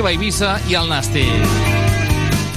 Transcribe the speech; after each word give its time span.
Esportiva 0.00 0.16
Eivissa 0.16 0.54
i 0.70 0.76
el 0.78 0.86
Nàstic. 0.88 1.28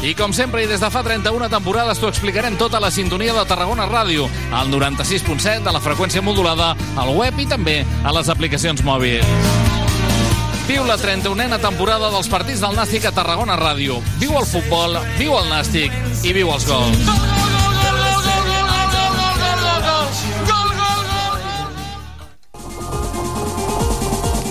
I 0.08 0.14
com 0.16 0.32
sempre 0.32 0.62
i 0.64 0.68
des 0.70 0.80
de 0.80 0.88
fa 0.88 1.02
31 1.04 1.50
temporades 1.52 2.00
t'ho 2.00 2.08
explicarem 2.08 2.56
tota 2.56 2.80
la 2.80 2.92
sintonia 2.92 3.36
de 3.36 3.44
Tarragona 3.50 3.84
Ràdio, 3.90 4.30
al 4.56 4.72
96.7 4.72 5.60
de 5.66 5.74
la 5.76 5.84
freqüència 5.84 6.24
modulada, 6.24 6.72
al 6.96 7.12
web 7.18 7.44
i 7.44 7.50
també 7.52 7.82
a 7.84 8.16
les 8.16 8.32
aplicacions 8.32 8.80
mòbils. 8.88 9.28
Viu 10.70 10.88
la 10.88 10.96
31a 10.96 11.60
temporada 11.60 12.16
dels 12.16 12.32
partits 12.32 12.64
del 12.64 12.80
Nàstic 12.80 13.12
a 13.12 13.16
Tarragona 13.20 13.60
Ràdio. 13.60 14.00
Viu 14.24 14.40
el 14.40 14.48
futbol, 14.48 15.02
viu 15.20 15.36
el 15.36 15.52
Nàstic 15.52 15.92
i 16.24 16.32
viu 16.32 16.56
els 16.56 16.70
gols. 16.72 17.43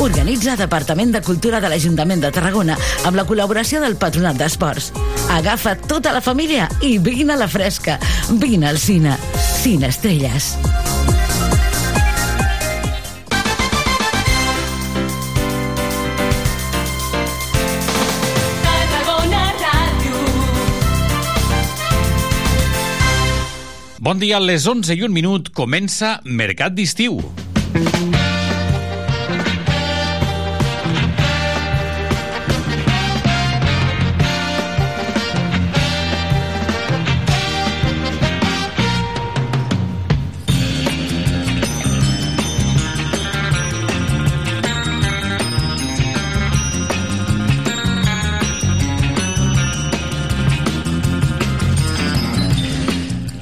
Organitza 0.00 0.54
Departament 0.56 1.10
de 1.12 1.20
Cultura 1.20 1.58
de 1.60 1.68
l'Ajuntament 1.68 2.22
de 2.22 2.30
Tarragona 2.32 2.72
amb 3.04 3.18
la 3.18 3.26
col·laboració 3.28 3.82
del 3.82 3.98
Patronat 4.00 4.38
d'Esports. 4.40 4.94
Agafa 5.28 5.74
tota 5.76 6.14
la 6.16 6.22
família 6.24 6.70
i 6.80 6.94
vine 6.96 7.34
a 7.34 7.36
la 7.36 7.48
fresca. 7.52 7.98
Vine 8.40 8.70
al 8.70 8.80
cine. 8.80 9.18
Cine 9.60 9.92
Estrelles. 9.92 10.56
Bon 24.00 24.16
dia, 24.16 24.38
a 24.38 24.40
les 24.40 24.64
11 24.64 24.96
i 24.96 25.04
un 25.04 25.12
minut 25.12 25.52
comença 25.52 26.22
Mercat 26.24 26.72
d'Estiu. 26.72 27.20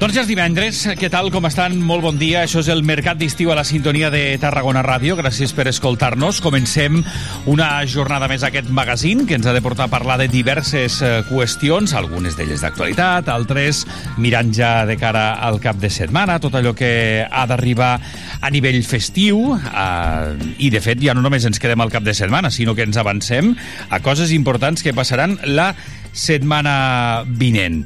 Doncs 0.09 0.17
ja 0.17 0.23
és 0.25 0.29
divendres, 0.31 0.79
què 0.97 1.09
tal, 1.13 1.27
com 1.29 1.45
estan? 1.45 1.75
Molt 1.85 2.01
bon 2.01 2.17
dia, 2.17 2.47
això 2.47 2.63
és 2.63 2.71
el 2.73 2.79
Mercat 2.81 3.19
d'Estiu 3.21 3.51
a 3.53 3.57
la 3.59 3.65
sintonia 3.69 4.09
de 4.09 4.23
Tarragona 4.41 4.81
Ràdio, 4.81 5.19
gràcies 5.19 5.51
per 5.53 5.67
escoltar-nos. 5.69 6.39
Comencem 6.41 7.03
una 7.53 7.67
jornada 7.85 8.25
més 8.31 8.41
a 8.41 8.49
aquest 8.49 8.71
magazín 8.73 9.27
que 9.29 9.37
ens 9.37 9.45
ha 9.45 9.53
de 9.53 9.61
portar 9.61 9.85
a 9.85 9.93
parlar 9.93 10.17
de 10.17 10.31
diverses 10.33 10.97
eh, 11.05 11.11
qüestions, 11.29 11.93
algunes 11.93 12.39
d'elles 12.39 12.65
d'actualitat, 12.65 13.29
altres 13.29 13.83
mirant 14.17 14.49
ja 14.57 14.87
de 14.89 14.97
cara 14.97 15.27
al 15.45 15.61
cap 15.61 15.77
de 15.77 15.91
setmana, 15.93 16.39
tot 16.41 16.57
allò 16.57 16.73
que 16.73 17.27
ha 17.29 17.45
d'arribar 17.51 17.91
a 18.41 18.53
nivell 18.55 18.81
festiu, 18.89 19.59
eh, 19.59 20.55
i 20.57 20.71
de 20.73 20.81
fet 20.81 21.05
ja 21.05 21.13
no 21.13 21.27
només 21.27 21.45
ens 21.45 21.61
quedem 21.61 21.85
al 21.85 21.93
cap 21.93 22.09
de 22.09 22.17
setmana, 22.17 22.49
sinó 22.49 22.73
que 22.73 22.89
ens 22.89 22.97
avancem 22.97 23.53
a 23.93 24.01
coses 24.01 24.33
importants 24.33 24.81
que 24.81 24.97
passaran 24.97 25.37
la 25.45 25.75
setmana 26.17 27.27
vinent 27.29 27.85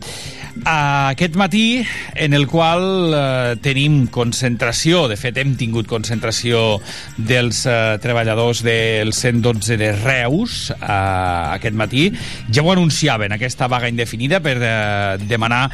aquest 0.64 1.36
matí 1.36 1.84
en 2.14 2.34
el 2.34 2.46
qual 2.46 3.14
eh, 3.14 3.56
tenim 3.62 4.06
concentració, 4.12 5.06
de 5.10 5.16
fet 5.20 5.38
hem 5.40 5.54
tingut 5.58 5.88
concentració 5.90 6.78
dels 7.16 7.64
eh, 7.66 7.98
treballadors 8.02 8.62
del 8.66 9.12
112 9.16 9.78
de 9.80 9.92
Reus 9.96 10.70
eh, 10.74 10.76
aquest 10.82 11.76
matí, 11.78 12.08
ja 12.52 12.62
ho 12.62 12.72
anunciaven 12.72 13.34
aquesta 13.34 13.68
vaga 13.68 13.90
indefinida 13.90 14.42
per 14.44 14.56
eh, 14.60 15.18
demanar 15.26 15.64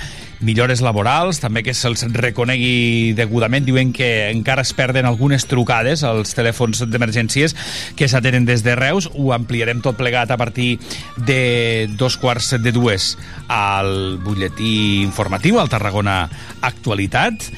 millores 0.41 0.83
laborals, 0.85 1.41
també 1.43 1.63
que 1.67 1.75
se'ls 1.75 2.05
reconegui 2.15 3.15
degudament. 3.19 3.67
Diuen 3.67 3.93
que 3.97 4.29
encara 4.31 4.63
es 4.67 4.73
perden 4.77 5.09
algunes 5.09 5.47
trucades 5.51 6.05
als 6.07 6.35
telèfons 6.39 6.85
d'emergències 6.87 7.57
que 7.99 8.09
s'atenen 8.09 8.47
des 8.49 8.63
de 8.67 8.77
Reus. 8.79 9.11
Ho 9.15 9.33
ampliarem 9.37 9.83
tot 9.85 9.99
plegat 9.99 10.31
a 10.31 10.39
partir 10.41 10.79
de 11.17 11.89
dos 11.99 12.17
quarts 12.17 12.55
de 12.63 12.73
dues 12.73 13.17
al 13.49 14.19
butlletí 14.23 15.03
informatiu, 15.03 15.59
al 15.59 15.73
Tarragona 15.73 16.29
Actualitat. 16.63 17.51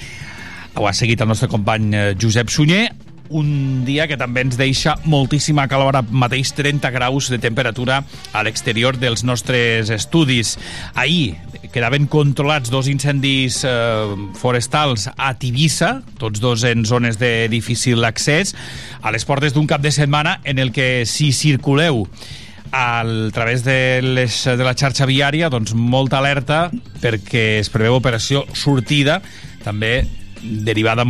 Ho 0.74 0.86
ha 0.86 0.94
seguit 0.94 1.20
el 1.20 1.28
nostre 1.28 1.50
company 1.50 1.94
eh, 1.94 2.02
Josep 2.20 2.48
Sunyer 2.48 2.88
un 3.30 3.84
dia 3.86 4.08
que 4.10 4.18
també 4.18 4.42
ens 4.44 4.58
deixa 4.58 4.96
moltíssima 5.08 5.68
calor, 5.70 5.94
ara 5.94 6.02
mateix 6.10 6.52
30 6.58 6.90
graus 6.92 7.30
de 7.30 7.38
temperatura 7.38 8.02
a 8.34 8.42
l'exterior 8.44 8.98
dels 8.98 9.22
nostres 9.24 9.90
estudis. 9.94 10.56
Ahir 10.98 11.38
quedaven 11.70 12.08
controlats 12.10 12.70
dos 12.74 12.90
incendis 12.90 13.62
eh, 13.64 13.70
forestals 14.38 15.08
a 15.16 15.32
Tivissa, 15.38 16.00
tots 16.18 16.42
dos 16.42 16.66
en 16.66 16.84
zones 16.84 17.20
de 17.22 17.48
difícil 17.48 18.04
accés, 18.04 18.56
a 19.00 19.14
les 19.14 19.24
portes 19.24 19.54
d'un 19.54 19.70
cap 19.70 19.80
de 19.80 19.94
setmana 19.94 20.40
en 20.44 20.58
el 20.58 20.74
que 20.74 21.06
si 21.06 21.30
circuleu 21.32 22.08
a 22.72 23.02
través 23.32 23.64
de, 23.64 24.00
les, 24.02 24.44
de 24.44 24.64
la 24.64 24.76
xarxa 24.78 25.06
viària, 25.06 25.50
doncs 25.50 25.74
molta 25.74 26.18
alerta 26.18 26.68
perquè 27.02 27.60
es 27.62 27.70
preveu 27.70 27.98
operació 27.98 28.44
sortida 28.54 29.20
també 29.64 30.04
derivada, 30.42 31.04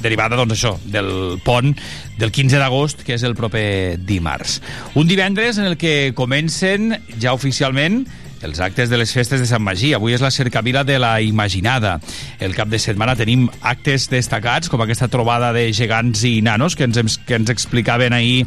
derivada 0.00 0.38
doncs 0.38 0.56
això, 0.56 0.74
del 0.84 1.40
pont 1.44 1.74
del 2.18 2.32
15 2.32 2.60
d'agost, 2.60 3.04
que 3.06 3.16
és 3.16 3.24
el 3.26 3.36
proper 3.38 3.98
dimarts. 4.06 4.60
Un 4.94 5.08
divendres 5.08 5.58
en 5.58 5.70
el 5.70 5.78
que 5.80 6.12
comencen 6.16 6.94
ja 7.20 7.34
oficialment 7.36 8.04
els 8.42 8.60
actes 8.60 8.88
de 8.88 8.96
les 8.96 9.12
festes 9.12 9.40
de 9.40 9.46
Sant 9.48 9.62
Magí. 9.62 9.92
Avui 9.94 10.14
és 10.16 10.22
la 10.24 10.30
cercavila 10.32 10.84
de 10.84 10.98
la 10.98 11.20
Imaginada. 11.20 11.98
El 12.40 12.54
cap 12.56 12.70
de 12.72 12.80
setmana 12.80 13.16
tenim 13.16 13.48
actes 13.60 14.08
destacats, 14.10 14.70
com 14.72 14.80
aquesta 14.80 15.10
trobada 15.12 15.52
de 15.56 15.68
gegants 15.76 16.24
i 16.24 16.40
nanos 16.44 16.76
que 16.76 16.88
ens, 16.88 17.18
que 17.26 17.36
ens 17.36 17.52
explicaven 17.52 18.16
ahir 18.16 18.46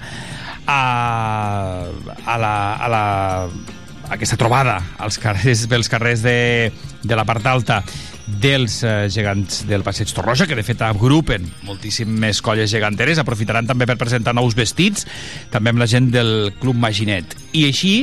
a, 0.65 1.85
a 2.25 2.37
la, 2.39 2.55
a 2.73 2.89
la 2.89 3.03
aquesta 4.13 4.37
trobada 4.37 4.79
als 5.01 5.17
carrers, 5.21 5.67
pels 5.67 5.89
carrers 5.89 6.23
de, 6.23 6.71
de 7.03 7.15
la 7.15 7.25
part 7.25 7.45
alta 7.49 7.81
dels 8.27 8.79
eh, 8.83 9.09
gegants 9.11 9.63
del 9.67 9.83
Passeig 9.83 10.11
Torroja, 10.15 10.47
que 10.47 10.57
de 10.57 10.65
fet 10.65 10.81
agrupen 10.85 11.45
moltíssimes 11.67 12.41
colles 12.45 12.71
geganteres, 12.71 13.19
aprofitaran 13.19 13.67
també 13.69 13.87
per 13.89 13.99
presentar 13.99 14.35
nous 14.35 14.55
vestits, 14.55 15.07
també 15.51 15.73
amb 15.73 15.83
la 15.83 15.89
gent 15.89 16.11
del 16.13 16.53
Club 16.61 16.79
Maginet. 16.79 17.35
I 17.53 17.67
així, 17.69 17.95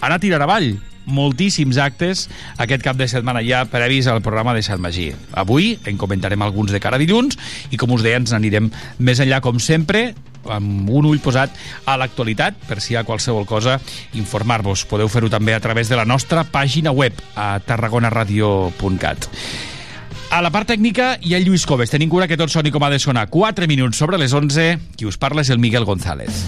anar 0.00 0.18
a 0.18 0.22
tirar 0.22 0.42
avall 0.44 0.74
moltíssims 1.04 1.76
actes 1.76 2.28
aquest 2.56 2.84
cap 2.84 2.96
de 2.96 3.08
setmana 3.10 3.42
ja 3.44 3.64
previs 3.68 4.06
al 4.08 4.22
programa 4.24 4.54
de 4.56 4.62
Sant 4.64 4.80
Magí. 4.80 5.10
Avui 5.36 5.74
en 5.84 5.98
comentarem 6.00 6.42
alguns 6.42 6.72
de 6.72 6.80
cara 6.80 6.96
a 6.96 7.02
dilluns 7.02 7.36
i 7.70 7.80
com 7.80 7.92
us 7.92 8.04
deia 8.04 8.20
ens 8.20 8.32
anirem 8.32 8.70
més 8.98 9.20
enllà 9.20 9.42
com 9.44 9.60
sempre 9.60 10.14
amb 10.50 10.90
un 10.90 11.06
ull 11.10 11.20
posat 11.24 11.52
a 11.86 11.96
l'actualitat 12.00 12.56
per 12.68 12.80
si 12.80 12.94
hi 12.94 12.98
ha 12.98 13.04
qualsevol 13.04 13.46
cosa 13.46 13.78
informar-vos. 14.14 14.86
Podeu 14.90 15.08
fer-ho 15.08 15.30
també 15.32 15.54
a 15.54 15.60
través 15.60 15.88
de 15.88 15.96
la 15.96 16.04
nostra 16.08 16.44
pàgina 16.44 16.92
web 16.92 17.16
a 17.36 17.58
tarragonaradio.cat. 17.60 19.30
A 20.34 20.40
la 20.42 20.50
part 20.50 20.66
tècnica 20.66 21.14
hi 21.22 21.36
ha 21.36 21.38
Lluís 21.38 21.66
Coves. 21.68 21.92
Tenim 21.92 22.10
cura 22.10 22.26
que 22.26 22.38
tot 22.40 22.50
soni 22.50 22.72
com 22.74 22.82
ha 22.82 22.90
de 22.90 22.98
sonar. 22.98 23.28
4 23.30 23.68
minuts 23.70 24.00
sobre 24.00 24.18
les 24.18 24.34
11. 24.34 24.78
Qui 24.96 25.06
us 25.06 25.20
parla 25.20 25.44
és 25.44 25.50
el 25.54 25.62
Miguel 25.62 25.86
González. 25.86 26.44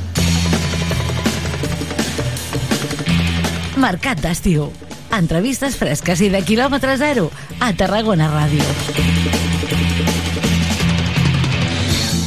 Mercat 3.77 4.19
d'estiu. 4.25 4.73
Entrevistes 5.15 5.77
fresques 5.79 6.25
i 6.25 6.33
de 6.33 6.43
quilòmetre 6.43 6.97
zero 6.99 7.31
a 7.61 7.71
Tarragona 7.79 8.33
Ràdio. 8.33 10.16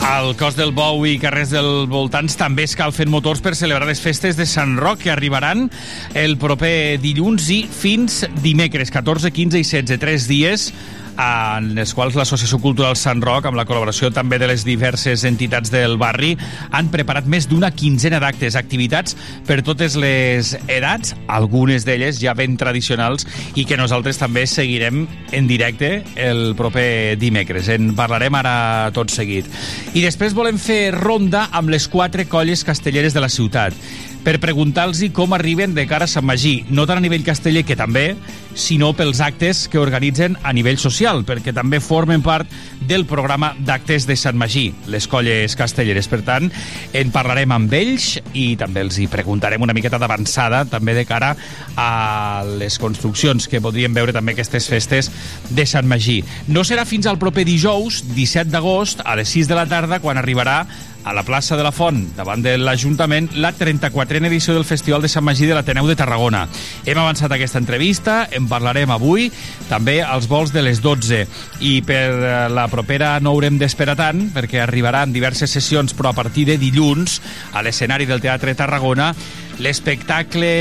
Al 0.09 0.31
cos 0.33 0.55
del 0.57 0.71
Bou 0.73 1.03
i 1.05 1.19
carrers 1.21 1.51
del 1.53 1.83
voltants 1.85 2.33
també 2.33 2.63
escalfen 2.65 3.11
motors 3.13 3.43
per 3.45 3.51
celebrar 3.53 3.85
les 3.85 3.99
festes 4.01 4.39
de 4.39 4.47
Sant 4.49 4.71
Roc 4.81 5.03
que 5.03 5.11
arribaran 5.13 5.67
el 6.17 6.33
proper 6.41 6.97
dilluns 6.97 7.51
i 7.53 7.59
fins 7.69 8.23
dimecres, 8.41 8.89
14, 8.89 9.29
15 9.29 9.61
i 9.61 9.67
16, 9.67 9.99
tres 10.01 10.25
dies 10.25 10.71
en 11.19 11.73
les 11.75 11.91
quals 11.95 12.15
l'Associació 12.15 12.59
Cultural 12.63 12.95
Sant 12.99 13.21
Roc, 13.23 13.45
amb 13.49 13.59
la 13.59 13.65
col·laboració 13.67 14.09
també 14.15 14.39
de 14.39 14.47
les 14.49 14.63
diverses 14.67 15.25
entitats 15.27 15.71
del 15.73 15.97
barri, 15.99 16.31
han 16.71 16.91
preparat 16.93 17.27
més 17.29 17.49
d'una 17.51 17.71
quinzena 17.75 18.21
d'actes, 18.23 18.55
activitats 18.59 19.17
per 19.47 19.59
totes 19.67 19.97
les 19.99 20.53
edats, 20.67 21.15
algunes 21.27 21.85
d'elles 21.87 22.21
ja 22.21 22.35
ben 22.37 22.55
tradicionals 22.59 23.27
i 23.59 23.65
que 23.67 23.77
nosaltres 23.79 24.21
també 24.21 24.45
seguirem 24.47 25.05
en 25.35 25.49
directe 25.49 26.03
el 26.15 26.53
proper 26.59 27.17
dimecres. 27.19 27.69
En 27.73 27.93
parlarem 27.97 28.39
ara 28.39 28.55
tot 28.95 29.11
seguit. 29.11 29.49
I 29.93 30.05
després 30.05 30.37
volem 30.37 30.59
fer 30.61 30.93
ronda 30.95 31.49
amb 31.51 31.73
les 31.73 31.89
quatre 31.91 32.29
colles 32.29 32.63
castelleres 32.63 33.15
de 33.15 33.25
la 33.25 33.31
ciutat 33.33 33.75
per 34.23 34.39
preguntar-los 34.43 35.01
com 35.13 35.33
arriben 35.33 35.73
de 35.75 35.85
cara 35.87 36.05
a 36.05 36.11
Sant 36.11 36.25
Magí, 36.27 36.63
no 36.69 36.85
tant 36.87 36.99
a 36.99 37.03
nivell 37.03 37.23
casteller, 37.23 37.63
que 37.65 37.77
també, 37.79 38.15
sinó 38.59 38.91
pels 38.97 39.21
actes 39.23 39.67
que 39.71 39.79
organitzen 39.79 40.35
a 40.43 40.51
nivell 40.53 40.79
social, 40.81 41.23
perquè 41.25 41.53
també 41.55 41.79
formen 41.79 42.23
part 42.25 42.49
del 42.89 43.05
programa 43.07 43.53
d'actes 43.65 44.07
de 44.09 44.17
Sant 44.19 44.37
Magí, 44.39 44.69
les 44.91 45.07
colles 45.07 45.55
castelleres. 45.55 46.09
Per 46.11 46.21
tant, 46.27 46.49
en 46.93 47.13
parlarem 47.15 47.53
amb 47.55 47.73
ells 47.73 48.17
i 48.33 48.53
també 48.59 48.83
els 48.83 48.99
hi 48.99 49.07
preguntarem 49.11 49.63
una 49.63 49.75
miqueta 49.77 49.99
d'avançada, 50.01 50.65
també 50.69 50.97
de 50.97 51.05
cara 51.07 51.35
a 51.79 52.43
les 52.59 52.79
construccions 52.81 53.47
que 53.47 53.63
podríem 53.63 53.95
veure 53.95 54.15
també 54.15 54.35
aquestes 54.35 54.67
festes 54.69 55.11
de 55.49 55.65
Sant 55.69 55.87
Magí. 55.87 56.19
No 56.47 56.65
serà 56.67 56.85
fins 56.89 57.07
al 57.07 57.21
proper 57.21 57.47
dijous, 57.47 58.03
17 58.15 58.51
d'agost, 58.51 59.05
a 59.05 59.15
les 59.19 59.29
6 59.31 59.47
de 59.47 59.59
la 59.59 59.67
tarda, 59.69 60.01
quan 60.03 60.19
arribarà 60.19 60.63
a 61.09 61.13
la 61.13 61.23
plaça 61.23 61.57
de 61.57 61.63
la 61.65 61.71
Font, 61.73 62.03
davant 62.13 62.43
de 62.45 62.51
l'Ajuntament, 62.61 63.31
la 63.41 63.49
34a 63.57 64.19
edició 64.27 64.53
del 64.53 64.65
Festival 64.67 65.01
de 65.01 65.09
Sant 65.09 65.25
Magí 65.25 65.47
de 65.49 65.55
l'Ateneu 65.57 65.87
de 65.89 65.95
Tarragona. 65.97 66.43
Hem 66.85 66.99
avançat 67.01 67.33
aquesta 67.33 67.57
entrevista, 67.57 68.27
en 68.29 68.45
parlarem 68.51 68.93
avui, 68.93 69.31
també 69.71 70.03
als 70.05 70.27
vols 70.29 70.53
de 70.53 70.61
les 70.61 70.83
12. 70.85 71.23
I 71.65 71.73
per 71.81 72.05
eh, 72.13 72.35
la 72.53 72.67
propera 72.69 73.15
no 73.25 73.33
haurem 73.33 73.57
d'esperar 73.57 73.97
tant, 73.97 74.27
perquè 74.35 74.61
arribaran 74.61 75.09
diverses 75.09 75.49
sessions, 75.49 75.97
però 75.97 76.13
a 76.13 76.19
partir 76.19 76.45
de 76.45 76.59
dilluns, 76.61 77.17
a 77.57 77.65
l'escenari 77.65 78.05
del 78.05 78.21
Teatre 78.21 78.53
Tarragona, 78.53 79.09
l'espectacle 79.57 80.53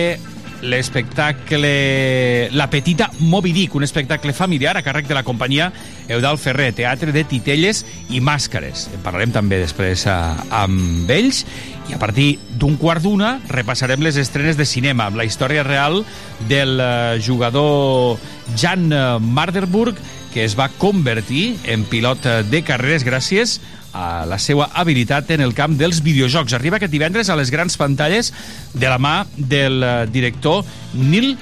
l'espectacle 0.63 2.49
La 2.53 2.69
Petita 2.71 3.11
Moby 3.21 3.53
Dick, 3.53 3.75
un 3.75 3.87
espectacle 3.87 4.33
familiar 4.33 4.77
a 4.77 4.83
càrrec 4.83 5.09
de 5.09 5.15
la 5.15 5.23
companyia 5.23 5.71
Eudal 6.09 6.39
Ferrer, 6.39 6.73
teatre 6.75 7.13
de 7.15 7.25
titelles 7.29 7.85
i 8.11 8.21
màscares. 8.25 8.89
En 8.95 9.03
parlarem 9.05 9.33
també 9.35 9.61
després 9.63 10.07
a, 10.11 10.19
amb 10.65 11.11
ells 11.11 11.45
i 11.89 11.97
a 11.97 12.01
partir 12.03 12.39
d'un 12.61 12.77
quart 12.81 13.03
d'una 13.05 13.39
repassarem 13.49 14.03
les 14.05 14.19
estrenes 14.21 14.59
de 14.59 14.67
cinema 14.69 15.09
amb 15.09 15.21
la 15.21 15.27
història 15.29 15.65
real 15.65 16.03
del 16.51 16.81
eh, 16.81 17.19
jugador 17.25 18.19
Jan 18.57 18.91
Marderburg 19.23 19.97
que 20.33 20.45
es 20.45 20.59
va 20.59 20.69
convertir 20.69 21.57
en 21.65 21.87
pilot 21.89 22.27
de 22.51 22.61
carreres 22.67 23.07
gràcies 23.07 23.59
la 23.93 24.39
seva 24.39 24.69
habilitat 24.75 25.31
en 25.35 25.43
el 25.45 25.55
camp 25.57 25.77
dels 25.79 26.03
videojocs. 26.05 26.55
Arriba 26.57 26.79
aquest 26.79 26.93
divendres 26.93 27.31
a 27.31 27.37
les 27.39 27.51
grans 27.51 27.77
pantalles 27.81 28.33
de 28.75 28.89
la 28.89 28.99
mà 28.99 29.23
del 29.37 29.83
eh, 29.83 29.95
director 30.13 30.65
Neil 30.95 31.37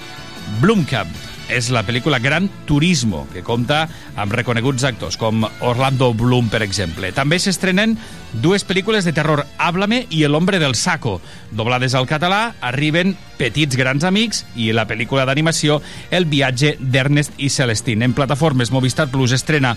Blomkamp. 0.60 1.10
És 1.46 1.69
la 1.70 1.84
pel·lícula 1.87 2.19
Gran 2.19 2.48
Turismo, 2.66 3.20
que 3.31 3.44
compta 3.46 3.84
amb 4.19 4.32
reconeguts 4.34 4.82
actors 4.88 5.14
com 5.14 5.44
Orlando 5.62 6.08
Bloom, 6.10 6.48
per 6.50 6.58
exemple. 6.66 7.12
També 7.14 7.38
s'estrenen 7.38 7.94
dues 8.43 8.66
pel·lícules 8.66 9.06
de 9.06 9.14
terror, 9.14 9.44
Háblame 9.56 10.08
i 10.10 10.25
El 10.26 10.34
hombre 10.34 10.58
del 10.58 10.75
saco. 10.75 11.20
Doblades 11.54 11.94
al 11.94 12.08
català, 12.10 12.56
arriben 12.60 13.14
Petits 13.38 13.78
grans 13.78 14.02
amics 14.02 14.43
i 14.56 14.72
la 14.75 14.88
pel·lícula 14.90 15.26
d'animació 15.28 15.78
El 16.10 16.26
viatge 16.26 16.75
d'Ernest 16.81 17.38
i 17.38 17.50
Celestine. 17.52 18.10
En 18.10 18.16
plataformes 18.16 18.72
Movistar 18.75 19.06
Plus 19.12 19.37
estrena 19.37 19.76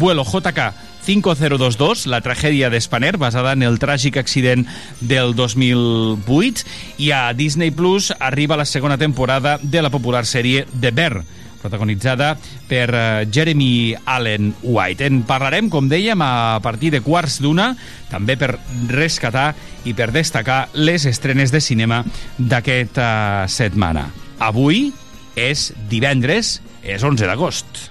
Vuelo 0.00 0.24
JK 0.24 0.70
5022, 1.04 2.06
la 2.10 2.20
tragèdia 2.20 2.70
d'Espaner, 2.70 3.16
basada 3.18 3.54
en 3.56 3.64
el 3.66 3.78
tràgic 3.80 4.18
accident 4.20 4.66
del 5.00 5.34
2008, 5.38 6.64
i 7.00 7.10
a 7.16 7.32
Disney 7.36 7.72
Plus 7.74 8.12
arriba 8.18 8.58
la 8.60 8.68
segona 8.68 8.98
temporada 8.98 9.58
de 9.62 9.82
la 9.82 9.90
popular 9.90 10.26
sèrie 10.28 10.66
The 10.80 10.92
Bear, 10.92 11.22
protagonitzada 11.60 12.34
per 12.68 12.88
uh, 12.90 13.02
Jeremy 13.30 13.94
Allen 14.04 14.54
White. 14.62 15.06
En 15.06 15.22
parlarem, 15.28 15.68
com 15.72 15.88
dèiem, 15.90 16.20
a 16.24 16.58
partir 16.64 16.92
de 16.94 17.02
quarts 17.04 17.40
d'una, 17.44 17.74
també 18.10 18.36
per 18.40 18.54
rescatar 18.88 19.52
i 19.84 19.94
per 19.96 20.10
destacar 20.14 20.66
les 20.74 21.06
estrenes 21.08 21.52
de 21.52 21.62
cinema 21.64 22.02
d'aquesta 22.38 23.46
setmana. 23.48 24.08
Avui 24.40 24.88
és 25.36 25.70
divendres, 25.92 26.58
és 26.82 27.04
11 27.04 27.28
d'agost. 27.28 27.89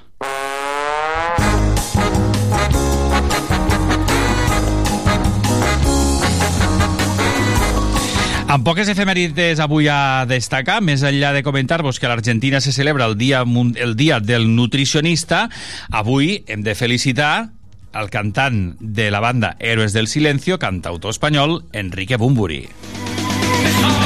Poques 8.70 8.90
efemèrides 8.92 9.58
avui 9.64 9.88
a 9.90 10.28
destacar, 10.30 10.76
més 10.86 11.02
enllà 11.02 11.32
de 11.34 11.42
comentar-vos 11.42 11.98
que 11.98 12.06
a 12.06 12.12
l'Argentina 12.12 12.60
se 12.62 12.70
celebra 12.70 13.08
el 13.10 13.16
dia, 13.18 13.40
el 13.82 13.96
dia 13.98 14.20
del 14.22 14.46
nutricionista, 14.54 15.48
avui 15.90 16.44
hem 16.46 16.62
de 16.62 16.76
felicitar 16.78 17.50
el 17.98 18.12
cantant 18.14 18.76
de 18.80 19.10
la 19.10 19.24
banda 19.26 19.56
Héroes 19.58 19.98
del 19.98 20.06
Silencio, 20.06 20.60
cantautor 20.62 21.18
espanyol, 21.18 21.64
Enrique 21.74 22.22
Bumburi. 22.22 22.68
Cinquanta 22.70 23.99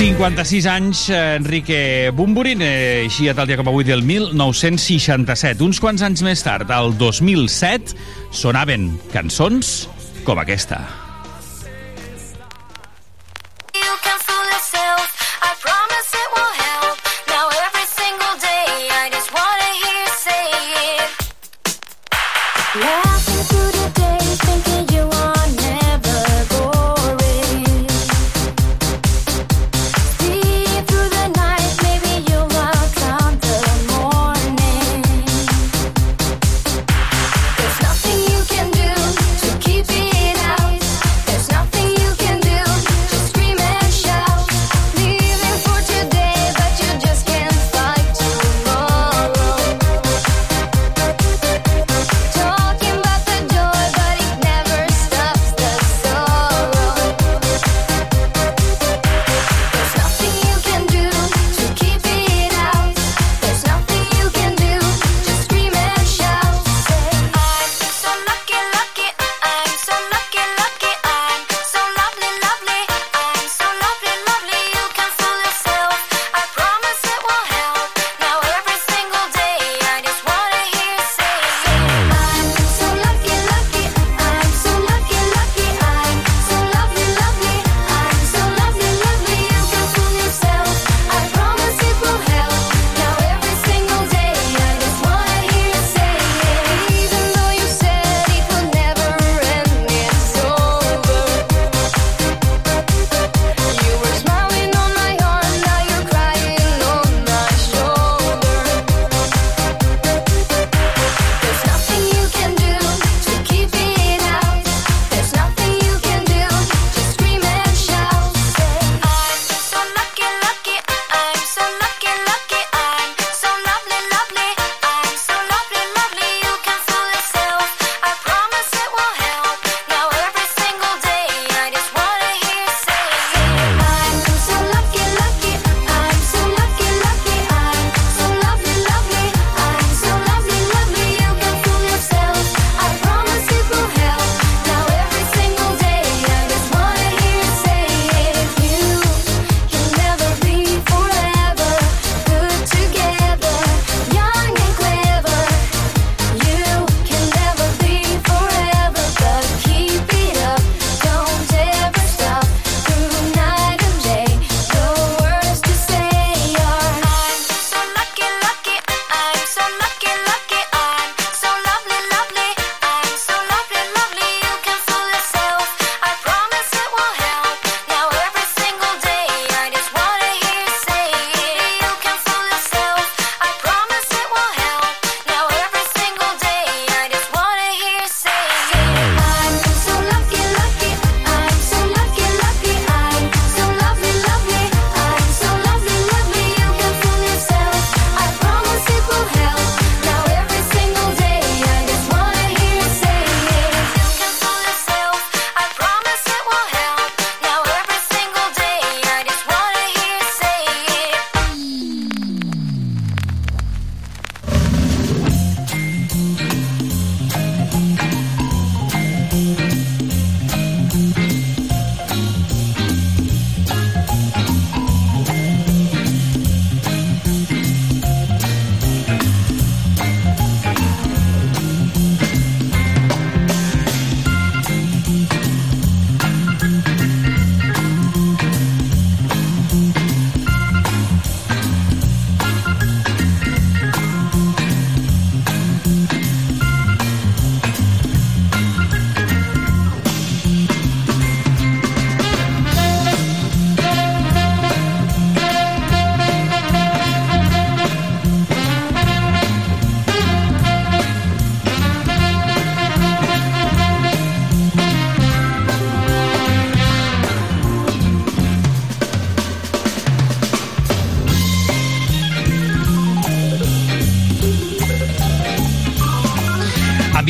56 0.00 0.64
anys, 0.64 1.00
Enrique 1.12 2.08
Bumburi, 2.16 2.54
neixia 2.56 3.34
tal 3.36 3.44
dia 3.44 3.58
com 3.60 3.68
avui 3.68 3.84
del 3.84 4.00
1967. 4.00 5.60
Uns 5.60 5.76
quants 5.76 6.00
anys 6.00 6.24
més 6.24 6.40
tard, 6.40 6.72
al 6.72 6.96
2007, 6.96 7.92
sonaven 8.32 8.88
cançons 9.12 9.90
com 10.24 10.40
aquesta. 10.40 10.80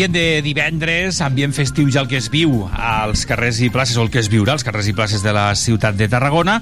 Ambient 0.00 0.16
de 0.16 0.40
divendres, 0.40 1.18
ambient 1.20 1.52
festiu 1.52 1.90
ja 1.92 2.00
el 2.00 2.06
que 2.08 2.16
es 2.16 2.30
viu 2.32 2.62
als 2.72 3.26
carrers 3.28 3.58
i 3.60 3.66
places, 3.68 3.98
o 4.00 4.06
el 4.06 4.08
que 4.08 4.22
es 4.22 4.30
viurà 4.32 4.54
als 4.54 4.64
carrers 4.64 4.88
i 4.88 4.94
places 4.96 5.20
de 5.20 5.34
la 5.36 5.50
ciutat 5.52 5.98
de 5.98 6.08
Tarragona. 6.08 6.54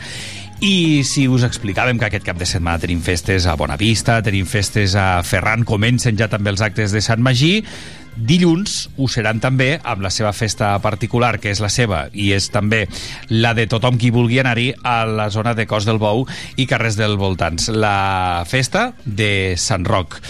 I 0.59 1.05
si 1.07 1.29
us 1.31 1.45
explicàvem 1.47 2.01
que 2.03 2.09
aquest 2.09 2.27
cap 2.27 2.41
de 2.41 2.49
setmana 2.51 2.83
tenim 2.83 2.99
festes 2.99 3.47
a 3.47 3.55
Bonavista, 3.55 4.19
tenim 4.27 4.51
festes 4.51 4.99
a 4.99 5.23
Ferran, 5.23 5.63
comencen 5.63 6.19
ja 6.19 6.27
també 6.27 6.51
els 6.51 6.67
actes 6.67 6.91
de 6.91 6.99
Sant 6.99 7.23
Magí, 7.23 7.63
dilluns 8.19 8.89
ho 8.99 9.07
seran 9.07 9.39
també 9.39 9.77
amb 9.87 10.03
la 10.03 10.11
seva 10.11 10.35
festa 10.35 10.75
particular, 10.83 11.37
que 11.39 11.55
és 11.55 11.63
la 11.63 11.71
seva 11.71 12.09
i 12.11 12.33
és 12.35 12.51
també 12.51 12.89
la 13.31 13.55
de 13.55 13.71
tothom 13.71 14.03
qui 14.03 14.11
vulgui 14.11 14.43
anar-hi 14.43 14.73
a 14.83 15.05
la 15.07 15.31
zona 15.31 15.55
de 15.55 15.71
Cos 15.71 15.87
del 15.87 16.03
Bou 16.03 16.27
i 16.59 16.67
carrers 16.67 16.99
del 16.99 17.15
voltants. 17.23 17.71
La 17.71 18.43
festa 18.51 18.89
de 19.07 19.55
Sant 19.55 19.87
Roc. 19.87 20.25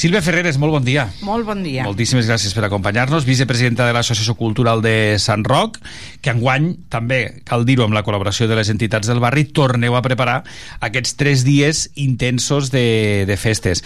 Sílvia 0.00 0.22
Ferreres, 0.24 0.56
molt 0.56 0.72
bon 0.72 0.84
dia. 0.86 1.02
Molt 1.28 1.44
bon 1.44 1.58
dia. 1.60 1.82
Moltíssimes 1.84 2.24
gràcies 2.24 2.54
per 2.56 2.62
acompanyar-nos, 2.64 3.26
vicepresidenta 3.28 3.84
de 3.84 3.92
l'Associació 3.92 4.32
Cultural 4.38 4.80
de 4.80 5.18
Sant 5.20 5.44
Roc, 5.44 5.76
que 6.24 6.32
enguany 6.32 6.70
també, 6.88 7.18
cal 7.44 7.66
dir-ho, 7.68 7.84
amb 7.84 7.98
la 7.98 8.00
col·laboració 8.06 8.48
de 8.48 8.56
les 8.56 8.72
entitats 8.72 9.10
del 9.10 9.20
barri, 9.20 9.44
torneu 9.52 9.98
a 9.98 10.00
preparar 10.00 10.38
aquests 10.88 11.18
tres 11.20 11.44
dies 11.44 11.90
intensos 12.00 12.72
de, 12.72 13.26
de 13.28 13.36
festes. 13.36 13.84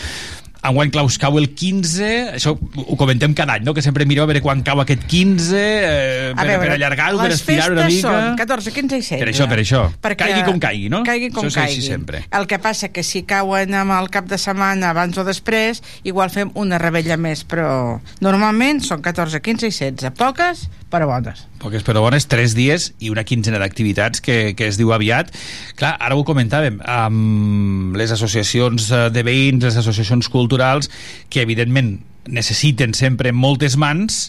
Enguany, 0.64 0.88
clar, 0.94 1.04
us 1.04 1.18
cau 1.20 1.36
el 1.36 1.50
15, 1.52 2.06
això 2.38 2.54
ho 2.56 2.96
comentem 2.96 3.34
cada 3.36 3.58
any, 3.58 3.64
no? 3.66 3.74
que 3.76 3.82
sempre 3.84 4.06
mireu 4.08 4.24
a 4.24 4.28
veure 4.30 4.40
quan 4.40 4.62
cau 4.64 4.80
aquest 4.80 5.02
15, 5.10 5.58
eh, 5.60 6.30
per, 6.38 6.46
per 6.62 6.70
allargar-ho, 6.72 7.18
per 7.20 7.28
les 7.28 7.42
estirar-ho 7.42 7.76
una 7.76 7.84
festes 7.84 7.98
mica... 8.00 8.14
són 8.30 8.38
14, 8.40 8.72
15 8.78 8.96
i 8.96 9.04
16. 9.04 9.20
Per 9.20 9.28
això, 9.34 9.48
per 9.50 9.58
això. 9.60 9.82
Caigui 10.24 10.46
com 10.46 10.60
caigui, 10.62 10.88
no? 10.92 11.02
Caigui 11.04 11.28
com 11.34 11.50
Això 11.50 11.60
caigui. 11.60 11.84
sempre. 11.84 12.22
El 12.32 12.48
que 12.48 12.58
passa 12.64 12.88
que 12.94 13.04
si 13.04 13.24
cauen 13.28 13.76
amb 13.76 13.92
el 13.98 14.08
cap 14.14 14.30
de 14.30 14.38
setmana 14.40 14.94
abans 14.94 15.20
o 15.20 15.26
després, 15.28 15.82
igual 16.08 16.32
fem 16.32 16.52
una 16.56 16.80
rebella 16.80 17.18
més, 17.20 17.44
però 17.44 18.00
normalment 18.24 18.80
són 18.84 19.04
14, 19.04 19.42
15 19.44 19.68
i 19.68 19.74
16. 19.74 20.14
Poques, 20.16 20.68
però 20.94 21.08
bones. 21.10 21.44
Poques 21.62 21.84
però 21.86 22.04
bones, 22.04 22.28
tres 22.30 22.54
dies 22.54 22.92
i 23.02 23.10
una 23.10 23.26
quinzena 23.26 23.58
d'activitats 23.62 24.22
que, 24.24 24.54
que 24.54 24.70
es 24.70 24.78
diu 24.78 24.94
aviat. 24.94 25.32
Clar, 25.78 25.94
ara 25.98 26.16
ho 26.16 26.24
comentàvem, 26.26 26.80
amb 26.86 27.98
les 27.98 28.14
associacions 28.14 28.90
eh, 28.90 29.06
de 29.14 29.24
veïns, 29.26 29.66
les 29.66 29.78
associacions 29.82 30.30
culturals, 30.30 30.90
que 31.28 31.42
evidentment 31.42 31.96
necessiten 32.30 32.94
sempre 32.96 33.34
moltes 33.36 33.76
mans 33.76 34.28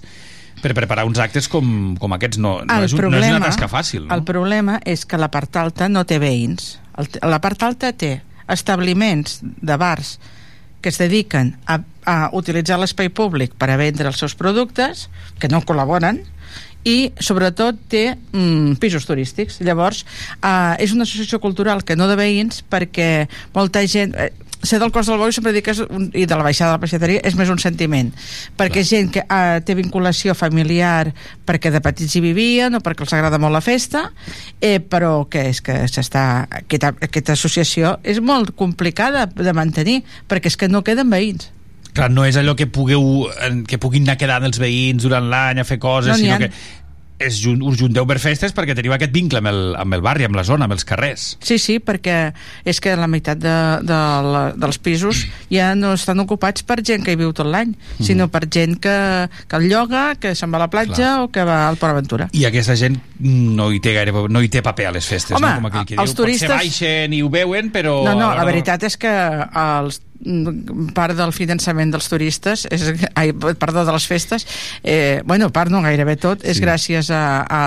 per 0.64 0.74
preparar 0.74 1.06
uns 1.06 1.20
actes 1.22 1.48
com, 1.52 1.96
com 2.02 2.16
aquests. 2.18 2.40
No, 2.42 2.58
no, 2.66 2.80
és, 2.84 2.96
un, 2.96 3.10
no 3.12 3.20
és 3.20 3.30
una 3.30 3.44
tasca 3.44 3.70
fàcil. 3.72 4.08
No? 4.08 4.16
El 4.16 4.26
problema 4.28 4.80
és 4.86 5.06
que 5.06 5.20
la 5.22 5.30
part 5.34 5.62
alta 5.62 5.90
no 5.92 6.06
té 6.10 6.20
veïns. 6.22 6.80
El, 6.98 7.12
la 7.30 7.42
part 7.44 7.64
alta 7.68 7.94
té 7.94 8.18
establiments 8.52 9.40
de 9.44 9.78
bars 9.78 10.18
que 10.86 10.92
es 10.94 11.00
dediquen 11.02 11.56
a, 11.66 11.80
a 12.06 12.16
utilitzar 12.38 12.78
l'espai 12.78 13.10
públic 13.10 13.56
per 13.58 13.72
a 13.74 13.78
vendre 13.82 14.06
els 14.12 14.20
seus 14.22 14.36
productes, 14.38 15.08
que 15.42 15.50
no 15.50 15.64
col·laboren, 15.66 16.20
i 16.86 17.12
sobretot 17.20 17.82
té 17.90 18.06
mm, 18.14 18.78
pisos 18.82 19.08
turístics. 19.10 19.60
Llavors 19.66 20.06
eh, 20.06 20.84
és 20.86 20.94
una 20.94 21.04
associació 21.08 21.42
cultural 21.44 21.84
que 21.84 21.98
no 21.98 22.08
de 22.08 22.18
veïns 22.20 22.62
perquè 22.70 23.28
molta 23.58 23.84
gent 23.90 24.14
eh, 24.16 24.32
ser 24.66 24.80
del 24.80 24.92
cos 24.92 25.08
del 25.08 25.20
bou 25.22 25.32
sempre 25.34 25.54
dic 25.54 25.68
que 25.68 25.74
és 25.76 25.82
un, 25.86 26.08
i 26.14 26.26
de 26.26 26.38
la 26.38 26.46
baixada 26.46 26.74
de 26.74 26.78
la 26.78 26.84
peixateria 26.84 27.24
és 27.26 27.38
més 27.38 27.50
un 27.54 27.62
sentiment. 27.62 28.12
Perquè 28.58 28.82
és 28.82 28.92
gent 28.92 29.12
que 29.14 29.24
eh, 29.26 29.62
té 29.66 29.76
vinculació 29.78 30.36
familiar 30.38 31.14
perquè 31.46 31.72
de 31.74 31.82
petits 31.86 32.16
hi 32.18 32.24
vivien 32.24 32.78
o 32.78 32.82
perquè 32.86 33.06
els 33.06 33.16
agrada 33.18 33.40
molt 33.42 33.56
la 33.56 33.64
festa 33.66 34.08
eh, 34.62 34.80
però 34.80 35.26
que 35.30 35.48
és 35.52 35.62
que 35.66 35.84
s'està 35.92 36.46
aquesta, 36.62 36.94
aquesta 37.10 37.36
associació 37.38 37.98
és 38.04 38.22
molt 38.22 38.56
complicada 38.58 39.28
de 39.30 39.54
mantenir 39.54 40.02
perquè 40.30 40.54
és 40.54 40.58
que 40.58 40.72
no 40.72 40.84
queden 40.86 41.14
veïns 41.14 41.52
Clar, 41.96 42.10
no 42.12 42.26
és 42.28 42.36
allò 42.38 42.56
que 42.60 42.68
pugueu 42.68 43.30
que 43.68 43.80
puguin 43.80 44.04
anar 44.10 44.18
quedant 44.20 44.44
els 44.50 44.60
veïns 44.60 45.04
durant 45.08 45.30
l'any 45.32 45.62
a 45.64 45.68
fer 45.68 45.80
coses, 45.80 46.12
No 46.12 46.20
sinó 46.20 46.36
ha. 46.36 46.42
que 46.46 46.52
és, 47.18 47.38
us 47.48 47.78
junteu 47.80 48.04
per 48.04 48.18
festes 48.20 48.52
perquè 48.52 48.74
teniu 48.76 48.92
aquest 48.92 49.14
vincle 49.16 49.40
amb 49.40 49.48
el, 49.48 49.60
amb 49.80 49.96
el 49.96 50.02
barri, 50.04 50.26
amb 50.28 50.36
la 50.36 50.44
zona, 50.44 50.66
amb 50.68 50.76
els 50.76 50.84
carrers. 50.84 51.38
Sí, 51.40 51.56
sí, 51.64 51.78
perquè 51.80 52.34
és 52.68 52.82
que 52.84 52.92
la 53.00 53.08
meitat 53.08 53.40
de, 53.40 53.54
de 53.88 54.00
la, 54.28 54.42
dels 54.60 54.78
pisos 54.84 55.22
ja 55.48 55.70
no 55.80 55.94
estan 55.96 56.20
ocupats 56.20 56.66
per 56.68 56.82
gent 56.84 57.06
que 57.08 57.16
hi 57.16 57.20
viu 57.22 57.32
tot 57.32 57.48
l'any, 57.48 57.72
sinó 58.04 58.28
per 58.28 58.44
gent 58.52 58.76
que, 58.84 58.96
que 59.48 59.56
el 59.62 59.70
lloga, 59.72 60.18
que 60.20 60.34
se'n 60.36 60.52
va 60.52 60.60
a 60.60 60.66
la 60.66 60.70
platja 60.74 60.96
Clar. 61.16 61.22
o 61.24 61.30
que 61.32 61.46
va 61.48 61.62
al 61.70 61.80
Port 61.80 61.96
Aventura. 61.96 62.28
I 62.36 62.44
aquesta 62.52 62.76
gent 62.76 63.00
no 63.24 63.70
hi 63.72 63.80
té 63.80 63.96
gaire, 63.96 64.12
no 64.12 64.44
hi 64.44 64.52
té 64.52 64.60
paper 64.68 64.90
a 64.92 64.92
les 65.00 65.08
festes, 65.08 65.38
Home, 65.40 65.48
no? 65.48 65.56
Com 65.64 65.70
aquell 65.72 65.88
que 65.94 65.96
els 66.04 66.12
diu, 66.12 66.20
turistes- 66.26 66.52
potser 66.52 66.66
baixen 66.68 67.16
i 67.16 67.24
ho 67.24 67.32
veuen, 67.32 67.72
però... 67.72 68.02
No, 68.04 68.18
no, 68.20 68.34
la 68.36 68.44
veritat 68.44 68.84
és 68.92 69.00
que 69.00 69.16
els 69.16 70.02
mm, 70.04 70.15
part 70.96 71.16
del 71.18 71.32
finançament 71.36 71.92
dels 71.94 72.08
turistes 72.10 72.66
és, 72.74 72.84
ai, 73.16 73.32
perdó, 73.34 73.84
de 73.86 73.94
les 73.94 74.06
festes 74.10 74.46
eh, 74.84 75.22
bueno, 75.26 75.52
part 75.54 75.70
no 75.72 75.82
gairebé 75.86 76.16
tot 76.18 76.44
és 76.44 76.58
Sí. 76.58 76.64
gràcies 76.64 77.10
a, 77.14 77.44
a, 77.46 77.62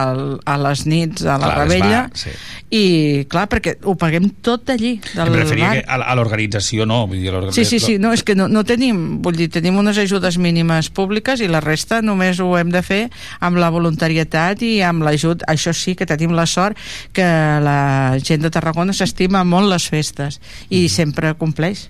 a 0.44 0.56
les 0.58 0.84
nits 0.86 1.22
a 1.24 1.36
la 1.38 1.52
Clar, 1.52 1.58
rebella 1.68 2.00
va, 2.08 2.18
sí. 2.18 2.30
i 2.74 2.84
clar, 3.30 3.46
perquè 3.48 3.76
ho 3.84 3.94
paguem 4.00 4.28
tot 4.42 4.64
d'allí 4.66 4.96
del 5.14 5.28
Em 5.28 5.34
referia 5.38 5.68
bar. 5.68 5.84
a, 5.86 5.98
a 6.12 6.16
l'organització 6.18 6.86
no. 6.88 7.06
Vull 7.06 7.20
dir, 7.22 7.32
Sí, 7.52 7.64
sí, 7.64 7.78
sí, 7.78 7.98
no, 7.98 8.12
és 8.12 8.22
que 8.24 8.34
no, 8.34 8.48
no 8.48 8.64
tenim, 8.64 9.20
vull 9.22 9.36
dir, 9.36 9.48
tenim 9.52 9.76
unes 9.78 9.98
ajudes 9.98 10.38
mínimes 10.38 10.88
públiques 10.90 11.40
i 11.44 11.48
la 11.48 11.60
resta 11.60 12.00
només 12.02 12.40
ho 12.40 12.50
hem 12.58 12.70
de 12.74 12.82
fer 12.82 13.02
amb 13.40 13.58
la 13.60 13.70
voluntarietat 13.70 14.62
i 14.66 14.80
amb 14.82 15.02
l'ajut, 15.06 15.44
això 15.46 15.72
sí 15.76 15.94
que 15.94 16.06
tenim 16.08 16.32
la 16.34 16.46
sort 16.46 16.76
que 17.12 17.22
la 17.62 18.16
gent 18.24 18.42
de 18.42 18.50
Tarragona 18.50 18.92
s'estima 18.96 19.44
molt 19.44 19.68
les 19.70 19.88
festes 19.88 20.40
i 20.70 20.86
Mm. 20.86 20.88
sempre 20.88 21.34
compleix. 21.34 21.88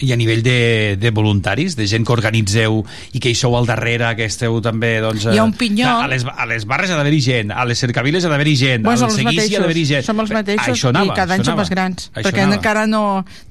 I 0.00 0.10
a 0.12 0.16
nivell 0.16 0.40
de, 0.42 0.96
de 0.98 1.10
voluntaris, 1.14 1.76
de 1.76 1.86
gent 1.86 2.02
que 2.06 2.12
organitzeu 2.12 2.80
i 3.14 3.20
que 3.22 3.30
hi 3.30 3.36
sou 3.38 3.54
al 3.54 3.66
darrere, 3.68 4.08
que 4.18 4.24
esteu 4.26 4.56
també... 4.64 4.96
Doncs, 5.04 5.28
Hi 5.28 5.36
ha 5.36 5.42
eh, 5.42 5.46
un 5.46 5.52
pinyol. 5.54 6.00
A 6.02 6.08
les, 6.10 6.24
a 6.26 6.46
les 6.50 6.64
barres 6.66 6.90
ha 6.90 6.96
d'haver-hi 6.98 7.20
gent, 7.22 7.52
a 7.54 7.62
les 7.68 7.78
cercaviles 7.78 8.24
ha 8.24 8.32
d'haver-hi 8.32 8.56
gent, 8.58 8.82
Bueno, 8.82 9.04
al 9.06 9.14
seguici 9.14 9.54
ha 9.54 9.60
d'haver-hi 9.62 9.84
gent. 9.86 10.06
som 10.08 10.18
els 10.24 10.32
mateixos 10.34 10.72
Això 10.74 10.90
anava, 10.90 11.12
i 11.12 11.16
cada 11.20 11.36
any 11.38 11.44
som 11.46 11.60
més 11.60 11.70
grans 11.70 12.08
Això 12.14 12.24
perquè 12.26 12.42
anava. 12.42 12.56
encara 12.58 12.86
no, 12.90 13.02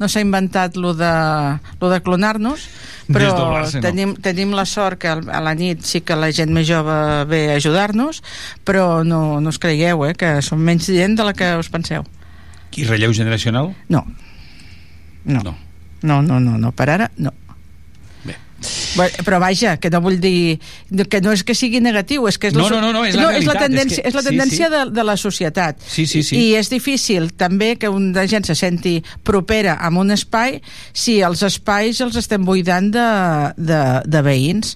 no 0.01 0.09
s'ha 0.11 0.25
inventat 0.25 0.75
lo 0.75 0.91
de, 0.97 1.13
lo 1.79 1.93
de 1.93 2.01
clonar-nos 2.03 2.67
però 3.11 3.31
Desdoblar-se, 3.31 3.77
no. 3.79 3.85
tenim, 3.87 4.13
tenim 4.23 4.51
la 4.55 4.65
sort 4.65 4.99
que 4.99 5.07
a 5.13 5.41
la 5.43 5.55
nit 5.55 5.81
sí 5.87 6.01
que 6.03 6.15
la 6.19 6.31
gent 6.35 6.51
més 6.51 6.67
jove 6.67 6.99
ve 7.31 7.41
a 7.53 7.57
ajudar-nos 7.61 8.21
però 8.67 9.03
no, 9.07 9.39
no 9.39 9.49
us 9.55 9.59
creieu 9.59 10.03
eh, 10.09 10.13
que 10.19 10.41
som 10.45 10.59
menys 10.59 10.87
gent 10.91 11.15
de 11.19 11.23
la 11.27 11.33
que 11.37 11.53
us 11.59 11.69
penseu 11.71 12.03
I 12.75 12.85
relleu 12.87 13.13
generacional? 13.13 13.71
no 13.89 14.05
no, 15.23 15.43
No. 15.47 15.55
No, 16.03 16.21
no, 16.21 16.39
no, 16.39 16.57
no 16.57 16.71
per 16.71 16.89
ara 16.89 17.11
no 17.17 17.33
però 19.25 19.39
vaja, 19.41 19.77
que 19.81 19.89
no 19.89 20.01
vull 20.03 20.19
dir 20.21 20.59
que 21.09 21.21
no 21.23 21.31
és 21.33 21.41
que 21.47 21.55
sigui 21.57 21.79
negatiu, 21.81 22.27
és 22.29 22.37
que 22.37 22.51
és 22.51 22.53
No, 22.53 22.67
la, 22.69 22.75
no, 22.75 22.81
no, 22.81 22.91
no, 22.99 23.05
és 23.07 23.15
la 23.17 23.31
és 23.39 23.45
la 23.47 23.55
tendència, 23.57 23.97
és 23.97 24.03
que- 24.03 24.09
és 24.11 24.13
la 24.13 24.21
sí, 24.21 24.27
tendència 24.27 24.67
sí. 24.67 24.71
De, 24.75 24.81
de 24.93 25.03
la 25.07 25.15
societat 25.17 25.79
Sí, 25.81 26.05
sí, 26.05 26.21
sí. 26.21 26.35
i 26.37 26.55
és 26.59 26.69
difícil 26.69 27.31
també 27.33 27.71
que 27.81 27.89
una 27.89 28.27
gent 28.29 28.45
se 28.45 28.53
senti 28.53 28.99
propera 29.23 29.79
amb 29.81 29.97
un 30.03 30.11
espai 30.13 30.59
si 30.93 31.21
els 31.25 31.41
espais 31.47 32.01
els 32.05 32.15
estem 32.21 32.45
buidant 32.45 32.91
de, 32.93 33.07
de, 33.57 33.81
de 34.05 34.21
veïns 34.21 34.75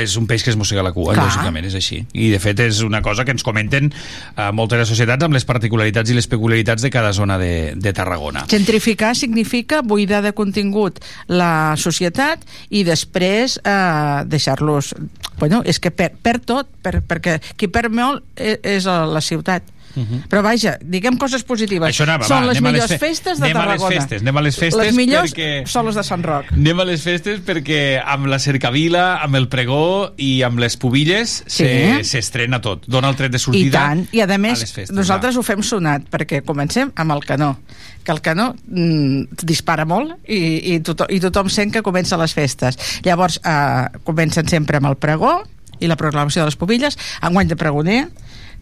és 0.00 0.16
un 0.18 0.26
peix 0.30 0.44
que 0.44 0.52
es 0.52 0.58
mossega 0.58 0.82
la 0.84 0.92
cua, 0.94 1.14
Clar. 1.14 1.26
lògicament, 1.28 1.68
és 1.68 1.76
així. 1.78 2.00
I, 2.12 2.28
de 2.32 2.40
fet, 2.42 2.60
és 2.64 2.80
una 2.86 3.02
cosa 3.04 3.24
que 3.24 3.34
ens 3.34 3.44
comenten 3.46 3.90
eh, 3.90 4.50
moltes 4.56 4.88
societats 4.90 5.26
amb 5.26 5.36
les 5.36 5.46
particularitats 5.48 6.10
i 6.10 6.16
les 6.18 6.28
peculiaritats 6.30 6.84
de 6.84 6.90
cada 6.94 7.12
zona 7.16 7.38
de, 7.40 7.74
de 7.76 7.92
Tarragona. 7.96 8.46
Gentrificar 8.50 9.14
significa 9.16 9.82
buidar 9.82 10.22
de 10.24 10.34
contingut 10.36 11.00
la 11.28 11.74
societat 11.80 12.44
i 12.70 12.84
després 12.86 13.58
eh, 13.62 14.24
deixar-los... 14.26 14.94
Bueno, 15.38 15.64
és 15.66 15.80
que 15.82 15.90
per, 15.90 16.12
perd 16.22 16.44
tot, 16.46 16.68
per, 16.82 17.00
perquè 17.02 17.40
qui 17.58 17.66
perd 17.66 17.94
molt 17.94 18.22
és, 18.38 18.60
és 18.62 18.86
a 18.86 19.02
la 19.10 19.22
ciutat. 19.24 19.73
Uh 19.96 20.02
-huh. 20.02 20.22
Però 20.28 20.42
vaja, 20.42 20.78
diguem 20.82 21.16
coses 21.16 21.42
positives. 21.44 21.88
Mhm. 21.88 21.94
Això 21.94 22.02
anava, 22.02 22.24
Són 22.24 22.36
va, 22.36 22.46
les 22.46 22.58
a 22.58 22.60
les 22.60 22.72
millors 22.72 22.90
fe- 22.90 22.98
festes 22.98 23.38
de 23.38 23.44
anem 23.44 23.56
a 23.56 23.60
les 23.60 23.66
Tarragona. 23.68 23.94
festes, 24.00 24.20
anem 24.22 24.36
a 24.36 24.40
les 24.42 24.56
festes 24.56 24.86
Les 24.86 24.94
millors 24.96 25.34
perquè- 25.34 25.66
són 25.66 25.86
les 25.86 25.94
de 25.94 26.02
Sant 26.02 26.24
Roc. 26.24 26.52
Anem 26.52 26.80
a 26.80 26.84
les 26.84 27.02
festes 27.02 27.40
perquè 27.40 28.02
amb 28.04 28.26
la 28.26 28.38
cercavila, 28.38 29.16
amb 29.22 29.34
el 29.36 29.48
pregó 29.48 30.12
i 30.16 30.42
amb 30.42 30.58
les 30.58 30.76
pubilles 30.76 31.44
Sí. 31.46 31.64
se- 31.64 32.04
s'estrena 32.04 32.60
tot. 32.60 32.86
Dona 32.86 33.08
el 33.08 33.16
tret 33.16 33.30
de 33.30 33.36
I 33.36 33.40
sortida 33.40 33.78
tant, 33.78 34.08
i 34.12 34.20
a 34.20 34.26
més 34.38 34.58
festes, 34.60 34.90
nosaltres 34.92 35.36
ho 35.36 35.42
fem 35.42 35.62
sonat 35.62 36.02
perquè 36.10 36.42
comencem 36.44 36.90
amb 36.96 37.10
el 37.12 37.24
canó 37.24 37.58
que 38.04 38.12
el 38.12 38.20
canó 38.20 38.54
mm, 38.68 39.28
dispara 39.44 39.84
molt 39.86 40.12
i, 40.28 40.74
i, 40.74 40.80
tothom, 40.80 41.06
i 41.08 41.20
tothom 41.20 41.48
sent 41.48 41.72
que 41.72 41.82
comença 41.82 42.16
les 42.18 42.34
festes 42.34 42.76
llavors 43.02 43.40
eh, 43.44 43.86
comencen 44.04 44.46
sempre 44.48 44.76
amb 44.76 44.86
el 44.86 44.96
pregó 44.96 45.42
i 45.80 45.86
la 45.86 45.96
proclamació 45.96 46.42
de 46.42 46.46
les 46.46 46.56
pubilles 46.56 46.98
enguany 47.22 47.48
de 47.48 47.56
pregoner 47.56 48.08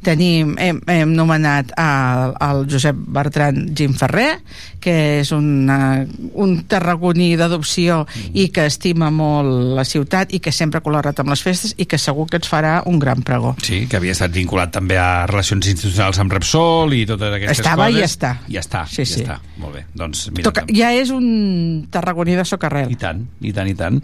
tenim, 0.04 0.54
hem, 0.58 0.80
hem 0.90 1.12
nomenat 1.16 1.72
al, 1.78 2.34
al 2.42 2.64
Josep 2.70 2.96
Bertran 3.14 3.68
Gim 3.76 3.94
Ferrer, 3.98 4.40
que 4.82 5.20
és 5.20 5.30
una, 5.34 6.02
un 6.34 6.56
tarragoní 6.66 7.36
d'adopció 7.38 8.00
i 8.34 8.48
que 8.54 8.64
estima 8.66 9.12
molt 9.14 9.76
la 9.78 9.84
ciutat 9.86 10.32
i 10.34 10.40
que 10.42 10.50
sempre 10.52 10.80
ha 10.80 10.84
col·laborat 10.84 11.22
amb 11.22 11.30
les 11.30 11.42
festes 11.46 11.74
i 11.78 11.86
que 11.86 12.00
segur 12.02 12.26
que 12.30 12.40
ens 12.40 12.50
farà 12.50 12.80
un 12.90 12.98
gran 12.98 13.22
pregó. 13.22 13.54
Sí, 13.62 13.84
que 13.86 14.00
havia 14.00 14.16
estat 14.16 14.34
vinculat 14.34 14.72
també 14.74 14.98
a 14.98 15.24
relacions 15.30 15.68
institucionals 15.70 16.18
amb 16.22 16.34
Repsol 16.34 16.96
i 16.98 17.04
totes 17.06 17.36
aquestes 17.38 17.62
Estava 17.62 17.88
i 17.90 18.00
coses. 18.00 18.16
està. 18.16 18.32
Ja 18.50 18.60
està, 18.64 18.84
Sí, 18.90 19.04
ja 19.04 19.06
sí. 19.14 19.22
està. 19.22 19.38
Molt 19.62 19.76
bé. 19.78 19.84
Doncs, 19.94 20.26
mira, 20.34 20.50
Toca, 20.50 20.66
ja 20.74 20.90
és 20.98 21.10
un 21.14 21.86
tarragoní 21.90 22.34
de 22.34 22.44
socarrel. 22.44 22.90
I 22.90 22.98
tant, 22.98 23.22
i 23.40 23.52
tant, 23.54 23.68
i 23.70 23.74
tant. 23.78 24.00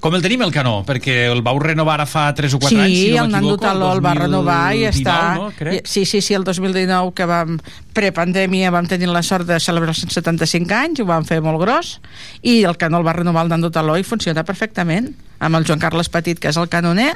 Com 0.00 0.14
el 0.14 0.22
tenim, 0.22 0.42
el 0.46 0.52
Canó? 0.52 0.78
Perquè 0.86 1.26
el 1.32 1.42
vau 1.44 1.58
renovar 1.60 1.96
ara 2.00 2.06
fa 2.08 2.28
3 2.36 2.54
o 2.56 2.60
4 2.62 2.72
sí, 2.72 2.80
anys, 2.80 2.98
si 2.98 3.12
no 3.12 3.24
el 3.24 3.30
Nando 3.32 3.52
m'equivoco. 3.56 3.62
Taló 3.66 3.92
el 3.92 4.02
va 4.04 4.14
renovar 4.14 4.74
i 4.76 4.84
2019, 4.86 4.96
està... 4.96 5.16
No, 5.34 5.50
crec. 5.56 5.74
I- 5.74 5.82
Sí, 5.84 6.04
sí, 6.06 6.20
sí, 6.22 6.34
el 6.34 6.44
2019 6.44 7.12
que 7.14 7.24
vam 7.26 7.58
prepandèmia 7.94 8.70
vam 8.70 8.86
tenir 8.86 9.08
la 9.08 9.22
sort 9.22 9.46
de 9.48 9.58
celebrar 9.60 9.90
els 9.90 10.00
175 10.04 10.72
anys, 10.74 11.00
ho 11.00 11.06
vam 11.06 11.24
fer 11.24 11.40
molt 11.42 11.60
gros 11.60 12.00
i 12.42 12.62
el 12.64 12.76
Canó 12.76 12.98
el 12.98 13.06
va 13.06 13.12
renovar 13.12 13.42
el 13.44 13.48
Nando 13.48 13.70
Taló 13.70 13.96
i 13.98 14.02
funciona 14.04 14.44
perfectament 14.44 15.14
amb 15.38 15.56
el 15.56 15.64
Joan 15.66 15.78
Carles 15.82 16.08
Petit, 16.08 16.38
que 16.38 16.48
és 16.48 16.56
el 16.56 16.68
canoner 16.68 17.12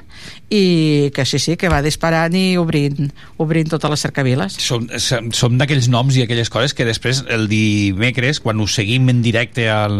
i 0.51 1.11
que 1.15 1.25
sí, 1.25 1.39
sí, 1.39 1.57
que 1.57 1.69
va 1.71 1.81
disparant 1.83 2.35
i 2.35 2.57
obrint, 2.59 3.11
obrint 3.39 3.69
totes 3.71 3.91
les 3.91 4.01
cercaviles 4.03 4.57
Som, 4.61 4.89
som, 4.99 5.31
som 5.33 5.57
d'aquells 5.61 5.89
noms 5.89 6.17
i 6.19 6.25
aquelles 6.25 6.51
coses 6.51 6.75
que 6.75 6.85
després 6.85 7.23
el 7.31 7.47
dimecres, 7.49 8.41
quan 8.41 8.61
us 8.61 8.75
seguim 8.75 9.09
en 9.13 9.23
directe 9.23 9.69
al, 9.71 9.95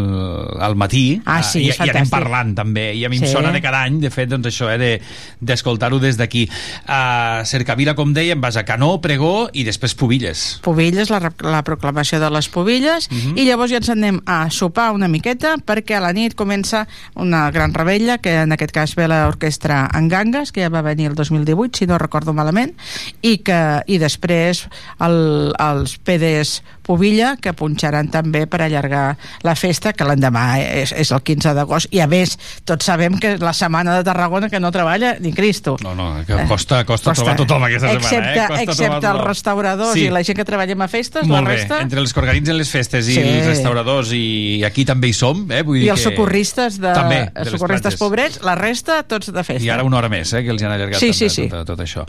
al 0.59 0.75
matí, 0.75 1.21
Ah, 1.25 1.41
sí, 1.43 1.63
i, 1.65 1.71
i 1.71 1.89
anem 1.89 2.09
parlant 2.11 2.53
també, 2.57 2.91
i 2.95 3.05
a 3.05 3.09
mi 3.09 3.17
em 3.17 3.25
Sí. 3.25 3.31
sona 3.31 3.51
de 3.53 3.61
cada 3.61 3.83
any, 3.85 3.99
de 4.01 4.09
fet, 4.11 4.29
doncs 4.29 4.47
això, 4.49 4.69
eh, 4.73 4.77
de- 4.77 5.01
d'escoltar-ho 5.39 5.99
des 5.99 6.17
d'aquí. 6.17 6.49
A 6.87 7.43
Cercavila, 7.45 7.93
com 7.95 8.13
dèiem, 8.13 8.41
vas 8.41 8.57
a 8.57 8.65
Canó, 8.65 8.99
Pregó 9.01 9.49
i 9.53 9.63
després 9.63 9.93
Pubilles. 9.95 10.59
Pubilles, 10.63 11.09
la, 11.09 11.31
la 11.45 11.63
proclamació 11.63 12.19
de 12.19 12.29
les 12.33 12.49
Pubilles, 12.49 13.09
Mhm. 13.11 13.37
i 13.37 13.45
llavors 13.45 13.71
ja 13.71 13.77
ens 13.77 13.89
en 13.89 14.01
anem 14.01 14.19
a 14.25 14.49
sopar 14.49 14.91
una 14.95 15.07
miqueta, 15.07 15.55
perquè 15.61 15.93
a 15.95 15.99
la 16.01 16.11
nit 16.11 16.33
comença 16.33 16.87
una 17.13 17.51
gran 17.51 17.71
rebella, 17.73 18.10
que 18.19 18.33
en 18.43 18.51
aquest 18.51 18.73
cas 18.75 18.95
ve 18.99 19.07
l'orquestra 19.07 19.85
Engangas, 19.97 20.51
que 20.51 20.65
ja 20.65 20.71
va 20.73 20.83
venir 20.85 21.07
el 21.11 21.15
2018, 21.15 21.79
si 21.79 21.87
no 21.87 21.99
recordo 22.01 22.33
malament, 22.33 22.75
i, 23.21 23.37
que, 23.45 23.61
i 23.87 23.99
després 24.01 24.65
el, 24.99 25.17
els 25.55 25.97
PDs 26.03 26.59
Pubilla, 26.91 27.37
que 27.39 27.53
punxaran 27.55 28.09
també 28.11 28.43
per 28.51 28.61
allargar 28.65 29.15
la 29.47 29.53
festa, 29.55 29.93
que 29.95 30.03
l'endemà 30.07 30.59
és, 30.59 30.91
és 30.91 31.11
el 31.15 31.21
15 31.23 31.53
d'agost, 31.55 31.87
i 31.95 32.01
a 32.03 32.07
més, 32.11 32.33
tots 32.67 32.83
sabem 32.89 33.15
que 33.21 33.37
la 33.39 33.53
setmana 33.55 33.95
de 33.95 34.03
Tarragona 34.03 34.49
que 34.51 34.59
no 34.59 34.71
treballa 34.75 35.13
ni 35.23 35.31
Cristo. 35.31 35.77
No, 35.83 35.93
no, 35.95 36.09
que 36.27 36.35
costa, 36.49 36.81
costa, 36.85 37.13
trobar 37.15 37.37
tothom 37.39 37.63
aquesta 37.69 37.93
setmana, 37.93 38.09
excepte, 38.09 38.39
eh? 38.41 38.47
Costa 38.51 38.65
excepte 38.83 39.07
els 39.13 39.23
restauradors 39.29 39.93
Sí. 39.95 40.05
i 40.07 40.11
la 40.11 40.23
gent 40.27 40.37
que 40.41 40.45
treballem 40.47 40.81
a 40.83 40.87
festes, 40.91 41.23
Molt 41.27 41.45
la 41.45 41.49
bé, 41.49 41.55
resta... 41.61 41.79
entre 41.85 42.01
els 42.03 42.11
que 42.13 42.19
organitzen 42.19 42.57
les 42.59 42.69
festes 42.69 43.07
i 43.07 43.15
Sí. 43.15 43.23
els 43.23 43.47
restauradors 43.47 44.11
i 44.17 44.63
aquí 44.67 44.83
també 44.85 45.07
hi 45.11 45.15
som, 45.15 45.45
eh? 45.51 45.61
Vull 45.63 45.79
dir 45.79 45.85
I 45.87 45.93
els 45.95 46.03
que... 46.03 46.09
socorristes, 46.11 46.79
de, 46.81 46.91
també, 46.93 47.21
de 47.35 47.49
socorristes 47.55 47.95
pobrets, 48.01 48.41
la 48.43 48.55
resta, 48.59 49.01
tots 49.07 49.31
de 49.31 49.43
festa. 49.47 49.63
I 49.63 49.69
ara 49.71 49.83
una 49.87 49.97
hora 50.01 50.09
més, 50.11 50.33
eh, 50.33 50.43
que 50.43 50.51
els 50.51 50.63
han 50.67 50.75
allargat 50.75 50.99
Sí, 50.99 51.13
també, 51.13 51.29
sí, 51.29 51.29
sí. 51.29 51.47
Tot, 51.55 51.65
tot 51.71 51.79
això. 51.87 52.03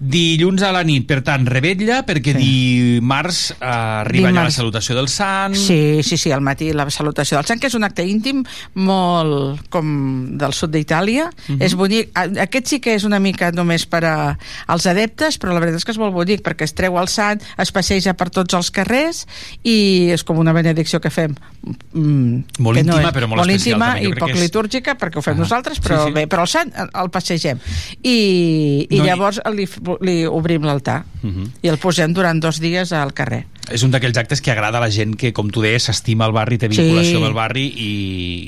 Dilluns 0.00 0.62
a 0.64 0.72
la 0.72 0.82
nit, 0.88 1.04
per 1.06 1.20
tant, 1.26 1.44
rebetlla, 1.46 2.02
perquè 2.08 2.32
Sí. 2.32 2.40
dimarts 2.48 3.54
arriba 4.24 4.28
ja 4.28 4.34
la 4.34 4.40
Dimarts. 4.40 4.54
salutació 4.56 4.94
del 4.96 5.08
sant. 5.08 5.54
Sí, 5.54 6.02
sí, 6.02 6.16
sí, 6.16 6.30
al 6.32 6.40
matí 6.40 6.72
la 6.72 6.88
salutació 6.90 7.36
del 7.38 7.46
sant, 7.46 7.60
que 7.60 7.66
és 7.66 7.74
un 7.74 7.84
acte 7.84 8.04
íntim 8.06 8.42
molt 8.74 9.68
com 9.72 10.36
del 10.38 10.52
sud 10.52 10.70
d'Itàlia. 10.74 11.30
Mhm. 11.48 11.62
És 11.62 11.74
bonic. 11.74 12.10
Aquest 12.16 12.66
sí 12.66 12.80
que 12.80 12.94
és 12.94 13.04
una 13.04 13.18
mica 13.20 13.50
només 13.52 13.86
per 13.86 14.04
a, 14.04 14.38
als 14.66 14.86
adeptes, 14.86 15.38
però 15.38 15.52
la 15.52 15.60
veritat 15.60 15.78
és 15.80 15.84
que 15.84 15.92
és 15.92 15.98
molt 15.98 16.14
bonic, 16.14 16.42
perquè 16.42 16.62
es 16.64 16.74
treu 16.74 16.98
el 16.98 17.08
sant, 17.08 17.42
es 17.58 17.72
passeja 17.72 18.14
per 18.14 18.30
tots 18.30 18.54
els 18.54 18.70
carrers 18.70 19.26
i 19.62 20.10
és 20.12 20.24
com 20.24 20.38
una 20.38 20.52
benedicció 20.52 21.00
que 21.00 21.10
fem. 21.10 21.34
Mm, 21.92 22.44
Molt 22.58 22.78
que 22.78 22.84
no 22.84 22.94
íntima, 22.96 23.08
és- 23.10 23.14
però 23.14 23.28
molt 23.28 23.38
molt 23.42 23.50
especial, 23.50 23.76
íntima 23.76 23.92
també. 23.94 24.04
Jo 24.04 24.10
i 24.10 24.18
poc 24.18 24.30
és- 24.30 24.40
litúrgica, 24.40 24.98
perquè 24.98 25.16
ho 25.18 25.22
fem 25.22 25.34
Ah, 25.34 25.38
nosaltres, 25.40 25.76
sí, 25.78 25.82
però 25.82 26.06
sí. 26.06 26.12
bé, 26.12 26.26
però 26.28 26.42
el 26.42 26.48
sant 26.48 26.72
el, 26.76 27.10
passegem. 27.10 27.58
I, 28.02 28.86
i 28.90 28.98
No, 28.98 29.04
llavors 29.04 29.40
li, 29.54 29.68
li 30.00 30.24
obrim 30.26 30.62
l'altar 30.64 31.04
Mhm. 31.22 31.46
i 31.62 31.68
el 31.68 31.78
posem 31.78 32.12
durant 32.12 32.40
dos 32.42 32.58
dies 32.60 32.92
al 32.92 33.12
carrer. 33.14 33.46
És 33.70 33.82
un 33.84 33.92
d'aquells 34.02 34.18
actes 34.18 34.42
que 34.42 34.50
agrada 34.50 34.76
a 34.78 34.82
la 34.82 34.90
gent 34.90 35.14
que, 35.16 35.30
com 35.32 35.48
tu 35.54 35.62
deies, 35.62 35.86
s'estima 35.86 36.26
el 36.26 36.34
barri, 36.34 36.58
té 36.58 36.68
Sí. 36.68 36.82
vinculació 36.82 37.22
amb 37.22 37.30
el 37.30 37.36
barri 37.38 37.64
i, 37.70 37.90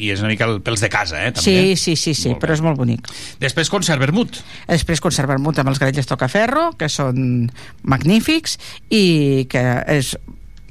i 0.04 0.10
és 0.10 0.20
una 0.20 0.28
mica 0.34 0.44
el, 0.50 0.58
pels 0.66 0.82
de 0.82 0.90
casa, 0.90 1.22
eh? 1.22 1.30
També. 1.32 1.46
Sí, 1.46 1.76
sí, 1.76 1.94
sí, 1.96 2.14
sí 2.14 2.28
Molt 2.32 2.40
bé. 2.40 2.46
però 2.46 2.58
és 2.58 2.60
molt 2.66 2.76
bonic. 2.82 3.06
Després 3.40 3.70
concert 3.70 4.02
vermut. 4.02 4.42
Després 4.66 5.00
conserven 5.00 5.40
munt 5.40 5.58
amb 5.62 5.70
els 5.70 5.78
grellers 5.78 6.10
Tocaferro, 6.10 6.72
que 6.76 6.88
són 6.90 7.50
magnífics 7.82 8.58
i 8.90 9.46
que 9.48 9.62
és 9.94 10.16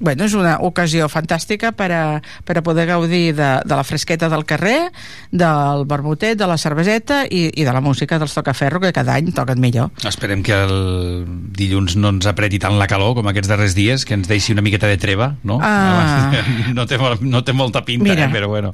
Bueno, 0.03 0.25
és 0.27 0.33
una 0.35 0.57
ocasió 0.67 1.07
fantàstica 1.07 1.71
per 1.71 1.87
a, 1.95 2.03
per 2.43 2.57
a 2.59 2.63
poder 2.65 2.83
gaudir 2.89 3.31
de, 3.37 3.49
de 3.63 3.75
la 3.79 3.85
fresqueta 3.87 4.27
del 4.27 4.43
carrer, 4.43 4.89
del 5.31 5.85
vermutet, 5.87 6.35
de 6.37 6.47
la 6.49 6.57
cerveseta 6.59 7.21
i, 7.23 7.45
i 7.55 7.63
de 7.63 7.71
la 7.71 7.79
música 7.79 8.19
dels 8.19 8.35
Tocaferro, 8.35 8.81
que 8.83 8.91
cada 8.91 9.15
any 9.15 9.31
toquen 9.31 9.61
millor. 9.63 9.93
Esperem 10.03 10.43
que 10.43 10.57
el 10.65 11.23
dilluns 11.55 11.95
no 11.95 12.11
ens 12.17 12.27
apreti 12.27 12.59
tant 12.59 12.75
la 12.79 12.89
calor 12.91 13.15
com 13.15 13.31
aquests 13.31 13.47
darrers 13.53 13.77
dies, 13.79 14.03
que 14.03 14.17
ens 14.19 14.27
deixi 14.27 14.51
una 14.51 14.65
miqueta 14.65 14.91
de 14.91 14.99
treva, 14.99 15.33
no? 15.47 15.59
Ah. 15.63 16.31
No, 16.73 16.83
té, 16.89 16.97
no 17.21 17.43
té 17.45 17.53
molta 17.53 17.83
pinta, 17.85 18.09
Mira. 18.11 18.25
eh? 18.25 18.31
però 18.33 18.47
bueno. 18.49 18.73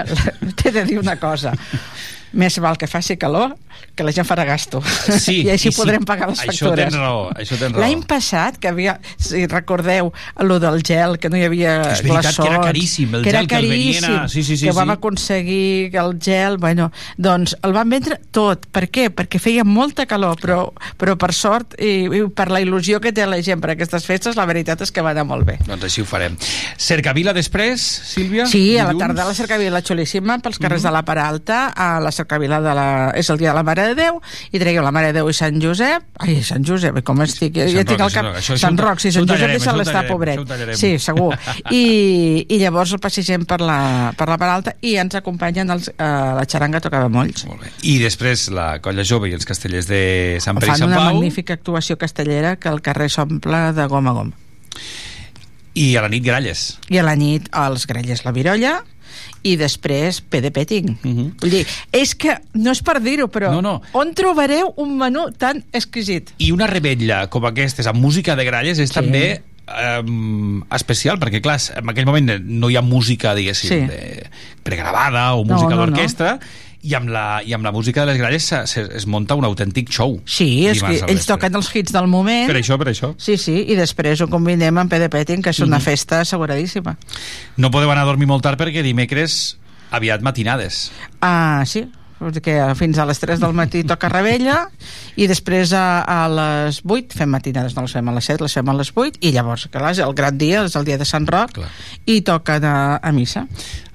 T'he 0.58 0.72
de 0.72 0.84
dir 0.88 0.98
una 0.98 1.16
cosa. 1.20 1.52
Més 2.34 2.56
val 2.58 2.74
que 2.80 2.88
faci 2.90 3.14
calor 3.20 3.52
que 3.94 4.02
la 4.04 4.12
gent 4.12 4.26
farà 4.26 4.44
gasto. 4.44 4.82
Sí, 5.18 5.42
I 5.46 5.50
així 5.54 5.68
i 5.68 5.72
sí. 5.72 5.78
podrem 5.80 6.04
pagar 6.04 6.28
les 6.30 6.40
Això 6.44 6.68
factures. 6.70 6.90
tens 6.90 6.96
raó, 7.00 7.30
això 7.34 7.58
tens 7.58 7.72
raó. 7.72 7.80
L'any 7.84 8.02
passat, 8.10 8.58
que 8.58 8.68
havia, 8.68 8.98
si 9.18 9.46
recordeu, 9.46 10.12
lo 10.40 10.58
del 10.60 10.82
gel, 10.82 11.18
que 11.18 11.30
no 11.30 11.36
hi 11.36 11.44
havia 11.44 11.76
És 11.92 12.02
veritat 12.02 12.30
glaçons, 12.30 12.36
que 12.48 12.52
era 12.54 12.60
caríssim, 12.64 13.14
el 13.14 13.22
que 13.22 13.30
era 13.30 13.40
gel 13.40 13.48
que 13.48 13.56
el 13.56 13.68
venien 13.68 14.02
caríssim, 14.02 14.18
a- 14.24 14.28
sí, 14.28 14.42
sí, 14.42 14.56
sí, 14.56 14.66
que 14.66 14.72
vam 14.72 14.88
sí. 14.88 14.96
aconseguir 14.98 15.90
que 15.90 15.98
el 15.98 16.18
gel, 16.20 16.58
bueno, 16.58 16.90
doncs 17.16 17.56
el 17.62 17.72
van 17.72 17.88
vendre 17.90 18.20
tot. 18.30 18.66
Per 18.70 18.88
què? 18.90 19.08
Perquè 19.14 19.38
feia 19.40 19.64
molta 19.64 20.06
calor, 20.06 20.38
però, 20.40 20.72
però 20.98 21.16
per 21.18 21.32
sort 21.34 21.74
i, 21.78 22.06
i 22.06 22.22
per 22.34 22.48
la 22.52 22.60
il·lusió 22.62 23.00
que 23.00 23.12
té 23.12 23.26
la 23.26 23.40
gent 23.42 23.60
per 23.62 23.72
aquestes 23.74 24.04
festes, 24.06 24.36
la 24.36 24.46
veritat 24.46 24.82
és 24.84 24.92
que 24.92 25.02
va 25.04 25.10
anar 25.14 25.24
molt 25.28 25.44
bé. 25.48 25.58
Doncs 25.66 25.84
així 25.88 26.02
ho 26.02 26.06
farem. 26.08 26.36
Cercavila 26.78 27.32
després, 27.34 27.80
Sílvia? 27.80 28.46
Sí, 28.46 28.76
a 28.78 28.84
la 28.84 28.92
Dilluns? 28.92 29.06
tarda 29.06 29.24
la 29.28 29.34
cercavila 29.34 29.82
xulíssima 29.82 30.38
pels 30.44 30.58
carrers 30.58 30.82
Mhm. 30.84 30.88
de 30.88 30.92
la 30.92 31.04
Peralta, 31.04 31.58
a 31.74 32.00
la 32.00 32.10
cercavila 32.12 32.60
de 32.60 32.74
la... 32.74 33.12
és 33.14 33.28
el 33.30 33.38
dia 33.38 33.50
de 33.50 33.54
la 33.54 33.63
Mare 33.66 33.88
de 33.90 33.94
Déu, 33.98 34.20
i 34.52 34.60
traieu 34.62 34.84
la 34.84 34.92
Mare 34.94 35.08
de 35.10 35.18
Déu 35.18 35.30
i 35.32 35.34
Sant 35.36 35.58
Josep, 35.62 36.04
ai, 36.22 36.36
Sant 36.46 36.64
Josep, 36.68 37.00
com 37.06 37.22
estic? 37.24 37.56
Sant 37.58 37.72
ja 37.74 37.84
tinc 37.88 38.04
el 38.06 38.12
cap... 38.14 38.28
això- 38.30 38.38
això- 38.54 38.58
Sant 38.62 38.78
ho- 38.78 38.84
Roc, 38.86 39.00
sí, 39.02 39.10
Sant 39.16 39.26
Josep 39.28 39.54
deixa 39.56 39.74
l'estar, 39.76 40.04
pobret. 40.06 40.44
Sí, 40.78 40.94
segur. 41.02 41.32
I, 41.74 41.82
I 42.48 42.60
llavors 42.62 42.92
el 42.94 43.00
passegem 43.02 43.44
per 43.48 43.58
la, 43.64 44.12
per 44.16 44.28
la 44.30 44.38
Peralta 44.40 44.76
i 44.84 44.94
ens 45.02 45.16
acompanyen 45.18 45.70
els, 45.74 45.90
eh, 45.96 46.04
la 46.38 46.44
xaranga 46.46 46.80
tocava 46.84 47.08
molls. 47.12 47.46
Molt 47.50 47.64
bé. 47.66 47.72
I 47.90 47.96
després 48.04 48.48
la 48.54 48.68
Colla 48.84 49.02
Jove 49.08 49.32
i 49.32 49.36
els 49.36 49.48
castellers 49.48 49.88
de 49.90 50.02
Sant 50.44 50.60
Pere 50.60 50.68
i 50.68 50.74
Fan 50.74 50.84
Sant 50.84 50.92
una 50.92 51.00
Pau. 51.02 51.12
magnífica 51.14 51.56
actuació 51.58 51.96
castellera 51.98 52.56
que 52.60 52.68
el 52.68 52.82
carrer 52.84 53.08
s'omple 53.10 53.64
de 53.76 53.86
gom 53.90 54.08
a 54.12 54.16
gom. 54.20 54.32
I 55.74 55.96
a 55.98 56.02
la 56.04 56.08
nit 56.12 56.22
Gralles. 56.22 56.60
i 56.88 56.98
a 57.00 57.02
la 57.02 57.16
nit 57.18 57.48
els 57.58 57.86
grellers 57.90 58.20
la 58.24 58.30
virolla 58.36 58.76
i 59.42 59.56
després 59.56 60.20
PD 60.20 60.50
Petting. 60.50 60.98
Mhm. 61.02 61.32
Vull 61.40 61.50
dir, 61.50 61.66
és 61.92 62.14
que, 62.14 62.38
no 62.54 62.70
és 62.72 62.82
per 62.82 63.00
dir-ho, 63.02 63.28
però 63.28 63.50
No, 63.52 63.62
no. 63.62 63.82
on 63.92 64.14
trobareu 64.14 64.72
un 64.76 64.96
menú 64.98 65.30
tan 65.36 65.64
exquisit? 65.72 66.30
I 66.38 66.50
una 66.52 66.66
rebetlla 66.66 67.28
com 67.30 67.44
aquestes, 67.46 67.86
amb 67.86 68.00
música 68.00 68.36
de 68.36 68.44
Gralles, 68.44 68.78
és 68.78 68.90
Sí. 68.90 68.94
també 68.94 69.42
um, 69.66 70.62
especial, 70.76 71.18
perquè 71.18 71.40
clar, 71.40 71.58
en 71.76 71.88
aquell 71.88 72.04
moment 72.04 72.28
no 72.44 72.68
hi 72.68 72.76
ha 72.76 72.82
música, 72.82 73.34
diguéssim, 73.34 73.70
Sí. 73.70 73.86
de, 73.86 74.26
pregravada 74.62 75.34
o 75.34 75.44
No, 75.44 75.54
música 75.54 75.70
no, 75.74 75.76
no. 75.76 75.86
d'orquestra, 75.86 76.38
i 76.84 76.92
amb, 76.98 77.08
la, 77.08 77.40
i 77.44 77.54
amb 77.56 77.64
la 77.64 77.72
música 77.72 78.02
de 78.04 78.10
les 78.12 78.18
Gralles 78.20 78.44
se, 78.44 78.58
se, 78.68 78.82
es 78.98 79.06
munta 79.08 79.34
un 79.40 79.44
autèntic 79.48 79.88
show. 79.90 80.18
Sí, 80.28 80.66
és 80.68 80.82
que 80.84 80.98
ells 81.08 81.24
toquen 81.26 81.56
els 81.56 81.70
hits 81.74 81.94
del 81.96 82.06
moment. 82.12 82.44
Per 82.50 82.58
això, 82.60 82.76
per 82.80 82.90
això. 82.92 83.14
Sí, 83.16 83.38
sí, 83.40 83.56
i 83.72 83.76
després 83.78 84.20
ho 84.20 84.28
combinem 84.28 84.78
amb 84.82 84.92
PD 84.92 85.08
Petting, 85.08 85.40
que 85.42 85.50
és 85.56 85.60
una 85.64 85.78
Mhm. 85.78 85.84
festa 85.88 86.20
asseguradíssima. 86.20 86.96
No 87.56 87.70
podeu 87.70 87.90
anar 87.90 88.02
a 88.04 88.12
dormir 88.12 88.26
molt 88.28 88.42
tard 88.44 88.60
perquè 88.60 88.82
dimecres 88.84 89.56
aviat 89.90 90.20
matinades. 90.22 90.90
Ah, 91.22 91.62
sí, 91.66 91.86
que 92.42 92.54
fins 92.78 92.96
a 92.98 93.04
les 93.04 93.18
3 93.20 93.40
del 93.40 93.52
matí 93.52 93.82
toca 93.90 94.08
rebella 94.08 94.68
i 95.16 95.26
després 95.28 95.72
a, 95.76 96.00
a 96.08 96.28
les 96.30 96.80
8 96.84 97.12
fem 97.18 97.28
matinades, 97.28 97.74
no 97.76 97.82
les 97.84 97.92
fem 97.92 98.08
a 98.08 98.14
les 98.16 98.24
7, 98.30 98.42
les 98.46 98.54
fem 98.54 98.68
a 98.70 98.74
les 98.78 98.92
8 98.94 99.18
i 99.20 99.32
llavors, 99.34 99.66
clar, 99.70 99.90
és 99.92 99.98
el 100.04 100.14
gran 100.14 100.38
dia, 100.38 100.62
és 100.64 100.76
el 100.76 100.84
dia 100.88 100.96
de 100.98 101.04
Sant 101.04 101.26
Roc 101.28 101.52
Clar. 101.58 101.68
i 102.06 102.20
toca 102.22 102.56
anar 102.62 103.00
a 103.02 103.12
missa. 103.12 103.46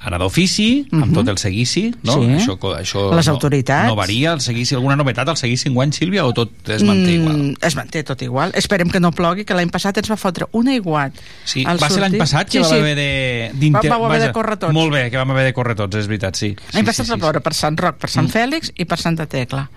Anar 0.01 0.17
d'ofici, 0.21 0.87
amb 0.93 1.07
Mhm. 1.07 1.13
tot 1.13 1.27
el 1.27 1.37
seguici, 1.37 1.93
no? 2.03 2.13
Sí. 2.13 2.19
Això, 2.37 2.57
això 2.79 3.13
Les 3.13 3.27
no, 3.27 3.33
autoritats. 3.33 3.85
No 3.87 3.95
varia 3.97 4.31
el 4.31 4.39
seguici? 4.39 4.73
Alguna 4.73 4.95
novetat 4.95 5.27
al 5.27 5.35
seguici 5.35 5.67
enguany, 5.67 5.91
Sílvia, 5.91 6.25
o 6.25 6.31
tot 6.33 6.51
es 6.69 6.83
manté 6.83 7.11
igual? 7.15 7.37
Mm, 7.37 7.53
es 7.61 7.75
manté 7.75 8.03
tot 8.03 8.21
igual. 8.21 8.51
Esperem 8.55 8.89
que 8.89 9.01
no 9.01 9.11
plogui, 9.11 9.43
que 9.43 9.53
l'any 9.53 9.69
passat 9.69 9.97
ens 9.97 10.09
va 10.09 10.15
fotre 10.15 10.47
un 10.53 10.69
aiguat. 10.69 11.11
Sí, 11.43 11.65
va 11.65 11.75
ser 11.77 11.99
l'any 11.99 12.11
sortir. 12.13 12.19
passat 12.19 12.45
que 12.47 12.51
sí, 12.51 12.59
vam 12.59 12.69
sí. 12.71 12.75
haver 12.77 12.95
de... 12.95 13.51
Vam- 13.71 13.89
vam 13.89 14.03
haver 14.05 14.21
de 14.21 14.31
córrer 14.31 14.57
tots. 14.57 14.73
Molt 14.73 14.91
bé, 14.93 15.09
que 15.11 15.17
vam 15.17 15.31
haver 15.31 15.45
de 15.45 15.53
córrer 15.53 15.75
tots, 15.75 15.95
és 15.97 16.07
veritat, 16.07 16.35
sí. 16.35 16.55
L'any 16.71 16.83
sí, 16.83 16.85
passat 16.85 17.05
sí, 17.05 17.11
va 17.11 17.15
sí, 17.17 17.19
ploure 17.19 17.41
per 17.41 17.53
Sant 17.53 17.77
Roc, 17.77 17.97
per 17.97 18.09
Sant 18.09 18.27
Mm. 18.27 18.31
Fèlix 18.31 18.71
i 18.77 18.85
per 18.85 18.97
Santa 18.99 19.25
Tecla. 19.25 19.69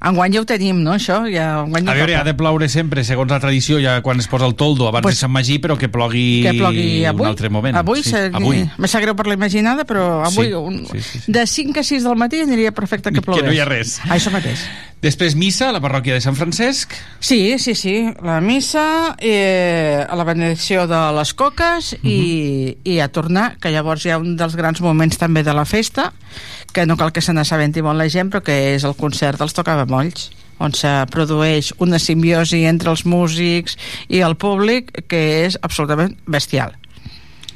Enguany 0.00 0.32
ja 0.34 0.40
ho 0.42 0.44
tenim, 0.46 0.82
no, 0.84 0.92
això? 0.94 1.22
Ja, 1.32 1.62
enguany 1.64 1.84
no 1.84 1.90
A 1.90 1.94
veure, 1.94 2.12
toca. 2.12 2.20
ha 2.20 2.24
de 2.24 2.34
ploure 2.34 2.68
sempre, 2.68 3.02
segons 3.04 3.30
la 3.30 3.40
tradició, 3.40 3.78
ja 3.80 4.00
quan 4.02 4.18
es 4.20 4.28
posa 4.28 4.46
el 4.46 4.54
toldo 4.54 4.88
abans 4.88 5.02
Pues- 5.02 5.16
de 5.16 5.20
Sant 5.20 5.32
Magí, 5.32 5.58
però 5.58 5.76
que 5.78 5.88
plogui, 5.88 6.42
que 6.42 6.52
plogui 6.54 7.04
avui. 7.04 7.22
un 7.22 7.26
altre 7.28 7.48
moment. 7.48 7.76
Avui, 7.76 8.02
sí, 8.02 8.14
avui. 8.32 8.68
me 8.76 8.88
sap 8.88 9.00
greu 9.02 9.16
per 9.16 9.26
la 9.26 9.34
imaginada, 9.34 9.84
però 9.84 10.22
avui 10.24 10.46
Sí, 10.48 10.52
un, 10.52 10.86
sí, 10.86 11.00
sí, 11.00 11.18
sí. 11.20 11.32
de 11.32 11.46
5 11.46 11.80
a 11.80 11.82
6 11.82 12.04
del 12.04 12.16
matí 12.16 12.40
aniria 12.40 12.72
perfecte 12.72 13.10
que 13.10 13.16
Que 13.16 13.22
plogués. 13.22 13.44
no 13.44 13.52
hi 13.52 13.58
ha 13.58 13.64
res. 13.64 14.00
Ah, 14.04 14.16
això 14.16 14.30
mateix. 14.30 14.60
Després 15.04 15.36
missa 15.36 15.68
a 15.68 15.74
la 15.76 15.80
parròquia 15.84 16.16
de 16.16 16.22
Sant 16.24 16.36
Francesc. 16.38 16.94
Sí, 17.20 17.58
sí, 17.60 17.74
sí. 17.76 17.96
La 18.24 18.40
missa, 18.40 19.14
eh, 19.20 20.00
a 20.02 20.16
la 20.16 20.24
benedicció 20.24 20.86
de 20.88 21.00
les 21.18 21.34
coques 21.36 21.92
i, 22.02 22.78
i 22.82 22.96
a 23.04 23.10
tornar, 23.12 23.58
que 23.60 23.70
llavors 23.74 24.06
hi 24.06 24.14
ha 24.14 24.18
un 24.22 24.34
dels 24.40 24.56
grans 24.56 24.80
moments 24.80 25.20
també 25.20 25.44
de 25.44 25.54
la 25.54 25.66
festa, 25.68 26.08
que 26.72 26.86
no 26.88 26.96
cal 26.96 27.12
que 27.12 27.22
se 27.22 27.36
n'assabenti 27.36 27.84
molt 27.84 28.00
la 28.00 28.08
gent, 28.08 28.32
però 28.32 28.42
que 28.42 28.56
és 28.74 28.88
el 28.88 28.96
concert 28.96 29.38
dels 29.40 29.54
Tocabamolls 29.56 30.30
on 30.58 30.72
se 30.72 30.88
produeix 31.12 31.72
una 31.84 31.98
simbiosi 32.00 32.62
entre 32.64 32.88
els 32.88 33.04
músics 33.04 33.76
i 34.08 34.22
el 34.24 34.38
públic 34.40 34.88
que 35.10 35.22
és 35.44 35.58
absolutament 35.60 36.16
bestial. 36.24 36.72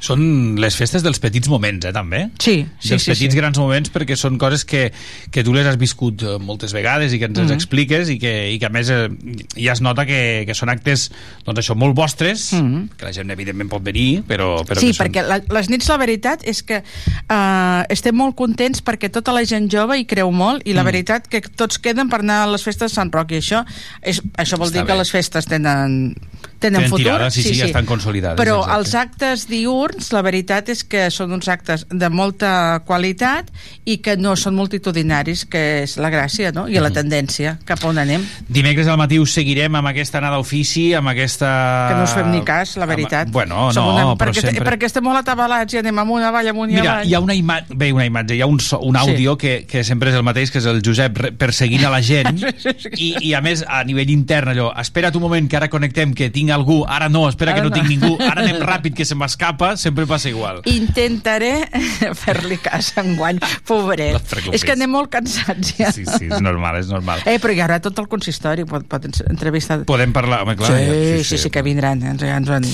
Són 0.01 0.57
les 0.57 0.73
festes 0.75 1.03
dels 1.05 1.19
petits 1.21 1.47
moments, 1.51 1.85
eh, 1.85 1.91
també? 1.93 2.23
Sí, 2.41 2.65
sí, 2.79 2.89
dels 2.89 3.03
sí. 3.05 3.11
petits 3.13 3.35
sí. 3.35 3.37
grans 3.39 3.59
moments 3.61 3.91
perquè 3.93 4.15
són 4.17 4.39
coses 4.41 4.65
que, 4.65 4.87
que 5.31 5.43
tu 5.45 5.53
les 5.53 5.67
has 5.69 5.77
viscut 5.77 6.23
eh, 6.25 6.37
moltes 6.41 6.73
vegades 6.73 7.13
i 7.13 7.19
que 7.21 7.25
ens 7.29 7.37
Mhm. 7.37 7.45
les 7.47 7.55
expliques 7.55 8.09
i 8.09 8.17
que, 8.17 8.33
i 8.51 8.57
que 8.59 8.65
a 8.65 8.69
més 8.73 8.89
eh, 8.89 9.09
ja 9.55 9.73
es 9.73 9.81
nota 9.81 10.05
que, 10.09 10.43
que 10.47 10.55
són 10.57 10.69
actes 10.73 11.11
doncs 11.45 11.59
això, 11.61 11.75
molt 11.77 11.95
vostres 11.95 12.51
Mhm. 12.57 12.89
que 12.97 13.05
la 13.05 13.13
gent 13.13 13.29
evidentment 13.29 13.69
pot 13.69 13.83
venir 13.83 14.23
però, 14.27 14.65
però 14.65 14.79
sí, 14.79 14.87
que 14.87 14.93
són... 14.97 15.05
perquè 15.05 15.21
la, 15.27 15.39
les 15.49 15.69
nits 15.69 15.87
la 15.87 15.97
veritat 16.01 16.41
és 16.49 16.63
que 16.63 16.81
uh, 16.81 17.83
estem 17.89 18.15
molt 18.17 18.35
contents 18.35 18.81
perquè 18.83 19.11
tota 19.13 19.31
la 19.35 19.45
gent 19.45 19.69
jove 19.71 19.99
hi 19.99 20.05
creu 20.09 20.31
molt 20.31 20.65
i 20.65 20.73
la 20.73 20.81
Mm. 20.81 20.85
veritat 20.91 21.27
que 21.29 21.41
tots 21.41 21.77
queden 21.77 22.09
per 22.09 22.19
anar 22.21 22.43
a 22.43 22.47
les 22.49 22.63
festes 22.63 22.89
de 22.91 22.95
Sant 22.95 23.11
Roc 23.13 23.31
i 23.31 23.37
això, 23.37 23.61
és, 24.01 24.21
això 24.37 24.57
vol 24.57 24.67
Està 24.71 24.79
dir 24.79 24.85
que 24.87 24.93
bé. 24.93 24.97
les 24.97 25.11
festes 25.11 25.45
tenen, 25.45 26.15
tenen, 26.61 26.83
Tenen 26.85 26.91
futur? 26.93 27.03
tirada, 27.09 27.29
sí, 27.33 27.43
sí, 27.43 27.55
ja 27.57 27.65
estan 27.67 27.85
consolidades, 27.89 28.37
però 28.39 28.59
exacte. 28.61 28.77
els 28.79 28.95
actes 29.01 29.45
diurns 29.49 30.11
la 30.15 30.21
veritat 30.25 30.69
és 30.71 30.83
que 30.87 31.07
són 31.11 31.33
uns 31.35 31.49
actes 31.51 31.85
de 31.89 32.09
molta 32.13 32.81
qualitat 32.87 33.49
i 33.89 33.97
que 34.05 34.15
no 34.17 34.35
són 34.39 34.55
multitudinaris 34.55 35.45
que 35.49 35.63
és 35.83 35.97
la 36.01 36.11
gràcia 36.13 36.51
no? 36.55 36.67
i 36.69 36.77
la 36.79 36.91
tendència. 36.93 37.57
Cap 37.65 37.83
on 37.89 37.97
anem? 38.01 38.23
Dimecres 38.47 38.87
al 38.87 38.99
matí 39.01 39.19
us 39.19 39.33
seguirem 39.35 39.75
amb 39.79 39.91
aquesta 39.91 40.19
anada 40.21 40.37
a 40.37 40.43
ofici, 40.43 40.91
amb 40.97 41.11
aquesta... 41.11 41.49
que 41.89 41.97
no 41.97 42.03
us 42.05 42.13
fem 42.15 42.31
ni 42.31 42.43
cas, 42.47 42.75
la 42.77 42.85
amb- 42.85 42.93
veritat. 42.95 43.31
Bueno, 43.31 43.71
Som 43.73 43.89
no, 43.89 43.95
una, 43.95 44.05
però 44.15 44.31
perquè, 44.31 44.45
sempre... 44.47 44.65
perquè 44.69 44.89
estem 44.91 45.03
molt 45.05 45.21
atabalats 45.23 45.73
i 45.73 45.81
anem 45.81 45.99
amunt, 46.03 46.23
avall, 46.27 46.51
amunt 46.53 46.71
i 46.71 46.77
Mira, 46.79 46.97
avall. 46.99 47.09
hi 47.09 47.15
ha 47.17 47.21
una 47.23 47.35
imatge, 47.37 47.75
bé, 47.75 47.91
una 47.95 48.05
imatge, 48.05 48.35
hi 48.37 48.41
ha 48.43 48.49
un, 48.49 48.59
so, 48.63 48.79
un 48.85 48.97
àudio 48.99 49.37
que, 49.41 49.65
que 49.69 49.83
sempre 49.87 50.11
és 50.11 50.17
el 50.19 50.23
mateix, 50.27 50.51
que 50.53 50.61
és 50.61 50.67
el 50.69 50.81
Josep 50.85 51.19
perseguint 51.41 51.85
a 51.87 51.91
la 51.93 52.01
gent, 52.05 52.41
i, 52.95 53.13
i 53.31 53.33
a 53.37 53.41
més, 53.41 53.63
a 53.67 53.81
nivell 53.87 54.11
intern, 54.13 54.53
allò, 54.53 54.69
espera't 54.81 55.15
un 55.17 55.25
moment 55.25 55.49
que 55.49 55.57
ara 55.59 55.69
connectem, 55.71 56.13
que 56.17 56.29
tinc 56.33 56.50
algú, 56.55 56.81
ara 56.87 57.09
no, 57.09 57.27
espera 57.29 57.53
que 57.53 57.61
Ara 57.61 57.69
no, 57.69 57.73
no. 57.73 57.75
tinc 57.81 57.89
ningú, 57.89 58.15
ara 58.21 58.41
anem 58.43 58.59
ràpid, 58.71 58.93
que 58.97 59.05
se 59.05 59.15
m'escapa, 59.15 59.75
sempre 59.77 60.05
passa 60.07 60.29
igual. 60.29 60.61
intentaré 60.65 61.67
fer-li 62.23 62.57
cas 62.61 62.91
enguany, 63.01 63.39
pobret. 63.67 64.19
No 64.47 64.53
és 64.55 64.63
que 64.67 64.75
anem 64.75 64.91
molt 64.91 65.11
cansats 65.13 65.73
ja. 65.79 65.91
Sí, 65.91 66.05
sí, 66.05 66.29
és 66.31 66.41
normal, 66.43 66.77
és 66.81 66.89
normal. 66.91 67.23
Eh, 67.25 67.37
però 67.41 67.53
hi 67.55 67.61
haurà 67.63 67.79
tot 67.83 67.97
el 68.03 68.07
consistori, 68.11 68.65
pot, 68.69 68.85
pot 68.89 69.07
entrevistar... 69.27 69.81
Podem 69.89 70.13
parlar, 70.15 70.41
home, 70.45 70.55
clar. 70.59 70.71
sí, 70.71 70.85
ja- 70.87 71.23
sí, 71.31 71.37
sí, 71.45 71.49
que 71.53 71.61
vindran, 71.65 72.01
ens, 72.03 72.21
ja 72.23 72.37
ens 72.39 72.49
ho 72.51 72.57
han 72.59 72.67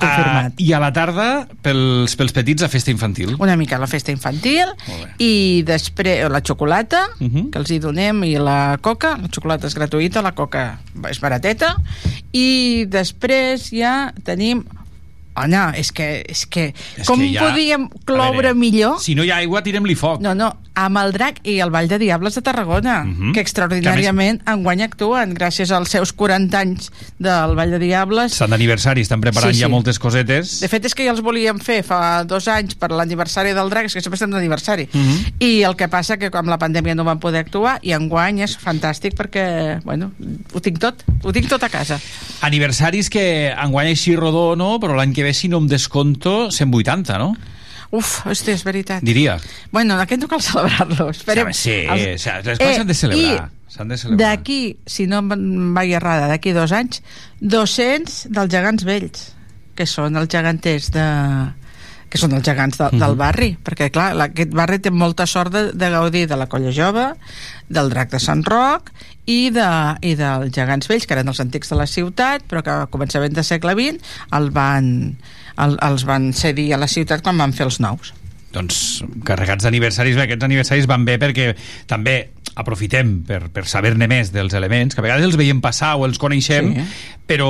Ah, 0.00 0.06
confirmat. 0.16 0.60
I 0.60 0.72
a 0.72 0.80
la 0.80 0.92
tarda, 0.92 1.26
pels, 1.62 2.16
pels 2.16 2.32
petits, 2.32 2.62
a 2.62 2.68
festa 2.68 2.90
infantil. 2.90 3.36
Una 3.38 3.56
mica 3.56 3.78
la 3.78 3.86
festa 3.86 4.12
infantil 4.12 4.72
i 5.18 5.62
després 5.66 6.28
la 6.30 6.40
xocolata, 6.40 7.06
Uh 7.20 7.26
-huh. 7.28 7.50
que 7.50 7.58
els 7.58 7.70
hi 7.70 7.78
donem, 7.78 8.24
i 8.24 8.34
la 8.38 8.78
coca. 8.80 9.16
La 9.16 9.28
xocolata 9.32 9.66
és 9.66 9.74
gratuïta, 9.74 10.22
la 10.22 10.32
coca 10.32 10.78
és 11.10 11.20
barateta. 11.20 11.76
I 12.32 12.84
després 12.88 13.70
ja 13.70 14.12
tenim... 14.24 14.64
Anna, 15.36 15.72
és 15.76 15.92
que, 15.92 16.24
és 16.28 16.46
que 16.46 16.72
És 16.96 17.06
com 17.06 17.20
que 17.20 17.32
ja- 17.32 17.42
podíem 17.50 17.88
cloure 18.04 18.32
veure, 18.36 18.54
millor 18.54 19.00
Si 19.00 19.14
no 19.14 19.22
hi 19.24 19.30
ha 19.30 19.36
aigua, 19.36 19.62
tirem-li 19.62 19.94
foc. 19.94 20.20
No, 20.20 20.34
no, 20.34 20.56
amb 20.74 20.98
el 20.98 21.12
drac 21.12 21.38
i 21.44 21.58
el 21.60 21.70
Vall 21.70 21.88
de 21.88 21.98
Diables 21.98 22.34
de 22.34 22.42
Tarragona, 22.42 23.04
Mhm. 23.04 23.32
que 23.32 23.40
extraordinàriament 23.40 24.42
enguany 24.46 24.82
actuen, 24.82 25.34
gràcies 25.34 25.70
als 25.70 25.90
seus 25.90 26.12
40 26.12 26.58
anys 26.60 26.90
del 27.18 27.54
Vall 27.56 27.70
de 27.70 27.78
Diables. 27.78 28.32
Estan 28.32 28.50
d'aniversari, 28.50 29.00
estan 29.02 29.20
preparant 29.20 29.52
Sí, 29.54 29.60
ja 29.60 29.66
sí. 29.66 29.70
moltes 29.72 29.98
cosetes. 29.98 30.60
De 30.60 30.68
fet, 30.68 30.84
és 30.84 30.94
que 30.94 31.04
ja 31.04 31.10
els 31.12 31.20
volíem 31.22 31.58
fer 31.60 31.82
fa 31.82 32.24
dos 32.24 32.48
anys 32.48 32.74
per 32.74 32.90
l'aniversari 32.90 33.52
del 33.52 33.70
drac, 33.70 33.86
és 33.86 33.94
que 33.94 34.00
sempre 34.00 34.16
estem 34.16 34.30
d'aniversari. 34.30 34.88
Mhm. 34.92 35.16
I 35.40 35.62
el 35.62 35.76
que 35.76 35.88
passa 35.88 36.16
que 36.18 36.30
amb 36.32 36.48
la 36.48 36.58
pandèmia 36.58 36.94
no 36.94 37.04
van 37.04 37.18
poder 37.20 37.40
actuar 37.40 37.78
i 37.82 37.92
enguany 37.92 38.40
és 38.42 38.58
fantàstic 38.58 39.14
perquè, 39.14 39.82
bueno, 39.82 40.12
ho 40.52 40.60
tinc 40.60 40.78
tot, 40.78 41.02
ho 41.22 41.32
tinc 41.32 41.48
tot 41.48 41.62
a 41.62 41.68
casa. 41.68 41.98
Aniversaris 42.42 43.08
que 43.10 43.50
enguany 43.50 43.88
així 43.88 44.14
rodó 44.16 44.56
no, 44.56 44.78
però 44.78 44.94
l'any 44.96 45.12
que 45.14 45.22
ve 45.26 45.34
si 45.34 45.50
no 45.50 45.58
em 45.62 45.66
desconto 45.70 46.48
180, 46.54 47.18
no? 47.18 47.32
Uf, 47.94 48.24
hosti, 48.26 48.50
és 48.54 48.64
veritat. 48.66 49.02
Diria. 49.06 49.36
Bueno, 49.70 49.94
aquest 50.02 50.22
no 50.24 50.28
cal 50.30 50.42
celebrar-lo. 50.42 51.10
Esperem. 51.12 51.52
Sí, 51.54 51.82
Els- 51.86 52.22
sí, 52.22 52.30
les 52.44 52.58
coses 52.58 52.76
s'han 52.80 52.88
de 52.90 52.94
celebrar, 52.98 53.44
s'han 53.70 53.88
de 53.92 53.98
celebrar. 54.00 54.22
D'aquí, 54.36 54.58
si 54.86 55.06
no 55.06 55.20
em 55.22 55.70
vaig 55.76 55.92
errada, 55.94 56.26
d'aquí 56.32 56.50
dos 56.56 56.72
anys, 56.74 57.02
200 57.40 58.26
dels 58.34 58.50
gegants 58.52 58.84
vells, 58.88 59.28
que 59.78 59.86
són 59.86 60.16
els 60.18 60.28
geganters 60.32 60.90
de 60.94 61.06
que 62.08 62.18
són 62.22 62.32
els 62.36 62.44
gegants 62.46 62.78
de, 62.78 62.84
Mhm. 62.86 63.00
del 63.02 63.16
barri, 63.18 63.48
perquè 63.64 63.88
clar, 63.90 64.14
la- 64.14 64.28
aquest 64.30 64.52
barri 64.54 64.78
té 64.78 64.90
molta 64.94 65.26
sort 65.26 65.52
de, 65.52 65.72
de 65.72 65.88
gaudir 65.90 66.26
de 66.28 66.36
la 66.36 66.46
colla 66.46 66.70
jove, 66.72 67.08
del 67.68 67.90
drac 67.90 68.10
de 68.12 68.20
Sant 68.22 68.44
Roc 68.46 68.92
i, 69.26 69.50
de, 69.54 69.68
i 70.06 70.14
dels 70.18 70.54
gegants 70.54 70.88
vells, 70.90 71.06
que 71.06 71.16
eren 71.18 71.30
els 71.30 71.42
antics 71.42 71.72
de 71.72 71.78
la 71.78 71.88
ciutat, 71.90 72.46
però 72.48 72.62
que 72.64 72.72
a 72.72 72.90
començament 72.90 73.34
del 73.36 73.46
segle 73.46 73.74
XX 73.78 74.14
el 74.38 74.52
van, 74.54 74.92
el, 75.62 75.76
els 75.90 76.06
van 76.08 76.30
cedir 76.36 76.70
a 76.72 76.80
la 76.80 76.90
ciutat 76.90 77.26
quan 77.26 77.38
van 77.42 77.54
fer 77.56 77.68
els 77.68 77.82
nous. 77.82 78.15
Doncs 78.56 79.04
carregats 79.28 79.66
d'aniversaris, 79.68 80.16
aquests 80.24 80.48
aniversaris 80.48 80.88
van 80.90 81.04
bé 81.04 81.18
perquè 81.20 81.52
també 81.86 82.16
aprofitem 82.56 83.18
per, 83.28 83.50
per 83.52 83.66
saber-ne 83.68 84.06
més 84.08 84.30
dels 84.32 84.54
elements, 84.56 84.94
que 84.96 85.02
a 85.02 85.04
vegades 85.04 85.26
els 85.28 85.36
veiem 85.36 85.58
passar 85.60 85.90
o 86.00 86.06
els 86.08 86.16
coneixem, 86.16 86.70
Sí. 86.72 86.84
però, 87.28 87.48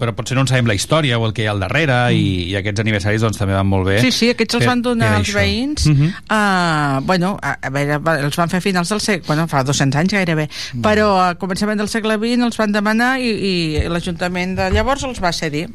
però 0.00 0.14
potser 0.16 0.34
no 0.34 0.40
en 0.42 0.48
sabem 0.50 0.66
la 0.66 0.74
història 0.74 1.18
o 1.20 1.26
el 1.28 1.34
que 1.36 1.44
hi 1.44 1.46
ha 1.46 1.52
al 1.52 1.60
darrere, 1.62 1.98
i, 2.16 2.48
i 2.50 2.56
aquests 2.58 2.82
aniversaris 2.82 3.22
doncs, 3.22 3.38
també 3.38 3.54
van 3.54 3.68
molt 3.70 3.86
bé. 3.86 3.98
Mm. 4.00 4.08
Sí, 4.08 4.10
sí, 4.16 4.30
aquests 4.34 4.56
els 4.58 4.64
per- 4.64 4.72
van 4.72 4.82
donar 4.82 5.12
als 5.20 5.28
això. 5.28 5.36
veïns 5.38 5.86
Mhm. 5.86 6.08
uh, 6.26 7.00
bueno, 7.06 7.36
a, 7.40 7.54
a 7.62 7.70
veure, 7.70 8.00
els 8.24 8.36
van 8.40 8.50
fer 8.50 8.58
a 8.58 8.64
finals 8.66 8.88
del 8.88 9.00
segle 9.04 9.26
bueno, 9.28 9.46
fa 9.46 9.62
200 9.62 9.94
anys 10.00 10.12
gairebé 10.16 10.48
Mm. 10.74 10.82
però 10.82 11.06
a 11.22 11.38
començament 11.38 11.78
del 11.78 11.88
segle 11.88 12.18
XX 12.18 12.42
els 12.48 12.56
van 12.58 12.72
demanar 12.72 13.20
i, 13.20 13.30
i 13.30 13.54
l'Ajuntament 13.88 14.56
de 14.58 14.70
llavors 14.74 15.04
els 15.04 15.20
va 15.22 15.30
cedir 15.32 15.68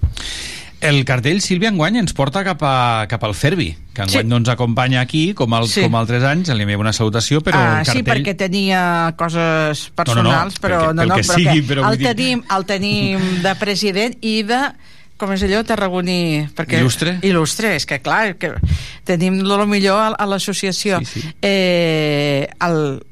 El 0.84 1.06
cartell, 1.08 1.40
Sílvia, 1.42 1.70
enguany 1.72 1.96
ens 2.02 2.12
porta 2.14 2.44
cap, 2.44 2.62
a, 2.68 3.06
cap 3.08 3.24
al 3.24 3.34
Ferbi, 3.34 3.70
que 3.94 4.02
enguany 4.04 4.24
Sí. 4.26 4.30
no 4.30 4.38
ens 4.42 4.50
acompanya 4.50 5.00
aquí, 5.02 5.34
com, 5.34 5.54
el, 5.56 5.68
Sí. 5.68 5.82
com 5.82 5.96
altres 5.96 6.24
anys, 6.24 6.50
li 6.50 6.64
enviem 6.66 6.80
una 6.84 6.92
salutació, 6.94 7.42
però 7.42 7.56
Ah, 7.58 7.80
el 7.80 7.86
sí, 7.86 7.92
cartell... 8.04 8.24
perquè 8.26 8.36
tenia 8.38 9.14
coses 9.18 9.34
No, 9.38 9.44
no, 9.44 9.92
no, 9.92 9.96
personals, 9.96 10.60
però 10.60 10.80
pel 10.80 10.88
que- 10.90 10.94
no, 10.94 11.02
pel 11.02 11.08
no, 11.10 11.16
que 11.16 11.22
però 11.22 11.36
sigui, 11.36 11.62
que 11.62 11.68
però 11.74 11.90
el, 11.92 11.98
dir- 11.98 12.08
tenim, 12.16 12.44
el 12.58 12.66
tenim 12.66 13.20
de 13.44 13.56
president 13.56 14.18
i 14.22 14.44
de 14.44 14.62
com 15.24 15.34
és 15.34 15.44
allò, 15.48 15.64
tarragoní 15.66 16.18
perquè, 16.56 16.80
Il·lustre? 16.84 17.16
il·lustre, 17.24 17.74
és 17.80 17.88
que 17.90 18.00
clar 18.04 18.36
que 18.38 18.54
tenim 19.08 19.40
el 19.44 19.66
millor 19.68 20.00
a, 20.00 20.08
a 20.20 20.26
l'associació 20.30 21.00
Sí, 21.04 21.22
sí. 21.24 21.34
eh, 21.42 22.48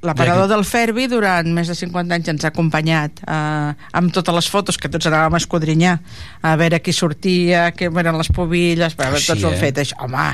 l'aparador 0.02 0.47
Ja 0.50 0.56
del 0.56 0.63
Ferbi 0.65 1.08
durant 1.12 1.47
més 1.54 1.67
de 1.69 1.76
50 1.78 2.15
anys 2.15 2.30
ens 2.34 2.45
ha 2.45 2.52
acompanyat 2.52 3.21
eh, 3.26 3.74
amb 4.00 4.13
totes 4.15 4.36
les 4.36 4.47
fotos 4.52 4.78
que 4.82 4.89
tots 4.91 5.08
anàvem 5.10 5.36
a 5.38 5.41
escodrinyar 5.41 5.95
a 6.41 6.56
veure 6.60 6.80
qui 6.82 6.93
sortia, 6.95 7.67
què 7.78 7.89
eren 7.91 8.17
les 8.17 8.30
pobilles 8.34 8.95
però 8.97 9.12
Així, 9.15 9.28
tots 9.32 9.43
ho 9.45 9.52
han 9.52 9.58
eh? 9.58 9.62
fet, 9.62 9.82
això, 9.84 10.00
home 10.08 10.28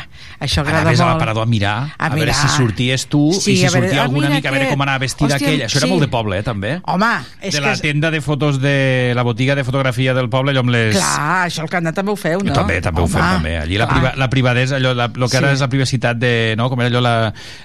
això 0.45 0.61
agrada 0.63 0.83
Anaves 0.85 1.01
a 1.01 1.07
molt 1.09 1.15
l'aparador 1.17 1.43
a 1.47 1.49
mirar, 1.51 1.75
a, 1.97 2.07
A 2.07 2.09
veure 2.13 2.31
mirar. 2.31 2.37
si 2.41 2.53
sorties 2.55 3.07
tu 3.11 3.25
Sí, 3.33 3.53
i 3.53 3.57
si 3.57 3.65
a 3.67 3.71
veure, 3.73 3.87
sortia 3.89 4.01
ah, 4.01 4.05
alguna 4.07 4.29
mica, 4.31 4.49
a 4.49 4.55
veure 4.55 4.67
que- 4.67 4.73
com 4.77 4.81
anava 4.85 4.99
vestida 5.03 5.35
Hòstia, 5.35 5.47
aquella. 5.47 5.65
Això 5.67 5.77
era 5.81 5.87
sí. 5.87 5.91
molt 5.91 6.01
de 6.05 6.07
poble, 6.13 6.37
eh, 6.39 6.43
també. 6.43 6.71
home, 6.85 7.11
és 7.41 7.53
de 7.53 7.59
que 7.61 7.65
la 7.67 7.75
tenda 7.77 8.11
de 8.11 8.21
fotos 8.21 8.61
de 8.61 9.13
la 9.15 9.23
botiga 9.23 9.55
de 9.55 9.63
fotografia 9.67 10.13
del 10.13 10.29
poble, 10.29 10.51
allò 10.53 10.63
amb 10.63 10.71
les... 10.73 10.95
Clar, 10.95 11.47
això 11.47 11.66
al 11.67 11.71
Canà 11.71 11.91
també 11.93 12.13
ho 12.15 12.17
feu, 12.19 12.39
no? 12.47 12.55
També, 12.55 12.79
també 12.81 13.03
ho 13.03 13.05
Home, 13.09 13.13
fem, 13.13 13.27
també. 13.37 13.53
Allí 13.59 13.77
la, 13.77 13.87
priva, 13.91 14.13
la 14.17 14.29
privadesa, 14.31 14.77
allò, 14.79 14.93
la, 14.95 15.09
lo 15.13 15.27
que 15.29 15.37
ara 15.41 15.51
Sí. 15.51 15.59
és 15.59 15.63
la 15.65 15.69
privacitat 15.69 16.17
de... 16.17 16.31
No? 16.57 16.69
Com 16.71 16.81
era 16.81 16.89
allò, 16.89 17.01
la, 17.03 17.13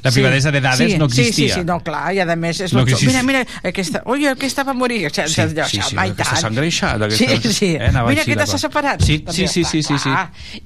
la 0.02 0.10
privadesa 0.14 0.50
de 0.52 0.60
dades 0.60 0.92
sí, 0.92 0.98
no 0.98 1.06
existia. 1.06 1.32
Sí, 1.32 1.48
sí, 1.54 1.60
sí, 1.60 1.64
no, 1.66 1.78
clar, 1.80 2.10
i 2.14 2.20
a 2.20 2.26
més 2.36 2.60
és 2.66 2.72
No 2.74 2.80
no 2.82 2.84
existia. 2.86 3.22
Mira, 3.22 3.22
mira, 3.44 3.60
aquesta... 3.70 4.02
Ui, 4.10 4.26
aquesta 4.26 4.64
va 4.68 4.74
morir. 4.74 5.06
Sí, 5.12 5.22
Sí, 5.26 5.46
sí, 5.48 5.80
sí, 5.82 5.96
aquesta 5.96 6.36
s'ha 6.36 6.48
engreixat, 6.50 7.06
Sí, 7.12 7.26
aquesta- 7.26 7.52
sí. 7.52 7.70
eh, 7.78 7.90
mira, 8.08 8.22
aquesta 8.22 8.46
s'ha 8.46 8.58
separat. 8.58 9.02
Sí, 9.02 9.24
sí, 9.30 9.46
sí, 9.48 9.64
sí, 9.64 9.82
sí, 9.82 9.98
sí. 9.98 10.10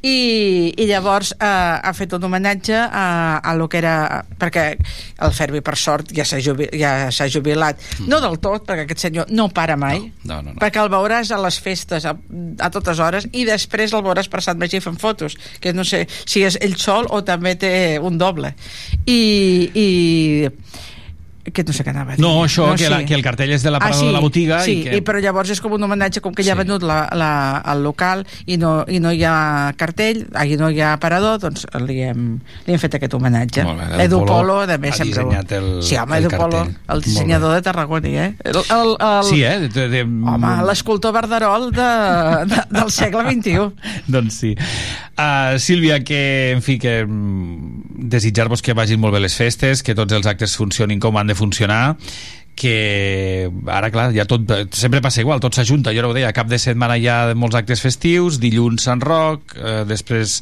I, 0.02 0.74
I 0.76 0.86
llavors 0.88 1.32
eh, 1.38 1.46
ha 1.46 1.92
fet 1.96 2.12
un 2.16 2.24
homenatge 2.24 2.74
a, 2.76 3.38
a 3.38 3.54
lo 3.54 3.68
que 3.68 3.78
era... 3.78 4.24
Perquè 4.38 4.66
el 5.24 5.32
Ferbi, 5.32 5.60
per 5.64 5.76
sort, 5.80 6.10
ja 6.16 6.24
s'ha 6.28 6.40
jubi, 6.42 6.68
ja 6.76 7.08
jubilat. 7.32 7.80
No 8.06 8.20
del 8.20 8.38
tot, 8.42 8.66
perquè 8.68 8.84
aquest 8.86 9.06
senyor 9.06 9.30
no 9.32 9.48
para 9.48 9.76
mai. 9.76 10.02
No, 10.24 10.42
no, 10.42 10.52
no. 10.52 10.58
Perquè 10.60 10.82
el 10.82 10.90
veuràs 10.92 11.30
a 11.32 11.38
les 11.40 11.58
festes 11.62 12.04
a, 12.06 12.12
a 12.60 12.68
totes 12.70 12.98
hores 13.00 13.15
i 13.32 13.46
després 13.48 13.94
el 13.96 14.04
veuràs 14.06 14.28
per 14.32 14.42
Sant 14.44 14.60
Magí 14.60 14.80
fent 14.84 14.98
fotos, 15.00 15.36
que 15.60 15.72
no 15.72 15.84
sé 15.84 16.04
si 16.24 16.44
és 16.46 16.58
ell 16.60 16.76
sol 16.80 17.08
o 17.10 17.22
també 17.24 17.56
té 17.60 17.72
un 18.02 18.18
doble. 18.20 18.52
I, 19.06 19.20
i 19.72 19.88
que 21.52 21.64
no 21.66 21.72
sé 21.76 21.84
què 21.86 21.92
anava 21.92 22.12
a 22.12 22.16
dir. 22.16 22.22
No, 22.24 22.44
això, 22.44 22.70
que, 22.74 22.84
sí. 22.86 22.90
la, 22.90 23.02
que 23.06 23.14
el 23.14 23.22
cartell 23.24 23.52
és 23.54 23.62
de 23.62 23.70
l'aparador 23.74 24.06
de 24.08 24.14
la 24.16 24.20
botiga 24.24 24.60
sí, 24.64 24.78
i 24.80 24.84
que... 24.86 24.96
i 24.98 25.02
però 25.06 25.20
llavors 25.22 25.50
és 25.54 25.60
com 25.62 25.72
un 25.76 25.82
homenatge 25.86 26.22
com 26.24 26.34
que 26.34 26.42
ja 26.46 26.54
ha 26.54 26.56
Sí. 26.56 26.62
venut 26.64 26.82
la, 26.86 27.02
la, 27.12 27.30
el 27.72 27.82
local 27.84 28.24
i 28.46 28.56
no, 28.56 28.84
i 28.88 28.98
no 29.02 29.12
hi 29.12 29.22
ha 29.28 29.72
cartell 29.76 30.24
i 30.46 30.56
no 30.56 30.70
hi 30.70 30.80
ha 30.80 30.94
aparador, 30.96 31.38
doncs 31.42 31.66
li 31.86 32.00
hem, 32.06 32.38
li 32.66 32.74
hem 32.74 32.80
fet 32.82 32.96
aquest 32.98 33.14
homenatge. 33.14 33.64
Molt 33.66 33.82
bé, 33.82 34.04
Edu 34.06 34.20
Polo 34.22 34.32
Polo, 34.32 34.58
de 34.66 34.74
ha 34.74 34.82
més 34.82 34.96
sempre... 34.96 35.22
dissenyat 35.24 35.52
el- 35.58 35.82
sí, 35.82 35.96
home, 36.00 36.16
el 36.18 36.24
Edu 36.24 36.36
Polo, 36.36 36.62
el 36.94 37.02
dissenyador 37.02 37.54
de 37.54 37.62
Tarragona, 37.62 38.08
eh? 38.08 38.34
El, 38.44 38.56
el, 38.56 38.94
el, 39.00 39.24
Sí, 39.28 39.42
eh? 39.44 39.68
De, 39.68 39.88
de, 39.92 40.02
Home, 40.02 40.52
l'escultor 40.66 41.12
Verderol 41.16 41.70
de, 41.72 41.88
de, 42.50 42.62
del 42.70 42.90
segle 42.90 43.24
XXI. 43.30 43.70
doncs 44.16 44.40
sí. 44.42 44.54
Uh, 45.16 45.56
Sílvia, 45.58 46.02
que, 46.04 46.52
en 46.52 46.60
fi, 46.62 46.78
que 46.78 46.98
mm, 47.06 48.08
desitjar-vos 48.12 48.60
que 48.62 48.74
vagin 48.76 49.00
molt 49.00 49.14
bé 49.16 49.22
les 49.24 49.34
festes, 49.36 49.82
que 49.82 49.94
tots 49.96 50.12
els 50.12 50.26
actes 50.28 50.56
funcionin 50.60 51.00
com 51.00 51.16
han 51.16 51.30
de 51.32 51.35
funcionar, 51.36 51.96
que 52.56 53.50
ara, 53.68 53.90
clar, 53.92 54.14
ja 54.16 54.24
tot, 54.24 54.48
sempre 54.72 55.02
passa 55.04 55.20
igual, 55.20 55.42
tot 55.44 55.52
s'ajunta, 55.54 55.92
jo 55.92 56.00
ara 56.00 56.08
ho 56.08 56.14
deia, 56.16 56.30
cap 56.32 56.48
de 56.48 56.56
setmana 56.56 56.94
hi 56.96 57.04
ha 57.12 57.34
molts 57.36 57.54
actes 57.58 57.82
festius, 57.84 58.38
dilluns 58.40 58.86
Sant 58.88 59.02
Roc, 59.04 59.52
eh, 59.60 59.82
després 59.84 60.38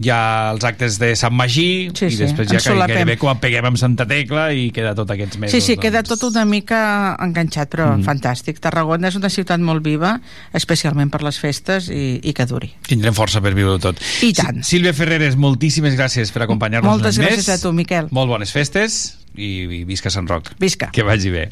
hi 0.00 0.08
ha 0.08 0.48
els 0.54 0.64
actes 0.64 0.96
de 0.98 1.10
Sant 1.20 1.36
Magí, 1.36 1.90
Sí, 1.92 2.06
i 2.08 2.14
sí, 2.16 2.22
després 2.22 2.48
ja 2.48 2.56
ens 2.56 2.64
que 2.64 2.70
solapem. 2.72 2.94
gairebé 2.96 3.18
quan 3.20 3.36
peguem 3.42 3.68
amb 3.68 3.76
Santa 3.76 4.06
Tecla 4.08 4.46
i 4.56 4.70
queda 4.72 4.94
tot 4.96 5.12
aquests 5.12 5.36
mesos. 5.36 5.52
Sí, 5.52 5.60
sí, 5.60 5.76
queda 5.76 6.00
doncs. 6.00 6.16
tot 6.16 6.30
una 6.32 6.46
mica 6.48 6.80
enganxat, 7.20 7.68
però 7.68 7.90
mm. 7.98 8.08
fantàstic. 8.08 8.64
Tarragona 8.64 9.12
és 9.12 9.20
una 9.20 9.28
ciutat 9.28 9.60
molt 9.60 9.84
viva, 9.84 10.14
especialment 10.56 11.12
per 11.12 11.20
les 11.22 11.36
festes, 11.36 11.90
i, 11.92 12.16
i 12.24 12.32
que 12.32 12.48
duri. 12.48 12.72
Tindrem 12.88 13.12
força 13.12 13.44
per 13.44 13.52
viure 13.52 13.76
tot. 13.82 14.00
I 14.24 14.32
tant. 14.32 14.64
Sí- 14.64 14.78
Sílvia 14.78 14.96
Ferreres, 14.96 15.36
moltíssimes 15.36 16.00
gràcies 16.00 16.32
per 16.32 16.46
acompanyar-nos 16.48 16.88
Moltes 16.88 17.18
gràcies 17.20 17.44
més. 17.44 17.54
a 17.58 17.60
tu, 17.60 17.76
Miquel. 17.76 18.08
Molt 18.10 18.30
bones 18.32 18.56
festes 18.56 19.17
i, 19.38 19.50
i 19.80 19.84
visca 19.86 20.10
Sant 20.10 20.28
Roc. 20.28 20.50
Visca. 20.58 20.90
Que 20.92 21.02
vagi 21.06 21.30
bé. 21.30 21.48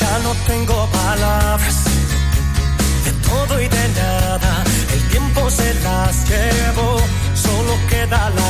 Ya 0.00 0.18
no 0.24 0.32
tengo 0.46 0.88
palabras 0.92 1.84
de 3.04 3.12
todo 3.28 3.60
y 3.60 3.68
de 3.68 3.88
nada. 4.00 4.64
El 4.92 5.02
tiempo 5.10 5.50
se 5.50 5.74
las 5.84 6.28
llevó, 6.28 6.98
solo 7.34 7.76
queda 7.90 8.30
la 8.30 8.47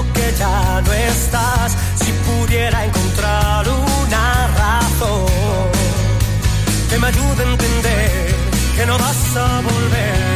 que 0.00 0.34
ya 0.38 0.80
no 0.80 0.92
estás. 0.92 1.76
Si 1.96 2.12
pudiera 2.26 2.84
encontrar 2.86 3.68
una 3.68 4.48
razón 4.56 5.70
que 6.88 6.98
me 6.98 7.06
ayude 7.08 7.44
a 7.44 7.50
entender 7.52 8.34
que 8.74 8.86
no 8.86 8.96
vas 8.98 9.36
a 9.36 9.60
volver. 9.60 10.31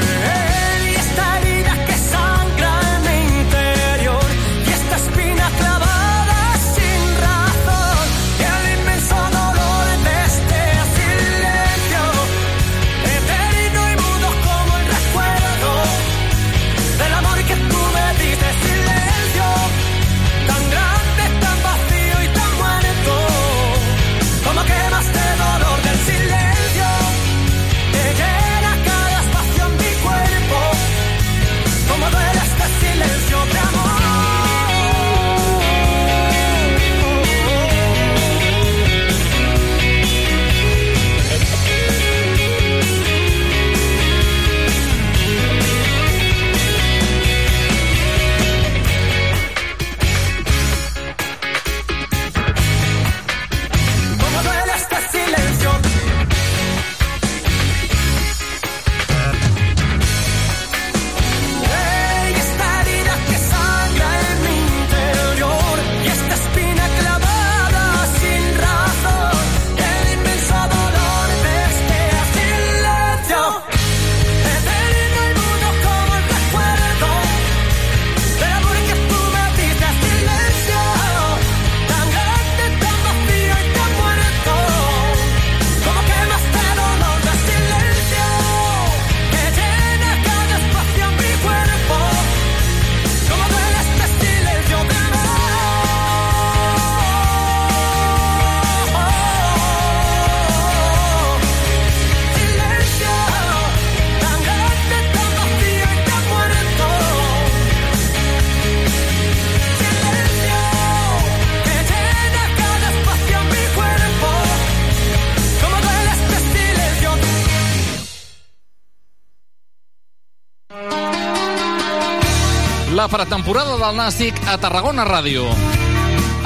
Del 123.87 123.99
Nàstic 124.01 124.39
a 124.51 124.57
Tarragona 124.59 125.05
Ràdio. 125.07 125.45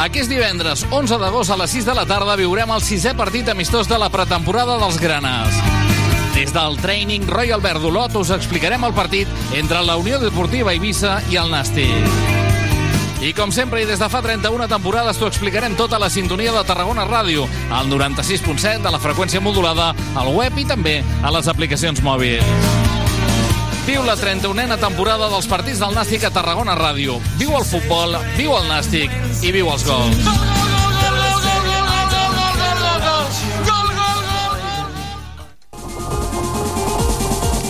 Aquest 0.03 0.29
divendres, 0.29 0.83
11 0.92 1.16
d'agost 1.20 1.53
a 1.53 1.57
les 1.57 1.72
6 1.72 1.87
de 1.88 1.94
la 1.96 2.05
tarda, 2.09 2.35
viurem 2.37 2.72
el 2.74 2.83
sisè 2.85 3.14
partit 3.16 3.48
amistós 3.48 3.88
de 3.88 3.96
la 4.00 4.11
pretemporada 4.12 4.76
dels 4.81 4.98
Granes. 5.00 5.57
Des 6.35 6.53
del 6.53 6.76
Training 6.83 7.24
Royal 7.31 7.62
Verdolot 7.64 8.18
us 8.20 8.33
explicarem 8.37 8.85
el 8.85 8.96
partit 8.96 9.29
entre 9.57 9.81
la 9.87 9.96
Unió 9.96 10.20
Deportiva 10.20 10.74
Eivissa 10.74 11.20
i 11.33 11.40
el 11.40 11.48
Nàstic. 11.55 12.12
I 13.24 13.33
com 13.37 13.53
sempre 13.53 13.81
i 13.81 13.88
des 13.88 14.00
de 14.00 14.09
fa 14.12 14.20
31 14.24 14.68
temporades 14.68 15.16
t'ho 15.16 15.29
explicarem 15.31 15.76
tota 15.81 16.00
la 16.00 16.12
sintonia 16.12 16.53
de 16.53 16.64
Tarragona 16.68 17.09
Ràdio, 17.09 17.48
al 17.72 17.88
96.7 17.88 18.85
de 18.85 18.92
la 18.92 19.00
freqüència 19.00 19.40
modulada, 19.40 19.94
al 20.16 20.33
web 20.37 20.61
i 20.61 20.68
també 20.68 21.00
a 21.22 21.33
les 21.33 21.48
aplicacions 21.48 22.05
mòbils. 22.05 22.89
Viu 23.86 24.04
la 24.04 24.14
31a 24.16 24.76
temporada 24.80 25.30
dels 25.32 25.48
partits 25.50 25.80
del 25.80 25.96
Nàstic 25.96 26.26
a 26.28 26.32
Tarragona 26.34 26.76
Ràdio. 26.78 27.18
Viu 27.40 27.56
el 27.56 27.64
futbol, 27.64 28.18
viu 28.36 28.56
el 28.58 28.68
Nàstic 28.68 29.14
i 29.40 29.54
viu 29.56 29.72
els 29.72 29.86
gols. 29.88 30.60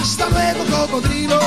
Hasta 0.00 0.28
luego, 0.28 0.64
cocodrilo. 0.70 1.40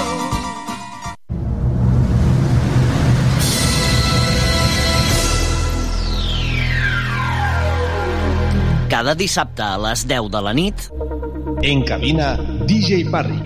Cada 8.90 9.16
dissabte 9.16 9.64
a 9.64 9.78
les 9.78 10.06
10 10.06 10.30
de 10.30 10.42
la 10.42 10.54
nit, 10.54 10.76
En 11.64 11.84
cabina, 11.84 12.36
DJ 12.68 13.10
Parry. 13.10 13.38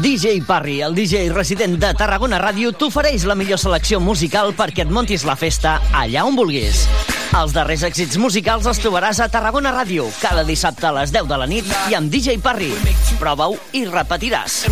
DJ 0.00 0.42
Parry, 0.46 0.80
el 0.80 0.94
DJ 0.94 1.28
resident 1.34 1.76
de 1.76 1.92
Tarragona 1.98 2.38
Ràdio, 2.40 2.72
t'ofereix 2.72 3.26
la 3.26 3.34
millor 3.34 3.58
selecció 3.58 4.00
musical 4.00 4.54
perquè 4.56 4.86
et 4.86 4.92
montis 4.94 5.26
la 5.28 5.36
festa 5.36 5.80
allà 5.92 6.24
on 6.24 6.38
vulguis. 6.38 6.86
Els 7.30 7.52
darrers 7.54 7.84
èxits 7.86 8.18
musicals 8.18 8.66
els 8.66 8.80
trobaràs 8.82 9.20
a 9.22 9.28
Tarragona 9.30 9.70
Ràdio, 9.70 10.08
cada 10.18 10.42
dissabte 10.46 10.88
a 10.88 10.90
les 10.96 11.12
10 11.14 11.28
de 11.30 11.38
la 11.38 11.46
nit 11.46 11.68
i 11.86 11.94
amb 11.94 12.10
DJ 12.10 12.40
Parry. 12.42 12.72
Prova-ho 13.22 13.54
i 13.78 13.84
repetiràs. 13.86 14.64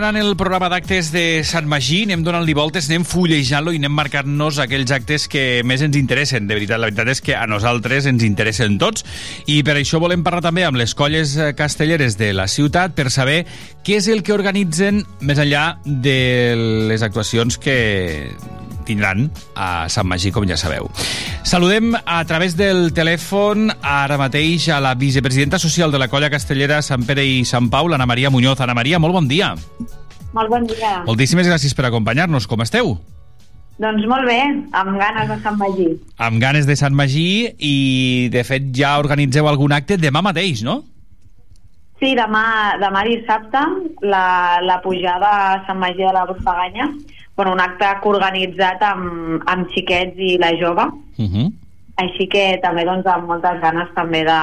Desengranant 0.00 0.30
el 0.30 0.36
programa 0.36 0.70
d'actes 0.72 1.10
de 1.12 1.42
Sant 1.44 1.66
Magí, 1.68 1.98
anem 2.06 2.22
donant-li 2.24 2.54
voltes, 2.56 2.86
anem 2.88 3.02
fullejant-lo 3.04 3.74
i 3.74 3.80
anem 3.82 3.92
marcant-nos 3.92 4.56
aquells 4.62 4.94
actes 4.96 5.26
que 5.28 5.60
més 5.66 5.82
ens 5.84 5.98
interessen. 5.98 6.46
De 6.48 6.56
veritat, 6.56 6.80
la 6.80 6.88
veritat 6.88 7.10
és 7.12 7.20
que 7.20 7.34
a 7.36 7.42
nosaltres 7.50 8.08
ens 8.08 8.24
interessen 8.24 8.78
tots 8.80 9.04
i 9.44 9.58
per 9.66 9.76
això 9.76 10.00
volem 10.00 10.24
parlar 10.24 10.40
també 10.46 10.64
amb 10.64 10.80
les 10.80 10.96
colles 10.96 11.36
eh, 11.36 11.50
castelleres 11.58 12.16
de 12.16 12.32
la 12.32 12.48
ciutat 12.48 12.96
per 12.96 13.10
saber 13.12 13.42
què 13.84 13.98
és 14.00 14.08
el 14.08 14.24
que 14.24 14.32
organitzen 14.32 15.02
més 15.20 15.42
enllà 15.42 15.66
de 15.84 16.16
les 16.88 17.04
actuacions 17.04 17.60
que 17.60 17.76
tindran 18.90 19.28
a 19.54 19.86
Sant 19.88 20.10
Magí, 20.10 20.34
com 20.34 20.44
ja 20.50 20.58
sabeu. 20.58 20.90
Saludem 21.46 21.94
a 22.04 22.20
través 22.26 22.58
del 22.58 22.90
telèfon 22.96 23.70
ara 23.80 24.18
mateix 24.20 24.68
a 24.68 24.80
la 24.82 24.96
vicepresidenta 24.98 25.62
social 25.62 25.94
de 25.94 26.02
la 26.02 26.10
colla 26.12 26.30
castellera 26.32 26.82
Sant 26.82 27.06
Pere 27.06 27.24
i 27.24 27.44
Sant 27.48 27.70
Pau, 27.70 27.88
l'Anna 27.88 28.10
Maria 28.10 28.34
Muñoz. 28.34 28.60
Anna 28.60 28.74
Maria, 28.74 28.98
molt 28.98 29.16
bon 29.16 29.30
dia. 29.30 29.54
Molt 30.34 30.50
bon 30.50 30.66
dia. 30.68 31.00
Moltíssimes 31.06 31.48
gràcies 31.48 31.74
per 31.74 31.88
acompanyar-nos. 31.88 32.46
Com 32.50 32.62
esteu? 32.66 32.98
Doncs 33.80 34.04
molt 34.04 34.28
bé, 34.28 34.40
amb 34.76 34.98
ganes 35.00 35.30
de 35.30 35.38
Sant 35.40 35.56
Magí. 35.56 35.88
Amb 36.20 36.36
ganes 36.42 36.66
de 36.68 36.76
Sant 36.76 36.92
Magí 36.92 37.48
i, 37.56 38.28
de 38.32 38.42
fet, 38.44 38.68
ja 38.76 38.98
organitzeu 39.00 39.48
algun 39.48 39.72
acte 39.72 39.96
demà 39.96 40.20
mateix, 40.20 40.60
no? 40.66 40.82
Sí, 42.00 42.12
demà, 42.16 42.76
demà 42.80 43.02
dissabte, 43.08 43.60
la, 44.04 44.60
la 44.64 44.78
pujada 44.84 45.30
a 45.30 45.56
Sant 45.66 45.80
Magí 45.80 46.04
de 46.04 46.12
la 46.16 46.26
Burfaganya, 46.28 46.90
bueno, 47.40 47.54
un 47.56 47.60
acte 47.64 47.88
coorganitzat 48.04 48.82
amb, 48.84 49.40
amb 49.48 49.70
xiquets 49.72 50.18
i 50.20 50.36
la 50.38 50.52
jove, 50.60 50.84
Uh 51.20 51.26
-huh. 51.26 51.52
així 51.96 52.26
que 52.28 52.58
també 52.62 52.84
doncs, 52.84 53.06
amb 53.06 53.26
moltes 53.28 53.60
ganes 53.60 53.88
també 53.94 54.24
de, 54.24 54.40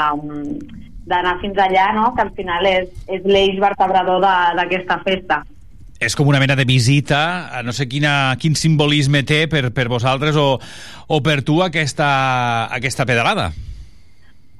d'anar 1.05 1.39
fins 1.41 1.57
allà, 1.57 1.93
no? 1.93 2.13
que 2.15 2.21
al 2.21 2.31
final 2.31 2.65
és, 2.65 2.89
és 3.07 3.21
l'eix 3.23 3.59
vertebrador 3.59 4.21
d'aquesta 4.21 4.99
festa. 5.03 5.43
És 5.99 6.15
com 6.15 6.27
una 6.27 6.39
mena 6.39 6.55
de 6.55 6.65
visita, 6.65 7.49
a 7.57 7.63
no 7.63 7.71
sé 7.73 7.87
quina, 7.87 8.35
quin 8.39 8.55
simbolisme 8.55 9.23
té 9.23 9.47
per, 9.47 9.71
per 9.73 9.87
vosaltres 9.87 10.35
o, 10.35 10.59
o 11.07 11.21
per 11.21 11.41
tu 11.41 11.63
aquesta, 11.63 12.67
aquesta 12.71 13.05
pedalada. 13.05 13.51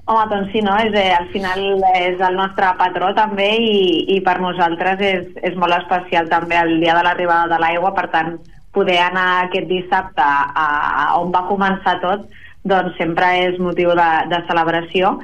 Home, 0.07 0.27
doncs 0.31 0.53
sí, 0.53 0.61
no? 0.63 0.73
És, 0.79 0.93
eh, 0.95 1.11
al 1.11 1.25
final 1.33 1.65
és 1.99 2.21
el 2.23 2.37
nostre 2.39 2.67
patró 2.79 3.09
també 3.15 3.47
i, 3.59 3.79
i 4.15 4.21
per 4.23 4.37
nosaltres 4.39 5.01
és, 5.03 5.25
és 5.49 5.57
molt 5.59 5.75
especial 5.75 6.29
també 6.31 6.55
el 6.55 6.77
dia 6.79 6.95
de 6.95 7.01
l'arribada 7.03 7.49
de 7.51 7.57
l'aigua, 7.59 7.91
per 7.97 8.05
tant, 8.13 8.37
poder 8.71 9.01
anar 9.03 9.27
aquest 9.41 9.67
dissabte 9.67 10.23
a, 10.23 10.67
a 11.03 11.07
on 11.19 11.33
va 11.33 11.43
començar 11.49 11.97
tot, 12.03 12.23
doncs 12.63 12.95
sempre 12.95 13.33
és 13.49 13.59
motiu 13.59 13.91
de, 13.99 14.07
de 14.31 14.39
celebració 14.47 15.17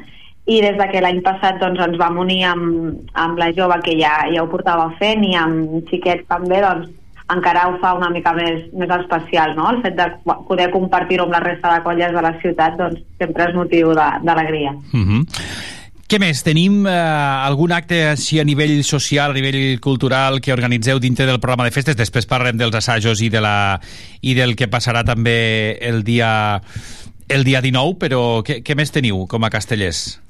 i 0.52 0.60
des 0.66 0.76
de 0.76 0.90
que 0.92 1.02
l'any 1.06 1.22
passat 1.24 1.62
doncs, 1.62 1.80
ens 1.80 1.96
vam 2.02 2.20
unir 2.20 2.42
amb, 2.50 3.08
amb 3.16 3.40
la 3.40 3.54
jove 3.56 3.80
que 3.86 3.96
ja, 4.00 4.18
ja 4.34 4.44
ho 4.44 4.52
portava 4.52 4.90
fent 5.00 5.24
i 5.24 5.32
amb 5.40 5.88
xiquets 5.92 6.28
també, 6.28 6.60
doncs 6.66 6.92
encara 7.32 7.68
ho 7.70 7.78
fa 7.82 7.94
una 7.96 8.10
mica 8.10 8.34
més, 8.36 8.66
més 8.76 8.90
especial, 8.98 9.56
no? 9.56 9.70
El 9.72 9.82
fet 9.84 9.96
de 9.96 10.10
poder 10.48 10.70
compartir-ho 10.74 11.28
amb 11.28 11.38
la 11.38 11.44
resta 11.44 11.76
de 11.76 11.84
colles 11.86 12.12
de 12.12 12.26
la 12.26 12.34
ciutat 12.42 12.76
doncs, 12.80 13.00
sempre 13.22 13.48
és 13.50 13.56
motiu 13.56 13.94
d'alegria. 13.94 14.76
Mm 14.92 15.06
-hmm. 15.06 15.26
Què 16.08 16.20
més? 16.20 16.44
Tenim 16.44 16.86
eh, 16.86 16.92
algun 16.92 17.72
acte 17.72 18.10
així 18.10 18.40
a 18.40 18.44
nivell 18.44 18.84
social, 18.84 19.32
a 19.32 19.34
nivell 19.34 19.80
cultural 19.80 20.42
que 20.42 20.54
organitzeu 20.54 21.00
dintre 21.00 21.26
del 21.26 21.40
programa 21.40 21.64
de 21.64 21.72
festes? 21.72 21.96
Després 21.96 22.28
parlarem 22.28 22.58
dels 22.58 22.76
assajos 22.76 23.22
i, 23.22 23.30
de 23.30 23.42
la, 23.42 23.80
i 24.22 24.36
del 24.36 24.56
que 24.56 24.68
passarà 24.68 25.04
també 25.04 25.80
el 25.82 26.04
dia, 26.04 26.62
el 27.30 27.44
dia 27.44 27.62
19, 27.62 27.98
però 27.98 28.44
què, 28.44 28.62
què 28.62 28.76
més 28.76 28.92
teniu 28.92 29.26
com 29.26 29.44
a 29.44 29.50
castellers? 29.50 30.23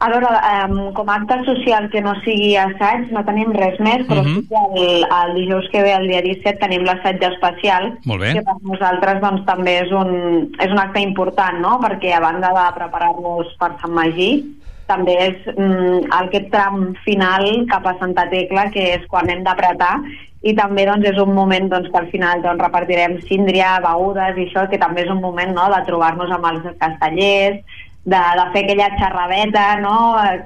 A 0.00 0.08
veure, 0.10 0.26
um, 0.26 0.92
com 0.92 1.08
a 1.08 1.14
acte 1.14 1.36
social 1.46 1.86
que 1.88 2.00
no 2.02 2.12
sigui 2.24 2.56
assaig, 2.60 3.06
no 3.14 3.22
tenim 3.24 3.52
res 3.54 3.78
més, 3.80 4.02
però 4.08 4.22
Mhm. 4.24 4.34
sí 4.34 4.48
que 4.50 4.58
el, 4.82 5.04
el 5.04 5.34
dijous 5.34 5.68
que 5.70 5.82
ve, 5.82 5.92
el 5.94 6.08
dia 6.08 6.20
17, 6.20 6.58
tenim 6.58 6.82
l'assaig 6.84 7.22
especial, 7.22 7.96
que 8.34 8.42
per 8.42 8.56
nosaltres 8.62 9.20
doncs, 9.22 9.46
també 9.46 9.78
és 9.86 9.92
un, 9.92 10.50
és 10.60 10.70
un 10.70 10.78
acte 10.78 11.00
important, 11.00 11.58
no? 11.60 11.78
perquè 11.80 12.12
a 12.12 12.20
banda 12.20 12.50
de 12.52 12.66
preparar-nos 12.76 13.54
per 13.56 13.70
Sant 13.80 13.94
Magí, 13.94 14.44
també 14.86 15.14
és 15.30 15.36
mm, 15.56 16.10
aquest 16.12 16.50
tram 16.52 16.94
final 17.06 17.46
cap 17.70 17.86
a 17.86 17.96
Santa 17.98 18.28
Tecla, 18.28 18.70
que 18.70 18.94
és 18.98 19.06
quan 19.08 19.30
hem 19.30 19.42
d'apretar, 19.46 20.02
i 20.42 20.52
també 20.52 20.84
doncs, 20.84 21.06
és 21.08 21.16
un 21.16 21.32
moment 21.32 21.70
doncs, 21.70 21.88
que 21.90 21.96
al 21.96 22.10
final 22.10 22.42
doncs, 22.42 22.60
repartirem 22.60 23.14
síndria, 23.22 23.78
begudes 23.80 24.36
i 24.36 24.44
això, 24.50 24.68
que 24.68 24.76
també 24.76 25.06
és 25.06 25.10
un 25.10 25.22
moment 25.22 25.54
no? 25.54 25.70
de 25.72 25.80
trobar-nos 25.86 26.30
amb 26.30 26.44
els 26.50 26.66
castellers, 26.82 27.62
de, 28.04 28.20
de 28.38 28.44
fer 28.52 28.64
aquella 28.64 28.90
xerradeta, 28.98 29.80
no? 29.80 29.96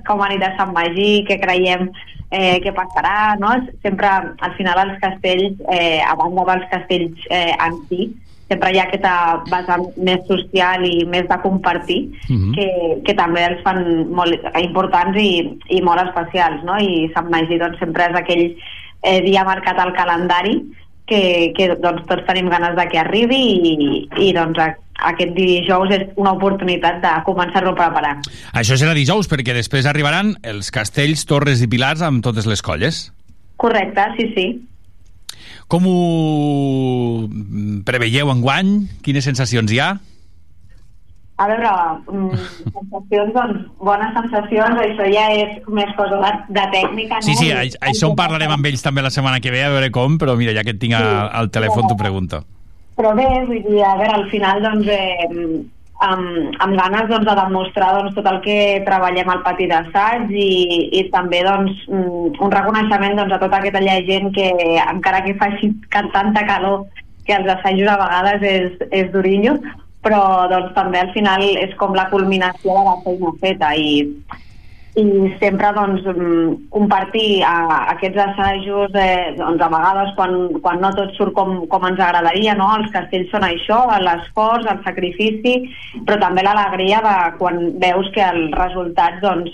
Com 0.07 0.23
a 0.23 0.29
nit 0.31 0.41
de 0.45 0.53
Sant 0.57 0.73
Magí, 0.77 1.25
què 1.29 1.41
creiem 1.43 1.89
eh, 2.31 2.61
què 2.63 2.73
passarà, 2.77 3.37
no? 3.41 3.55
Sempre, 3.83 4.09
al 4.39 4.55
final, 4.57 4.79
els 4.85 4.99
castells, 5.03 5.59
eh, 5.73 6.01
a 6.05 6.15
banda 6.15 6.45
dels 6.53 6.67
castells 6.71 7.29
eh, 7.31 7.55
en 7.59 7.79
si, 7.89 8.11
sempre 8.49 8.71
hi 8.73 8.79
ha 8.81 8.85
aquesta 8.89 9.15
vessant 9.51 9.87
més 9.97 10.23
social 10.29 10.85
i 10.89 11.05
més 11.05 11.27
de 11.29 11.39
compartir, 11.43 11.99
Mhm. 12.31 12.53
que, 12.55 12.69
que 13.05 13.15
també 13.15 13.45
els 13.45 13.63
fan 13.65 14.09
molt 14.09 14.35
importants 14.61 15.19
i, 15.21 15.59
i 15.69 15.81
molt 15.83 16.01
especials, 16.07 16.63
no? 16.65 16.79
I 16.79 17.11
Sant 17.15 17.29
Magí, 17.33 17.59
doncs, 17.59 17.79
sempre 17.79 18.07
és 18.09 18.17
aquell 18.17 18.45
eh, 19.03 19.21
dia 19.23 19.45
marcat 19.45 19.79
al 19.79 19.93
calendari 19.93 20.61
que, 21.09 21.23
que 21.57 21.71
doncs, 21.81 22.05
tots 22.09 22.27
tenim 22.29 22.51
ganes 22.53 22.77
de 22.79 22.87
que 22.93 23.01
arribi 23.01 23.41
i, 23.73 23.75
i 24.29 24.31
doncs, 24.37 24.61
a, 24.63 24.71
aquest 25.13 25.35
dijous 25.37 25.93
és 25.95 26.09
una 26.19 26.35
oportunitat 26.37 27.01
de 27.05 27.13
començar-lo 27.27 27.75
a 27.75 27.79
preparar. 27.79 28.15
Això 28.59 28.79
serà 28.79 28.95
dijous, 28.97 29.31
perquè 29.31 29.55
després 29.57 29.87
arribaran 29.87 30.35
els 30.47 30.73
castells, 30.75 31.25
torres 31.29 31.63
i 31.63 31.71
pilars 31.71 32.03
amb 32.05 32.25
totes 32.25 32.49
les 32.51 32.65
colles. 32.65 33.09
Correcte, 33.59 34.05
sí, 34.19 34.29
sí. 34.37 34.49
Com 35.69 35.85
ho 35.85 35.99
preveieu 37.85 38.31
enguany? 38.33 38.89
Quines 39.05 39.27
sensacions 39.29 39.73
hi 39.75 39.83
ha? 39.85 39.97
A 41.39 41.47
veure, 41.47 41.71
mm, 42.11 42.39
sensacions, 42.75 43.33
doncs, 43.35 43.59
bones 43.79 44.13
sensacions, 44.17 44.81
això 44.83 45.05
ja 45.13 45.27
és 45.39 45.61
més 45.71 45.93
cosa 45.97 46.19
de, 46.25 46.33
de 46.57 46.65
tècnica, 46.73 47.21
no? 47.21 47.23
Sí, 47.29 47.37
sí, 47.39 47.53
a- 47.55 47.63
això 47.91 48.11
en 48.11 48.17
parlarem 48.19 48.51
amb 48.57 48.67
ells 48.67 48.83
també 48.83 49.03
la 49.07 49.11
setmana 49.15 49.39
que 49.41 49.53
ve, 49.55 49.63
a 49.63 49.71
veure 49.71 49.93
com, 49.95 50.19
però 50.19 50.35
mira, 50.37 50.53
ja 50.57 50.65
que 50.67 50.75
et 50.75 50.81
tinc 50.83 50.95
a- 50.99 51.29
al 51.29 51.51
telèfon 51.55 51.87
t'ho 51.87 51.97
pregunto. 51.97 52.43
Però 52.99 53.15
bé, 53.15 53.29
vull 53.47 53.63
dir, 53.63 53.85
a 53.87 53.95
veure, 53.97 54.15
al 54.19 54.27
final, 54.33 54.61
doncs, 54.67 54.89
eh, 54.91 55.29
amb, 56.01 56.55
amb 56.59 56.77
ganes 56.79 57.09
doncs, 57.09 57.27
de 57.31 57.35
demostrar 57.39 57.93
doncs, 57.95 58.15
tot 58.19 58.27
el 58.27 58.41
que 58.43 58.59
treballem 58.87 59.31
al 59.31 59.43
pati 59.47 59.67
d'assaig 59.71 60.31
i, 60.35 60.91
i 60.99 61.05
també 61.15 61.45
doncs, 61.47 61.71
mm, 61.87 62.35
un 62.43 62.51
reconeixement 62.51 63.15
doncs, 63.19 63.33
a 63.35 63.39
tota 63.39 63.59
aquella 63.63 64.01
gent 64.11 64.33
que, 64.35 64.51
encara 64.91 65.23
que 65.23 65.35
faci 65.39 65.71
tanta 65.91 66.45
calor 66.47 66.87
que 67.25 67.35
els 67.35 67.47
assajos 67.55 67.89
a 67.95 67.97
vegades 68.03 68.43
és, 68.43 68.89
és 68.91 69.13
durillo, 69.13 69.61
però 70.09 70.49
doncs, 70.49 70.73
també 70.77 71.03
al 71.03 71.13
final 71.13 71.45
és 71.61 71.75
com 71.81 71.97
la 71.97 72.09
culminació 72.09 72.73
de 72.73 72.85
la 72.87 72.95
feina 73.05 73.33
feta 73.43 73.75
i, 73.77 73.91
i 74.99 75.05
sempre 75.43 75.71
doncs, 75.77 76.07
mm, 76.09 76.55
compartir 76.73 77.43
a, 77.45 77.57
aquests 77.93 78.23
assajos 78.25 78.97
eh, 78.97 79.35
doncs, 79.37 79.61
a 79.61 79.69
vegades 79.75 80.15
quan, 80.17 80.37
quan 80.65 80.81
no 80.81 80.91
tot 80.97 81.13
surt 81.19 81.37
com, 81.37 81.55
com 81.69 81.85
ens 81.91 82.01
agradaria 82.01 82.57
no? 82.57 82.71
els 82.79 82.89
castells 82.95 83.29
són 83.35 83.45
això, 83.47 83.83
l'esforç 84.01 84.71
el 84.73 84.81
sacrifici, 84.87 85.59
però 86.09 86.17
també 86.25 86.47
l'alegria 86.47 87.03
de 87.05 87.17
quan 87.43 87.61
veus 87.83 88.09
que 88.17 88.25
els 88.25 88.57
resultats 88.57 89.21
doncs, 89.25 89.53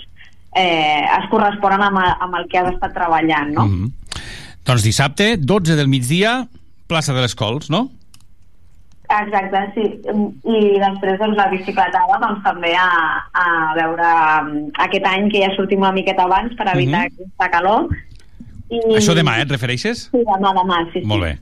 eh, 0.55 1.03
es 1.03 1.27
corresponen 1.33 1.83
amb, 1.83 1.99
amb 1.99 2.39
el 2.39 2.47
que 2.47 2.63
has 2.63 2.71
estat 2.71 2.95
treballant 2.95 3.51
no? 3.51 3.67
Mm 3.67 3.75
-hmm. 3.83 3.91
Doncs 4.65 4.81
dissabte, 4.81 5.35
12 5.37 5.75
del 5.75 5.87
migdia, 5.87 6.47
plaça 6.87 7.13
de 7.13 7.21
les 7.21 7.35
Cols, 7.35 7.69
no? 7.69 7.89
Exacte, 9.09 9.61
sí. 9.75 9.85
I 10.49 10.79
després 10.81 11.19
doncs, 11.19 11.37
la 11.37 11.47
bicicletada 11.51 12.17
doncs, 12.21 12.41
també 12.43 12.73
a, 12.75 12.89
a 13.33 13.45
veure 13.77 14.09
mm, 14.43 14.71
aquest 14.87 15.05
any 15.11 15.29
que 15.31 15.41
ja 15.43 15.51
sortim 15.55 15.79
una 15.79 15.91
miqueta 15.95 16.23
abans 16.23 16.55
per 16.57 16.67
evitar 16.73 17.05
Mhm. 17.05 17.13
aquesta 17.13 17.51
calor. 17.51 17.87
I... 18.69 18.79
Això 18.97 19.13
demà, 19.13 19.37
eh, 19.37 19.41
et 19.45 19.51
refereixes? 19.51 20.09
Sí, 20.11 20.23
demà, 20.25 20.51
demà, 20.57 20.83
sí, 20.93 20.99
sí. 21.01 21.05
Molt 21.05 21.23
bé. 21.23 21.37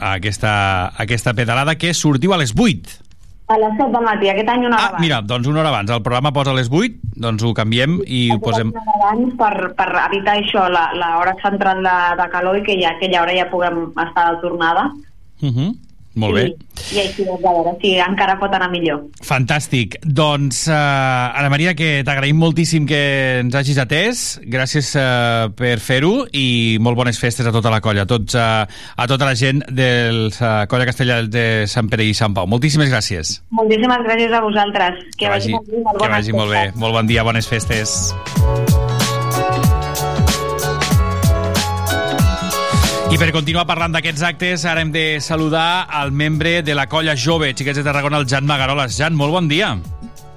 Aquesta, 0.00 0.90
aquesta 0.98 1.34
pedalada 1.34 1.76
que 1.78 1.94
sortiu 1.94 2.32
a 2.34 2.36
les 2.38 2.52
8. 2.56 3.00
A 3.46 3.58
les 3.60 3.74
7 3.76 3.92
del 3.92 4.02
matí, 4.02 4.28
aquest 4.28 4.48
any 4.48 4.64
una 4.64 4.76
hora 4.78 4.96
Ah, 4.96 5.00
mira, 5.00 5.20
doncs 5.22 5.46
una 5.46 5.60
hora 5.60 5.68
abans. 5.68 5.90
El 5.90 6.00
programa 6.02 6.32
posa 6.32 6.50
a 6.50 6.54
les 6.54 6.70
8, 6.72 6.96
doncs 7.14 7.42
ho 7.44 7.52
canviem 7.54 8.00
i 8.06 8.30
ho 8.32 8.38
posem... 8.40 8.72
Una 8.72 8.80
hora 8.80 9.10
abans 9.12 9.34
per, 9.38 9.74
per 9.76 9.88
evitar 10.06 10.38
això, 10.40 10.64
la, 10.72 10.86
la 10.96 11.18
hora 11.18 11.36
central 11.42 11.82
de, 11.84 11.94
de 12.22 12.28
calor 12.32 12.56
i 12.58 12.62
que 12.64 12.78
ja 12.80 12.94
aquella 12.96 13.20
hora 13.22 13.36
ja 13.36 13.50
puguem 13.52 13.92
estar 14.06 14.30
de 14.34 14.40
tornada. 14.40 14.86
Uh 15.42 15.50
-huh. 15.52 15.70
Molt 16.14 16.36
bé. 16.36 16.44
I, 16.46 16.94
i 16.94 17.00
així 17.02 17.24
doncs, 17.26 17.42
a 17.42 17.52
veure 17.56 17.72
si 17.80 17.94
encara 18.02 18.36
pot 18.38 18.52
anar 18.54 18.68
millor. 18.70 19.02
Fantàstic. 19.26 19.96
Doncs, 20.04 20.64
uh, 20.70 20.74
Ana 21.34 21.50
Maria, 21.50 21.74
que 21.78 22.04
t'agraïm 22.06 22.38
moltíssim 22.38 22.86
que 22.86 23.00
ens 23.40 23.56
hagis 23.58 23.80
atès. 23.82 24.24
Gràcies 24.50 24.92
uh, 25.00 25.50
per 25.58 25.76
fer-ho 25.82 26.12
i 26.30 26.78
molt 26.84 26.98
bones 27.00 27.18
festes 27.20 27.48
a 27.50 27.54
tota 27.54 27.72
la 27.74 27.82
colla, 27.84 28.06
a, 28.06 28.10
tots, 28.10 28.38
uh, 28.38 28.62
a 28.64 29.08
tota 29.10 29.26
la 29.26 29.34
gent 29.38 29.64
de 29.74 29.90
la 30.38 30.54
colla 30.70 30.86
castellà 30.88 31.22
de 31.26 31.64
Sant 31.70 31.90
Pere 31.90 32.06
i 32.06 32.14
Sant 32.14 32.36
Pau. 32.36 32.46
Moltíssimes 32.50 32.92
gràcies. 32.92 33.38
Moltíssimes 33.54 34.06
gràcies 34.06 34.32
a 34.32 34.44
vosaltres. 34.44 35.04
Que, 35.16 35.26
Que 35.26 35.34
vagi, 35.34 35.52
molt 35.56 35.68
bé, 35.70 35.84
que 35.98 36.14
vagi 36.18 36.38
molt 36.38 36.54
bé. 36.54 36.64
Molt 36.78 37.00
bon 37.00 37.10
dia, 37.10 37.26
bones 37.26 37.50
festes. 37.50 38.14
I 43.14 43.18
per 43.20 43.28
continuar 43.30 43.62
parlant 43.62 43.92
d'aquests 43.94 44.24
actes, 44.26 44.62
ara 44.66 44.82
hem 44.82 44.88
de 44.90 45.20
saludar 45.22 45.86
al 45.86 46.10
membre 46.10 46.64
de 46.66 46.74
la 46.74 46.88
colla 46.90 47.12
jove 47.14 47.52
Xiquets 47.54 47.78
de 47.78 47.84
Tarragona, 47.86 48.18
el 48.18 48.26
Jan 48.26 48.42
Magaroles. 48.42 48.96
Jan, 48.98 49.14
molt 49.14 49.30
bon 49.30 49.46
dia. 49.46 49.68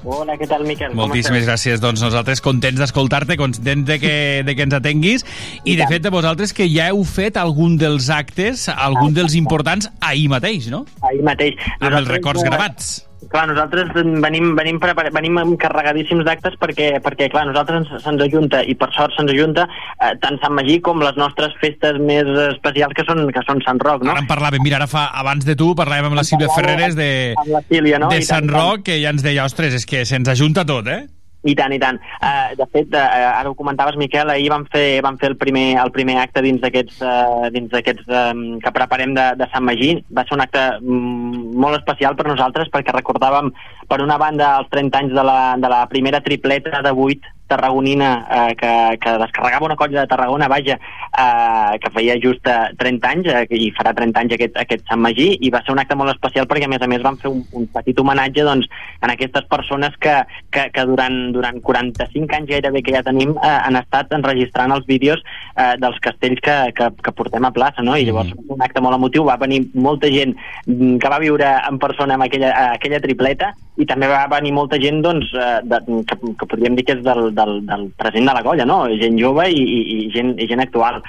Hola, 0.05 0.35
què 0.37 0.45
tal, 0.45 0.61
Miquel? 0.67 0.93
Moltíssimes 0.93 1.47
gràcies. 1.47 1.81
Doncs 1.81 2.05
nosaltres 2.05 2.37
contents 2.45 2.77
d'escoltar-te, 2.77 3.33
contents 3.41 3.89
de 3.89 3.97
que, 3.97 4.13
de 4.45 4.53
que 4.53 4.67
ens 4.69 4.77
atenguis 4.77 5.25
i, 5.63 5.73
de 5.73 5.89
fet, 5.89 6.05
de 6.05 6.13
vosaltres 6.13 6.53
que 6.53 6.69
ja 6.69 6.91
heu 6.93 7.01
fet 7.01 7.41
algun 7.41 7.79
dels 7.81 8.11
actes, 8.13 8.69
algun 8.69 9.17
dels 9.17 9.33
importants, 9.41 9.89
ahir 9.97 10.29
mateix, 10.37 10.69
no? 10.69 10.85
Ahir 11.01 11.25
mateix. 11.25 11.57
Amb 11.79 11.89
els 11.89 11.89
Nosaltres, 11.89 12.13
records 12.13 12.45
gravats. 12.45 12.95
Clar, 13.31 13.47
nosaltres 13.49 13.89
venim, 14.21 14.53
venim, 14.55 14.77
prepar... 14.79 15.09
venim 15.11 15.39
encarregadíssims 15.41 16.23
d'actes 16.23 16.53
perquè, 16.61 17.01
perquè, 17.03 17.27
clar, 17.33 17.47
nosaltres 17.49 17.81
ens- 17.81 18.03
se'ns 18.05 18.21
ajunta, 18.23 18.61
i 18.63 18.75
per 18.77 18.87
sort 18.95 19.17
se'ns 19.17 19.33
ajunta, 19.33 19.65
eh, 19.97 20.13
tant 20.21 20.37
Sant 20.43 20.53
Magí 20.55 20.77
com 20.85 21.01
les 21.03 21.17
nostres 21.19 21.55
festes 21.59 21.97
més 21.99 22.29
especials 22.45 22.93
que 22.95 23.03
són, 23.09 23.25
que 23.33 23.43
són 23.49 23.59
Sant 23.65 23.81
Roc, 23.83 24.05
no? 24.05 24.13
Ara 24.13 24.23
en 24.23 24.29
parlàvem, 24.29 24.63
mira, 24.63 24.77
ara 24.79 24.87
fa, 24.87 25.07
abans 25.17 25.43
de 25.49 25.57
tu 25.59 25.73
parlàvem 25.75 26.11
amb 26.11 26.19
la 26.21 26.23
Sílvia 26.27 26.53
Ferreres 26.55 26.95
de, 26.95 27.09
Amb 27.41 27.51
la 27.57 27.63
Sílvia, 27.67 27.99
no? 27.99 28.13
de 28.13 28.21
Sant. 28.21 28.47
Roc, 28.53 28.85
que 28.87 29.01
ja 29.01 29.11
ens 29.11 29.25
deia, 29.25 29.43
ostres, 29.49 29.73
és 29.73 29.89
que 29.89 30.05
se'ns 30.05 30.29
ajunta 30.37 30.63
tot, 30.69 30.87
eh? 30.87 31.03
I 31.47 31.55
tant, 31.55 31.73
i 31.75 31.79
tant. 31.79 31.99
Uh, 32.19 32.55
de 32.59 32.67
fet, 32.73 32.91
uh, 32.91 33.29
ara 33.29 33.51
ho 33.51 33.55
comentaves, 33.55 33.97
Miquel, 33.99 34.31
ahir 34.33 34.49
vam 34.51 34.65
fer, 34.73 34.99
vam 35.05 35.19
fer 35.21 35.31
el, 35.31 35.37
primer, 35.39 35.65
el 35.83 35.93
primer 35.95 36.17
acte 36.23 36.43
dins 36.45 36.59
d'aquests 36.63 36.99
uh, 37.05 37.47
dins 37.53 37.71
d'aquests 37.71 38.11
um, 38.11 38.43
que 38.63 38.73
preparem 38.75 39.15
de, 39.17 39.29
de 39.39 39.47
Sant 39.53 39.65
Magí. 39.67 39.93
Va 40.11 40.25
ser 40.27 40.35
un 40.37 40.43
acte 40.43 40.65
mm, 40.81 41.55
molt 41.63 41.79
especial 41.79 42.19
per 42.19 42.27
nosaltres 42.27 42.71
perquè 42.73 42.95
recordàvem, 42.95 43.53
per 43.87 44.01
una 44.03 44.19
banda, 44.19 44.57
els 44.61 44.71
30 44.73 45.03
anys 45.03 45.17
de 45.17 45.25
la, 45.31 45.39
de 45.61 45.71
la 45.71 45.85
primera 45.91 46.23
tripleta 46.25 46.83
de 46.83 46.93
8 47.07 47.36
tarragonina 47.47 48.11
eh, 48.29 48.55
que, 48.59 48.71
que 49.01 49.17
descarregava 49.23 49.65
una 49.65 49.75
colla 49.75 50.01
de 50.01 50.07
Tarragona, 50.07 50.47
vaja, 50.47 50.77
eh, 50.77 51.79
que 51.81 51.91
feia 51.95 52.17
just 52.21 52.47
eh, 52.47 52.73
30 52.77 53.09
anys, 53.09 53.29
eh, 53.33 53.45
i 53.49 53.71
farà 53.77 53.93
30 53.97 54.23
anys 54.23 54.35
aquest, 54.37 54.57
aquest 54.59 54.85
Sant 54.87 55.01
Magí, 55.03 55.29
i 55.41 55.51
va 55.53 55.63
ser 55.65 55.73
un 55.75 55.81
acte 55.83 55.97
molt 55.99 56.13
especial 56.13 56.47
perquè, 56.47 56.67
a 56.67 56.71
més 56.71 56.83
a 56.83 56.89
més, 56.91 57.03
van 57.05 57.19
fer 57.21 57.31
un, 57.31 57.43
un 57.57 57.67
petit 57.73 57.99
homenatge 57.99 58.45
doncs, 58.47 58.69
en 59.01 59.13
aquestes 59.13 59.47
persones 59.49 59.95
que, 60.03 60.15
que, 60.51 60.67
que 60.73 60.85
durant, 60.89 61.17
durant 61.35 61.59
45 61.63 62.39
anys 62.39 62.51
gairebé 62.51 62.83
que 62.85 62.95
ja 62.95 63.03
tenim 63.05 63.35
eh, 63.37 63.53
han 63.57 63.79
estat 63.79 64.13
enregistrant 64.17 64.73
els 64.75 64.87
vídeos 64.89 65.23
eh, 65.55 65.73
dels 65.81 65.99
castells 66.03 66.43
que, 66.43 66.57
que, 66.77 66.91
que 67.03 67.15
portem 67.15 67.47
a 67.47 67.53
plaça, 67.55 67.85
no? 67.85 67.97
I 67.97 68.07
llavors 68.07 68.33
mm. 68.33 68.51
un 68.57 68.65
acte 68.65 68.83
molt 68.83 68.99
emotiu, 68.99 69.27
va 69.27 69.39
venir 69.41 69.63
molta 69.73 70.11
gent 70.13 70.35
mm, 70.65 70.97
que 71.01 71.13
va 71.13 71.21
viure 71.23 71.53
en 71.67 71.79
persona 71.81 72.17
amb 72.17 72.27
aquella, 72.27 72.51
eh, 72.51 72.75
aquella 72.77 73.01
tripleta 73.03 73.53
i 73.77 73.85
també 73.85 74.09
va 74.09 74.25
venir 74.31 74.53
molta 74.55 74.79
gent 74.81 75.03
doncs, 75.05 75.29
eh, 75.37 75.59
de, 75.69 75.81
que, 76.09 76.17
que 76.39 76.49
podríem 76.49 76.77
dir 76.77 76.85
que 76.87 76.97
és 76.97 77.03
del, 77.05 77.29
del, 77.37 77.59
del 77.67 77.87
present 77.97 78.27
de 78.27 78.33
la 78.35 78.43
colla, 78.45 78.65
no? 78.67 78.83
gent 78.99 79.17
jove 79.21 79.47
i, 79.53 79.61
i, 79.61 79.79
i, 79.95 79.99
gent, 80.13 80.33
i 80.41 80.47
gent 80.49 80.63
actual. 80.63 81.01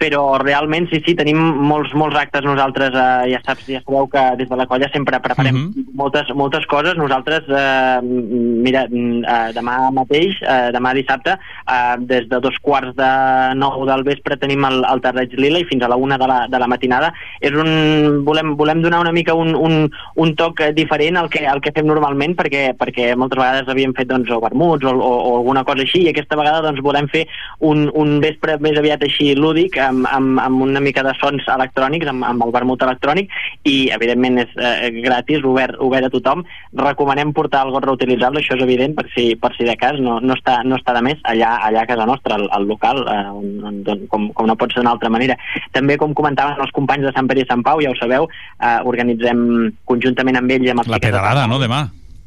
Però 0.00 0.24
realment 0.42 0.88
sí, 0.90 1.00
sí, 1.06 1.14
tenim 1.16 1.38
molts, 1.68 1.94
molts 1.96 2.18
actes 2.20 2.44
nosaltres, 2.44 2.96
eh, 2.96 3.30
ja 3.32 3.40
saps, 3.44 3.68
ja 3.70 3.80
sabeu 3.84 4.08
que 4.12 4.24
des 4.40 4.48
de 4.50 4.58
la 4.58 4.66
colla 4.70 4.90
sempre 4.92 5.20
preparem 5.22 5.54
Mhm. 5.54 5.84
moltes, 5.94 6.28
moltes 6.34 6.66
coses. 6.66 6.96
Nosaltres, 6.98 7.44
eh, 7.48 8.00
mira, 8.02 8.84
eh, 8.90 9.52
demà 9.54 9.90
mateix, 9.94 10.34
eh, 10.42 10.70
demà 10.74 10.92
dissabte, 10.94 11.36
eh, 11.36 11.96
des 12.00 12.28
de 12.28 12.40
dos 12.40 12.56
quarts 12.62 12.94
de 12.96 13.10
nou 13.54 13.84
del 13.86 14.02
vespre 14.04 14.36
tenim 14.36 14.64
el, 14.64 14.84
el 14.90 15.00
Terreig 15.00 15.32
Lila 15.38 15.60
i 15.60 15.64
fins 15.68 15.84
a 15.84 15.88
la 15.88 15.96
una 15.96 16.18
de 16.18 16.26
la, 16.26 16.46
de 16.48 16.58
la 16.58 16.66
matinada. 16.66 17.12
És 17.40 17.52
un, 17.52 18.24
volem, 18.24 18.54
volem 18.56 18.82
donar 18.82 19.00
una 19.00 19.12
mica 19.12 19.34
un, 19.34 19.54
un, 19.54 19.90
un 20.16 20.34
toc 20.36 20.60
diferent 20.74 21.16
al 21.16 21.30
que, 21.30 21.46
al 21.46 21.60
que 21.60 21.72
fem 21.74 21.86
normalment 21.86 22.34
perquè, 22.36 22.74
perquè 22.78 23.14
moltes 23.16 23.38
vegades 23.38 23.68
havíem 23.68 23.94
fet 23.94 24.08
doncs, 24.08 24.30
o 24.30 24.40
vermuts 24.40 24.84
o, 24.84 24.94
o, 24.94 25.12
o 25.30 25.36
alguna 25.38 25.64
cosa 25.64 25.73
així 25.82 26.04
i 26.04 26.10
aquesta 26.10 26.38
vegada 26.38 26.62
doncs, 26.66 26.82
volem 26.84 27.08
fer 27.12 27.24
un, 27.64 27.88
un 27.94 28.18
vespre 28.22 28.56
més 28.62 28.78
aviat 28.78 29.02
així 29.06 29.32
lúdic 29.38 29.78
amb, 29.82 30.06
amb, 30.10 30.38
amb 30.42 30.62
una 30.66 30.82
mica 30.84 31.02
de 31.06 31.14
sons 31.20 31.46
electrònics, 31.50 32.08
amb, 32.10 32.24
amb 32.26 32.44
el 32.46 32.52
vermut 32.54 32.82
electrònic 32.86 33.32
i 33.68 33.76
evidentment 33.94 34.42
és 34.44 34.54
eh, 34.58 34.90
gratis, 35.04 35.42
obert, 35.44 35.78
obert 35.82 36.08
a 36.08 36.12
tothom. 36.12 36.44
Recomanem 36.78 37.32
portar 37.36 37.64
el 37.66 37.72
got 37.74 37.86
reutilitzable, 37.88 38.42
això 38.42 38.58
és 38.58 38.64
evident, 38.66 38.94
per 38.98 39.06
si, 39.14 39.30
per 39.40 39.54
si 39.56 39.66
de 39.68 39.76
cas 39.80 39.98
no, 40.02 40.18
no, 40.20 40.36
està, 40.38 40.60
no 40.66 40.78
està 40.80 40.96
de 40.96 41.04
més 41.06 41.20
allà, 41.30 41.56
allà 41.68 41.84
a 41.84 41.90
casa 41.90 42.08
nostra, 42.10 42.38
al, 42.38 42.48
al 42.54 42.68
local, 42.70 43.02
eh, 43.08 43.24
on, 43.32 43.50
on, 43.64 43.82
on, 43.94 44.06
com, 44.12 44.30
com 44.36 44.50
no 44.50 44.58
pot 44.60 44.72
ser 44.72 44.82
d'una 44.82 44.94
altra 44.94 45.12
manera. 45.12 45.38
També, 45.74 45.98
com 46.00 46.14
comentaven 46.16 46.60
els 46.62 46.74
companys 46.76 47.08
de 47.08 47.14
Sant 47.16 47.30
Pere 47.30 47.44
i 47.44 47.50
Sant 47.50 47.64
Pau, 47.66 47.82
ja 47.84 47.92
ho 47.92 47.98
sabeu, 47.98 48.28
eh, 48.60 48.78
organitzem 48.84 49.44
conjuntament 49.88 50.40
amb 50.40 50.56
ells 50.56 50.72
amb 50.74 50.84
els 50.84 50.94
La 50.94 51.02
pedalada, 51.02 51.48
no, 51.50 51.60
demà? 51.62 51.86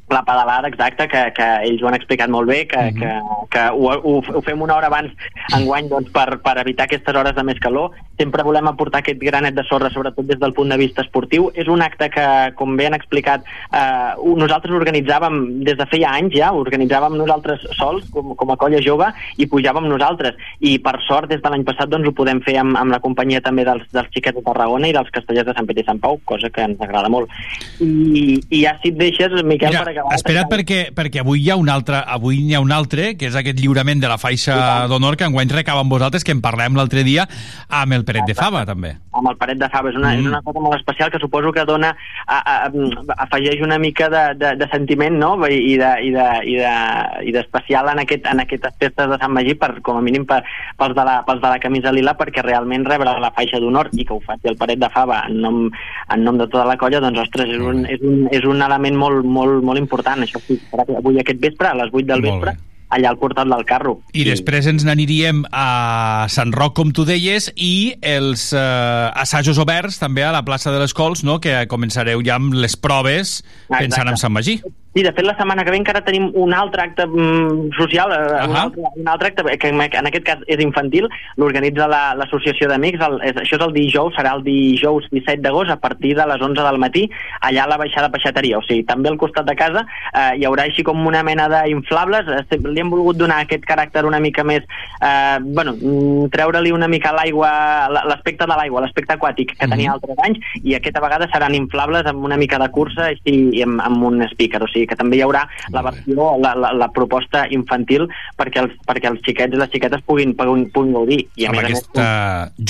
La 0.09 0.23
pedalada, 0.23 0.67
exacte, 0.67 1.07
que, 1.07 1.21
que 1.35 1.47
ells 1.67 1.81
ho 1.83 1.89
han 1.89 1.97
explicat 1.97 2.31
molt 2.31 2.47
bé, 2.47 2.61
que, 2.69 2.83
que, 2.95 3.09
que 3.51 3.63
ho, 3.75 3.91
ho, 3.91 4.13
ho 4.21 4.41
fem 4.45 4.61
una 4.63 4.77
hora 4.77 4.87
abans 4.87 5.11
enguany 5.57 5.89
doncs, 5.91 6.11
per, 6.15 6.39
per 6.43 6.55
evitar 6.61 6.87
aquestes 6.87 7.15
hores 7.15 7.35
de 7.35 7.43
més 7.43 7.59
calor. 7.63 7.95
Sempre 8.17 8.45
volem 8.47 8.69
aportar 8.69 9.03
aquest 9.03 9.19
granet 9.21 9.57
de 9.57 9.65
sorra, 9.67 9.91
sobretot 9.93 10.25
des 10.25 10.39
del 10.39 10.55
punt 10.57 10.71
de 10.71 10.77
vista 10.79 11.03
esportiu. 11.03 11.49
És 11.53 11.67
un 11.67 11.83
acte 11.83 12.09
que, 12.13 12.25
com 12.57 12.77
bé 12.79 12.87
han 12.87 12.97
explicat, 12.97 13.43
eh, 13.75 14.13
nosaltres 14.39 14.73
organitzàvem 14.79 15.37
des 15.67 15.77
de 15.77 15.89
feia 15.91 16.13
anys 16.15 16.37
ja, 16.37 16.53
organitzàvem 16.55 17.17
nosaltres 17.19 17.67
sols, 17.77 18.07
com, 18.13 18.31
com 18.39 18.55
a 18.55 18.57
colla 18.57 18.81
jove, 18.83 19.11
i 19.37 19.49
pujàvem 19.51 19.89
nosaltres. 19.91 20.39
I 20.63 20.77
per 20.83 20.95
sort, 21.05 21.29
des 21.33 21.43
de 21.43 21.51
l'any 21.51 21.67
passat, 21.67 21.91
doncs, 21.91 22.07
ho 22.07 22.15
podem 22.15 22.41
fer 22.47 22.57
amb, 22.63 22.79
amb 22.79 22.95
la 22.95 23.01
companyia 23.03 23.43
també 23.43 23.67
dels, 23.67 23.83
dels 23.93 24.09
xiquets 24.15 24.39
de 24.39 24.45
Tarragona 24.47 24.89
i 24.89 24.95
dels 24.95 25.11
castellers 25.13 25.51
de 25.51 25.57
Sant 25.59 25.67
Pere 25.69 25.83
i 25.83 25.87
Sant 25.87 26.01
Pau, 26.01 26.17
cosa 26.25 26.49
que 26.53 26.63
ens 26.63 26.81
agrada 26.81 27.11
molt. 27.11 27.29
I, 27.83 28.39
i 28.49 28.63
ja 28.63 28.77
si 28.81 28.95
et 28.95 28.99
deixes, 28.99 29.35
Miquel, 29.43 29.75
Mira, 29.75 29.85
per. 29.85 29.96
Espera't 30.15 30.51
perquè, 30.51 30.79
perquè 30.95 31.23
avui 31.23 31.43
hi 31.45 31.51
ha 31.51 31.57
un 31.59 31.69
altre, 31.69 32.01
avui 32.05 32.41
hi 32.45 32.55
ha 32.55 32.61
un 32.63 32.71
altre, 32.75 33.13
que 33.17 33.29
és 33.31 33.35
aquest 33.39 33.59
lliurament 33.59 34.03
de 34.03 34.11
la 34.11 34.19
faixa 34.21 34.87
d'honor 34.91 35.17
que 35.17 35.27
enguany 35.27 35.51
recava 35.53 35.83
amb 35.85 35.93
vosaltres, 35.93 36.25
que 36.27 36.35
en 36.35 36.43
parlem 36.43 36.77
l'altre 36.77 37.03
dia 37.07 37.27
amb 37.67 37.97
el 37.97 38.05
Peret 38.07 38.27
de 38.27 38.37
Fava, 38.37 38.65
també. 38.67 38.97
amb 39.17 39.31
el 39.31 39.37
paret 39.37 39.59
de 39.59 39.69
fava. 39.71 39.91
És 39.91 39.97
una, 39.97 40.11
mm. 40.13 40.21
és 40.21 40.29
una 40.29 40.41
cosa 40.45 40.61
molt 40.63 40.77
especial 40.77 41.11
que 41.11 41.21
suposo 41.21 41.51
que 41.53 41.65
dona, 41.65 41.93
a, 42.27 42.37
a, 42.37 42.55
a, 42.67 43.17
afegeix 43.25 43.61
una 43.65 43.79
mica 43.81 44.09
de, 44.13 44.23
de, 44.37 44.53
de 44.59 44.69
sentiment 44.71 45.17
no? 45.19 45.33
i 45.47 45.77
de, 45.79 45.91
i 46.05 46.11
de, 46.13 46.27
i 46.51 46.55
de, 46.59 46.73
i 47.29 47.33
d'especial 47.35 47.91
en, 47.93 48.03
aquest, 48.03 48.27
en 48.29 48.43
aquestes 48.43 48.75
festes 48.79 49.09
de 49.11 49.19
Sant 49.21 49.33
Magí, 49.33 49.57
per, 49.59 49.71
com 49.85 49.99
a 49.99 50.05
mínim 50.05 50.27
per, 50.29 50.41
pels, 50.79 50.95
de 50.97 51.07
la, 51.07 51.19
pels 51.27 51.41
de 51.43 51.53
la 51.53 51.61
camisa 51.63 51.93
lila, 51.95 52.15
perquè 52.19 52.45
realment 52.45 52.85
rebre 52.87 53.17
la 53.21 53.33
faixa 53.35 53.61
d'honor 53.63 53.91
i 53.97 54.05
que 54.05 54.15
ho 54.15 54.21
faci 54.23 54.51
el 54.51 54.59
paret 54.59 54.81
de 54.81 54.91
fava 54.93 55.23
en 55.27 55.41
nom, 55.43 55.63
en 56.13 56.25
nom 56.25 56.39
de 56.39 56.49
tota 56.49 56.67
la 56.67 56.77
colla, 56.79 57.01
doncs, 57.03 57.23
ostres, 57.25 57.51
és 57.57 57.63
un, 57.63 57.83
és 57.89 58.03
un, 58.03 58.25
és 58.33 58.45
un 58.47 58.61
element 58.65 58.97
molt, 58.97 59.25
molt, 59.25 59.63
molt 59.63 59.79
important. 59.79 59.86
Això 60.27 60.41
sí, 60.47 60.59
avui 60.97 61.19
aquest 61.19 61.39
vespre, 61.41 61.67
a 61.67 61.75
les 61.75 61.93
8 61.93 62.05
del 62.07 62.21
vespre, 62.21 62.53
allà 62.89 63.09
al 63.09 63.17
portal 63.19 63.49
del 63.51 63.65
carro. 63.67 63.97
I 64.15 64.23
després 64.23 64.67
ens 64.71 64.85
n'aniríem 64.87 65.41
a 65.51 66.27
Sant 66.31 66.53
Roc, 66.55 66.75
com 66.79 66.93
tu 66.95 67.03
deies, 67.05 67.49
i 67.55 67.95
els 68.01 68.53
eh, 68.55 68.59
assajos 69.13 69.57
oberts 69.59 69.99
també 69.99 70.23
a 70.23 70.31
la 70.31 70.43
plaça 70.47 70.71
de 70.71 70.79
les 70.79 70.93
Cols, 70.95 71.23
no? 71.27 71.39
que 71.43 71.65
començareu 71.67 72.23
ja 72.23 72.35
amb 72.39 72.53
les 72.55 72.77
proves 72.79 73.41
Ah, 73.69 73.81
pensant 73.81 74.07
exacte. 74.07 74.09
en 74.15 74.17
Sant 74.17 74.33
Magí. 74.33 74.61
Sí, 74.97 75.03
de 75.03 75.11
fet, 75.13 75.25
la 75.27 75.35
setmana 75.37 75.61
que 75.63 75.69
ve 75.69 75.77
encara 75.77 75.99
tenim 76.01 76.31
un 76.33 76.55
altre 76.57 76.81
acte 76.81 77.05
mm, 77.05 77.67
social, 77.77 78.09
uh 78.09 78.47
un, 78.49 78.55
Ahà. 78.55 78.61
altre, 78.63 78.81
un 78.95 79.07
altre 79.11 79.27
acte 79.27 79.57
que 79.61 79.69
en 79.69 80.07
aquest 80.09 80.23
cas 80.25 80.39
és 80.47 80.57
infantil, 80.63 81.05
l'organitza 81.37 81.85
la- 81.87 82.15
l'Associació 82.17 82.65
d'Amics, 82.71 83.03
el, 83.05 83.19
és, 83.21 83.35
això 83.37 83.59
és 83.59 83.65
el 83.67 83.73
dijous, 83.75 84.15
serà 84.17 84.31
el 84.33 84.41
dijous 84.41 85.05
17 85.11 85.43
d'agost 85.43 85.69
a 85.69 85.75
partir 85.77 86.15
de 86.17 86.25
les 86.25 86.41
11 86.41 86.63
del 86.65 86.79
matí, 86.81 87.03
allà 87.41 87.65
a 87.65 87.69
la 87.69 87.77
baixada 87.77 88.09
peixateria, 88.09 88.57
o 88.57 88.63
sigui, 88.65 88.87
també 88.89 89.09
al 89.11 89.19
costat 89.21 89.45
de 89.45 89.55
casa 89.55 89.85
eh, 90.15 90.39
hi 90.39 90.47
haurà 90.49 90.65
així 90.65 90.81
com 90.81 91.05
una 91.05 91.21
mena 91.21 91.45
d'inflables, 91.45 92.33
eh, 92.49 92.57
li 92.57 92.81
hem 92.81 92.89
volgut 92.89 93.21
donar 93.21 93.43
aquest 93.45 93.69
caràcter 93.69 94.03
una 94.03 94.19
mica 94.19 94.43
més, 94.43 94.65
eh, 94.97 95.37
bueno, 95.43 95.75
mm, 95.77 96.31
treure-li 96.33 96.73
una 96.73 96.87
mica 96.87 97.13
l'aigua, 97.13 97.51
l'aspecte 97.93 98.49
de 98.49 98.57
l'aigua, 98.57 98.81
l'aspecte 98.81 99.13
aquàtic 99.13 99.53
que 99.59 99.67
tenia 99.69 99.93
altres 99.93 100.17
anys, 100.25 100.41
i 100.63 100.73
aquesta 100.73 101.05
vegada 101.05 101.29
seran 101.29 101.53
inflables 101.53 102.09
amb 102.09 102.25
una 102.25 102.35
mica 102.35 102.57
de 102.57 102.71
cursa 102.71 103.11
així, 103.11 103.37
i 103.53 103.61
amb, 103.61 103.79
amb 103.85 104.01
un 104.09 104.25
speaker, 104.33 104.63
o 104.63 104.67
sigui 104.73 104.86
que 104.87 104.97
també 104.99 105.19
hi 105.19 105.23
haurà 105.25 105.45
la 105.73 105.83
versió, 105.85 106.31
la, 106.41 106.53
la, 106.55 106.73
la 106.77 106.89
proposta 106.95 107.45
infantil 107.53 108.07
perquè 108.37 108.63
els, 108.63 108.73
perquè 108.87 109.11
els 109.11 109.21
xiquets 109.25 109.53
i 109.53 109.61
les 109.61 109.71
xiquetes 109.73 110.03
puguin, 110.07 110.33
puguin, 110.37 110.67
puguin 110.73 110.95
gaudir. 110.97 111.21
I 111.35 111.47
a 111.47 111.51
amb 111.51 111.59
més 111.59 111.67
a 111.67 111.71
més, 111.73 111.85
aquesta 111.85 112.07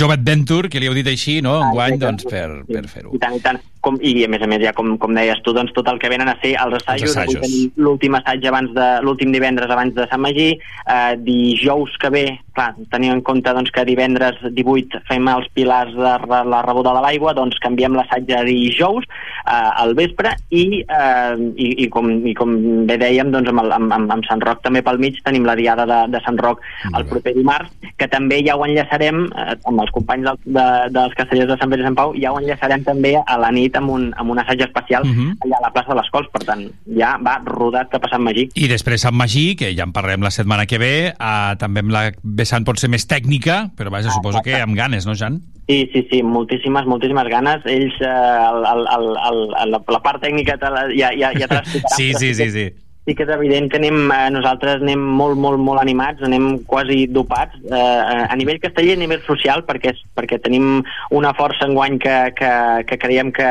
Jove 0.01 0.17
Adventure, 0.17 0.71
que 0.71 0.81
li 0.81 0.89
heu 0.89 0.97
dit 0.97 1.07
així, 1.11 1.39
no? 1.45 1.57
Enguany, 1.69 1.97
doncs, 2.01 2.27
per, 2.27 2.47
per 2.67 2.85
fer-ho. 2.91 3.13
i 3.15 3.21
tant, 3.21 3.37
i 3.37 3.43
tant. 3.43 3.61
Com, 3.87 3.99
I 4.03 4.25
a 4.25 4.27
més 4.27 4.41
a 4.43 4.47
més, 4.49 4.59
ja 4.65 4.73
com, 4.75 4.95
com 4.99 5.13
deies 5.15 5.39
tu, 5.45 5.53
doncs 5.55 5.71
tot 5.75 5.87
el 5.87 5.99
que 6.01 6.09
venen 6.11 6.27
a 6.27 6.35
ser 6.41 6.55
els 6.59 6.79
assajos. 6.79 7.13
Els 7.13 7.37
assajos. 7.37 7.53
L'últim 7.79 8.17
assaig 8.17 8.43
abans 8.49 8.73
de 8.75 8.87
l'últim 9.05 9.31
divendres 9.31 9.71
abans 9.71 9.93
de 9.95 10.07
Sant 10.09 10.23
Magí, 10.23 10.49
eh, 10.57 11.13
dijous 11.23 11.93
que 12.01 12.11
ve, 12.11 12.25
clar, 12.57 12.73
tenint 12.91 13.15
en 13.15 13.23
compte 13.25 13.53
doncs, 13.53 13.71
que 13.73 13.85
divendres 13.87 14.39
18 14.43 15.03
fem 15.07 15.29
els 15.31 15.47
pilars 15.55 15.93
de 15.95 16.41
la 16.51 16.61
rebuda 16.65 16.95
de 16.97 17.03
l'aigua, 17.05 17.35
doncs 17.37 17.59
canviem 17.63 17.95
l'assaig 17.97 18.29
a 18.35 18.43
dijous 18.47 19.05
eh, 19.07 19.81
al 19.83 19.95
vespre 19.97 20.33
i, 20.49 20.81
eh, 20.83 21.35
i, 21.55 21.69
i, 21.85 21.89
com, 21.93 22.09
i 22.27 22.33
com 22.37 22.55
bé 22.89 22.97
dèiem, 23.01 23.31
doncs 23.33 23.51
amb, 23.53 23.63
el, 23.63 23.73
amb, 23.77 23.93
amb, 23.95 24.27
Sant 24.27 24.41
Roc 24.43 24.63
també 24.65 24.81
pel 24.83 24.99
mig 25.01 25.19
tenim 25.23 25.45
la 25.47 25.55
diada 25.59 25.85
de, 25.87 25.99
de 26.11 26.21
Sant 26.25 26.39
Roc 26.41 26.63
el 26.93 27.05
proper 27.07 27.33
dimarts, 27.37 27.71
que 27.97 28.09
també 28.11 28.41
ja 28.45 28.57
ho 28.57 28.65
enllaçarem 28.65 29.23
eh, 29.29 29.55
amb 29.69 29.85
els 29.85 29.93
companys 29.95 30.27
del, 30.27 30.41
de, 30.57 30.67
dels 30.97 31.15
castellers 31.19 31.51
de 31.53 31.59
Sant 31.61 31.71
Pere 31.73 31.85
i 31.85 31.87
Sant 31.87 31.97
Pau, 31.99 32.15
ja 32.17 32.33
ho 32.33 32.41
enllaçarem 32.41 32.85
també 32.87 33.15
a 33.21 33.39
la 33.39 33.53
nit 33.55 33.77
amb 33.79 33.93
un, 33.93 34.09
amb 34.17 34.33
un 34.33 34.43
assaig 34.43 34.65
especial 34.67 35.05
Mhm. 35.07 35.37
allà 35.43 35.57
a 35.57 35.65
la 35.67 35.71
plaça 35.73 35.93
de 35.93 35.99
les 36.01 36.09
Cols, 36.11 36.27
per 36.33 36.43
tant, 36.43 36.63
ja 36.97 37.17
va 37.23 37.37
rodat 37.45 37.89
cap 37.89 38.05
a 38.05 38.09
Sant 38.11 38.23
Magí. 38.23 38.47
I 38.55 38.67
després 38.67 39.01
Sant 39.01 39.15
Magí, 39.15 39.55
que 39.55 39.73
ja 39.75 39.83
en 39.87 39.93
parlem 39.95 40.23
la 40.25 40.31
setmana 40.31 40.65
que 40.65 40.77
ve, 40.77 40.93
eh, 41.13 41.55
també 41.59 41.81
amb 41.81 41.91
la 41.91 42.11
vessant 42.47 42.63
pot 42.67 42.79
ser 42.79 42.89
més 42.93 43.03
tècnica, 43.03 43.67
però 43.75 43.91
vaja, 43.91 44.13
suposo 44.15 44.41
que 44.45 44.55
amb 44.63 44.77
ganes, 44.77 45.05
no, 45.05 45.15
Jan? 45.19 45.41
Sí, 45.67 45.83
sí, 45.91 46.05
sí, 46.07 46.23
moltíssimes, 46.23 46.87
moltíssimes 46.87 47.27
ganes. 47.27 47.65
Ells, 47.67 47.95
eh, 47.99 48.07
el, 48.07 48.63
el, 48.71 48.83
el, 48.95 49.07
el, 49.27 49.71
la, 49.75 49.83
la 49.83 50.03
part 50.03 50.23
tècnica 50.23 50.55
te 50.61 50.71
la, 50.71 50.87
ja, 50.95 51.11
ja, 51.11 51.33
ja 51.35 51.49
te. 51.51 51.63
Sí, 51.97 52.13
sí, 52.15 52.33
sí, 52.33 52.51
sí. 52.55 52.69
Sí 53.07 53.13
que 53.15 53.23
és 53.23 53.29
evident 53.31 53.69
que 53.71 53.79
anem, 53.79 54.09
eh, 54.11 54.27
nosaltres 54.35 54.81
anem 54.83 54.99
molt, 55.19 55.37
molt, 55.39 55.59
molt 55.63 55.79
animats, 55.79 56.23
anem 56.27 56.57
quasi 56.67 57.05
dopats, 57.11 57.55
eh, 57.67 58.23
a 58.27 58.35
nivell 58.39 58.59
casteller 58.63 58.95
i 58.95 58.99
a 58.99 59.01
nivell 59.03 59.23
social, 59.27 59.63
perquè, 59.67 59.93
és, 59.95 60.01
perquè 60.15 60.39
tenim 60.43 60.81
una 61.15 61.31
força 61.35 61.67
enguany 61.67 61.99
que, 62.03 62.17
que, 62.35 62.51
que 62.87 62.99
creiem 62.99 63.31
que 63.35 63.47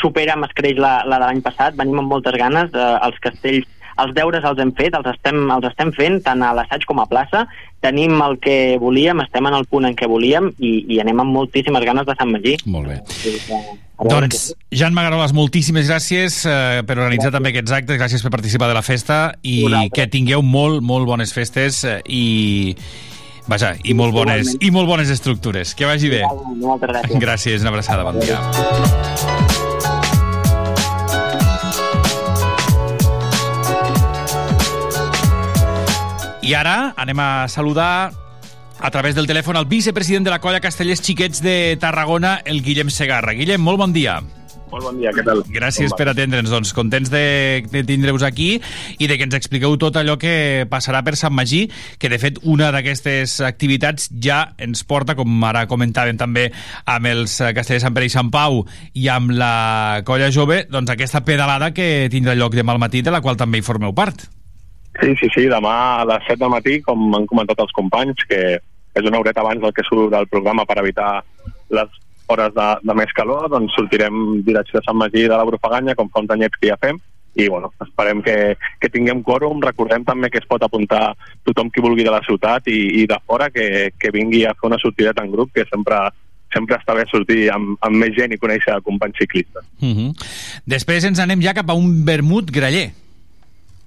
supera 0.00 0.36
amb 0.36 0.44
escreix 0.44 0.76
la, 0.76 0.98
la 1.08 1.20
de 1.22 1.24
l'any 1.24 1.40
passat, 1.44 1.76
venim 1.76 2.02
amb 2.02 2.12
moltes 2.12 2.36
ganes, 2.40 2.72
eh, 2.76 2.90
els 3.08 3.20
castells 3.24 3.68
els 4.02 4.14
deures 4.16 4.44
els 4.46 4.62
hem 4.62 4.72
fet, 4.76 4.94
els 4.96 5.08
estem, 5.12 5.42
els 5.52 5.66
estem 5.70 5.92
fent 5.96 6.20
tant 6.24 6.42
a 6.44 6.54
l'assaig 6.56 6.86
com 6.88 7.02
a 7.02 7.06
plaça, 7.10 7.44
tenim 7.84 8.20
el 8.24 8.38
que 8.42 8.76
volíem, 8.80 9.22
estem 9.24 9.46
en 9.48 9.56
el 9.56 9.66
punt 9.70 9.88
en 9.88 9.96
què 9.96 10.08
volíem 10.10 10.50
i, 10.58 10.72
i 10.94 11.00
anem 11.02 11.22
amb 11.24 11.36
moltíssimes 11.36 11.84
ganes 11.86 12.08
de 12.08 12.16
Sant 12.18 12.32
Magí. 12.32 12.56
Molt 12.68 12.92
bé. 12.92 13.00
Doncs... 14.00 14.10
Doncs, 14.10 14.42
Jan 14.72 14.96
Magaroles, 14.96 15.34
moltíssimes 15.36 15.88
gràcies 15.90 16.40
eh, 16.48 16.80
per 16.88 16.96
organitzar 16.96 17.32
també 17.34 17.52
aquests 17.52 17.76
actes, 17.76 18.00
gràcies 18.00 18.24
per 18.24 18.32
participar 18.32 18.70
de 18.70 18.78
la 18.78 18.84
festa 18.84 19.20
i 19.42 19.62
Vosaltres. 19.66 19.94
que 19.96 20.08
tingueu 20.12 20.44
molt, 20.44 20.84
molt 20.84 21.08
bones 21.08 21.36
festes 21.36 21.84
eh, 21.84 22.00
i... 22.08 22.24
Vaja, 23.50 23.72
i 23.82 23.96
molt 23.98 24.14
bones, 24.14 24.52
i 24.62 24.70
molt 24.70 24.86
bones 24.86 25.10
estructures. 25.10 25.72
Que 25.74 25.88
vagi 25.88 26.12
bé. 26.12 26.20
Moltes 26.60 26.92
gràcies. 26.92 27.18
Gràcies, 27.24 27.64
una 27.64 27.74
abraçada, 27.74 28.06
bon 28.06 28.20
dia. 28.22 29.49
I 36.50 36.54
ara 36.58 36.96
anem 36.98 37.20
a 37.22 37.46
saludar 37.46 38.10
a 38.80 38.88
través 38.90 39.14
del 39.14 39.28
telèfon 39.30 39.54
el 39.54 39.68
vicepresident 39.70 40.24
de 40.26 40.32
la 40.32 40.40
colla 40.42 40.58
Castellers 40.58 40.98
Xiquets 40.98 41.44
de 41.44 41.76
Tarragona, 41.78 42.40
el 42.42 42.64
Guillem 42.66 42.90
Segarra. 42.90 43.36
Guillem, 43.38 43.62
molt 43.62 43.78
bon 43.78 43.92
dia. 43.94 44.16
Molt 44.72 44.82
bon 44.82 44.98
dia, 44.98 45.12
què 45.14 45.22
tal? 45.22 45.44
Gràcies 45.46 45.94
per 45.94 46.08
atendre'ns, 46.10 46.50
doncs 46.50 46.72
contents 46.74 47.12
de, 47.12 47.62
de 47.70 47.84
tindre-vos 47.86 48.24
aquí 48.26 48.48
i 48.98 49.06
de 49.06 49.14
que 49.14 49.28
ens 49.28 49.36
expliqueu 49.38 49.76
tot 49.78 50.00
allò 50.00 50.16
que 50.18 50.66
passarà 50.72 51.04
per 51.06 51.14
Sant 51.20 51.36
Magí, 51.38 51.68
que 52.02 52.10
de 52.10 52.18
fet 52.18 52.42
una 52.42 52.72
d'aquestes 52.74 53.36
activitats 53.46 54.10
ja 54.18 54.40
ens 54.58 54.82
porta, 54.82 55.14
com 55.14 55.46
ara 55.46 55.68
comentàvem 55.70 56.18
també 56.18 56.48
amb 56.82 57.12
els 57.12 57.38
castellers 57.38 57.86
Sant 57.86 57.94
Pere 57.94 58.10
i 58.10 58.16
Sant 58.16 58.34
Pau 58.34 58.64
i 58.98 59.06
amb 59.06 59.36
la 59.38 60.02
colla 60.02 60.34
jove, 60.34 60.64
doncs 60.66 60.98
aquesta 60.98 61.22
pedalada 61.22 61.70
que 61.70 62.08
tindrà 62.10 62.34
lloc 62.34 62.58
demà 62.58 62.74
al 62.74 62.82
matí, 62.82 63.06
de 63.06 63.14
la 63.14 63.22
qual 63.22 63.38
també 63.38 63.62
hi 63.62 63.68
formeu 63.70 63.94
part. 63.94 64.26
Sí, 64.98 65.14
sí, 65.20 65.28
sí, 65.34 65.46
demà 65.48 65.74
a 66.00 66.06
les 66.08 66.26
7 66.26 66.40
del 66.42 66.52
matí, 66.52 66.80
com 66.82 67.14
han 67.14 67.28
comentat 67.30 67.62
els 67.62 67.74
companys, 67.76 68.24
que 68.28 68.58
és 68.58 69.06
una 69.06 69.20
horeta 69.22 69.44
abans 69.44 69.62
del 69.62 69.74
que 69.74 69.86
surt 69.86 70.10
del 70.12 70.26
programa 70.28 70.66
per 70.66 70.80
evitar 70.82 71.20
les 71.70 72.00
hores 72.30 72.54
de, 72.54 72.66
de 72.86 72.96
més 72.98 73.12
calor, 73.14 73.46
doncs 73.50 73.74
sortirem 73.78 74.40
direcció 74.46 74.80
de 74.80 74.86
Sant 74.86 74.98
Magí 74.98 75.26
de 75.26 75.36
la 75.36 75.46
Brufaganya, 75.46 75.96
com 75.98 76.10
fa 76.10 76.22
uns 76.24 76.34
anyets 76.34 76.58
que 76.58 76.72
ja 76.72 76.78
fem, 76.82 76.98
i 77.38 77.46
bueno, 77.48 77.70
esperem 77.84 78.22
que, 78.26 78.56
que 78.82 78.90
tinguem 78.90 79.22
quòrum. 79.26 79.62
Recordem 79.62 80.04
també 80.06 80.30
que 80.30 80.40
es 80.42 80.48
pot 80.50 80.62
apuntar 80.66 81.12
tothom 81.46 81.70
qui 81.70 81.82
vulgui 81.84 82.06
de 82.06 82.14
la 82.14 82.22
ciutat 82.26 82.66
i, 82.70 82.80
i 83.02 83.06
de 83.10 83.18
fora 83.26 83.50
que, 83.54 83.92
que 83.98 84.10
vingui 84.14 84.42
a 84.44 84.56
fer 84.58 84.70
una 84.70 84.80
sortideta 84.82 85.22
en 85.24 85.30
grup, 85.34 85.54
que 85.54 85.66
sempre 85.70 86.08
sempre 86.50 86.74
està 86.80 86.96
bé 86.98 87.04
sortir 87.06 87.44
amb, 87.54 87.76
amb 87.86 87.94
més 87.94 88.10
gent 88.16 88.32
i 88.34 88.38
conèixer 88.42 88.80
companys 88.82 89.20
ciclistes. 89.22 89.62
Uh 89.78 89.94
-huh. 89.94 90.10
Després 90.66 91.04
ens 91.04 91.20
anem 91.22 91.40
ja 91.42 91.54
cap 91.54 91.70
a 91.70 91.78
un 91.78 92.04
vermut 92.04 92.50
graller. 92.50 92.90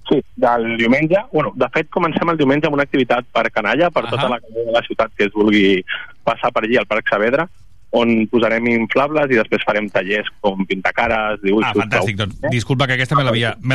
Sí, 0.08 0.20
del 0.36 0.76
diumenge, 0.76 1.16
bueno, 1.32 1.52
de 1.56 1.68
fet 1.72 1.88
comencem 1.90 2.28
el 2.28 2.36
diumenge 2.36 2.68
amb 2.68 2.76
una 2.76 2.84
activitat 2.84 3.24
per 3.32 3.48
canalla, 3.50 3.90
per 3.90 4.04
uh 4.04 4.08
-huh. 4.08 4.16
tota 4.16 4.28
la 4.28 4.38
de 4.38 4.72
la 4.72 4.82
ciutat 4.86 5.12
que 5.16 5.24
es 5.24 5.32
vulgui 5.32 5.84
passar 6.22 6.52
per 6.52 6.64
allí 6.64 6.76
al 6.76 6.86
Parc 6.86 7.08
Saavedra, 7.08 7.48
on 7.94 8.26
posarem 8.30 8.66
inflables 8.66 9.30
i 9.30 9.38
després 9.38 9.62
farem 9.66 9.88
tallers 9.88 10.28
com 10.40 10.66
pintacares, 10.66 11.40
dibuixos... 11.44 11.70
Ah, 11.70 11.84
fantàstic, 11.84 12.16
doncs 12.18 12.40
disculpa 12.50 12.86
que 12.86 12.96
aquesta 12.98 13.16
me 13.16 13.24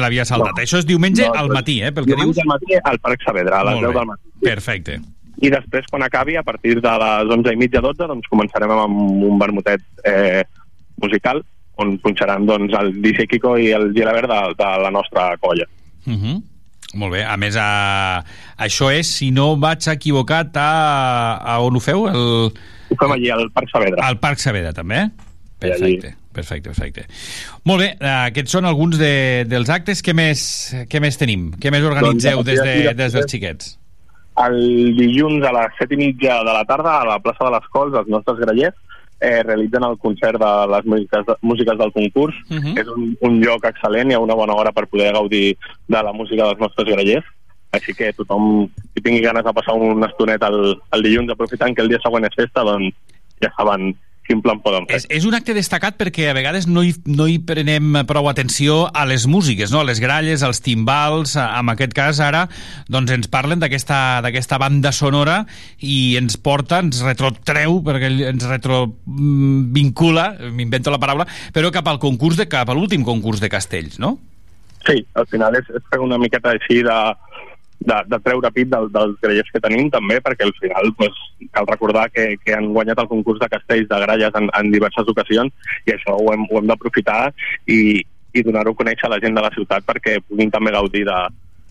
l'havia 0.03 0.25
saltat. 0.25 0.57
No. 0.57 0.63
Això 0.65 0.81
és 0.81 0.85
diumenge 0.85 1.23
No, 1.23 1.33
al 1.33 1.47
doncs, 1.47 1.59
matí, 1.59 1.81
eh, 1.81 1.91
pel 1.91 2.05
que 2.05 2.15
diumenge 2.15 2.33
dius? 2.33 2.43
al 2.43 2.51
matí 2.51 2.81
al 2.83 2.99
Parc 2.99 3.23
Saavedra, 3.23 3.61
a 3.61 3.63
les 3.69 3.79
Molt 3.79 3.87
10 3.87 3.93
bé. 3.93 3.99
del 3.99 4.07
matí. 4.11 4.33
Perfecte. 4.43 4.99
I 5.39 5.49
després, 5.49 5.85
quan 5.89 6.03
acabi, 6.03 6.35
a 6.35 6.43
partir 6.43 6.81
de 6.81 6.95
les 7.05 7.31
11 7.37 7.53
i 7.53 7.55
mitja, 7.55 7.79
12, 7.79 8.07
doncs 8.11 8.27
començarem 8.27 8.71
amb 8.75 9.23
un 9.23 9.39
vermutet 9.39 9.81
eh, 10.03 10.43
musical, 11.01 11.39
on 11.79 11.95
punxaran 12.03 12.45
doncs, 12.45 12.75
el 12.75 12.91
DJ 13.01 13.27
Kiko 13.31 13.55
i 13.57 13.71
el 13.71 13.93
Gilabert 13.95 14.27
de, 14.27 14.39
de 14.59 14.71
la 14.83 14.91
nostra 14.91 15.31
colla. 15.39 15.63
Uh 16.09 16.21
-huh. 16.21 16.37
Molt 16.95 17.13
bé. 17.13 17.23
A 17.23 17.37
més, 17.37 17.55
a... 17.55 18.23
això 18.57 18.89
és, 18.89 19.09
si 19.19 19.29
no 19.31 19.55
vaig 19.61 19.85
equivocat, 19.91 20.55
a, 20.57 21.37
a 21.37 21.59
on 21.61 21.75
ho 21.77 21.79
feu? 21.79 22.07
El... 22.09 22.49
Ho 22.89 22.97
fem 22.97 23.11
allí, 23.13 23.29
al 23.29 23.51
Parc 23.53 23.69
Saavedra. 23.69 24.07
Al 24.07 24.17
Parc 24.17 24.41
Saavedra, 24.41 24.73
també? 24.73 25.03
Perfecte, 25.59 26.15
perfecte, 26.33 26.69
perfecte. 26.71 27.05
Molt 27.67 27.83
bé, 27.83 27.89
eh, 27.99 28.15
aquests 28.31 28.51
són 28.55 28.65
alguns 28.65 28.97
de, 28.97 29.45
dels 29.45 29.69
actes. 29.69 30.01
Què 30.01 30.15
més, 30.15 30.41
què 30.89 31.01
més 31.03 31.19
tenim? 31.19 31.51
Què 31.61 31.69
més 31.69 31.83
organitzeu 31.83 32.41
Doncs, 32.41 32.47
des, 32.47 32.63
de, 32.63 32.93
des 32.93 33.13
dels 33.13 33.29
xiquets? 33.29 33.75
El 34.39 34.95
dilluns 34.95 35.43
a 35.45 35.51
les 35.51 35.75
set 35.77 35.91
i 35.91 35.99
mitja 35.99 36.39
de 36.47 36.53
la 36.55 36.63
tarda 36.65 37.01
a 37.01 37.05
la 37.05 37.19
plaça 37.19 37.43
de 37.43 37.51
les 37.57 37.65
Cols, 37.75 37.93
els 37.93 38.07
nostres 38.07 38.39
grallers 38.39 38.88
eh, 39.19 39.43
realitzen 39.43 39.83
el 39.83 39.97
concert 39.97 40.39
de 40.39 40.51
les 40.73 40.85
músiques, 40.85 41.25
de, 41.25 41.35
músiques 41.41 41.77
del 41.77 41.91
concurs. 41.91 42.35
Uh 42.49 42.57
-huh. 42.57 42.79
És 42.79 42.87
un, 42.87 43.17
un 43.21 43.39
lloc 43.41 43.63
excel·lent, 43.65 44.09
hi 44.09 44.13
ha 44.15 44.19
una 44.19 44.35
bona 44.35 44.53
hora 44.53 44.71
per 44.71 44.87
poder 44.87 45.13
gaudir 45.13 45.57
de 45.87 46.03
la 46.03 46.13
música 46.13 46.45
dels 46.45 46.59
nostres 46.59 46.87
grallers. 46.87 47.25
Així 47.71 47.93
que 47.93 48.13
tothom 48.13 48.67
qui 48.93 49.01
tingui 49.01 49.21
ganes 49.21 49.43
de 49.43 49.53
passar 49.53 49.75
una 49.75 50.07
estoneta 50.07 50.47
el, 50.47 50.79
el 50.91 51.03
dilluns 51.03 51.31
aprofitant 51.31 51.75
que 51.75 51.81
el 51.81 51.89
dia 51.89 51.99
següent 52.01 52.25
és 52.25 52.35
festa, 52.35 52.63
doncs 52.63 52.95
ja 53.41 53.51
saben 53.55 53.95
quin 54.29 54.43
plan 54.45 54.61
poden 54.61 54.85
fer. 54.85 54.99
És, 54.99 55.07
és 55.09 55.25
un 55.25 55.33
acte 55.33 55.55
destacat 55.57 55.97
perquè 55.97 56.29
a 56.29 56.35
vegades 56.37 56.67
no 56.69 56.83
hi, 56.85 56.93
no 57.09 57.25
hi 57.25 57.39
prenem 57.41 57.97
prou 58.09 58.29
atenció 58.29 58.83
a 58.93 59.07
les 59.09 59.25
músiques, 59.29 59.73
no? 59.73 59.81
a 59.81 59.87
les 59.87 60.01
gralles, 60.03 60.45
als 60.45 60.61
timbals, 60.65 61.33
en 61.41 61.73
aquest 61.73 61.95
cas 61.97 62.21
ara 62.23 62.45
doncs 62.91 63.15
ens 63.15 63.31
parlen 63.31 63.61
d'aquesta 63.63 64.21
d'aquesta 64.25 64.59
banda 64.61 64.93
sonora 64.95 65.41
i 65.81 66.15
ens 66.19 66.37
porta, 66.37 66.83
ens 66.85 67.01
retrotreu, 67.05 67.79
perquè 67.85 68.11
ens 68.29 68.45
retrovincula, 68.49 70.29
m'invento 70.53 70.93
la 70.93 71.01
paraula, 71.01 71.25
però 71.55 71.73
cap 71.73 71.89
al 71.89 72.01
concurs 72.01 72.37
de 72.37 72.45
cap 72.51 72.69
a 72.69 72.77
l'últim 72.77 73.05
concurs 73.07 73.41
de 73.41 73.49
castells, 73.49 73.97
no? 73.99 74.17
Sí, 74.85 75.01
al 75.19 75.25
final 75.27 75.57
és, 75.57 75.67
és 75.75 75.83
fer 75.91 75.99
una 76.01 76.17
miqueta 76.21 76.53
així 76.53 76.83
de, 76.85 76.99
de, 77.79 77.97
de 78.11 78.19
treure 78.25 78.51
pit 78.55 78.69
del, 78.71 78.89
dels 78.93 79.17
grellers 79.23 79.49
que 79.53 79.61
tenim 79.63 79.89
també, 79.93 80.19
perquè 80.23 80.45
al 80.45 80.53
final 80.59 80.91
pues, 80.99 81.17
cal 81.55 81.67
recordar 81.69 82.09
que, 82.11 82.33
que 82.43 82.55
han 82.55 82.71
guanyat 82.75 83.01
el 83.03 83.09
concurs 83.11 83.39
de 83.41 83.49
castells 83.51 83.89
de 83.89 83.99
gralles 84.05 84.39
en, 84.39 84.49
en 84.59 84.71
diverses 84.73 85.11
ocasions 85.13 85.75
i 85.87 85.95
això 85.95 86.17
ho 86.17 86.31
hem, 86.33 86.45
ho 86.49 86.59
hem 86.59 86.71
d'aprofitar 86.71 87.29
i, 87.67 88.01
i 88.35 88.45
donar-ho 88.45 88.75
a 88.75 88.81
conèixer 88.81 89.07
a 89.07 89.13
la 89.15 89.21
gent 89.23 89.37
de 89.37 89.45
la 89.45 89.53
ciutat 89.55 89.87
perquè 89.87 90.19
puguin 90.27 90.51
també 90.51 90.75
gaudir 90.75 91.05
de, 91.07 91.19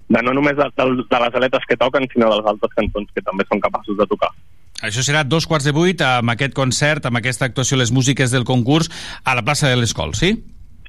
de 0.09 0.23
no 0.25 0.35
només 0.37 0.57
de, 0.57 0.69
de, 0.75 0.89
de 1.05 1.25
les 1.25 1.41
aletes 1.43 1.69
que 1.69 1.81
toquen, 1.81 2.09
sinó 2.13 2.33
de 2.33 2.41
les 2.41 2.53
altres 2.55 2.77
cançons 2.77 3.11
que 3.15 3.25
també 3.25 3.47
són 3.49 3.61
capaços 3.65 3.99
de 3.99 4.09
tocar. 4.09 4.33
Això 4.89 5.03
serà 5.03 5.25
dos 5.27 5.47
quarts 5.51 5.67
de 5.67 5.75
vuit 5.75 6.01
amb 6.07 6.31
aquest 6.31 6.55
concert, 6.55 7.09
amb 7.09 7.19
aquesta 7.19 7.49
actuació, 7.49 7.77
les 7.81 7.91
músiques 7.91 8.31
del 8.31 8.47
concurs 8.47 8.89
a 9.25 9.35
la 9.35 9.43
plaça 9.43 9.69
de 9.69 9.77
l'Escol, 9.77 10.15
sí? 10.15 10.37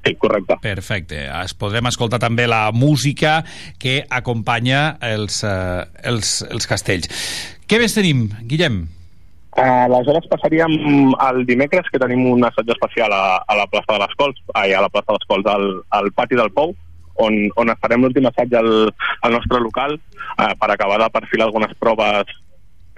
Sí, 0.03 0.15
correcte. 0.15 0.55
Perfecte. 0.63 1.25
Es 1.43 1.53
podrem 1.57 1.89
escoltar 1.89 2.21
també 2.23 2.47
la 2.47 2.69
música 2.71 3.43
que 3.81 4.03
acompanya 4.09 4.97
els, 5.03 5.43
eh, 5.43 5.83
els, 6.07 6.39
els 6.47 6.69
castells. 6.69 7.11
Què 7.67 7.81
més 7.81 7.97
tenim, 7.97 8.29
Guillem? 8.49 8.85
Aleshores 9.59 10.27
passaríem 10.31 10.75
el 11.25 11.41
dimecres 11.47 11.89
que 11.91 11.99
tenim 11.99 12.21
un 12.31 12.45
assaig 12.47 12.69
especial 12.71 13.11
a, 13.11 13.41
a 13.43 13.57
la 13.57 13.65
plaça 13.67 13.95
de 13.95 13.99
les 14.05 14.13
Cols, 14.15 14.37
ai, 14.55 14.71
a 14.73 14.83
la 14.85 14.91
plaça 14.93 15.11
de 15.11 15.17
les 15.17 15.27
Cols, 15.27 15.49
al, 15.51 15.65
al 15.97 16.11
pati 16.15 16.37
del 16.39 16.51
Pou, 16.55 16.75
on, 17.19 17.39
on 17.59 17.73
farem 17.81 18.05
l'últim 18.05 18.29
assaig 18.29 18.53
al, 18.55 18.71
al 19.25 19.35
nostre 19.35 19.59
local 19.59 19.97
eh, 19.97 20.53
per 20.59 20.69
acabar 20.71 21.01
de 21.01 21.09
perfilar 21.11 21.49
algunes 21.49 21.75
proves 21.81 22.31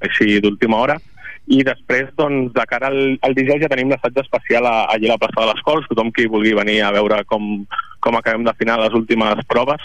així 0.05 0.39
d'última 0.43 0.79
hora 0.81 0.99
i 1.47 1.63
després, 1.65 2.09
doncs, 2.17 2.51
de 2.53 2.65
cara 2.69 2.87
al, 2.91 3.17
al 3.25 3.33
dijous 3.35 3.61
ja 3.63 3.69
tenim 3.71 3.89
l'assaig 3.91 4.17
especial 4.21 4.65
a, 4.69 4.85
allà 4.93 5.09
a 5.09 5.13
la 5.15 5.17
plaça 5.21 5.41
de 5.41 5.47
les 5.51 5.63
Cols, 5.65 5.87
tothom 5.89 6.11
qui 6.15 6.27
vulgui 6.29 6.53
venir 6.55 6.81
a 6.85 6.91
veure 6.95 7.23
com, 7.25 7.65
com 7.99 8.15
acabem 8.19 8.43
d'afinar 8.45 8.77
les 8.79 8.93
últimes 8.93 9.41
proves 9.49 9.81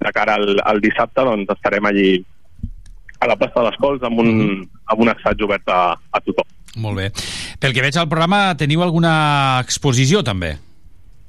de 0.00 0.12
cara 0.12 0.34
al, 0.40 0.56
al 0.64 0.80
dissabte, 0.80 1.22
doncs 1.24 1.52
estarem 1.54 1.84
allí 1.88 2.24
a 3.20 3.26
la 3.30 3.36
plaça 3.36 3.60
de 3.60 3.66
les 3.70 3.78
Cols 3.80 4.02
amb 4.04 4.18
un, 4.20 4.30
amb 4.86 5.00
un 5.04 5.08
assaig 5.12 5.40
obert 5.44 5.68
a, 5.72 5.94
a 6.12 6.20
tothom. 6.24 6.48
Molt 6.76 6.98
bé. 7.00 7.06
Pel 7.60 7.72
que 7.72 7.80
veig 7.84 7.96
al 7.96 8.08
programa, 8.10 8.50
teniu 8.60 8.82
alguna 8.84 9.60
exposició, 9.62 10.20
també? 10.26 10.56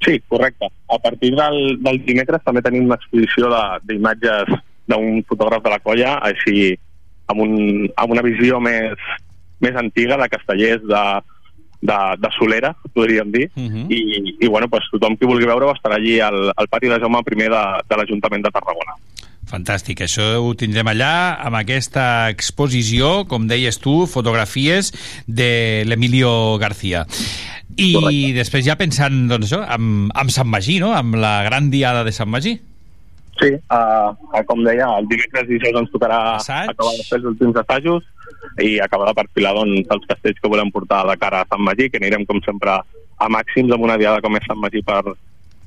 Sí, 0.04 0.18
correcte. 0.28 0.68
A 0.92 0.98
partir 1.02 1.32
del, 1.34 1.78
del 1.82 2.02
dimecres 2.04 2.44
també 2.44 2.60
tenim 2.62 2.84
una 2.90 2.98
exposició 3.00 3.48
de- 3.50 3.78
d'imatges 3.88 4.52
d'un 4.88 5.22
fotògraf 5.28 5.64
de 5.64 5.72
la 5.72 5.80
colla, 5.84 6.12
així 6.28 6.74
amb, 7.32 7.40
un, 7.44 7.56
amb 7.96 8.12
una 8.14 8.22
visió 8.24 8.60
més, 8.60 9.00
més 9.60 9.76
antiga 9.76 10.16
de 10.16 10.28
castellers 10.28 10.82
de, 10.82 11.02
de, 11.80 11.98
de 12.18 12.30
Solera, 12.38 12.74
podríem 12.94 13.30
dir, 13.32 13.50
Uh 13.56 13.62
-huh. 13.62 13.86
i, 13.90 14.36
i 14.40 14.46
bueno, 14.48 14.68
pues, 14.68 14.84
tothom 14.90 15.16
qui 15.16 15.26
vulgui 15.26 15.46
veure-ho 15.46 15.72
estarà 15.72 15.96
allí 15.96 16.20
al, 16.20 16.52
al 16.56 16.68
pati 16.68 16.88
de 16.88 16.98
Jaume 16.98 17.18
I 17.18 17.34
de, 17.36 17.64
de 17.88 17.96
l'Ajuntament 17.96 18.42
de 18.44 18.50
Tarragona. 18.50 18.94
Fantàstic, 19.48 20.02
això 20.04 20.36
ho 20.44 20.54
tindrem 20.54 20.86
allà 20.86 21.40
amb 21.40 21.56
aquesta 21.56 22.28
exposició, 22.28 23.24
com 23.24 23.46
deies 23.48 23.78
tu, 23.80 24.06
fotografies 24.06 24.92
de 25.26 25.84
l'Emilio 25.86 26.58
García. 26.58 27.06
I 27.76 27.94
Correcte. 27.94 28.34
després 28.34 28.64
ja 28.66 28.76
pensant, 28.76 29.28
doncs 29.28 29.46
això, 29.48 29.64
amb, 29.66 30.10
amb 30.14 30.30
Sant 30.30 30.48
Magí, 30.48 30.78
no?, 30.80 30.92
amb 30.92 31.14
la 31.14 31.42
gran 31.44 31.70
diada 31.70 32.04
de 32.04 32.12
Sant 32.12 32.28
Magí. 32.28 32.58
Sí, 33.38 33.54
uh, 33.70 34.42
com 34.46 34.64
deia, 34.66 34.98
el 34.98 35.06
dimecres 35.08 35.48
i 35.48 35.54
dijous 35.54 35.80
ens 35.80 35.90
tocarà 35.94 36.36
Assaig. 36.36 36.68
acabar 36.70 36.92
de 36.98 37.04
fer 37.08 37.18
els 37.20 37.24
últims 37.24 37.56
assajos 37.56 38.04
i 38.62 38.78
acabar 38.82 39.08
de 39.10 39.14
perfilar 39.20 39.54
doncs, 39.56 39.86
els 39.90 40.06
castells 40.10 40.38
que 40.42 40.50
volem 40.50 40.70
portar 40.74 41.04
de 41.08 41.16
cara 41.20 41.42
a 41.42 41.48
Sant 41.50 41.62
Magí, 41.62 41.88
que 41.90 42.00
anirem 42.02 42.24
com 42.26 42.40
sempre 42.44 42.78
a 43.18 43.28
màxims 43.32 43.72
amb 43.74 43.82
una 43.86 43.96
diada 43.98 44.20
com 44.22 44.36
és 44.38 44.46
Sant 44.46 44.58
Magí 44.62 44.82
per, 44.86 45.02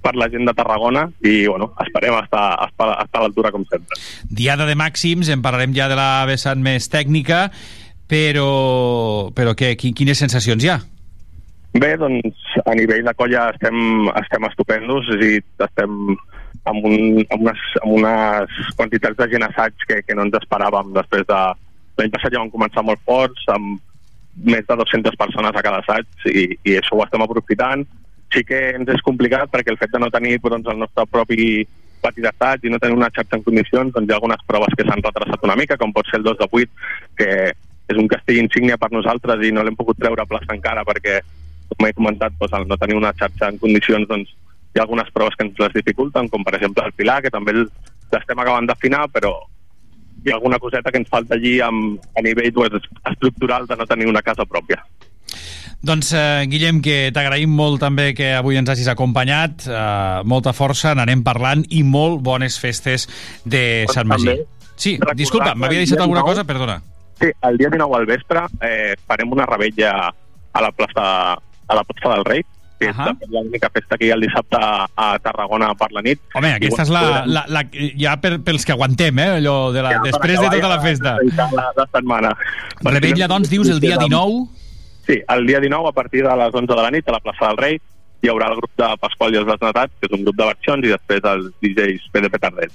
per 0.01 0.16
la 0.16 0.30
gent 0.34 0.45
de 0.47 0.53
Tarragona 0.57 1.05
i 1.24 1.45
bueno, 1.47 1.72
esperem 1.84 2.16
estar, 2.24 2.45
estar, 2.70 2.89
estar 3.03 3.20
a 3.20 3.26
l'altura 3.26 3.51
com 3.51 3.66
sempre. 3.70 3.97
Diada 4.30 4.66
de 4.70 4.76
màxims, 4.80 5.30
en 5.30 5.41
parlarem 5.45 5.76
ja 5.78 5.88
de 5.91 5.95
la 5.99 6.26
vessant 6.30 6.62
més 6.64 6.88
tècnica, 6.89 7.45
però, 8.12 9.32
però 9.36 9.53
què, 9.55 9.76
qui- 9.80 9.93
quines 9.95 10.20
sensacions 10.20 10.64
hi 10.64 10.70
ha? 10.74 10.80
Bé, 11.72 11.93
doncs 11.95 12.36
a 12.68 12.74
nivell 12.76 13.05
de 13.07 13.14
colla 13.16 13.45
estem, 13.53 13.78
estem 14.20 14.43
estupendos, 14.49 15.07
dir, 15.22 15.38
estem 15.64 15.93
amb, 16.68 16.84
un, 16.86 17.22
amb, 17.32 17.45
unes, 17.45 17.62
amb 17.82 17.93
unes 17.95 18.74
quantitats 18.76 19.16
de 19.22 19.28
gent 19.32 19.45
assaig 19.47 19.86
que, 19.88 20.01
que 20.03 20.16
no 20.18 20.26
ens 20.28 20.36
esperàvem 20.41 20.91
després 20.97 21.24
de... 21.30 21.39
L'any 21.99 22.11
passat 22.13 22.33
ja 22.33 22.41
vam 22.41 22.53
començar 22.53 22.83
molt 22.85 23.01
forts, 23.05 23.43
amb 23.51 23.79
més 24.47 24.63
de 24.67 24.77
200 24.79 25.17
persones 25.19 25.55
a 25.55 25.63
cada 25.65 25.81
assaig, 25.83 26.07
i, 26.31 26.47
i 26.63 26.77
això 26.79 26.95
ho 26.95 27.03
estem 27.05 27.23
aprofitant. 27.25 27.83
Sí 28.31 28.45
que 28.47 28.61
ens 28.77 28.89
és 28.93 29.03
complicat 29.03 29.51
perquè 29.51 29.73
el 29.73 29.79
fet 29.79 29.91
de 29.91 29.99
no 29.99 30.11
tenir 30.13 30.37
doncs, 30.39 30.69
el 30.71 30.79
nostre 30.79 31.05
propi 31.11 31.65
pati 32.01 32.23
d'assaig 32.23 32.63
i 32.65 32.71
no 32.71 32.79
tenir 32.81 32.97
una 32.97 33.11
xarxa 33.13 33.37
en 33.37 33.43
condicions, 33.45 33.91
doncs 33.93 34.07
hi 34.07 34.13
ha 34.13 34.17
algunes 34.17 34.41
proves 34.47 34.73
que 34.77 34.87
s'han 34.87 35.03
retrasat 35.03 35.43
una 35.45 35.57
mica, 35.59 35.77
com 35.77 35.93
pot 35.93 36.07
ser 36.09 36.21
el 36.21 36.25
2 36.29 36.39
de 36.39 36.47
8, 36.49 36.87
que 37.19 37.29
és 37.91 37.99
un 37.99 38.07
castell 38.09 38.39
insígnia 38.41 38.79
per 38.81 38.89
nosaltres 38.95 39.43
i 39.45 39.51
no 39.53 39.65
l'hem 39.67 39.77
pogut 39.77 39.99
treure 39.99 40.23
a 40.23 40.29
plaça 40.29 40.55
encara 40.55 40.85
perquè, 40.87 41.19
com 41.75 41.87
he 41.87 41.93
comentat, 41.97 42.33
doncs, 42.39 42.55
al 42.55 42.67
no 42.67 42.79
tenir 42.79 42.97
una 42.97 43.13
xarxa 43.19 43.51
en 43.51 43.59
condicions, 43.61 44.07
doncs, 44.09 44.33
hi 44.71 44.79
ha 44.79 44.85
algunes 44.85 45.11
proves 45.13 45.35
que 45.35 45.45
ens 45.45 45.59
les 45.59 45.73
dificulten, 45.75 46.29
com 46.31 46.45
per 46.47 46.55
exemple 46.55 46.85
el 46.87 46.95
Pilar, 46.95 47.19
que 47.23 47.33
també 47.33 47.55
l'estem 47.59 48.39
acabant 48.39 48.69
d'afinar, 48.69 49.05
però 49.11 49.35
hi 50.24 50.32
ha 50.32 50.36
alguna 50.36 50.59
coseta 50.59 50.91
que 50.91 51.01
ens 51.01 51.09
falta 51.09 51.36
allí 51.36 51.59
amb, 51.61 52.01
a 52.15 52.22
nivell 52.22 52.51
pues, 52.53 52.89
estructural 53.13 53.67
de 53.67 53.78
no 53.78 53.88
tenir 53.89 54.07
una 54.07 54.22
casa 54.22 54.45
pròpia. 54.45 54.82
Doncs, 55.82 56.11
eh, 56.13 56.45
Guillem, 56.45 56.78
que 56.86 57.09
t'agraïm 57.13 57.49
molt 57.57 57.82
també 57.82 58.11
que 58.13 58.36
avui 58.38 58.59
ens 58.59 58.69
hagis 58.69 58.91
acompanyat. 58.91 59.65
Eh, 59.65 60.22
molta 60.30 60.53
força, 60.53 60.93
n'anem 60.93 61.24
parlant 61.26 61.65
i 61.74 61.82
molt 61.82 62.22
bones 62.22 62.59
festes 62.61 63.07
de 63.45 63.88
Sant 63.89 64.09
Magí. 64.09 64.38
Sí, 64.78 64.99
disculpa, 65.17 65.55
m'havia 65.55 65.82
deixat 65.82 66.01
alguna 66.01 66.22
19 66.22 66.30
cosa? 66.30 66.45
Perdona. 66.45 66.78
Sí, 67.22 67.30
el 67.49 67.57
dia 67.57 67.69
19 67.69 67.97
al 67.97 68.05
vespre 68.09 68.45
eh, 68.65 68.93
farem 69.05 69.34
una 69.34 69.45
rebella 69.49 69.91
a 70.53 70.61
la 70.61 70.72
plaça, 70.72 71.05
a 71.34 71.76
la 71.78 71.84
plaça 71.86 72.13
del 72.15 72.26
Rei, 72.26 72.45
és 72.89 72.95
Ahà. 72.95 73.11
la- 73.29 73.41
l'única 73.41 73.69
festa 73.69 73.97
que 73.97 74.05
hi 74.07 74.11
ha 74.11 74.15
el 74.15 74.21
dissabte 74.25 74.57
a 74.57 75.19
Tarragona 75.19 75.73
per 75.75 75.91
la 75.91 76.01
nit. 76.01 76.19
Home, 76.34 76.53
aquesta 76.57 76.84
és 76.84 76.89
la, 76.89 77.03
la, 77.25 77.45
la, 77.47 77.63
ja 77.97 78.15
per, 78.21 78.39
pels 78.41 78.65
que 78.65 78.73
aguantem, 78.73 79.19
eh, 79.19 79.29
allò 79.41 79.71
de 79.71 79.82
la, 79.82 79.91
Ja, 79.97 80.01
després 80.03 80.39
de 80.39 80.47
tota 80.47 80.59
ja 80.61 80.67
la 80.71 80.82
festa. 80.82 81.15
La, 81.53 81.71
la 81.77 81.88
setmana. 81.91 82.36
Rebella, 82.84 83.27
doncs, 83.27 83.49
dius, 83.49 83.69
el 83.69 83.79
dia 83.79 83.97
19? 83.97 84.47
Sí, 85.07 85.17
el 85.27 85.47
dia 85.47 85.59
19, 85.59 85.89
a 85.89 85.91
partir 85.91 86.23
de 86.23 86.36
les 86.38 86.53
11 86.53 86.75
de 86.75 86.82
la 86.82 86.91
nit, 86.91 87.07
a 87.07 87.11
la 87.11 87.19
plaça 87.19 87.47
del 87.47 87.57
Rei, 87.57 87.82
hi 88.21 88.29
haurà 88.29 88.51
el 88.51 88.57
grup 88.59 88.71
de 88.77 88.88
Pasqual 89.01 89.34
i 89.34 89.38
els 89.41 89.47
Desnatats, 89.49 89.93
que 89.99 90.07
és 90.07 90.13
un 90.13 90.23
grup 90.23 90.38
de 90.38 90.45
versions, 90.45 90.86
i 90.86 90.93
després 90.93 91.25
els 91.25 91.51
DJs 91.61 92.09
PDP 92.13 92.39
Tardet. 92.39 92.71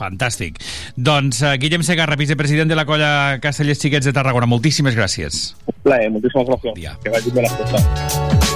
Fantàstic. 0.00 0.60
Doncs, 0.96 1.42
uh, 1.42 1.56
Guillem 1.60 1.82
Segarra, 1.84 2.16
vicepresident 2.16 2.70
de 2.70 2.76
la 2.78 2.86
colla 2.88 3.38
Castellers 3.42 3.80
Xiquets 3.82 4.06
de 4.08 4.14
Tarragona, 4.16 4.48
moltíssimes 4.48 4.96
gràcies. 4.96 5.42
Un 5.66 5.76
plaer, 5.84 6.10
moltíssimes 6.14 6.48
gràcies. 6.48 6.96
Que 7.02 7.10
vagi 7.16 7.34
bé 7.34 7.42
la 7.42 7.50
festa. 7.58 8.49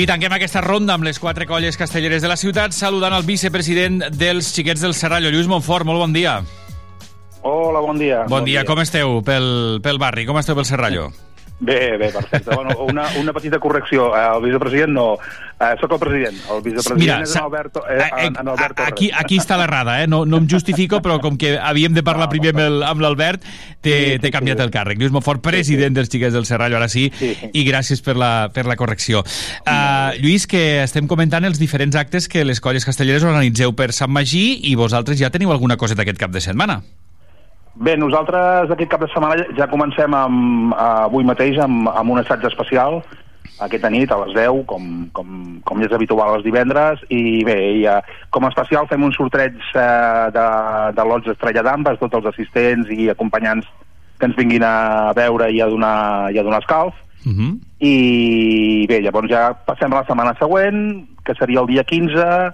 I 0.00 0.06
tanquem 0.08 0.32
aquesta 0.32 0.62
ronda 0.64 0.94
amb 0.96 1.04
les 1.04 1.18
quatre 1.20 1.44
colles 1.44 1.76
castelleres 1.76 2.22
de 2.24 2.28
la 2.30 2.38
ciutat, 2.40 2.72
saludant 2.72 3.12
el 3.12 3.26
vicepresident 3.28 3.98
dels 4.16 4.48
Xiquets 4.54 4.80
del 4.80 4.94
Serrallo, 4.96 5.28
Lluís 5.28 5.50
Montfort. 5.50 5.84
Molt 5.84 6.00
bon 6.00 6.14
dia. 6.16 6.38
Hola, 7.44 7.82
bon 7.84 8.00
dia. 8.00 8.22
Bon, 8.30 8.46
dia. 8.46 8.62
com 8.64 8.80
esteu 8.80 9.18
pel, 9.26 9.76
pel 9.84 10.00
barri? 10.00 10.24
Com 10.24 10.40
esteu 10.40 10.56
pel 10.56 10.64
Serrallo? 10.64 11.10
Bé, 11.60 11.98
bé, 11.98 12.08
perfecte. 12.10 12.54
Bueno, 12.54 12.70
una, 12.86 13.04
una 13.20 13.32
petita 13.34 13.58
correcció. 13.58 14.16
Eh, 14.16 14.20
El 14.36 14.42
vicepresident 14.46 14.92
no. 14.96 15.18
Eh, 15.60 15.74
soc 15.78 15.92
el 15.92 15.98
president. 16.00 16.36
El 16.54 16.62
vicepresident 16.64 17.00
Mira, 17.02 17.16
és 17.22 17.34
en 17.36 17.42
Alberto, 17.42 17.82
eh, 17.86 17.98
en, 18.24 18.36
en 18.40 18.48
Albert 18.48 18.78
Torres. 18.78 18.92
Aquí, 18.94 19.10
aquí 19.12 19.36
està 19.36 19.58
l'errada, 19.60 19.98
eh? 20.02 20.06
No, 20.08 20.22
no 20.24 20.38
em 20.40 20.46
justifico, 20.48 21.02
però 21.04 21.18
com 21.20 21.36
que 21.36 21.58
havíem 21.60 21.92
de 21.92 22.02
parlar 22.02 22.30
primer 22.32 22.54
amb 22.54 22.62
el- 22.64 22.82
amb 22.88 23.04
l'Albert, 23.04 23.44
t'he 23.84 24.16
t'he 24.22 24.30
canviat 24.32 24.62
el 24.64 24.70
càrrec. 24.72 24.96
Lluís 24.98 25.12
Montfort, 25.12 25.42
president 25.44 25.92
dels 25.98 26.08
Xiquets 26.08 26.32
del 26.32 26.46
Serrallo, 26.48 26.78
ara 26.80 26.88
sí, 26.88 27.10
i 27.52 27.66
gràcies 27.68 28.00
per 28.00 28.16
la, 28.16 28.48
per 28.54 28.64
la 28.64 28.76
correcció. 28.80 29.20
Uh, 29.66 30.16
Lluís, 30.22 30.46
que 30.48 30.80
estem 30.82 31.06
comentant 31.06 31.44
els 31.44 31.60
diferents 31.60 31.94
actes 32.00 32.26
que 32.26 32.42
les 32.48 32.60
colles 32.64 32.88
castelleres 32.88 33.22
organitzeu 33.28 33.76
per 33.76 33.92
Sant 33.92 34.08
Magí 34.10 34.62
i 34.64 34.74
vosaltres 34.80 35.20
ja 35.20 35.28
teniu 35.28 35.52
alguna 35.52 35.76
coseta 35.76 36.08
aquest 36.08 36.18
cap 36.24 36.32
de 36.32 36.40
setmana. 36.40 36.80
Bé, 37.80 37.96
nosaltres 37.96 38.70
aquest 38.70 38.90
cap 38.92 39.00
de 39.00 39.08
setmana 39.08 39.46
ja 39.56 39.68
comencem 39.70 40.12
amb, 40.12 40.74
eh, 40.74 40.86
avui 41.08 41.24
mateix 41.24 41.58
amb, 41.64 41.88
amb 41.88 42.12
un 42.12 42.20
assaig 42.20 42.44
especial 42.44 43.00
aquesta 43.64 43.90
nit 43.92 44.10
a 44.12 44.18
les 44.24 44.34
10, 44.36 44.64
com, 44.68 44.86
com, 45.16 45.60
com 45.64 45.80
ja 45.80 45.88
és 45.88 45.94
habitual 45.96 46.34
els 46.36 46.44
divendres, 46.44 47.00
i 47.12 47.42
bé, 47.44 47.56
i, 47.80 47.84
eh, 47.88 48.00
com 48.32 48.44
a 48.44 48.50
especial 48.52 48.88
fem 48.88 49.04
un 49.04 49.12
sorteig 49.16 49.56
eh, 49.74 50.26
de, 50.36 50.46
de 50.96 51.06
lots 51.08 51.32
Estrella 51.32 51.64
d'Ambes, 51.66 52.00
tots 52.00 52.20
els 52.20 52.28
assistents 52.32 52.90
i 52.92 53.10
acompanyants 53.12 53.68
que 54.20 54.28
ens 54.28 54.36
vinguin 54.36 54.64
a 54.64 55.12
veure 55.16 55.50
i 55.52 55.60
a 55.60 55.68
donar, 55.68 56.32
i 56.32 56.40
a 56.40 56.44
donar 56.44 56.60
escalf. 56.60 56.96
Uh 57.24 57.32
-huh. 57.32 57.52
I 57.80 58.86
bé, 58.88 59.00
llavors 59.00 59.30
ja 59.30 59.52
passem 59.66 59.92
a 59.92 60.00
la 60.00 60.06
setmana 60.06 60.34
següent, 60.38 61.06
que 61.24 61.34
seria 61.34 61.60
el 61.60 61.66
dia 61.66 61.84
15, 61.84 62.52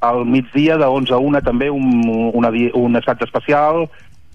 al 0.00 0.24
migdia 0.26 0.76
de 0.76 0.84
11 0.84 1.14
a 1.14 1.18
1 1.18 1.40
també 1.42 1.70
un, 1.70 2.02
una, 2.34 2.50
un 2.74 2.96
assaig 2.96 3.22
especial 3.22 3.88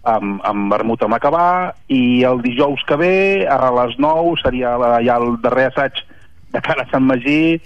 amb, 0.08 0.42
amb 0.48 0.72
vermut 0.72 1.04
amb 1.04 1.18
acabar 1.18 1.76
i 1.92 2.24
el 2.28 2.42
dijous 2.46 2.84
que 2.88 2.98
ve 3.00 3.16
a 3.50 3.72
les 3.82 3.98
9 4.00 4.38
seria 4.44 4.76
la, 4.80 4.92
ja 5.04 5.18
el 5.20 5.36
darrer 5.44 5.70
assaig 5.72 6.04
de 6.54 6.62
cara 6.64 6.86
a 6.86 6.92
Sant 6.92 7.06
Magí 7.08 7.58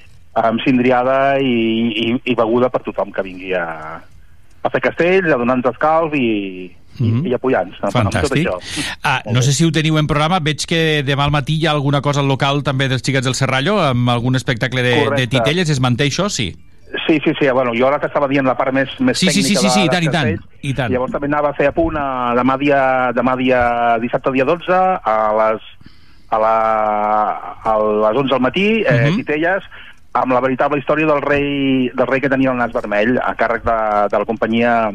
amb 0.42 0.64
cindriada 0.64 1.40
i, 1.44 1.56
i, 1.92 2.08
i 2.32 2.36
beguda 2.40 2.72
per 2.72 2.82
tothom 2.86 3.12
que 3.14 3.24
vingui 3.26 3.52
a, 3.58 3.66
a 4.00 4.72
fer 4.72 4.82
castells, 4.84 5.28
a 5.30 5.38
donar-nos 5.42 5.74
escalf 5.74 6.16
i, 6.16 6.72
i, 7.02 7.12
i 7.30 7.36
apoyar-nos 7.36 7.78
amb, 7.82 7.92
amb 7.92 8.14
tot 8.14 8.18
Fantàstic. 8.22 8.48
això. 8.48 8.96
Ah, 9.04 9.20
no 9.32 9.44
sé 9.44 9.54
si 9.54 9.68
ho 9.68 9.74
teniu 9.76 10.00
en 10.00 10.08
programa, 10.10 10.40
veig 10.44 10.66
que 10.70 11.02
demà 11.08 11.28
al 11.28 11.36
matí 11.36 11.60
hi 11.60 11.68
ha 11.68 11.76
alguna 11.76 12.02
cosa 12.02 12.24
al 12.24 12.32
local 12.32 12.64
també 12.64 12.88
dels 12.92 13.04
Xiquets 13.04 13.28
del 13.28 13.38
Serrallo, 13.38 13.78
amb 13.84 14.10
algun 14.14 14.40
espectacle 14.40 14.84
de, 14.86 14.96
de 14.96 15.06
Correcte. 15.10 15.32
titelles, 15.36 15.70
es 15.70 15.84
manté 15.84 16.08
això? 16.08 16.30
Sí. 16.32 16.54
Sí, 17.08 17.20
sí, 17.24 17.32
sí, 17.40 17.48
bueno, 17.50 17.72
jo 17.78 17.88
ara 17.88 18.00
que 18.00 18.08
estava 18.10 18.28
dient 18.28 18.46
la 18.46 18.58
part 18.60 18.74
més, 18.76 18.90
més 19.00 19.18
Sí, 19.18 19.30
sí, 19.30 19.42
sí, 19.44 19.56
tècnica 19.56 19.62
sí, 19.62 19.70
sí, 19.70 19.80
de, 19.80 19.86
i 19.86 19.90
tant, 19.90 20.04
i 20.04 20.12
tant, 20.12 20.58
i 20.62 20.74
tant. 20.76 20.92
Llavors 20.92 21.14
també 21.14 21.30
anava 21.30 21.52
a 21.52 21.56
fer 21.56 21.70
a 21.70 21.76
punt 21.76 21.96
a, 21.96 22.34
demà, 22.36 22.58
dia, 22.60 22.82
demà 23.16 23.38
dia 23.40 23.62
dissabte 24.04 24.34
dia 24.36 24.44
12 24.46 24.76
a 24.76 25.16
les, 25.40 25.70
a, 26.30 26.42
la, 26.44 26.56
a 27.64 27.78
les 27.80 28.20
11 28.26 28.34
del 28.34 28.44
matí, 28.44 28.68
eh, 28.84 28.98
Mhm. 29.08 29.16
Titelles, 29.22 29.64
amb 30.14 30.34
la 30.36 30.42
veritable 30.44 30.80
història 30.80 31.08
del 31.08 31.22
rei, 31.22 31.90
del 31.96 32.08
rei 32.08 32.20
que 32.20 32.30
tenia 32.30 32.52
el 32.52 32.58
nas 32.60 32.74
vermell 32.76 33.18
a 33.24 33.32
càrrec 33.40 33.64
de, 33.64 33.80
de 34.12 34.20
la 34.20 34.28
companyia 34.28 34.92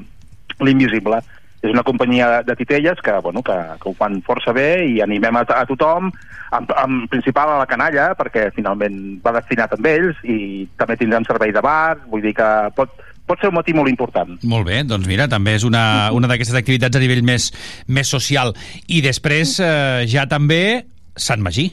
L'Invisible. 0.60 1.22
És 1.64 1.72
una 1.72 1.84
companyia 1.86 2.28
de, 2.30 2.40
de 2.50 2.56
titelles 2.58 3.00
que, 3.02 3.14
bueno, 3.24 3.42
que, 3.42 3.56
que 3.80 3.88
ho 3.88 3.94
fan 3.96 4.20
força 4.26 4.52
bé 4.56 4.84
i 4.86 5.00
animem 5.04 5.40
a, 5.40 5.44
a 5.56 5.64
tothom, 5.68 6.10
en, 6.52 6.68
en 6.76 7.02
principal 7.10 7.52
a 7.52 7.58
la 7.62 7.68
canalla, 7.70 8.10
perquè 8.18 8.50
finalment 8.54 9.18
va 9.24 9.34
destinat 9.38 9.74
amb 9.74 9.88
ells 9.90 10.22
i 10.22 10.66
també 10.78 10.98
tindran 11.00 11.26
servei 11.26 11.54
de 11.54 11.64
bar, 11.64 11.96
vull 12.10 12.24
dir 12.24 12.34
que 12.36 12.50
pot, 12.76 12.92
pot 13.26 13.42
ser 13.42 13.50
un 13.50 13.58
matí 13.58 13.74
molt 13.76 13.90
important. 13.90 14.36
Molt 14.46 14.68
bé, 14.68 14.82
doncs 14.86 15.08
mira, 15.10 15.26
també 15.32 15.56
és 15.58 15.66
una, 15.66 16.12
una 16.14 16.30
d'aquestes 16.30 16.58
activitats 16.58 16.96
a 16.96 17.02
nivell 17.02 17.24
més, 17.26 17.50
més 17.88 18.10
social. 18.12 18.54
I 18.86 19.02
després 19.04 19.58
eh, 19.60 20.04
ja 20.10 20.28
també 20.30 20.86
Sant 21.16 21.42
Magí. 21.42 21.70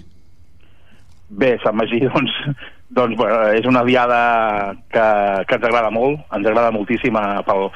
Bé, 1.30 1.58
Sant 1.64 1.78
Magí, 1.78 2.02
doncs, 2.14 2.34
doncs 2.96 3.18
bueno, 3.20 3.40
és 3.58 3.66
una 3.70 3.84
diada 3.86 4.22
que, 4.94 5.08
que 5.48 5.60
ens 5.60 5.68
agrada 5.70 5.92
molt, 5.94 6.24
ens 6.34 6.48
agrada 6.48 6.74
moltíssim 6.74 7.18
eh, 7.20 7.42
pel, 7.48 7.68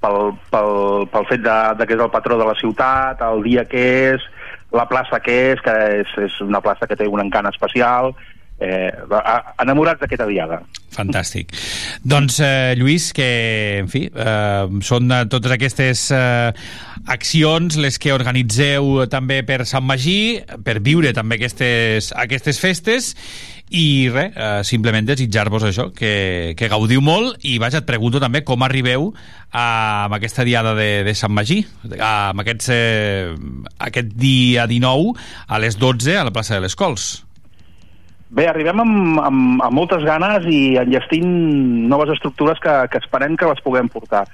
pel, 0.00 0.34
pel, 0.52 0.74
pel 1.12 1.30
fet 1.30 1.44
de, 1.44 1.58
de 1.78 1.86
que 1.86 1.96
és 1.96 2.02
el 2.02 2.12
patró 2.12 2.38
de 2.40 2.48
la 2.48 2.56
ciutat, 2.58 3.22
el 3.26 3.44
dia 3.46 3.66
que 3.68 3.86
és, 4.14 4.26
la 4.74 4.86
plaça 4.90 5.20
que 5.22 5.36
és, 5.52 5.62
que 5.64 5.76
és, 6.00 6.18
és 6.26 6.42
una 6.44 6.62
plaça 6.64 6.88
que 6.88 6.98
té 6.98 7.08
un 7.10 7.22
encant 7.22 7.48
especial, 7.50 8.14
eh, 8.60 8.92
enamorats 9.62 10.00
d'aquesta 10.02 10.28
diada. 10.28 10.60
Fantàstic. 10.94 11.54
Doncs, 12.02 12.40
eh, 12.44 12.74
Lluís, 12.78 13.12
que, 13.16 13.30
en 13.80 13.88
fi, 13.88 14.04
eh, 14.10 14.66
són 14.84 15.10
eh, 15.10 15.24
totes 15.30 15.54
aquestes 15.54 16.08
eh, 16.14 16.52
accions 17.06 17.78
les 17.80 17.98
que 17.98 18.12
organitzeu 18.12 19.06
també 19.10 19.40
per 19.46 19.64
Sant 19.66 19.86
Magí, 19.86 20.40
per 20.64 20.80
viure 20.84 21.14
també 21.16 21.38
aquestes, 21.40 22.12
aquestes 22.16 22.60
festes, 22.60 23.14
i 23.70 24.10
res, 24.10 24.34
eh, 24.34 24.60
simplement 24.66 25.06
desitjar-vos 25.06 25.64
això, 25.68 25.88
que, 25.94 26.54
que 26.58 26.68
gaudiu 26.70 27.02
molt, 27.04 27.38
i 27.46 27.56
vaja, 27.62 27.80
et 27.80 27.88
pregunto 27.88 28.20
també 28.22 28.42
com 28.46 28.62
arribeu 28.66 29.12
a, 29.52 29.64
amb 30.08 30.18
aquesta 30.18 30.44
diada 30.46 30.74
de, 30.74 31.04
de 31.06 31.14
Sant 31.14 31.32
Magí, 31.34 31.62
a, 31.94 32.30
amb 32.32 32.42
aquests, 32.42 32.70
eh, 32.74 33.32
aquest 33.78 34.14
dia 34.18 34.66
19 34.70 35.14
a 35.46 35.62
les 35.62 35.78
12 35.78 36.18
a 36.18 36.26
la 36.26 36.34
plaça 36.34 36.58
de 36.58 36.64
les 36.66 36.74
Cols. 36.74 37.10
Bé, 38.30 38.46
arribem 38.46 38.78
amb, 38.82 39.18
amb, 39.22 39.62
amb 39.66 39.74
moltes 39.74 40.04
ganes 40.06 40.44
i 40.50 40.76
enllestint 40.78 41.30
noves 41.90 42.12
estructures 42.14 42.58
que, 42.62 42.76
que 42.90 43.00
esperem 43.02 43.34
que 43.38 43.48
les 43.50 43.62
puguem 43.62 43.90
portar. 43.90 44.24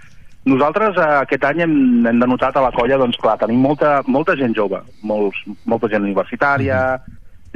Nosaltres 0.47 0.97
eh, 1.01 1.07
aquest 1.25 1.45
any 1.49 1.65
hem, 1.65 1.77
hem 2.07 2.21
denotat 2.23 2.57
a 2.57 2.65
la 2.65 2.73
colla, 2.77 3.01
doncs 3.01 3.17
clar, 3.21 3.39
tenim 3.41 3.61
molta, 3.65 3.99
molta 4.07 4.37
gent 4.39 4.57
jove, 4.57 4.81
molts, 5.03 5.41
molta 5.65 5.89
gent 5.93 6.05
universitària, 6.07 6.81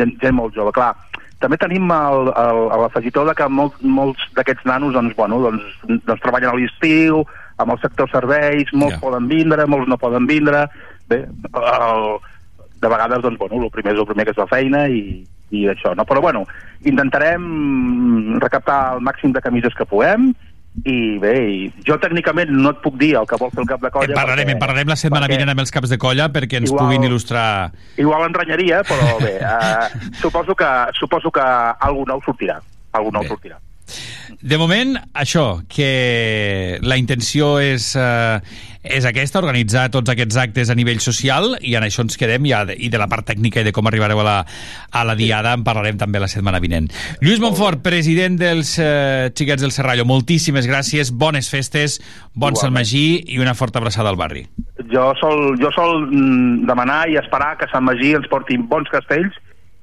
gent, 0.01 0.17
gent 0.21 0.37
molt 0.37 0.57
jove, 0.57 0.73
clar. 0.77 0.95
També 1.41 1.57
tenim 1.57 1.89
l'afegitó 1.89 3.25
de 3.25 3.35
que 3.37 3.47
molt, 3.49 3.79
molts 3.81 4.27
d'aquests 4.37 4.67
nanos 4.69 4.93
doncs, 4.93 5.15
bueno, 5.17 5.39
doncs, 5.47 5.65
doncs 5.89 6.21
treballen 6.21 6.53
a 6.53 6.59
l'estiu, 6.59 7.23
amb 7.61 7.73
el 7.75 7.81
sector 7.81 8.11
serveis, 8.13 8.73
molts 8.73 8.99
Ja. 8.99 9.01
poden 9.01 9.29
vindre, 9.29 9.67
molts 9.67 9.89
no 9.89 9.97
poden 9.97 10.27
vindre. 10.27 10.67
Bé, 11.09 11.25
el, 11.25 12.05
de 12.81 12.89
vegades, 12.89 13.23
doncs, 13.23 13.39
bueno, 13.39 13.63
el 13.65 13.71
primer 13.71 13.95
és 13.95 14.01
el 14.01 14.07
primer 14.07 14.25
que 14.27 14.35
és 14.37 14.41
la 14.41 14.47
feina 14.47 14.87
i, 14.89 15.25
i 15.51 15.67
això, 15.69 15.95
no? 15.97 16.05
Però, 16.05 16.21
bueno, 16.21 16.45
intentarem 16.85 18.39
recaptar 18.41 18.97
el 18.97 19.01
màxim 19.01 19.33
de 19.33 19.41
camises 19.41 19.75
que 19.75 19.89
puguem 19.89 20.35
i 20.85 21.19
bé, 21.19 21.33
i 21.51 21.73
jo 21.85 21.97
tècnicament 21.99 22.49
no 22.55 22.71
et 22.71 22.79
puc 22.81 22.95
dir 22.97 23.15
el 23.19 23.27
que 23.27 23.37
vol 23.41 23.51
fer 23.51 23.61
el 23.65 23.69
cap 23.69 23.81
de 23.83 23.91
colla 23.91 24.13
En 24.15 24.15
parlarem, 24.15 24.47
perquè- 24.47 24.53
en 24.55 24.59
parlarem 24.63 24.89
la 24.89 24.97
setmana 24.97 25.27
perquè 25.27 25.37
vinent 25.37 25.51
amb 25.51 25.61
els 25.61 25.71
caps 25.75 25.91
de 25.91 25.99
colla 25.99 26.29
perquè 26.33 26.61
ens 26.63 26.71
Igual- 26.71 26.85
puguin 26.87 27.03
il·lustrar... 27.11 27.73
Igual 27.99 28.27
em 28.29 28.35
renyaria, 28.35 28.83
però 28.87 29.19
bé, 29.21 29.35
eh, 29.43 30.11
suposo, 30.21 30.55
que, 30.55 30.71
suposo 30.99 31.31
que 31.31 31.41
algú 31.43 32.07
nou 32.07 32.23
sortirà. 32.25 32.61
Algú 32.93 33.11
nou 33.13 33.25
sortirà. 33.27 33.59
De 34.41 34.57
moment, 34.57 34.95
això, 35.13 35.61
que 35.69 36.79
la 36.81 36.97
intenció 36.97 37.59
és, 37.61 37.91
eh, 37.93 38.41
és 38.81 39.05
aquesta, 39.05 39.37
organitzar 39.43 39.91
tots 39.93 40.09
aquests 40.09 40.39
actes 40.41 40.71
a 40.73 40.77
nivell 40.79 41.03
social, 41.05 41.59
i 41.61 41.75
en 41.77 41.85
això 41.85 42.01
ens 42.07 42.17
quedem, 42.17 42.47
ja, 42.49 42.63
i 42.73 42.89
de 42.89 43.01
la 43.01 43.09
part 43.11 43.27
tècnica 43.29 43.61
i 43.61 43.67
de 43.69 43.75
com 43.77 43.87
arribareu 43.91 44.23
a 44.23 44.25
la, 44.25 44.37
a 44.97 45.05
la 45.05 45.17
diada 45.19 45.53
en 45.53 45.65
parlarem 45.67 46.01
també 46.01 46.23
la 46.23 46.31
setmana 46.33 46.63
vinent. 46.65 46.89
Lluís 47.21 47.43
Montfort, 47.45 47.83
president 47.85 48.41
dels 48.41 48.79
eh, 48.81 49.29
Xiquets 49.37 49.61
del 49.61 49.77
Serrallo, 49.77 50.09
moltíssimes 50.09 50.65
gràcies, 50.71 51.13
bones 51.13 51.53
festes, 51.53 52.01
bon 52.33 52.57
Sant 52.57 52.73
Magí 52.73 53.21
i 53.29 53.45
una 53.45 53.55
forta 53.55 53.79
abraçada 53.79 54.09
al 54.09 54.17
barri. 54.17 54.47
Jo 54.89 55.11
sol, 55.21 55.61
jo 55.61 55.69
sol 55.77 56.07
mm, 56.09 56.65
demanar 56.71 57.03
i 57.13 57.21
esperar 57.21 57.59
que 57.61 57.69
Sant 57.69 57.85
Magí 57.85 58.15
ens 58.17 58.29
porti 58.33 58.57
bons 58.57 58.89
castells 58.89 59.37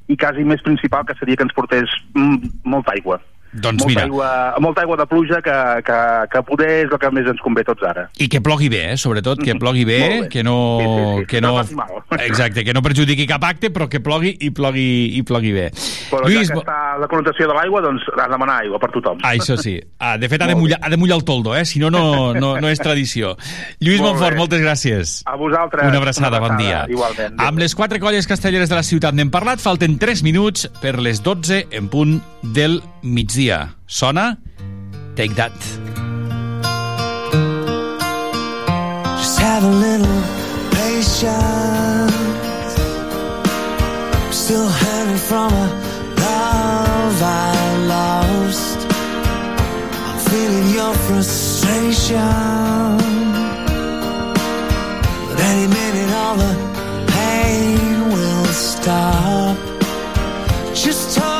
i 0.09 0.17
quasi 0.17 0.41
més 0.47 0.65
principal 0.65 1.05
que 1.05 1.13
seria 1.19 1.37
que 1.37 1.45
ens 1.45 1.53
portés 1.53 1.93
mm, 2.15 2.63
molta 2.65 2.97
aigua. 2.97 3.21
Doncs 3.53 3.83
molta, 3.83 3.89
mira. 3.89 4.03
aigua, 4.03 4.29
molta 4.63 4.81
aigua 4.83 4.97
de 4.97 5.05
pluja 5.09 5.41
que, 5.41 5.55
que, 5.87 5.99
que 6.31 6.41
poder 6.47 6.69
és 6.85 6.91
el 6.91 6.99
que 7.01 7.11
més 7.15 7.29
ens 7.31 7.41
convé 7.41 7.63
tots 7.67 7.83
ara. 7.87 8.07
I 8.19 8.27
que 8.31 8.41
plogui 8.43 8.69
bé, 8.69 8.83
eh? 8.93 8.97
sobretot, 8.97 9.41
que 9.43 9.55
plogui 9.59 9.85
bé, 9.87 9.99
bé. 10.21 10.29
que 10.29 10.43
no... 10.43 10.57
Sí, 10.81 10.87
sí, 10.87 11.05
sí. 11.21 11.25
Que 11.27 11.41
no, 11.41 11.55
No 11.57 12.17
exacte, 12.27 12.63
que 12.63 12.73
no 12.73 12.81
perjudiqui 12.85 13.27
cap 13.29 13.43
acte, 13.47 13.71
però 13.73 13.87
que 13.89 14.01
plogui 14.03 14.35
i 14.45 14.51
plogui, 14.51 15.17
i 15.17 15.23
plogui 15.27 15.53
bé. 15.55 15.69
Però 16.11 16.27
Lluís, 16.27 16.49
ja 16.49 16.57
que 16.57 16.63
està 16.63 16.77
la 17.01 17.07
connotació 17.11 17.47
de 17.49 17.55
l'aigua, 17.57 17.81
doncs 17.85 18.05
a 18.15 18.27
demanar 18.31 18.59
aigua 18.63 18.79
per 18.83 18.91
tothom. 18.95 19.21
Ah, 19.23 19.33
això 19.37 19.57
sí. 19.59 19.77
Ah, 19.97 20.13
de 20.21 20.27
fet, 20.29 20.41
ha 20.43 20.47
de, 20.47 20.53
mullar, 20.55 20.77
ha 20.85 20.91
de 20.93 20.97
mullar 20.99 21.17
el 21.17 21.23
toldo, 21.25 21.55
eh? 21.57 21.63
si 21.65 21.79
no, 21.81 21.89
no, 21.89 22.33
no, 22.35 22.51
no 22.61 22.69
és 22.69 22.77
tradició. 22.79 23.31
Lluís 23.81 23.97
Molt 23.97 24.11
Montfort, 24.13 24.35
bé. 24.35 24.37
moltes 24.37 24.61
gràcies. 24.61 25.13
A 25.25 25.33
vosaltres. 25.35 25.87
Una 25.89 25.97
abraçada, 25.97 26.39
bon 26.39 26.53
dia. 26.59 26.83
Igualment. 26.87 27.39
Amb 27.41 27.59
les 27.59 27.73
quatre 27.75 27.99
colles 27.99 28.29
castelleres 28.29 28.69
de 28.69 28.77
la 28.77 28.85
ciutat 28.85 29.17
n'hem 29.17 29.31
parlat, 29.33 29.59
falten 29.63 29.97
3 29.97 30.21
minuts 30.27 30.67
per 30.83 30.99
les 31.01 31.23
12 31.25 31.63
en 31.71 31.89
punt 31.89 32.19
del 32.43 32.79
migdia. 33.01 33.36
Sona? 33.38 34.39
Take 35.15 35.35
That. 35.35 35.53
Just 39.19 39.39
have 39.39 39.63
a 39.63 39.73
little 39.85 40.21
patience. 40.71 42.13
Still 44.31 44.67
hurting 44.67 45.21
from 45.29 45.53
a 45.53 45.67
love 46.23 47.21
I 47.21 47.77
lost. 47.93 48.79
I'm 50.07 50.19
feeling 50.29 50.69
your 50.73 50.93
frustration. 51.05 52.17
But 55.27 55.39
any 55.51 55.67
minute, 55.67 56.11
all 56.21 56.38
the 56.38 56.53
pain 57.13 57.99
will 58.13 58.45
stop. 58.45 59.57
Just 60.73 61.19
hold 61.19 61.36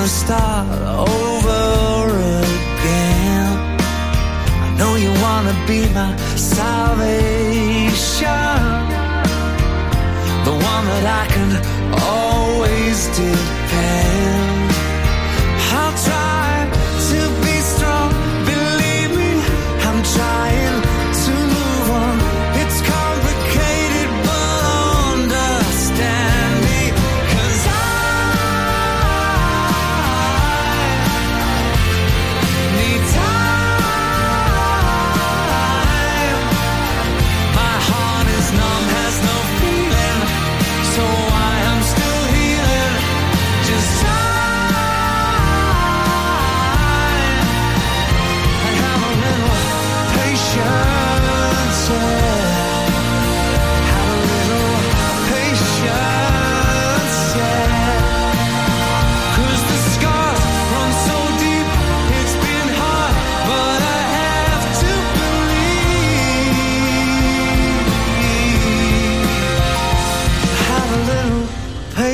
to 0.00 0.08
start 0.08 0.66
over 0.70 2.08
again. 2.08 3.48
I 4.64 4.74
know 4.78 4.94
you 4.96 5.10
want 5.20 5.48
to 5.48 5.54
be 5.66 5.80
my 5.92 6.16
salvation, 6.36 7.92
the 10.46 10.52
one 10.72 10.84
that 10.92 11.06
I 11.20 11.26
can 11.34 11.50
always 12.00 13.06
depend. 13.08 13.41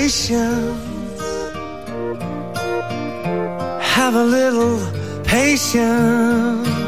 Patience. 0.09 1.21
Have 3.95 4.15
a 4.15 4.25
little 4.25 4.81
patience. 5.23 6.88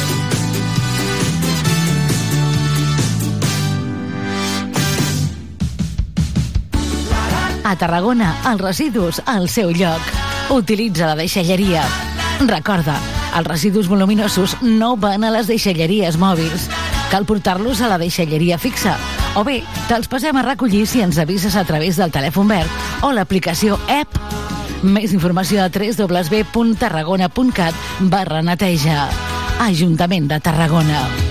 A 7.71 7.77
Tarragona, 7.79 8.33
els 8.51 8.59
residus 8.59 9.21
al 9.31 9.47
seu 9.47 9.69
lloc. 9.71 10.03
Utilitza 10.51 11.07
la 11.07 11.15
deixalleria. 11.15 11.79
Recorda, 12.43 12.99
els 13.37 13.47
residus 13.47 13.87
voluminosos 13.87 14.57
no 14.59 14.97
van 14.99 15.23
a 15.23 15.31
les 15.31 15.47
deixalleries 15.47 16.19
mòbils. 16.19 16.67
Cal 17.13 17.23
portar-los 17.23 17.79
a 17.79 17.87
la 17.87 17.95
deixalleria 18.01 18.59
fixa. 18.59 18.97
O 19.39 19.47
bé, 19.47 19.63
te'ls 19.87 20.11
passem 20.11 20.35
a 20.35 20.43
recollir 20.43 20.83
si 20.83 20.99
ens 20.99 21.15
avises 21.15 21.55
a 21.55 21.63
través 21.63 21.95
del 21.95 22.11
telèfon 22.11 22.51
verd 22.51 22.67
o 23.07 23.15
l'aplicació 23.15 23.79
app. 23.87 24.19
Més 24.83 25.15
informació 25.15 25.63
a 25.63 25.71
www.tarragona.cat 25.71 27.71
barra 28.11 28.43
neteja. 28.43 29.07
Ajuntament 29.63 30.27
de 30.27 30.43
Tarragona. 30.43 31.30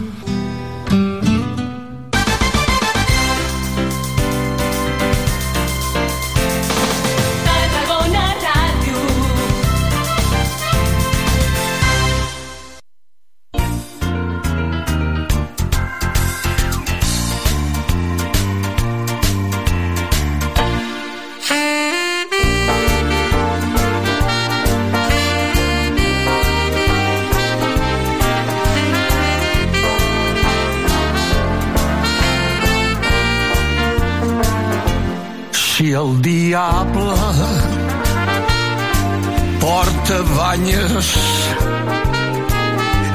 Porta 40.11 40.23
banyes 40.35 41.09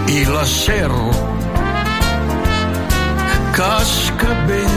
i 0.08 0.24
la 0.32 0.44
serp 0.48 1.16
cascabell 3.56 4.70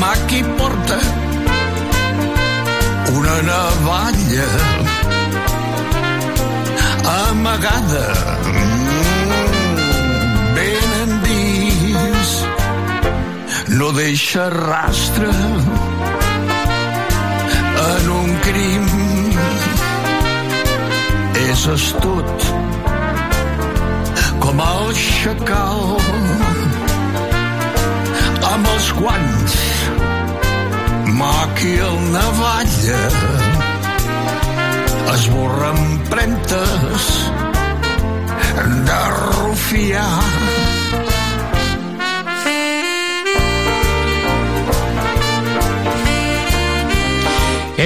Maqui 0.00 0.42
porta 0.58 0.98
una 3.16 3.36
navalla 3.48 4.48
amagada. 7.16 8.06
Ben 10.56 10.88
endins 11.04 12.30
no 13.80 13.90
deixa 13.92 14.48
rastre 14.50 15.32
en 17.88 18.10
un 18.20 18.38
crim 18.48 19.05
és 21.56 21.66
astut 21.72 22.42
com 24.42 24.58
el 24.64 24.90
xacal 24.98 25.84
amb 28.50 28.68
els 28.74 28.90
guants 28.98 29.56
maqui 31.20 31.72
el 31.88 31.96
navalla 32.12 33.00
esborra 35.14 35.72
empremtes 35.86 37.10
de 38.90 39.02
rufià 39.16 40.08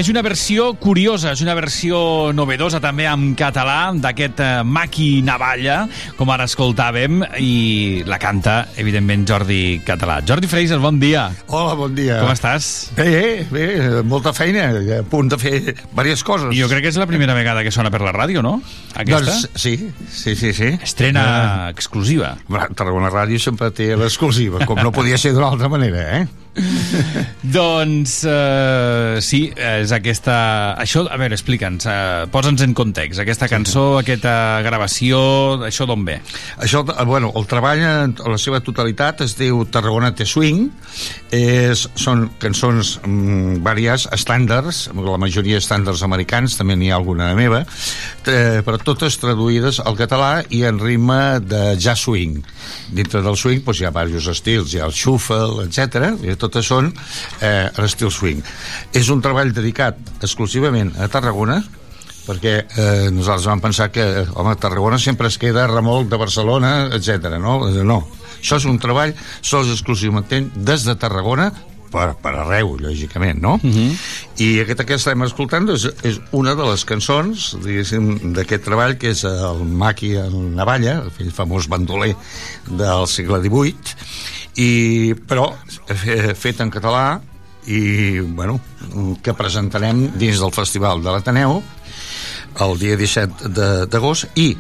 És 0.00 0.08
una 0.08 0.22
versió 0.24 0.70
curiosa, 0.80 1.34
és 1.34 1.42
una 1.44 1.52
versió 1.52 1.98
novedosa 2.32 2.78
també 2.80 3.04
en 3.04 3.34
català 3.36 3.90
d'aquest 4.00 4.38
eh, 4.40 4.62
Maqui 4.64 5.08
Navalla, 5.20 5.82
com 6.16 6.32
ara 6.32 6.46
escoltàvem, 6.48 7.18
i 7.36 8.00
la 8.08 8.16
canta, 8.22 8.54
evidentment, 8.80 9.26
Jordi 9.28 9.82
Català. 9.84 10.22
Jordi 10.24 10.48
Freises, 10.48 10.80
bon 10.80 10.96
dia. 11.02 11.26
Hola, 11.52 11.76
bon 11.76 11.92
dia. 11.92 12.16
Com 12.24 12.32
estàs? 12.32 12.70
Bé, 12.96 13.44
bé, 13.52 13.68
molta 14.08 14.32
feina, 14.32 14.70
a 15.02 15.02
punt 15.04 15.34
de 15.34 15.40
fer 15.42 15.54
diverses 15.68 16.24
coses. 16.24 16.56
Jo 16.56 16.72
crec 16.72 16.86
que 16.86 16.94
és 16.94 17.02
la 17.02 17.10
primera 17.10 17.36
vegada 17.36 17.60
que 17.60 17.74
sona 17.74 17.92
per 17.92 18.00
la 18.00 18.16
ràdio, 18.16 18.40
no? 18.40 18.56
Aquesta? 18.94 19.20
Doncs 19.20 19.50
sí, 19.52 19.76
sí, 20.08 20.32
sí. 20.32 20.56
sí. 20.56 20.72
Estrena 20.80 21.68
exclusiva. 21.68 22.38
Tarragona 22.48 23.12
Ràdio 23.12 23.36
sempre 23.36 23.68
té 23.68 23.92
l'exclusiva, 24.00 24.64
com 24.64 24.80
no 24.80 24.96
podia 24.96 25.20
ser 25.20 25.36
d'una 25.36 25.52
altra 25.52 25.68
manera, 25.68 26.08
eh? 26.22 26.28
doncs 27.56 28.20
uh, 28.28 29.18
sí, 29.24 29.42
és 29.54 29.92
aquesta... 29.94 30.36
Això, 30.80 31.04
a 31.08 31.18
veure, 31.20 31.36
explica'ns, 31.36 31.86
uh, 31.88 32.26
posa'ns 32.32 32.64
en 32.66 32.74
context. 32.76 33.22
Aquesta 33.22 33.48
cançó, 33.50 33.84
aquesta 34.00 34.60
gravació, 34.66 35.20
això 35.66 35.86
d'on 35.88 36.04
ve? 36.06 36.18
Això, 36.62 36.82
eh, 36.84 37.06
bueno, 37.08 37.32
el 37.38 37.48
treball 37.50 37.84
en 37.86 38.14
la 38.20 38.38
seva 38.40 38.60
totalitat 38.64 39.24
es 39.26 39.36
diu 39.38 39.64
Tarragona 39.70 40.12
Te 40.16 40.26
Swing. 40.28 40.68
És, 41.34 41.86
són 41.98 42.26
cançons 42.42 42.96
mm, 43.04 43.60
vàries, 43.64 44.08
estàndards, 44.14 44.88
la 44.96 45.18
majoria 45.20 45.60
estàndards 45.62 46.02
americans, 46.06 46.56
també 46.58 46.76
n'hi 46.78 46.90
ha 46.90 46.98
alguna 46.98 47.30
meva, 47.38 47.62
eh, 48.26 48.60
però 48.66 48.80
totes 48.82 49.18
traduïdes 49.22 49.80
al 49.84 49.98
català 49.98 50.32
i 50.50 50.64
en 50.68 50.80
ritme 50.82 51.38
de 51.44 51.76
jazz 51.78 52.04
swing. 52.06 52.40
Dintre 52.94 53.22
del 53.22 53.38
swing 53.38 53.62
doncs, 53.64 53.80
hi 53.80 53.86
ha 53.86 53.92
diversos 53.94 54.28
estils, 54.34 54.74
hi 54.74 54.80
ha 54.80 54.88
el 54.88 54.96
shuffle, 54.96 55.66
etc. 55.66 56.14
i 56.24 56.34
totes 56.50 56.66
són 56.66 56.90
eh, 57.40 57.70
en 57.70 57.84
estil 57.86 58.10
swing. 58.10 58.42
És 58.92 59.08
un 59.14 59.22
treball 59.22 59.54
dedicat 59.54 59.96
exclusivament 60.20 60.92
a 60.98 61.08
Tarragona, 61.12 61.62
perquè 62.26 62.56
eh, 62.60 63.08
nosaltres 63.14 63.48
vam 63.48 63.62
pensar 63.62 63.90
que 63.94 64.04
home, 64.34 64.56
Tarragona 64.60 64.98
sempre 64.98 65.30
es 65.30 65.38
queda 65.40 65.64
a 65.64 65.70
remolc 65.70 66.10
de 66.10 66.20
Barcelona, 66.20 66.74
etc. 66.94 67.38
no? 67.40 67.60
No, 67.86 68.02
això 68.40 68.60
és 68.60 68.68
un 68.68 68.78
treball 68.82 69.14
sols 69.40 69.72
exclusivament 69.72 70.50
des 70.56 70.86
de 70.86 70.96
Tarragona 71.00 71.50
per, 71.90 72.12
per 72.22 72.32
arreu, 72.38 72.76
lògicament, 72.78 73.40
no? 73.42 73.56
Mhm. 73.62 73.94
I 74.40 74.48
aquesta 74.62 74.86
que 74.86 74.96
estem 74.96 75.24
escoltant 75.26 75.68
és, 75.74 75.88
és 76.06 76.20
una 76.36 76.54
de 76.54 76.66
les 76.68 76.84
cançons, 76.86 77.50
diguéssim, 77.64 78.32
d'aquest 78.36 78.64
treball, 78.68 78.96
que 79.00 79.10
és 79.10 79.24
el 79.26 79.64
Maqui 79.66 80.14
en 80.20 80.54
Navalla, 80.56 81.00
el 81.04 81.10
fill 81.16 81.32
famós 81.34 81.68
bandoler 81.68 82.14
del 82.70 83.08
segle 83.10 83.42
XVIII, 83.42 83.96
i, 84.56 85.14
però 85.14 85.52
fe- 85.86 86.34
fet 86.34 86.60
en 86.60 86.70
català 86.70 87.20
i, 87.66 88.20
bueno, 88.20 88.58
que 89.22 89.34
presentarem 89.36 90.08
dins 90.18 90.40
del 90.40 90.52
Festival 90.52 91.02
de 91.04 91.10
l'Ateneu 91.12 91.62
el 92.60 92.78
dia 92.80 92.96
17 92.96 93.48
de- 93.48 93.86
d'agost 93.86 94.26
i 94.40 94.56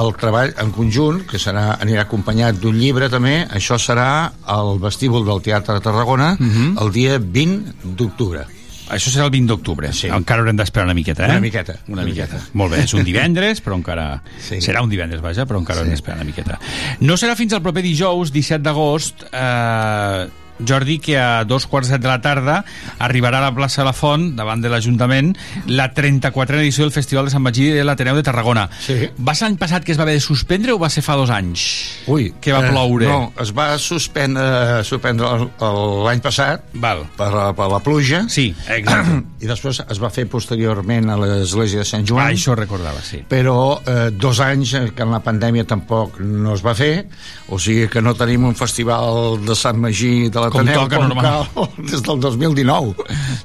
el 0.00 0.14
treball 0.16 0.54
en 0.56 0.70
conjunt, 0.72 1.18
que 1.28 1.36
serà, 1.36 1.76
anirà 1.82 2.06
acompanyat 2.06 2.56
d'un 2.62 2.78
llibre 2.78 3.10
també, 3.12 3.42
això 3.52 3.76
serà 3.76 4.32
al 4.48 4.78
vestíbul 4.80 5.26
del 5.26 5.42
Teatre 5.44 5.74
de 5.74 5.80
Tarragona 5.84 6.36
Mhm. 6.38 6.78
el 6.80 6.92
dia 6.92 7.18
20 7.18 7.74
d'octubre. 7.84 8.46
Això 8.92 9.12
serà 9.12 9.26
el 9.28 9.32
20 9.34 9.48
d'octubre. 9.48 9.92
Sí. 9.96 10.10
Encara 10.12 10.44
haurem 10.44 10.58
d'esperar 10.58 10.84
una 10.88 10.96
miqueta, 10.96 11.24
eh? 11.26 11.38
Una 11.38 11.44
miqueta. 11.44 11.78
Una 11.88 12.04
miqueta. 12.06 12.40
Molt 12.58 12.74
bé, 12.74 12.82
és 12.84 12.92
un 12.98 13.06
divendres, 13.08 13.64
però 13.64 13.78
encara... 13.80 14.06
Sí. 14.42 14.58
Serà 14.64 14.82
un 14.82 14.90
divendres, 14.90 15.22
vaja, 15.22 15.46
però 15.48 15.60
encara 15.60 15.78
sí. 15.78 15.84
haurem 15.84 15.94
d'esperar 15.94 16.18
una 16.18 16.26
miqueta. 16.28 16.58
No 17.00 17.16
serà 17.20 17.36
fins 17.38 17.54
al 17.56 17.62
proper 17.64 17.84
dijous, 17.84 18.32
17 18.34 18.64
d'agost, 18.66 19.24
eh, 19.30 20.41
Jordi, 20.60 20.98
que 20.98 21.18
a 21.18 21.44
dos 21.44 21.66
quarts 21.66 21.88
de 21.90 21.98
la 22.06 22.20
tarda 22.20 22.64
arribarà 22.98 23.38
a 23.38 23.46
la 23.48 23.54
plaça 23.54 23.82
de 23.82 23.86
la 23.86 23.92
Font, 23.96 24.34
davant 24.36 24.60
de 24.62 24.68
l'Ajuntament, 24.70 25.32
la 25.66 25.88
34a 25.94 26.60
edició 26.60 26.84
del 26.84 26.92
Festival 26.94 27.26
de 27.26 27.32
Sant 27.34 27.42
Magí 27.42 27.70
de 27.72 27.84
l'Ateneu 27.84 28.14
de 28.16 28.22
Tarragona. 28.22 28.68
Sí. 28.84 29.08
Va 29.18 29.34
ser 29.34 29.48
l'any 29.48 29.56
passat 29.58 29.84
que 29.84 29.92
es 29.92 29.98
va 29.98 30.04
haver 30.06 30.14
de 30.18 30.24
suspendre 30.24 30.72
o 30.74 30.78
va 30.78 30.90
ser 30.92 31.02
fa 31.02 31.16
dos 31.18 31.30
anys? 31.30 31.64
Ui, 32.06 32.32
Que 32.40 32.52
va 32.52 32.66
eh, 32.66 32.70
ploure. 32.70 33.06
no, 33.08 33.32
es 33.40 33.52
va 33.56 33.76
suspendre, 33.78 34.82
suspendre 34.84 35.26
el- 35.32 36.04
l'any 36.04 36.20
passat 36.20 36.62
Val. 36.74 37.04
per, 37.16 37.32
la- 37.32 37.52
per 37.54 37.68
la 37.70 37.80
pluja. 37.80 38.24
Sí, 38.28 38.54
exacte. 38.68 39.22
I 39.42 39.46
després 39.50 39.82
es 39.88 39.98
va 40.02 40.10
fer 40.10 40.26
posteriorment 40.30 41.10
a 41.10 41.16
l'església 41.18 41.80
de 41.82 41.84
Sant 41.88 42.06
Joan. 42.06 42.26
Ah, 42.26 42.30
això 42.36 42.54
recordava, 42.58 43.00
sí. 43.02 43.22
Però 43.28 43.80
eh, 43.86 44.10
dos 44.12 44.40
anys 44.40 44.74
eh, 44.74 44.84
que 44.94 45.02
en 45.02 45.10
la 45.10 45.20
pandèmia 45.24 45.64
tampoc 45.66 46.20
no 46.20 46.54
es 46.54 46.62
va 46.64 46.74
fer, 46.78 47.06
o 47.48 47.58
sigui 47.58 47.88
que 47.90 48.02
no 48.02 48.14
tenim 48.14 48.44
un 48.48 48.54
festival 48.58 49.40
de 49.44 49.56
Sant 49.58 49.78
Magí 49.82 50.28
de 50.28 50.41
l'Ateneu 50.42 50.74
Com 50.80 50.88
toca, 50.88 51.00
normal. 51.06 51.46
cal 51.54 51.68
des 51.90 52.02
del 52.08 52.20
2019. 52.26 52.94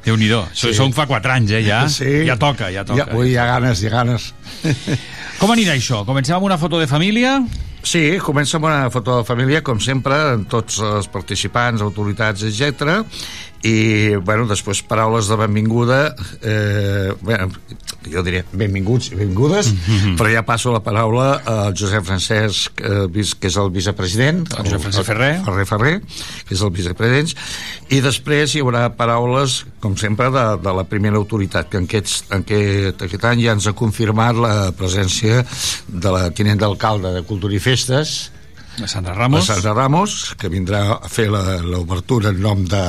Déu-n'hi-do. 0.06 0.42
Això 0.52 0.74
Sí. 0.74 0.92
fa 0.98 1.06
quatre 1.10 1.32
anys, 1.38 1.52
eh, 1.52 1.64
ja. 1.66 1.84
Sí. 1.90 2.26
Ja 2.28 2.36
toca, 2.42 2.72
ja 2.74 2.84
toca. 2.86 3.06
Ja, 3.06 3.16
ui, 3.18 3.32
hi 3.32 3.38
ha 3.38 3.46
ganes, 3.54 3.82
hi 3.84 3.88
ha 3.88 3.96
ganes. 4.00 4.32
Com 5.40 5.52
anirà 5.54 5.76
això? 5.78 6.04
Comencem 6.06 6.36
amb 6.36 6.46
una 6.50 6.58
foto 6.58 6.80
de 6.82 6.88
família? 6.90 7.38
Sí, 7.84 8.18
comença 8.20 8.58
amb 8.58 8.68
una 8.68 8.90
foto 8.92 9.20
de 9.20 9.28
família, 9.28 9.62
com 9.64 9.80
sempre, 9.80 10.18
amb 10.34 10.50
tots 10.52 10.82
els 10.84 11.08
participants, 11.12 11.84
autoritats, 11.86 12.44
etc. 12.44 13.04
I, 13.66 14.16
bueno, 14.22 14.46
després 14.46 14.84
paraules 14.86 15.30
de 15.32 15.36
benvinguda, 15.40 16.16
eh, 16.46 17.14
bueno, 17.22 17.50
jo 18.08 18.22
diria 18.24 18.44
benvinguts 18.54 19.10
i 19.12 19.18
benvingudes, 19.18 19.72
però 20.20 20.30
ja 20.32 20.44
passo 20.46 20.72
la 20.72 20.82
paraula 20.86 21.42
al 21.42 21.74
Josep 21.76 22.06
Francesc, 22.06 22.82
eh, 22.86 23.08
que 23.40 23.50
és 23.50 23.58
el 23.58 23.72
vicepresident, 23.74 24.46
El 24.54 24.68
Josep 24.70 24.86
Francesc 24.86 25.10
Ferrer. 25.10 25.32
Ferrer 25.48 25.66
Ferrer, 25.66 25.96
que 26.46 26.56
és 26.56 26.62
el 26.62 26.72
vicepresident, 26.76 27.34
i 27.90 28.00
després 28.06 28.54
hi 28.54 28.62
haurà 28.62 28.86
paraules, 28.96 29.64
com 29.84 29.98
sempre, 29.98 30.30
de, 30.32 30.46
de 30.62 30.76
la 30.78 30.86
primera 30.88 31.18
autoritat, 31.18 31.68
que 31.72 31.82
en 31.82 31.90
aquest, 31.90 32.30
en 32.30 32.46
aquest, 32.46 33.04
aquest 33.10 33.28
any 33.32 33.44
ja 33.48 33.58
ens 33.58 33.68
ha 33.68 33.76
confirmat 33.78 34.38
la 34.38 34.56
presència 34.78 35.42
de 35.88 36.14
la 36.14 36.28
tinent 36.30 36.62
d'alcalde 36.62 37.16
de 37.18 37.26
Cultura 37.28 37.58
i 37.58 37.64
Festes, 37.68 38.32
de 38.78 38.88
Sandra 38.88 39.14
Ramos. 39.16 39.48
de 39.48 39.54
Sandra 39.54 39.74
Ramos, 39.74 40.36
que 40.38 40.48
vindrà 40.54 41.00
a 41.02 41.10
fer 41.10 41.26
la- 41.34 41.58
l'obertura 41.66 42.30
en 42.30 42.40
nom 42.44 42.60
de, 42.64 42.84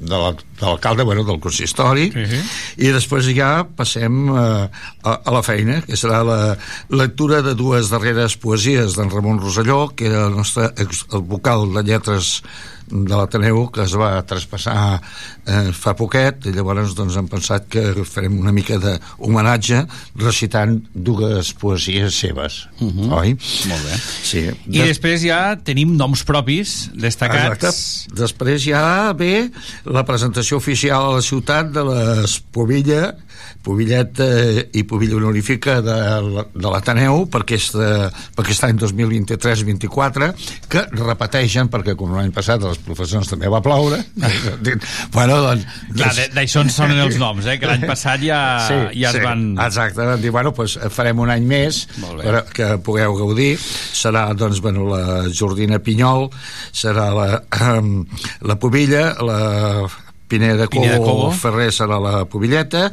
de 0.00 0.16
la- 0.16 0.32
de 0.32 0.64
l'alcalde, 0.64 1.04
bueno, 1.04 1.24
del 1.28 1.38
consistori, 1.38 2.06
Sí, 2.10 2.24
sí. 2.30 2.40
i 2.88 2.88
després 2.94 3.28
ja 3.36 3.66
passem 3.76 4.30
eh, 4.32 4.68
a, 5.04 5.12
a 5.12 5.30
la 5.36 5.42
feina, 5.44 5.82
que 5.84 5.92
serà 6.00 6.22
la 6.24 6.56
lectura 6.88 7.42
de 7.44 7.52
dues 7.54 7.90
darreres 7.92 8.38
poesies 8.40 8.96
d'en 8.96 9.12
Ramon 9.12 9.38
Roselló, 9.38 9.90
que 9.94 10.06
era 10.08 10.26
el 10.30 10.36
nostre 10.40 10.70
ex, 10.76 11.04
el 11.12 11.20
vocal 11.20 11.68
de 11.76 11.82
lletres 11.84 12.42
de 12.90 13.14
l'Ateneu 13.16 13.66
que 13.74 13.82
es 13.82 13.94
va 13.98 14.22
traspassar 14.28 15.00
eh, 15.46 15.72
fa 15.74 15.94
poquet 15.98 16.46
i 16.46 16.52
llavors 16.54 16.94
doncs, 16.94 17.16
hem 17.18 17.28
pensat 17.28 17.66
que 17.68 17.82
farem 18.06 18.38
una 18.38 18.52
mica 18.52 18.78
d'homenatge 18.78 19.82
recitant 20.22 20.78
dues 20.94 21.52
poesies 21.58 22.14
seves 22.14 22.66
uh 22.80 22.84
Mhm. 22.86 23.08
-huh. 23.10 23.18
oi? 23.20 23.36
Molt 23.68 23.82
bé. 23.84 23.96
Sí. 24.22 24.50
I 24.70 24.82
després 24.82 25.20
ja 25.22 25.56
tenim 25.56 25.96
noms 25.96 26.22
propis 26.24 26.90
destacats. 26.94 27.64
Exacte. 27.64 28.14
Després 28.22 28.62
ja 28.64 29.12
ve 29.12 29.50
la 29.84 30.04
presentació 30.04 30.56
oficial 30.56 31.02
a 31.02 31.14
la 31.16 31.22
ciutat 31.22 31.70
de 31.72 31.82
l'Espovilla, 31.82 33.14
Pobillet 33.62 34.20
eh, 34.20 34.68
i 34.74 34.84
Pobilla 34.84 35.16
Honorífica 35.16 35.80
de, 35.82 35.96
de 36.54 36.68
l'Ateneu 36.70 37.26
per, 37.26 37.40
aquesta, 37.42 38.10
per 38.36 38.44
aquest 38.44 38.64
any 38.64 38.78
2023-24 38.78 40.32
que 40.70 40.84
repeteixen 40.92 41.68
perquè 41.72 41.96
com 41.98 42.14
l'any 42.14 42.30
passat 42.34 42.62
les 42.76 42.84
professors 42.84 43.30
també 43.32 43.48
va 43.52 43.62
ploure 43.64 43.98
bueno, 45.16 45.40
doncs, 45.42 45.64
Clar, 45.96 46.12
de- 46.18 46.28
d'això 46.36 46.62
en 46.66 46.70
sonen 46.72 47.00
els 47.06 47.16
noms, 47.20 47.46
eh, 47.48 47.56
que 47.60 47.68
l'any 47.70 47.86
passat 47.88 48.22
ja, 48.24 48.38
ja 48.92 49.10
es 49.12 49.20
van... 49.24 49.46
Exacte, 49.64 50.04
van 50.04 50.20
dir, 50.22 50.32
bueno, 50.34 50.52
doncs 50.56 50.76
farem 50.92 51.20
un 51.24 51.32
any 51.32 51.46
més 51.48 51.82
Molt 52.02 52.20
bé. 52.20 52.26
per, 52.26 52.42
que 52.56 52.68
pugueu 52.84 53.16
gaudir. 53.18 53.54
Serà, 53.96 54.26
doncs, 54.36 54.60
bueno, 54.64 54.86
la 54.90 55.28
Jordina 55.32 55.78
Pinyol, 55.82 56.28
serà 56.76 57.08
la, 57.16 57.28
la 58.50 58.58
Pobilla, 58.60 59.08
la 59.24 59.40
Pineda 60.28 60.66
Cobo, 60.66 60.82
Pineda 60.82 60.98
Cobo. 61.02 61.30
Ferrer 61.30 61.68
serà 61.74 61.98
la 62.02 62.24
Pobilleta 62.30 62.88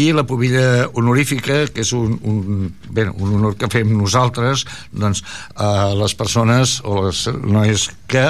i 0.00 0.10
la 0.16 0.24
Pobilla 0.28 0.88
honorífica 0.96 1.60
que 1.72 1.84
és 1.84 1.92
un, 1.96 2.16
un, 2.22 2.68
bé, 2.88 3.08
un 3.08 3.34
honor 3.38 3.56
que 3.60 3.70
fem 3.72 3.90
nosaltres 3.96 4.64
doncs, 4.92 5.22
a 5.56 5.92
les 5.98 6.16
persones 6.18 6.78
o 6.84 7.02
les 7.06 7.24
noies 7.44 7.88
que 8.08 8.28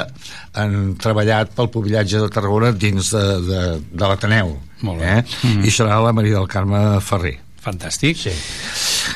han 0.59 0.95
treballat 0.99 1.53
pel 1.55 1.69
pobillatge 1.71 2.23
de 2.23 2.31
Tarragona 2.33 2.73
dins 2.75 3.13
de, 3.13 3.25
de, 3.45 3.61
de 3.79 4.09
l'Ateneu 4.09 4.57
eh? 4.97 5.21
Mhm. 5.21 5.63
i 5.63 5.71
serà 5.71 6.01
la 6.03 6.15
Maria 6.15 6.39
del 6.39 6.51
Carme 6.51 6.81
Ferrer 7.05 7.37
Fantàstic. 7.69 8.17
Sí. 8.17 8.33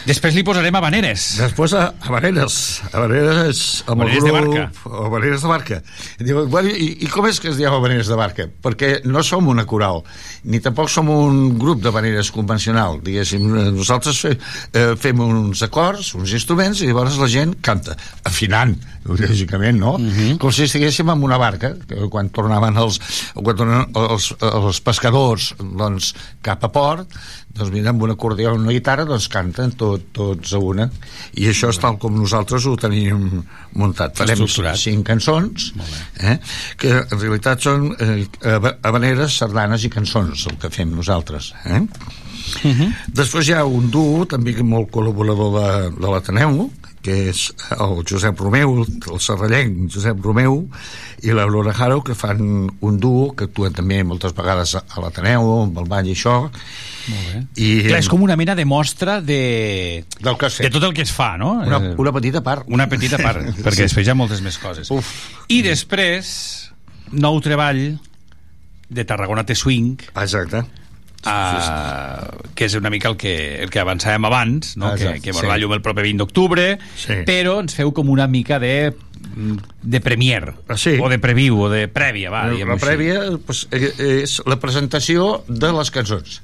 Després 0.08 0.36
li 0.36 0.44
posarem 0.46 0.76
habaneres. 0.76 1.26
Després 1.40 1.74
a 1.78 1.84
Habaneres, 2.04 2.56
Habaneres 2.92 3.62
amb 3.88 4.04
Habaneres 4.04 4.20
el 4.20 4.26
de 4.26 4.34
grup, 4.34 4.56
barca. 4.56 5.00
Habaneres 5.06 5.44
de 5.46 5.52
barca. 5.52 5.80
Diu, 6.20 6.42
bueno, 6.52 6.74
i, 6.74 6.90
I 7.06 7.10
com 7.12 7.28
és 7.30 7.40
que 7.42 7.52
es 7.52 7.60
diu 7.60 7.70
Habaneres 7.72 8.10
de 8.12 8.18
barca? 8.20 8.48
Perquè 8.64 8.92
no 9.08 9.24
som 9.26 9.48
una 9.52 9.66
coral, 9.70 10.04
ni 10.50 10.62
tampoc 10.64 10.92
som 10.92 11.10
un 11.14 11.58
grup 11.60 11.84
d'habaneres 11.84 12.32
convencional, 12.36 13.00
diguéssim. 13.06 13.46
Nosaltres 13.74 14.20
fe, 14.26 14.34
eh, 14.74 14.94
fem 15.00 15.22
uns 15.24 15.64
acords, 15.66 16.14
uns 16.20 16.34
instruments, 16.36 16.82
i 16.82 16.90
llavors 16.90 17.20
la 17.22 17.30
gent 17.32 17.56
canta, 17.64 17.96
afinant, 18.28 18.76
lògicament, 19.08 19.80
no? 19.80 19.96
Uh 19.96 20.00
-huh. 20.00 20.38
Com 20.38 20.52
si 20.52 20.64
estiguéssim 20.64 21.10
en 21.10 21.24
una 21.24 21.38
barca, 21.38 21.76
que 21.88 22.10
quan 22.10 22.30
tornaven 22.30 22.78
els, 22.78 23.00
quan 23.34 23.56
tornaven 23.56 23.92
els, 23.96 24.34
els 24.42 24.82
pescadors 24.82 25.54
doncs, 25.60 26.14
cap 26.42 26.64
a 26.64 26.72
port, 26.72 27.08
doncs 27.54 27.70
mira, 27.74 27.92
amb 27.94 28.02
un 28.02 28.12
acordió 28.14 28.52
i 28.54 28.58
una 28.58 28.72
guitarra 28.74 29.06
doncs 29.06 29.28
canten 29.30 29.72
tot, 29.78 30.08
tots 30.16 30.54
a 30.58 30.62
una. 30.62 30.88
I 31.38 31.48
això 31.52 31.70
és 31.70 31.78
tal 31.82 32.00
com 32.02 32.16
nosaltres 32.18 32.66
ho 32.66 32.74
tenim 32.82 33.44
muntat. 33.78 34.16
Farem 34.18 34.42
cinc 34.82 35.06
cançons 35.12 35.68
eh, 36.20 36.38
que 36.82 36.92
en 37.04 37.20
realitat 37.22 37.62
són 37.62 37.92
eh, 38.00 38.26
haba- 38.56 38.76
habaneres, 38.90 39.38
sardanes 39.44 39.86
i 39.86 39.94
cançons 39.94 40.48
el 40.50 40.58
que 40.62 40.70
fem 40.74 40.90
nosaltres 40.98 41.54
eh? 41.66 41.84
Després 43.14 43.48
hi 43.50 43.54
ha 43.56 43.64
un 43.66 43.90
duo, 43.94 44.26
també 44.30 44.52
molt 44.62 44.90
col·laborador 44.94 45.54
de, 45.56 45.68
de 45.96 46.10
l'Ateneu, 46.12 46.66
que 47.04 47.30
és 47.34 47.50
el 47.76 47.98
Josep 48.08 48.40
Romeu, 48.40 48.78
el 48.86 49.20
serrallenc 49.22 49.90
Josep 49.92 50.22
Romeu, 50.24 50.62
i 51.24 51.34
l'Aurora 51.36 51.74
Haro, 51.76 52.02
que 52.04 52.16
fan 52.16 52.40
un 52.80 53.00
duo, 53.00 53.34
que 53.36 53.50
actuen 53.50 53.76
també 53.76 54.02
moltes 54.08 54.32
vegades 54.38 54.74
a 54.80 54.84
l'Ateneu, 55.04 55.50
amb 55.66 55.78
el 55.84 55.90
ball 55.92 56.08
i 56.08 56.16
això. 56.16 56.38
Molt 56.48 57.26
bé. 57.34 57.42
I, 57.60 57.68
Clar, 57.90 58.00
és 58.00 58.08
com 58.12 58.24
una 58.24 58.38
mena 58.40 58.56
de 58.56 58.64
mostra 58.66 59.18
de... 59.22 60.06
Del 60.24 60.38
que 60.40 60.48
de 60.64 60.70
tot 60.72 60.84
el 60.88 60.94
que 60.96 61.04
es 61.04 61.12
fa, 61.12 61.34
no? 61.38 61.58
Una, 61.60 61.82
Eh, 61.92 61.96
una 62.00 62.14
petita 62.16 62.42
part. 62.44 62.64
Una 62.72 62.88
petita 62.88 63.20
part, 63.20 63.44
perquè 63.64 63.82
Sí. 63.84 63.88
després 63.90 64.08
hi 64.08 64.12
ha 64.14 64.16
moltes 64.16 64.40
més 64.42 64.58
coses. 64.58 64.92
Uf. 64.92 65.12
I 65.52 65.62
després, 65.66 66.32
nou 67.12 67.40
treball 67.44 68.00
de 68.94 69.04
Tarragona 69.10 69.44
Té 69.44 69.56
Swing, 69.60 69.98
Exacte. 70.16 70.64
Uh, 71.26 72.50
que 72.56 72.66
és 72.70 72.76
una 72.80 72.90
mica 72.94 73.10
el 73.10 73.18
que, 73.18 73.34
el 73.64 73.70
que 73.74 73.82
avançàvem 73.82 74.26
abans, 74.30 74.76
no? 74.78 74.94
Exacte, 74.94 75.20
que, 75.22 75.32
que 75.32 75.36
veurà 75.38 75.56
sí. 75.58 75.62
llum 75.64 75.74
el 75.78 75.82
proper 75.86 76.04
20 76.06 76.22
d'octubre, 76.24 76.68
Sí. 77.00 77.22
però 77.28 77.60
ens 77.64 77.76
feu 77.76 77.94
com 77.94 78.10
una 78.14 78.28
mica 78.28 78.60
de 78.60 78.94
de 79.82 80.00
premier, 80.04 80.54
Ah, 80.68 80.76
sí. 80.78 80.98
o 81.02 81.08
de 81.10 81.18
preview, 81.18 81.58
o 81.66 81.70
de 81.72 81.88
prèvia, 81.90 82.30
va, 82.30 82.44
la, 82.52 82.54
la 82.66 82.74
així. 82.76 82.86
prèvia 82.86 83.22
pues, 83.46 83.68
eh, 83.72 83.94
és 84.22 84.42
la 84.46 84.60
presentació 84.60 85.44
de 85.48 85.72
les 85.74 85.90
cançons 85.96 86.42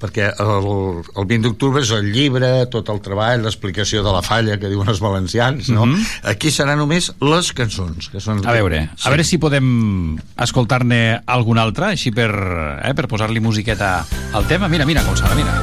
perquè 0.00 0.28
el, 0.42 0.68
el 1.16 1.26
20 1.28 1.48
d'octubre 1.48 1.82
és 1.84 1.92
el 1.96 2.10
llibre, 2.12 2.50
tot 2.72 2.90
el 2.92 3.00
treball, 3.04 3.44
l'explicació 3.46 4.02
de 4.04 4.12
la 4.12 4.22
falla 4.26 4.58
que 4.60 4.70
diuen 4.72 4.90
els 4.92 5.00
valencians, 5.00 5.70
no? 5.72 5.86
Mhm. 5.86 6.06
Aquí 6.34 6.52
serà 6.52 6.76
només 6.76 7.12
les 7.24 7.52
cançons, 7.56 8.10
que 8.12 8.20
són... 8.20 8.44
A 8.46 8.54
veure, 8.56 8.86
a 8.92 9.12
veure 9.12 9.24
si 9.24 9.40
podem 9.42 10.18
escoltar-ne 10.36 11.22
algun 11.26 11.58
altre, 11.62 11.92
així 11.96 12.12
per, 12.12 12.30
eh, 12.30 12.94
per 12.96 13.08
posar-li 13.08 13.40
musiqueta 13.40 13.98
al 14.32 14.46
tema. 14.46 14.68
Mira, 14.68 14.86
mira 14.86 15.04
com 15.06 15.16
sona, 15.16 15.34
mira. 15.34 15.60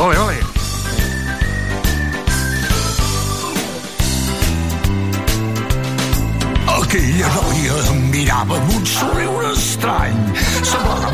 Ole, 0.00 0.16
ole. 0.18 0.40
Aquella 6.70 7.28
noia 7.34 7.76
em 7.92 7.98
mirava 8.10 8.56
amb 8.58 8.72
un 8.74 8.86
somriure 8.88 9.52
estrany. 9.52 10.16
Semblava 10.66 11.09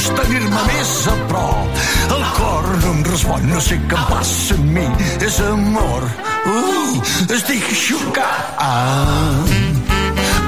volgués 0.00 0.08
tenir-me 0.16 0.62
més 0.66 0.92
a 1.08 1.14
prop. 1.28 1.80
El 2.14 2.24
cor 2.36 2.68
no 2.82 2.92
em 2.94 3.02
respon, 3.04 3.48
no 3.50 3.60
sé 3.60 3.78
què 3.88 4.04
passa 4.08 4.54
en 4.54 4.72
mi. 4.74 4.86
És 5.26 5.40
amor. 5.40 6.08
Uh, 6.46 7.00
estic 7.36 7.64
xocat. 7.74 8.54
Ah, 8.58 9.44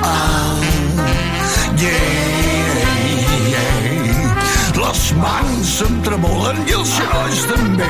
ah, 0.02 0.56
yeah. 1.78 2.41
Les 4.92 5.12
mans 5.16 5.70
em 5.86 5.94
tremolen 6.04 6.58
i 6.68 6.74
els 6.76 6.90
genolls 6.92 7.38
també. 7.48 7.86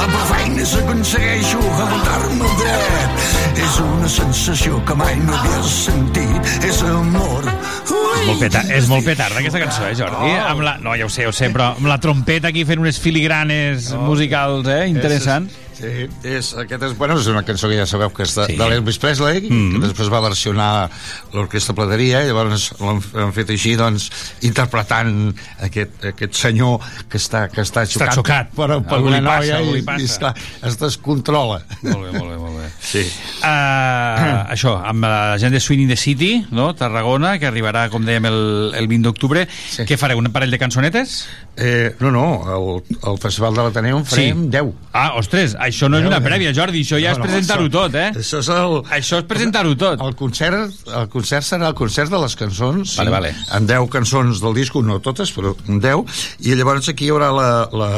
Amb 0.00 0.14
la 0.14 0.22
feina 0.30 0.64
aconsegueixo 0.78 1.60
aguantar-me 1.60 2.52
dret. 2.62 3.26
És 3.60 3.76
una 3.84 4.08
sensació 4.08 4.80
que 4.88 4.96
mai 4.96 5.18
no 5.20 5.36
havia 5.36 5.60
sentit. 5.68 6.48
És 6.64 6.80
amor. 6.88 7.44
Ui. 7.44 8.24
Molt 8.30 8.40
peta, 8.40 8.64
és 8.72 8.88
molt 8.88 9.04
petarda 9.04 9.36
aquesta 9.42 9.60
cançó, 9.66 9.84
eh, 9.84 9.92
Jordi? 10.00 10.32
Oh. 10.32 10.46
Amb 10.54 10.64
la, 10.64 10.78
no, 10.80 10.96
ja 10.96 11.10
ho 11.10 11.12
sé, 11.12 11.28
ho 11.28 11.36
sé, 11.36 11.52
però 11.52 11.74
amb 11.74 11.92
la 11.92 12.00
trompeta 12.00 12.48
aquí 12.48 12.64
fent 12.64 12.80
unes 12.80 12.96
filigranes 13.04 13.92
musicals, 14.00 14.64
eh, 14.72 14.86
interessants. 14.88 15.60
Sí, 15.80 16.08
és, 16.28 16.50
aquest 16.60 16.82
és, 16.90 16.94
bueno, 16.98 17.16
és 17.18 17.26
una 17.32 17.42
cançó 17.46 17.68
que 17.70 17.78
ja 17.78 17.86
sabeu 17.88 18.10
que 18.12 18.22
és 18.26 18.34
de, 18.36 18.46
Sí. 18.50 18.56
de 18.56 18.68
l'Elvis 18.68 18.98
Presley, 19.00 19.40
Mm. 19.48 19.72
que 19.72 19.86
després 19.86 20.10
va 20.12 20.20
versionar 20.20 20.90
l'Orquestra 21.32 21.74
Plateria, 21.74 22.22
i 22.22 22.26
llavors 22.28 22.72
l'han 22.80 23.32
fet 23.32 23.50
així, 23.50 23.76
doncs, 23.76 24.10
interpretant 24.42 25.34
aquest, 25.64 26.04
aquest 26.12 26.34
senyor 26.34 26.80
que 27.08 27.18
està, 27.18 27.46
que 27.50 27.62
està 27.62 27.86
xocat, 27.88 28.14
xocat. 28.14 28.50
per, 28.54 28.68
per 28.84 28.98
Algú 28.98 29.08
una 29.08 29.22
passa, 29.24 29.58
noia 29.60 29.78
i, 29.78 29.82
passa. 29.82 30.00
i 30.00 30.04
esclar, 30.04 30.34
es 30.68 30.78
descontrola. 30.78 31.62
Molt 31.82 32.04
bé, 32.04 32.12
molt 32.18 32.30
bé, 32.30 32.36
molt 32.36 32.58
bé. 32.60 32.68
Sí. 32.80 33.04
Uh, 33.40 34.44
això, 34.54 34.76
amb 34.84 35.04
la 35.04 35.38
gent 35.38 35.52
de 35.56 35.60
in 35.80 35.88
the 35.88 35.96
City, 35.96 36.46
no? 36.50 36.74
Tarragona, 36.74 37.38
que 37.38 37.46
arribarà, 37.46 37.88
com 37.90 38.04
dèiem, 38.04 38.26
el, 38.26 38.72
el 38.74 38.88
20 38.88 39.08
d'octubre. 39.08 39.46
Sí. 39.48 39.84
Què 39.88 39.96
fareu, 39.96 40.18
un 40.18 40.30
parell 40.32 40.50
de 40.50 40.58
cançonetes? 40.58 41.28
Eh, 41.56 41.94
no, 42.00 42.10
no, 42.10 42.24
el, 42.56 42.98
el 43.10 43.18
Festival 43.20 43.56
de 43.56 43.64
l'Ateneu 43.66 43.98
en 43.98 44.04
farem 44.08 44.44
Sí. 44.44 44.50
10. 44.54 44.70
Ah, 44.96 45.10
ostres, 45.18 45.56
això 45.60 45.90
no 45.90 45.98
és 45.98 46.04
Deu, 46.06 46.12
una 46.12 46.20
prèvia, 46.24 46.54
Jordi, 46.56 46.80
això 46.86 46.96
ja 47.02 47.12
No, 47.12 47.18
és 47.18 47.26
presentar-ho 47.26 47.66
tot, 47.68 47.96
eh? 47.98 48.06
Això 48.16 48.40
és 48.40 48.48
el... 48.54 48.76
Això 48.96 49.18
és 49.20 49.26
presentar-ho 49.28 49.74
tot. 49.76 50.00
El 50.00 50.14
concert, 50.16 50.78
el 50.88 51.10
concert 51.12 51.44
serà 51.44 51.68
el 51.68 51.76
concert 51.76 52.10
de 52.10 52.20
les 52.22 52.36
cançons. 52.38 52.94
Vale, 53.02 53.10
vale. 53.12 53.34
En 53.58 53.66
10 53.68 53.90
cançons 53.92 54.40
del 54.40 54.56
disco, 54.56 54.80
no 54.82 55.00
totes, 55.04 55.34
però 55.36 55.52
en 55.68 55.82
10. 55.82 56.24
I 56.48 56.56
llavors 56.56 56.88
aquí 56.94 57.10
hi 57.10 57.12
haurà 57.12 57.28
la, 57.34 57.50
la 57.76 57.90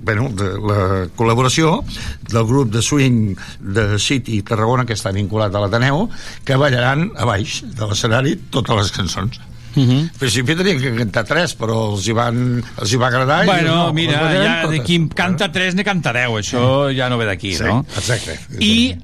bueno, 0.00 0.30
de, 0.32 0.48
la 0.64 0.80
col·laboració 1.16 1.82
del 2.30 2.46
grup 2.48 2.72
de 2.72 2.80
swing 2.82 3.36
de 3.60 3.98
City 4.00 4.40
Tarragona 4.46 4.86
que 4.88 4.96
està 4.96 5.12
vinculat 5.12 5.52
a 5.54 5.60
l'Ateneu 5.60 6.06
que 6.48 6.56
ballaran 6.56 7.10
a 7.20 7.28
baix 7.28 7.60
de 7.66 7.90
l'escenari 7.90 8.38
totes 8.54 8.80
les 8.80 8.92
cançons 8.96 9.40
Uh 9.76 9.82
-huh. 9.82 10.00
En 10.00 10.18
principi 10.18 10.56
tenien 10.56 10.80
que 10.80 10.94
cantar 10.96 11.24
tres, 11.24 11.56
però 11.58 11.92
els 11.92 12.06
hi, 12.08 12.12
van, 12.12 12.62
els 12.80 12.92
hi 12.92 12.96
va 12.96 13.06
agradar. 13.06 13.44
i 13.44 13.46
Bueno, 13.46 13.74
no, 13.86 13.92
mira, 13.92 14.18
ja 14.32 14.66
de 14.66 14.80
qui 14.82 15.08
canta 15.14 15.50
3 15.52 15.74
ne 15.74 15.84
canta 15.84 16.12
10, 16.12 16.28
això 16.28 16.94
ja 16.96 17.08
no 17.08 17.16
ve 17.18 17.24
d'aquí, 17.26 17.54
Sí, 17.54 17.62
no? 17.64 17.84
exacte. 17.96 18.38
I 18.58 18.96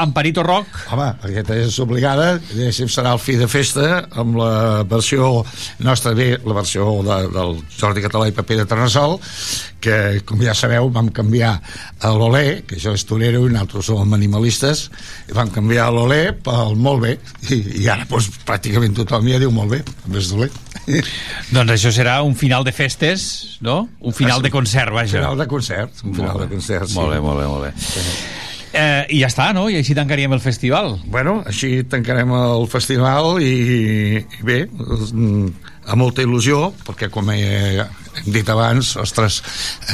Amparito 0.00 0.42
Rock, 0.42 0.86
Home, 0.94 1.08
aquesta 1.28 1.56
és 1.60 1.76
obligada, 1.82 2.32
serà 2.88 3.12
el 3.12 3.20
fi 3.20 3.36
de 3.36 3.48
festa 3.50 4.06
amb 4.18 4.38
la 4.40 4.52
versió 4.88 5.42
nostra 5.84 6.14
bé, 6.16 6.32
la 6.40 6.56
versió 6.56 6.86
de, 7.04 7.18
del 7.34 7.58
Jordi 7.76 8.04
Català 8.04 8.30
i 8.30 8.34
Paper 8.36 8.62
de 8.62 8.66
Terrassol, 8.70 9.18
que, 9.80 10.20
com 10.28 10.40
ja 10.44 10.54
sabeu, 10.56 10.90
vam 10.92 11.10
canviar 11.14 11.52
a 12.00 12.12
l'Olé, 12.16 12.62
que 12.68 12.78
això 12.78 12.94
és 12.96 13.04
torero 13.08 13.44
i 13.46 13.52
nosaltres 13.52 13.90
som 13.90 14.16
animalistes, 14.16 14.86
i 15.28 15.36
vam 15.36 15.52
canviar 15.52 15.88
a 15.88 15.94
l'Olé 15.94 16.20
pel 16.48 16.76
molt 16.80 17.04
bé, 17.04 17.14
i, 17.50 17.60
i 17.84 17.88
ara 17.92 18.08
doncs, 18.08 18.30
pràcticament 18.48 18.96
tothom 19.00 19.28
ja 19.30 19.40
diu 19.42 19.52
molt 19.54 19.76
bé, 19.76 19.84
en 19.84 20.16
vez 20.16 20.32
d'Olé. 20.32 20.50
doncs 21.54 21.76
això 21.76 21.94
serà 21.94 22.20
un 22.26 22.36
final 22.38 22.64
de 22.66 22.72
festes, 22.76 23.30
no? 23.64 23.82
Un 24.00 24.16
final 24.16 24.40
de 24.44 24.52
concert, 24.52 24.92
vaja. 24.96 25.20
Final 25.20 25.44
de 25.44 25.48
concert, 25.50 26.04
un 26.04 26.16
final 26.16 26.46
de 26.46 26.52
concert, 26.56 26.88
sí. 26.88 26.96
Molt 27.00 27.16
bé, 27.16 27.24
molt 27.24 27.42
bé, 27.44 27.50
molt 27.50 27.68
bé. 27.68 28.39
Eh, 28.72 29.06
I 29.16 29.22
ja 29.24 29.30
està, 29.30 29.48
no? 29.56 29.66
I 29.70 29.80
així 29.80 29.96
tancaríem 29.98 30.34
el 30.36 30.42
festival. 30.42 30.94
Bueno, 31.10 31.40
així 31.50 31.82
tancarem 31.90 32.30
el 32.36 32.68
festival 32.70 33.40
i, 33.42 33.54
i 34.22 34.44
bé, 34.46 34.60
mm, 34.70 35.48
amb 35.90 35.98
molta 35.98 36.22
il·lusió, 36.22 36.70
perquè 36.86 37.10
com 37.10 37.32
he, 37.34 37.82
hem 38.18 38.32
dit 38.34 38.48
abans, 38.50 38.94
ostres, 39.00 39.40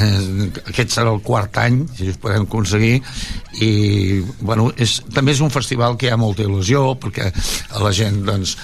eh, 0.01 0.49
aquest 0.71 0.95
serà 0.95 1.13
el 1.13 1.21
quart 1.25 1.59
any, 1.61 1.83
si 1.97 2.09
ho 2.11 2.17
podem 2.21 2.47
aconseguir, 2.47 2.97
i 3.61 3.71
bueno, 4.41 4.71
és, 4.77 4.99
també 5.13 5.35
és 5.35 5.41
un 5.43 5.53
festival 5.53 5.97
que 5.97 6.09
hi 6.09 6.13
ha 6.13 6.19
molta 6.19 6.45
il·lusió, 6.45 6.89
perquè 7.01 7.29
la 7.83 7.93
gent 7.95 8.23
doncs, 8.27 8.57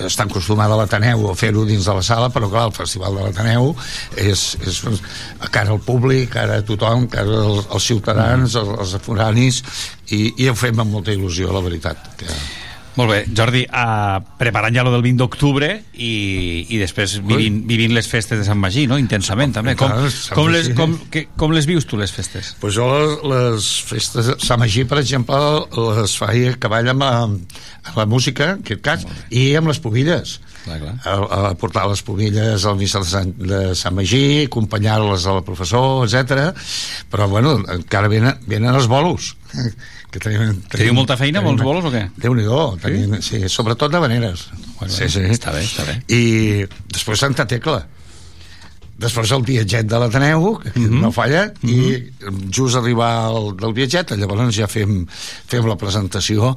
està 0.00 0.24
acostumada 0.24 0.74
a 0.74 0.80
l'Ateneu 0.80 1.26
a 1.28 1.36
fer-ho 1.36 1.64
dins 1.68 1.84
de 1.84 1.94
la 1.96 2.02
sala, 2.04 2.30
però 2.32 2.48
clar, 2.48 2.66
el 2.70 2.76
festival 2.76 3.18
de 3.18 3.26
l'Ateneu 3.26 3.74
és, 4.16 4.44
és 4.64 4.80
a 5.44 5.50
cara 5.52 5.74
al 5.74 5.82
públic, 5.84 6.30
cara 6.34 6.60
a 6.60 6.66
tothom, 6.66 7.08
cara 7.12 7.42
als, 7.44 7.68
als 7.68 7.88
ciutadans, 7.92 8.56
als, 8.60 8.74
als 8.78 8.98
aforanis, 9.00 9.62
i, 10.08 10.26
i 10.40 10.48
ho 10.48 10.56
fem 10.58 10.80
amb 10.80 10.96
molta 10.96 11.12
il·lusió, 11.12 11.52
la 11.52 11.64
veritat. 11.64 12.14
Que... 12.20 12.30
Molt 12.94 13.10
bé, 13.10 13.16
Jordi, 13.34 13.64
uh, 13.66 14.20
preparant 14.38 14.74
ja 14.76 14.84
lo 14.86 14.92
del 14.94 15.02
20 15.02 15.18
d'octubre 15.18 15.68
i, 15.98 16.12
i 16.70 16.78
després 16.78 17.16
vivint, 17.26 17.56
vivint 17.66 17.94
les 17.94 18.06
festes 18.06 18.38
de 18.38 18.46
Sant 18.46 18.60
Magí, 18.60 18.84
no? 18.90 19.00
Intensament, 19.02 19.56
també. 19.56 19.74
Com, 19.78 19.90
com, 20.36 20.50
les, 20.54 20.70
com, 20.78 20.94
que, 21.10 21.24
com 21.40 21.54
les 21.56 21.66
vius 21.66 21.88
tu, 21.90 21.98
les 21.98 22.14
festes? 22.14 22.52
Pues 22.62 22.78
jo 22.78 22.86
les, 22.92 23.16
les 23.32 23.68
festes 23.90 24.30
de 24.30 24.38
Sant 24.38 24.62
Magí, 24.62 24.86
per 24.86 25.00
exemple, 25.02 25.42
les 25.98 26.16
faig 26.20 26.52
a 26.52 26.56
cavall 26.62 26.92
amb 26.94 27.02
la, 27.02 27.12
amb 27.26 27.98
la 27.98 28.06
música, 28.06 28.52
en 28.54 28.62
aquest 28.62 28.84
cas, 28.86 29.06
i 29.34 29.50
amb 29.58 29.72
les 29.72 29.82
pobilles. 29.82 30.38
Clar, 30.64 30.78
clar. 30.80 30.94
A, 31.02 31.14
a 31.50 31.54
portar 31.60 31.88
les 31.90 32.00
pobilles 32.06 32.64
al 32.64 32.78
missa 32.78 33.02
de 33.02 33.10
Sant, 33.10 33.34
de 33.42 33.62
Sant 33.78 33.98
Magí, 33.98 34.44
acompanyar-les 34.46 35.26
al 35.30 35.42
professor, 35.44 36.06
etc. 36.06 36.54
Però, 37.10 37.26
bueno, 37.28 37.58
encara 37.74 38.12
venen, 38.12 38.38
venen 38.46 38.70
els 38.78 38.86
bolos. 38.90 39.34
Que 40.10 40.20
tenim, 40.22 40.60
Teniu 40.70 40.94
molta 40.94 41.16
feina, 41.18 41.42
molts 41.44 41.62
bolos 41.66 41.88
o 41.88 41.90
què? 41.94 42.04
Déu-n'hi-do, 42.22 42.60
tenim, 42.82 43.16
sí? 43.18 43.40
sí, 43.42 43.50
sobretot 43.52 43.92
de 43.92 44.00
veneres. 44.02 44.48
Bueno, 44.78 44.92
sí, 44.94 45.08
sí. 45.10 45.24
Està 45.34 45.54
bé, 45.54 45.64
està 45.66 45.86
bé. 45.88 45.98
I 46.14 46.66
després 46.94 47.22
Santa 47.26 47.46
Tecla 47.50 47.82
després 49.00 49.32
el 49.34 49.42
viatget 49.42 49.86
de 49.90 49.98
l'Ateneu 49.98 50.58
que 50.62 50.70
mm 50.70 50.84
-hmm. 50.84 51.00
no 51.02 51.10
falla 51.12 51.52
i 51.62 52.10
just 52.50 52.76
arribar 52.76 53.26
al, 53.26 53.56
del 53.56 53.74
viatget 53.74 54.12
llavors 54.16 54.54
ja 54.54 54.68
fem, 54.68 55.06
fem 55.46 55.66
la 55.66 55.76
presentació 55.76 56.56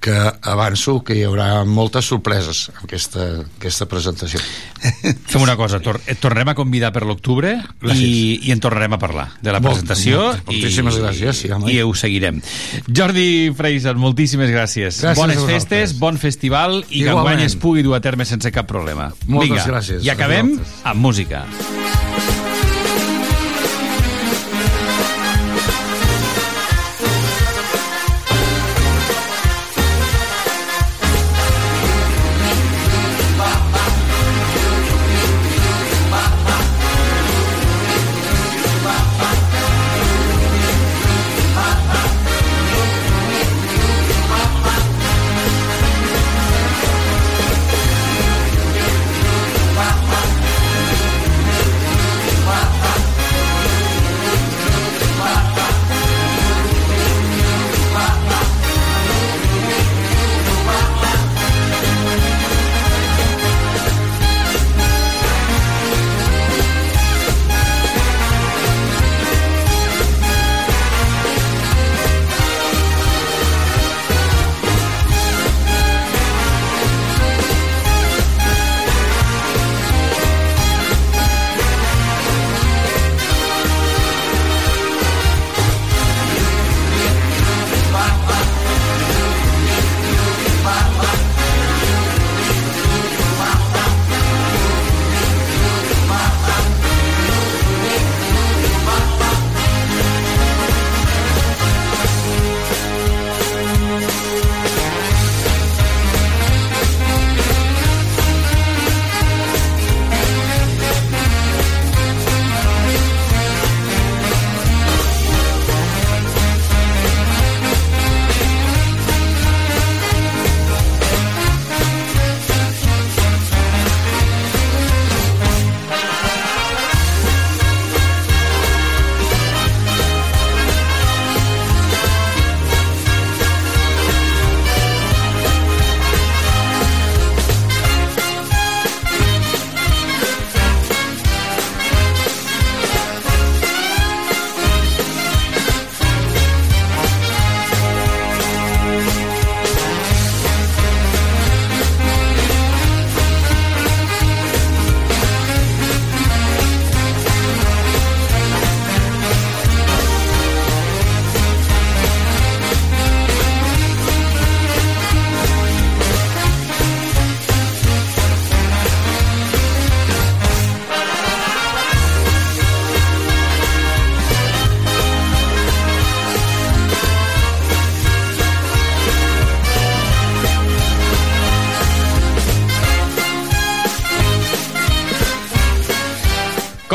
que 0.00 0.14
avanço 0.46 1.00
que 1.02 1.16
hi 1.18 1.24
haurà 1.26 1.64
moltes 1.66 2.06
sorpreses 2.06 2.68
en 2.70 2.84
aquesta, 2.86 3.24
aquesta 3.58 3.88
presentació 3.90 4.38
Fem 5.32 5.42
una 5.42 5.56
cosa, 5.58 5.80
tor 5.82 5.98
et 6.06 6.20
tornarem 6.22 6.52
a 6.52 6.54
convidar 6.54 6.92
per 6.94 7.02
l'octubre 7.02 7.56
i, 7.96 8.38
i 8.46 8.52
en 8.54 8.62
tornarem 8.62 8.94
a 8.94 9.00
parlar 9.02 9.26
de 9.42 9.50
la 9.50 9.58
Molt- 9.58 9.80
presentació 9.82 10.20
molt- 10.28 10.46
moltíssimes 10.52 11.00
i, 11.00 11.02
gràcies, 11.02 11.40
sí, 11.42 11.50
home. 11.50 11.72
i 11.74 11.80
ho 11.82 11.90
seguirem. 11.98 12.38
Jordi 12.86 13.50
Freiser, 13.58 13.96
moltíssimes 13.98 14.52
gràcies. 14.54 15.02
Gràcies 15.02 15.18
Bones 15.18 15.42
festes, 15.50 15.96
bon 15.98 16.16
festival 16.22 16.78
i 16.88 17.02
que 17.02 17.08
Igualment. 17.08 17.18
enguany 17.34 17.46
es 17.50 17.56
pugui 17.58 17.82
dur 17.82 17.98
a 17.98 18.00
terme 18.00 18.24
sense 18.24 18.52
cap 18.54 18.70
problema. 18.70 19.10
Moltes 19.26 19.50
Vinga, 19.50 19.66
gràcies 19.66 20.06
I 20.06 20.14
acabem 20.14 20.54
amb 20.84 21.02
música. 21.02 21.42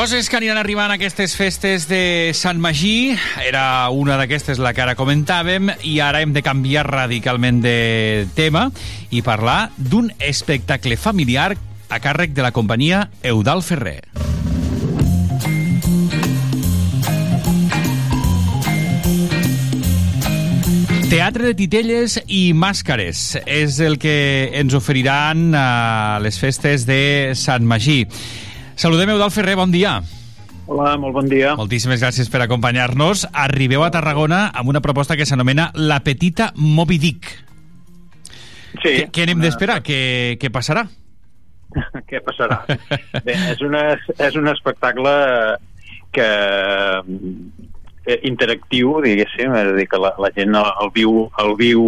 Coses 0.03 0.27
que 0.27 0.35
aniran 0.35 0.57
arribant 0.59 0.91
a 0.91 0.97
aquestes 0.97 1.31
festes 1.39 1.85
de 1.87 2.33
Sant 2.35 2.57
Magí. 2.59 3.15
Era 3.39 3.87
una 3.87 4.17
d'aquestes 4.19 4.59
la 4.59 4.73
que 4.75 4.83
ara 4.83 4.97
comentàvem 4.99 5.71
i 5.87 5.93
ara 6.03 6.19
hem 6.19 6.33
de 6.35 6.43
canviar 6.43 6.83
radicalment 6.89 7.61
de 7.63 8.27
tema 8.35 8.65
i 9.15 9.23
parlar 9.23 9.69
d'un 9.77 10.11
espectacle 10.19 10.99
familiar 10.99 11.53
a 11.87 12.01
càrrec 12.03 12.35
de 12.35 12.43
la 12.43 12.51
companyia 12.51 13.05
Eudal 13.23 13.63
Ferrer. 13.63 14.01
Teatre 21.07 21.53
de 21.53 21.55
titelles 21.63 22.19
i 22.27 22.49
màscares 22.51 23.37
és 23.47 23.79
el 23.79 24.01
que 24.03 24.51
ens 24.51 24.75
oferiran 24.75 25.53
a 25.55 26.19
les 26.19 26.43
festes 26.43 26.83
de 26.91 27.05
Sant 27.39 27.63
Magí. 27.63 28.01
Saludem 28.83 29.13
Eudal 29.13 29.31
Ferrer, 29.31 29.55
bon 29.55 29.71
dia. 29.71 30.01
Hola, 30.67 30.97
molt 30.99 31.13
bon 31.15 31.27
dia. 31.31 31.53
Moltíssimes 31.55 32.01
gràcies 32.03 32.27
per 32.27 32.41
acompanyar-nos. 32.43 33.21
Arribeu 33.31 33.85
a 33.85 33.91
Tarragona 33.95 34.49
amb 34.51 34.73
una 34.73 34.81
proposta 34.83 35.15
que 35.15 35.23
s'anomena 35.23 35.69
La 35.79 36.01
Petita 36.03 36.49
Moby 36.59 36.97
Dick. 36.99 37.29
Sí. 38.81 38.81
Què, 38.83 39.05
què 39.07 39.23
anem 39.23 39.39
d'esperar? 39.39 39.77
Què, 39.87 39.99
què 40.41 40.51
passarà? 40.51 40.83
Què 42.09 42.19
passarà? 42.25 42.57
Bé, 43.23 43.37
és, 43.53 43.63
una, 43.63 43.85
és 44.19 44.35
un 44.35 44.51
espectacle 44.51 45.13
que 46.11 46.27
eh, 47.07 48.19
interactiu, 48.27 48.97
diguéssim, 49.05 49.55
és 49.61 49.71
a 49.71 49.77
dir, 49.79 49.87
que 49.93 50.01
la, 50.03 50.11
la 50.19 50.33
gent 50.35 50.59
el, 50.59 50.67
el 50.83 50.91
viu, 50.97 51.21
el 51.45 51.55
viu 51.61 51.87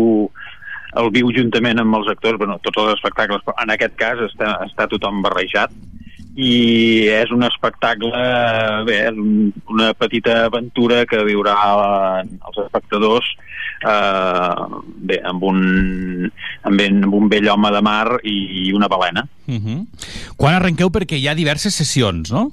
el 0.95 1.11
viu 1.11 1.27
juntament 1.35 1.83
amb 1.83 1.99
els 1.99 2.07
actors, 2.15 2.39
bueno, 2.39 2.55
tots 2.63 2.79
els 2.85 2.95
espectacles, 2.95 3.43
però 3.43 3.59
en 3.65 3.75
aquest 3.75 3.99
cas 3.99 4.23
està, 4.29 4.55
està 4.63 4.87
tothom 4.95 5.19
barrejat 5.27 5.75
i 6.35 7.07
és 7.15 7.31
un 7.31 7.45
espectacle 7.47 8.11
bé, 8.87 8.97
és 9.07 9.19
un, 9.19 9.53
una 9.71 9.93
petita 9.95 10.45
aventura 10.49 11.05
que 11.07 11.23
viurà 11.23 11.55
els 12.25 12.59
espectadors 12.65 13.29
eh, 13.85 14.65
bé, 15.07 15.21
amb, 15.23 15.47
un, 15.47 15.61
amb, 16.67 16.85
amb 17.07 17.15
un 17.15 17.31
vell 17.31 17.49
home 17.53 17.71
de 17.71 17.81
mar 17.85 18.19
i 18.23 18.71
una 18.75 18.91
balena. 18.91 19.25
Uh 19.47 19.55
-huh. 19.55 19.79
Quan 20.35 20.55
arrenqueu? 20.55 20.89
Perquè 20.89 21.15
hi 21.15 21.27
ha 21.27 21.35
diverses 21.35 21.73
sessions, 21.73 22.31
no? 22.31 22.51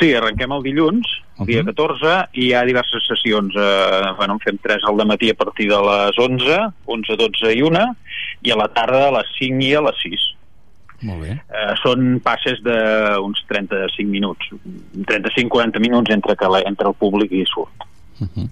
Sí, 0.00 0.14
arrenquem 0.14 0.52
el 0.52 0.62
dilluns, 0.62 1.06
el 1.38 1.46
dia 1.46 1.64
14, 1.64 2.28
i 2.32 2.46
hi 2.46 2.52
ha 2.54 2.64
diverses 2.64 3.04
sessions. 3.06 3.54
Eh, 3.54 4.12
bueno, 4.16 4.34
en 4.34 4.40
fem 4.40 4.58
3 4.58 4.84
al 4.88 5.06
matí 5.06 5.30
a 5.30 5.34
partir 5.34 5.68
de 5.68 5.76
les 5.76 6.18
11, 6.18 6.72
11, 6.86 7.16
12 7.16 7.54
i 7.54 7.62
1, 7.62 7.96
i 8.42 8.50
a 8.50 8.56
la 8.56 8.68
tarda 8.68 9.08
a 9.08 9.12
les 9.18 9.26
5 9.38 9.62
i 9.62 9.74
a 9.74 9.82
les 9.82 9.96
6. 10.02 10.31
Molt 11.02 11.24
bé. 11.24 11.36
Eh, 11.50 11.74
són 11.82 12.20
passes 12.22 12.60
d'uns 12.62 13.44
35 13.50 14.08
minuts, 14.10 14.52
35-40 15.10 15.82
minuts 15.82 16.14
entre, 16.14 16.36
que 16.38 16.50
la, 16.50 16.62
entre 16.68 16.90
el 16.92 16.98
públic 16.98 17.32
i 17.34 17.44
surt. 17.50 17.88
Uh 18.20 18.28
-huh. 18.28 18.48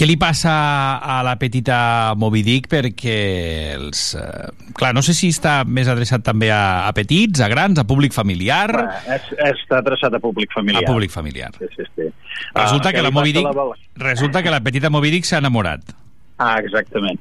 Què 0.00 0.06
li 0.06 0.16
passa 0.16 0.96
a 0.96 1.18
la 1.22 1.34
petita 1.36 2.14
Moby 2.16 2.40
Dick? 2.42 2.70
Perquè, 2.72 3.74
els, 3.74 4.14
eh, 4.14 4.48
clar, 4.72 4.94
no 4.94 5.02
sé 5.02 5.12
si 5.12 5.28
està 5.28 5.64
més 5.66 5.88
adreçat 5.88 6.22
també 6.24 6.50
a, 6.50 6.88
a 6.88 6.92
petits, 6.96 7.42
a 7.44 7.48
grans, 7.48 7.78
a 7.78 7.84
públic 7.84 8.14
familiar... 8.16 8.70
Eh, 9.06 9.18
és, 9.18 9.22
està 9.50 9.82
adreçat 9.82 10.14
a 10.14 10.18
públic 10.18 10.52
familiar. 10.54 10.84
A 10.84 10.86
públic 10.86 11.10
familiar. 11.10 11.50
Sí, 11.58 11.68
sí, 11.76 11.84
sí. 11.96 12.08
Resulta 12.54 12.88
Ah, 12.88 12.92
que 12.92 12.98
què 12.98 13.02
la 13.02 13.10
Moby 13.10 13.32
Dick, 13.32 13.44
la 13.44 13.66
resulta 13.96 14.42
que 14.42 14.50
la 14.50 14.62
petita 14.64 14.88
Moby 14.88 15.10
Dick 15.10 15.24
s'ha 15.24 15.38
enamorat. 15.38 15.92
Ah, 16.38 16.56
exactament. 16.58 17.20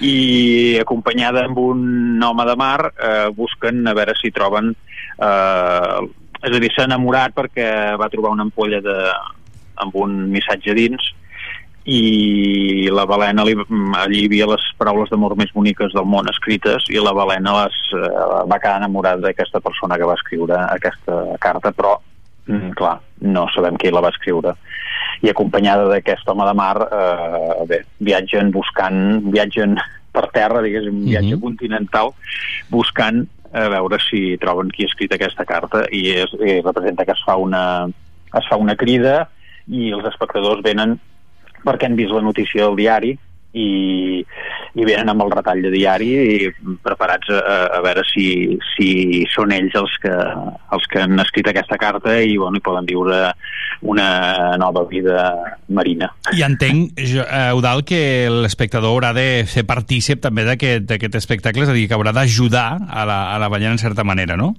I 0.00 0.78
acompanyada 0.80 1.44
amb 1.44 1.58
un 1.60 2.22
home 2.22 2.48
de 2.48 2.56
mar 2.56 2.92
eh, 2.92 3.28
busquen 3.36 3.86
a 3.86 3.94
veure 3.98 4.16
si 4.20 4.32
troben... 4.32 4.74
Eh, 5.18 6.00
és 6.42 6.56
a 6.56 6.58
dir, 6.58 6.72
s'ha 6.74 6.88
enamorat 6.88 7.36
perquè 7.36 7.66
va 7.94 8.08
trobar 8.10 8.32
una 8.34 8.42
ampolla 8.42 8.80
de, 8.82 8.96
amb 9.78 9.94
un 9.94 10.24
missatge 10.32 10.74
dins 10.74 11.12
i 11.84 12.88
la 12.94 13.04
balena 13.10 13.42
li, 13.42 13.56
allí 13.98 14.20
hi 14.20 14.26
havia 14.28 14.46
les 14.52 14.64
paraules 14.78 15.10
d'amor 15.10 15.34
més 15.38 15.50
boniques 15.54 15.90
del 15.94 16.06
món 16.06 16.30
escrites 16.30 16.86
i 16.94 17.00
la 17.02 17.14
balena 17.16 17.56
les, 17.56 17.78
eh, 17.98 18.10
va 18.46 18.58
quedar 18.62 18.76
enamorada 18.78 19.24
d'aquesta 19.24 19.60
persona 19.60 19.98
que 19.98 20.06
va 20.06 20.18
escriure 20.18 20.60
aquesta 20.68 21.18
carta 21.42 21.72
però 21.74 21.96
mm, 22.46 22.76
clar, 22.78 23.00
no 23.26 23.48
sabem 23.54 23.78
qui 23.78 23.90
la 23.90 24.04
va 24.04 24.12
escriure 24.14 24.54
i 25.22 25.30
acompanyada 25.30 25.88
d'aquest 25.90 26.28
home 26.28 26.46
de 26.48 26.54
mar 26.58 26.76
eh, 26.86 27.66
bé, 27.70 27.82
viatgen 28.02 28.50
buscant 28.54 29.22
viatgen 29.32 29.76
per 30.12 30.26
terra, 30.34 30.60
diguéssim, 30.64 30.98
un 30.98 31.08
viatge 31.08 31.38
continental 31.40 32.12
buscant 32.72 33.22
a 33.52 33.68
veure 33.72 33.98
si 34.00 34.36
troben 34.40 34.70
qui 34.72 34.84
ha 34.84 34.90
escrit 34.90 35.12
aquesta 35.12 35.44
carta. 35.48 35.84
I, 35.92 36.02
és, 36.24 36.32
i 36.40 36.60
representa 36.64 37.04
que 37.04 37.14
es 37.16 37.24
fa 37.24 37.36
una 37.40 37.64
es 38.32 38.48
fa 38.48 38.56
una 38.56 38.76
crida 38.80 39.26
i 39.68 39.90
els 39.92 40.06
espectadors 40.08 40.64
venen 40.64 40.96
perquè 41.62 41.86
han 41.86 41.98
vist 41.98 42.14
la 42.14 42.24
notícia 42.24 42.64
del 42.64 42.78
diari 42.80 43.12
i, 43.52 44.22
i 44.74 44.86
venen 44.86 45.12
amb 45.12 45.24
el 45.24 45.32
retall 45.32 45.60
de 45.64 45.72
diari 45.72 46.10
i 46.16 46.50
preparats 46.84 47.28
a, 47.36 47.42
a 47.76 47.80
veure 47.84 48.04
si, 48.08 48.26
si 48.72 48.88
són 49.32 49.52
ells 49.52 49.76
els 49.78 49.98
que, 50.02 50.14
els 50.72 50.88
que 50.92 51.02
han 51.04 51.20
escrit 51.20 51.50
aquesta 51.52 51.78
carta 51.80 52.16
i, 52.20 52.38
bueno, 52.40 52.58
i 52.58 52.64
poden 52.64 52.88
viure 52.88 53.20
una 53.82 54.56
nova 54.60 54.84
vida 54.88 55.26
marina. 55.68 56.12
I 56.32 56.44
entenc, 56.46 56.98
jo, 57.02 57.24
eh, 57.26 57.48
Eudal, 57.52 57.84
que 57.84 58.02
l'espectador 58.30 58.94
haurà 58.94 59.12
de 59.16 59.44
ser 59.50 59.66
partícip 59.68 60.22
també 60.22 60.46
d'aquest 60.46 61.18
espectacle, 61.18 61.66
és 61.66 61.72
a 61.72 61.76
dir, 61.76 61.88
que 61.90 61.98
haurà 61.98 62.14
d'ajudar 62.16 62.68
a 62.88 63.06
la, 63.08 63.22
a 63.34 63.40
la 63.42 63.50
ballena 63.52 63.76
en 63.76 63.82
certa 63.82 64.06
manera, 64.06 64.38
no? 64.38 64.54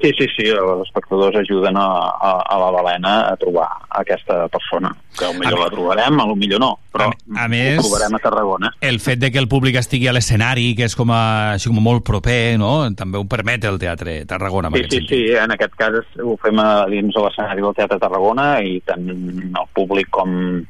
Sí, 0.00 0.10
sí, 0.18 0.26
sí, 0.36 0.46
els 0.48 0.86
espectadors 0.86 1.36
ajuden 1.42 1.76
a, 1.76 1.86
a, 2.14 2.32
a 2.54 2.58
la 2.60 2.70
balena 2.74 3.12
a 3.28 3.36
trobar 3.40 3.68
aquesta 4.02 4.46
persona, 4.52 4.92
que 5.18 5.28
potser 5.36 5.58
la 5.58 5.68
trobarem, 5.72 6.20
a 6.22 6.26
lo 6.28 6.36
millor 6.38 6.62
no, 6.62 6.70
però 6.92 7.10
a 7.10 7.48
més, 7.52 7.78
ho 7.78 7.86
trobarem 7.86 8.16
a 8.16 8.22
Tarragona. 8.22 8.72
El 8.80 9.00
fet 9.04 9.20
de 9.22 9.32
que 9.34 9.40
el 9.42 9.48
públic 9.52 9.78
estigui 9.80 10.08
a 10.08 10.16
l'escenari, 10.16 10.72
que 10.78 10.86
és 10.88 10.96
com, 10.98 11.12
a, 11.14 11.22
així 11.56 11.70
com 11.72 11.82
molt 11.82 12.06
proper, 12.06 12.56
no? 12.62 12.74
també 12.98 13.20
ho 13.20 13.26
permet 13.28 13.66
el 13.68 13.80
Teatre 13.82 14.22
Tarragona. 14.28 14.72
Sí, 14.76 14.86
sí, 14.90 15.02
sí, 15.08 15.22
en 15.38 15.54
aquest 15.54 15.76
cas 15.78 15.98
ho 16.22 16.36
fem 16.42 16.62
a, 16.62 16.70
dins 16.92 17.14
de 17.14 17.26
l'escenari 17.26 17.64
del 17.64 17.76
Teatre 17.78 18.00
Tarragona 18.02 18.52
i 18.64 18.78
tant 18.86 19.08
el 19.08 19.66
públic 19.76 20.10
com 20.14 20.62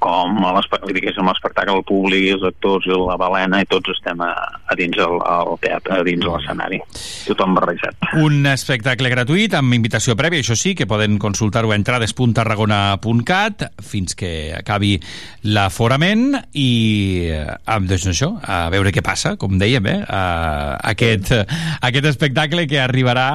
com 0.00 0.38
a 0.48 0.54
diguéssim, 0.88 1.28
l'espectacle, 1.28 1.76
el 1.76 1.84
públic, 1.86 2.26
els 2.34 2.44
actors 2.48 2.88
i 2.88 2.96
la 2.96 3.18
balena, 3.20 3.60
i 3.60 3.68
tots 3.68 3.92
estem 3.92 4.20
a, 4.24 4.30
a 4.64 4.76
dins 4.78 4.96
el, 4.98 5.18
el 5.20 5.52
teatre, 5.62 5.98
a 6.00 6.06
dins 6.06 6.24
l'escenari. 6.24 6.80
Tothom 7.28 7.54
barrejat. 7.58 8.08
Un 8.24 8.48
espectacle 8.50 9.12
gratuït 9.12 9.54
amb 9.58 9.76
invitació 9.76 10.16
prèvia, 10.18 10.42
això 10.42 10.56
sí, 10.58 10.74
que 10.78 10.88
poden 10.90 11.18
consultar-ho 11.22 11.72
a 11.72 11.78
entrades.tarragona.cat 11.78 13.66
fins 13.84 14.16
que 14.18 14.32
acabi 14.56 14.96
l'aforament 15.52 16.40
i 16.56 16.70
eh, 17.30 17.44
amb, 17.70 17.90
doncs 17.90 18.08
això, 18.14 18.32
a 18.40 18.62
veure 18.72 18.94
què 18.94 19.04
passa, 19.04 19.36
com 19.40 19.58
dèiem, 19.60 19.90
eh? 19.90 19.98
A, 20.08 20.22
aquest, 20.94 21.34
aquest 21.80 22.08
espectacle 22.10 22.66
que 22.70 22.80
arribarà 22.80 23.28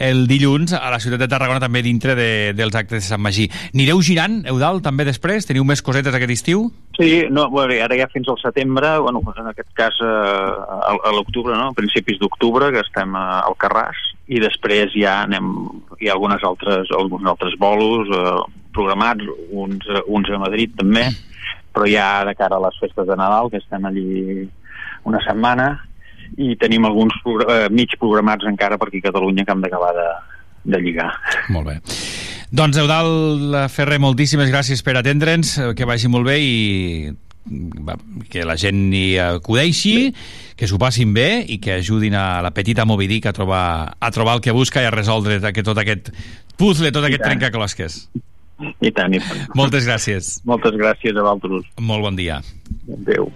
el 0.00 0.24
dilluns 0.28 0.72
a 0.76 0.88
la 0.90 1.00
ciutat 1.00 1.20
de 1.20 1.28
Tarragona 1.28 1.60
també 1.60 1.82
dintre 1.84 2.14
de, 2.16 2.30
dels 2.56 2.74
actes 2.74 3.02
de 3.02 3.06
Sant 3.06 3.20
Magí. 3.20 3.50
Anireu 3.74 4.00
girant, 4.04 4.40
Eudal, 4.48 4.80
també 4.84 5.04
després? 5.08 5.44
Teniu 5.48 5.66
més 5.68 5.84
cosetes 5.84 6.09
aquest 6.18 6.34
estiu? 6.34 6.68
Sí, 6.96 7.24
no, 7.32 7.46
bueno, 7.48 7.74
ara 7.80 7.96
ja 7.96 8.08
fins 8.12 8.28
al 8.28 8.38
setembre, 8.42 8.98
bueno, 9.00 9.22
en 9.36 9.50
aquest 9.52 9.70
cas 9.78 9.96
eh, 10.04 10.06
a, 10.06 10.92
a 10.92 11.12
l'octubre, 11.14 11.54
no? 11.56 11.70
a 11.70 11.76
principis 11.76 12.18
d'octubre, 12.20 12.70
que 12.74 12.82
estem 12.84 13.14
a, 13.16 13.40
al 13.46 13.56
Carràs, 13.60 14.00
i 14.28 14.40
després 14.42 14.92
ja 14.94 15.20
anem, 15.24 15.48
hi 15.98 16.10
ha 16.10 16.16
algunes 16.16 16.44
altres, 16.46 16.90
alguns 16.96 17.26
altres 17.30 17.56
bolos 17.58 18.10
eh, 18.12 18.36
programats, 18.76 19.26
uns, 19.50 19.86
uns 20.06 20.30
a 20.30 20.40
Madrid 20.42 20.76
també, 20.78 21.08
però 21.74 21.88
ja 21.88 22.08
de 22.28 22.34
cara 22.38 22.58
a 22.58 22.66
les 22.66 22.78
festes 22.82 23.08
de 23.08 23.16
Nadal, 23.16 23.50
que 23.50 23.62
estem 23.62 23.86
allí 23.88 24.48
una 25.08 25.22
setmana, 25.24 25.72
i 26.38 26.54
tenim 26.60 26.86
alguns 26.86 27.16
progr 27.24 27.48
eh, 27.48 27.68
mig 27.74 27.96
programats 27.98 28.46
encara 28.46 28.78
per 28.78 28.90
aquí 28.90 29.00
a 29.02 29.08
Catalunya 29.08 29.46
que 29.46 29.56
hem 29.56 29.64
d'acabar 29.64 29.94
de, 29.96 30.08
de 30.74 30.82
lligar. 30.84 31.12
Molt 31.54 31.72
bé. 31.72 31.80
Doncs, 32.50 32.76
Eudal 32.82 33.68
Ferrer, 33.70 34.00
moltíssimes 34.02 34.50
gràcies 34.50 34.82
per 34.82 34.96
atendre'ns, 34.98 35.56
eh, 35.58 35.68
que 35.78 35.86
vagi 35.86 36.08
molt 36.10 36.26
bé 36.26 36.38
i 36.42 37.12
que 38.30 38.42
la 38.44 38.56
gent 38.58 38.90
hi 38.94 39.18
acudeixi, 39.22 40.10
que 40.58 40.68
s'ho 40.68 40.78
passin 40.78 41.14
bé 41.14 41.44
i 41.48 41.58
que 41.62 41.78
ajudin 41.78 42.14
a 42.18 42.42
la 42.42 42.50
petita 42.54 42.84
Moby 42.84 43.06
Dick 43.10 43.26
a 43.30 43.32
trobar, 43.32 43.96
a 43.98 44.10
trobar 44.10 44.36
el 44.38 44.42
que 44.44 44.52
busca 44.52 44.82
i 44.82 44.88
a 44.88 44.90
resoldre 44.94 45.40
que 45.54 45.64
tot 45.66 45.78
aquest 45.78 46.10
puzzle, 46.58 46.92
tot 46.92 47.06
I 47.06 47.12
aquest 47.12 47.22
tant. 47.22 47.38
trencaclosques. 47.38 48.00
I 48.60 48.90
tant, 48.92 49.14
i 49.14 49.22
tant. 49.24 49.46
Moltes 49.56 49.86
gràcies. 49.88 50.40
Moltes 50.44 50.74
gràcies 50.76 51.16
a 51.16 51.22
vosaltres. 51.22 51.70
Molt 51.78 52.04
bon 52.04 52.18
dia. 52.18 52.42
Adéu. 52.98 53.32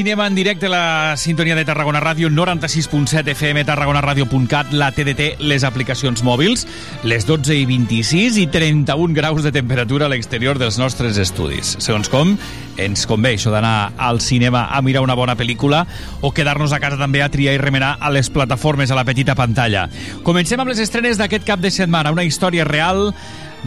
Cinema 0.00 0.26
en 0.26 0.34
directe 0.34 0.64
a 0.64 0.70
la 0.70 1.16
sintonia 1.18 1.54
de 1.54 1.66
Tarragona 1.66 2.00
Ràdio, 2.00 2.30
96.7 2.32 3.34
FM, 3.34 3.66
tarragonaradio.cat, 3.68 4.72
la 4.72 4.88
TDT, 4.96 5.42
les 5.44 5.60
aplicacions 5.60 6.22
mòbils, 6.24 6.62
les 7.04 7.26
12 7.28 7.52
i 7.58 7.66
26 7.68 8.38
i 8.40 8.46
31 8.48 9.12
graus 9.12 9.44
de 9.44 9.52
temperatura 9.52 10.08
a 10.08 10.08
l'exterior 10.08 10.56
dels 10.56 10.78
nostres 10.80 11.20
estudis. 11.20 11.74
Segons 11.84 12.08
com, 12.08 12.32
ens 12.80 13.04
convé 13.04 13.34
això 13.36 13.52
d'anar 13.52 13.92
al 14.00 14.22
cinema 14.24 14.70
a 14.72 14.80
mirar 14.80 15.04
una 15.04 15.18
bona 15.20 15.36
pel·lícula 15.36 15.84
o 16.24 16.32
quedar-nos 16.32 16.72
a 16.72 16.80
casa 16.80 16.96
també 16.96 17.20
a 17.20 17.28
triar 17.28 17.58
i 17.58 17.60
remenar 17.60 17.98
a 18.00 18.08
les 18.08 18.32
plataformes, 18.32 18.88
a 18.88 18.96
la 18.96 19.04
petita 19.04 19.36
pantalla. 19.36 19.90
Comencem 20.24 20.64
amb 20.64 20.72
les 20.72 20.80
estrenes 20.80 21.20
d'aquest 21.20 21.44
cap 21.44 21.60
de 21.60 21.68
setmana, 21.68 22.16
una 22.16 22.24
història 22.24 22.64
real 22.64 23.10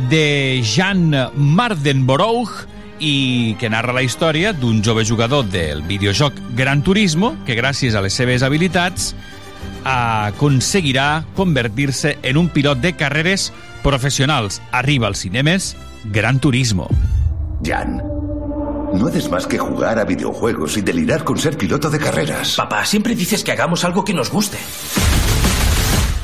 de 0.09 0.63
Jan 0.65 1.11
Mardenborough, 1.37 2.65
i 2.99 3.55
que 3.59 3.69
narra 3.69 3.95
la 3.95 4.03
història 4.05 4.53
d'un 4.53 4.81
jove 4.83 5.05
jugador 5.05 5.45
del 5.49 5.81
videojoc 5.87 6.35
Gran 6.57 6.83
Turismo 6.83 7.35
que 7.47 7.57
gràcies 7.57 7.95
a 7.95 8.01
les 8.05 8.13
seves 8.13 8.43
habilitats 8.43 9.13
aconseguirà 9.83 11.25
convertir-se 11.35 12.17
en 12.21 12.37
un 12.37 12.49
pilot 12.49 12.79
de 12.79 12.93
carreres 12.95 13.51
professionals. 13.83 14.61
Arriba 14.71 15.07
als 15.07 15.23
cinemes 15.25 15.75
Gran 16.05 16.39
Turismo. 16.39 16.87
Jan, 17.63 17.97
no 18.93 19.07
haces 19.07 19.29
más 19.29 19.47
que 19.47 19.57
jugar 19.57 19.99
a 19.99 20.05
videojuegos 20.05 20.77
y 20.77 20.81
delirar 20.81 21.23
con 21.23 21.37
ser 21.37 21.57
piloto 21.57 21.89
de 21.89 21.99
carreras. 21.99 22.55
Papá, 22.55 22.85
siempre 22.85 23.15
dices 23.15 23.43
que 23.43 23.51
hagamos 23.51 23.83
algo 23.83 24.03
que 24.05 24.13
nos 24.13 24.29
guste. 24.31 24.57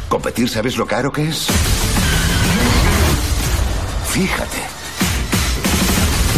¿Competir 0.08 0.50
sabes 0.50 0.78
lo 0.78 0.86
caro 0.86 1.12
que 1.12 1.28
es? 1.28 1.48
Fíjate. 4.08 4.79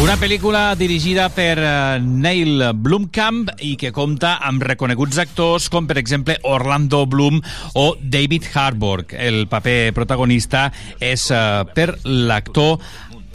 Una 0.02 0.16
pel·lícula 0.18 0.72
dirigida 0.74 1.28
per 1.30 1.60
eh, 1.62 2.00
Neil 2.02 2.72
Blomkamp 2.74 3.52
i 3.62 3.76
que 3.78 3.92
compta 3.94 4.32
amb 4.42 4.64
reconeguts 4.66 5.20
actors 5.22 5.68
com, 5.70 5.86
per 5.86 5.94
exemple, 6.00 6.34
Orlando 6.42 7.04
Bloom 7.06 7.38
o 7.78 7.84
David 8.02 8.48
Harbour. 8.50 9.04
El 9.14 9.46
paper 9.46 9.92
protagonista 9.94 10.64
és 10.98 11.28
eh, 11.30 11.62
per 11.70 11.92
l'actor 12.02 12.82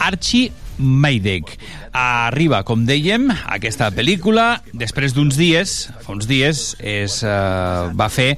Archie 0.03 0.51
Maydeck. 0.83 1.55
Arriba, 1.95 2.65
com 2.67 2.83
dèiem, 2.83 3.31
aquesta 3.47 3.87
pel·lícula 3.95 4.57
després 4.75 5.15
d'uns 5.15 5.39
dies, 5.39 5.85
fa 6.03 6.17
uns 6.19 6.27
dies, 6.27 6.73
es 6.83 7.21
eh, 7.23 7.91
va 7.95 8.11
fer 8.11 8.33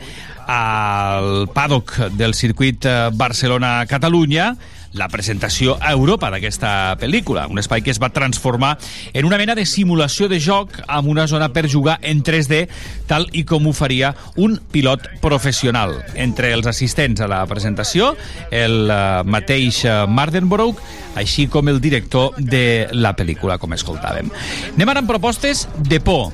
al 0.45 1.47
paddock 1.53 1.97
del 2.14 2.38
circuit 2.38 2.85
Barcelona-Catalunya 3.18 4.53
la 4.94 5.07
presentació 5.07 5.78
a 5.82 5.91
Europa 5.94 6.32
d'aquesta 6.34 6.95
pel·lícula, 6.99 7.45
un 7.49 7.61
espai 7.61 7.84
que 7.86 7.91
es 7.94 7.99
va 8.02 8.10
transformar 8.14 8.78
en 9.14 9.26
una 9.26 9.38
mena 9.38 9.56
de 9.56 9.66
simulació 9.70 10.30
de 10.30 10.40
joc 10.41 10.80
amb 10.88 11.10
una 11.11 11.28
zona 11.28 11.52
per 11.53 11.70
jugar 11.70 11.99
en 12.02 12.24
3D, 12.24 12.66
tal 13.07 13.28
i 13.32 13.44
com 13.45 13.68
ho 13.68 13.74
faria 13.74 14.14
un 14.38 14.57
pilot 14.72 15.07
professional. 15.22 15.99
Entre 16.16 16.53
els 16.53 16.68
assistents 16.70 17.22
a 17.22 17.30
la 17.30 17.44
presentació, 17.49 18.16
el 18.52 18.90
eh, 18.90 18.99
mateix 19.26 19.84
eh, 19.86 19.95
Mardenborough, 20.10 20.78
així 21.20 21.48
com 21.52 21.70
el 21.70 21.82
director 21.82 22.36
de 22.38 22.88
la 22.94 23.16
pel·lícula, 23.18 23.60
com 23.61 23.74
escoltàvem. 23.76 24.30
Anem 24.76 24.94
ara 24.94 25.03
amb 25.03 25.10
propostes 25.11 25.68
de 25.78 26.02
por. 26.02 26.30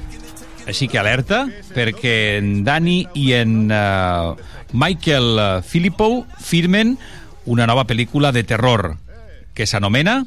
Així 0.66 0.88
que 0.90 0.98
alerta, 0.98 1.44
perquè 1.76 2.40
en 2.40 2.64
Dani 2.66 3.04
i 3.22 3.28
en 3.38 3.68
uh, 3.70 4.34
Michael 4.74 5.62
Filippo 5.62 6.26
firmen 6.42 6.96
una 7.46 7.68
nova 7.68 7.86
pel·lícula 7.86 8.32
de 8.32 8.44
terror 8.44 8.98
que 9.54 9.66
s'anomena 9.66 10.26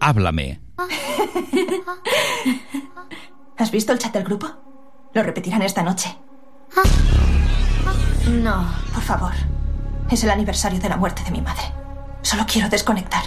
Háblame. 0.00 0.60
¿Has 3.56 3.70
visto 3.70 3.92
el 3.92 3.98
chat 3.98 4.12
del 4.12 4.24
grupo? 4.24 4.46
Lo 5.14 5.22
repetirán 5.22 5.62
esta 5.62 5.82
noche. 5.82 6.14
No, 8.28 8.66
por 8.92 9.02
favor. 9.02 9.32
Es 10.10 10.22
el 10.24 10.30
aniversario 10.30 10.78
de 10.78 10.88
la 10.88 10.96
muerte 10.96 11.22
de 11.24 11.30
mi 11.30 11.40
madre. 11.40 11.64
Solo 12.20 12.44
quiero 12.46 12.68
desconectar. 12.68 13.22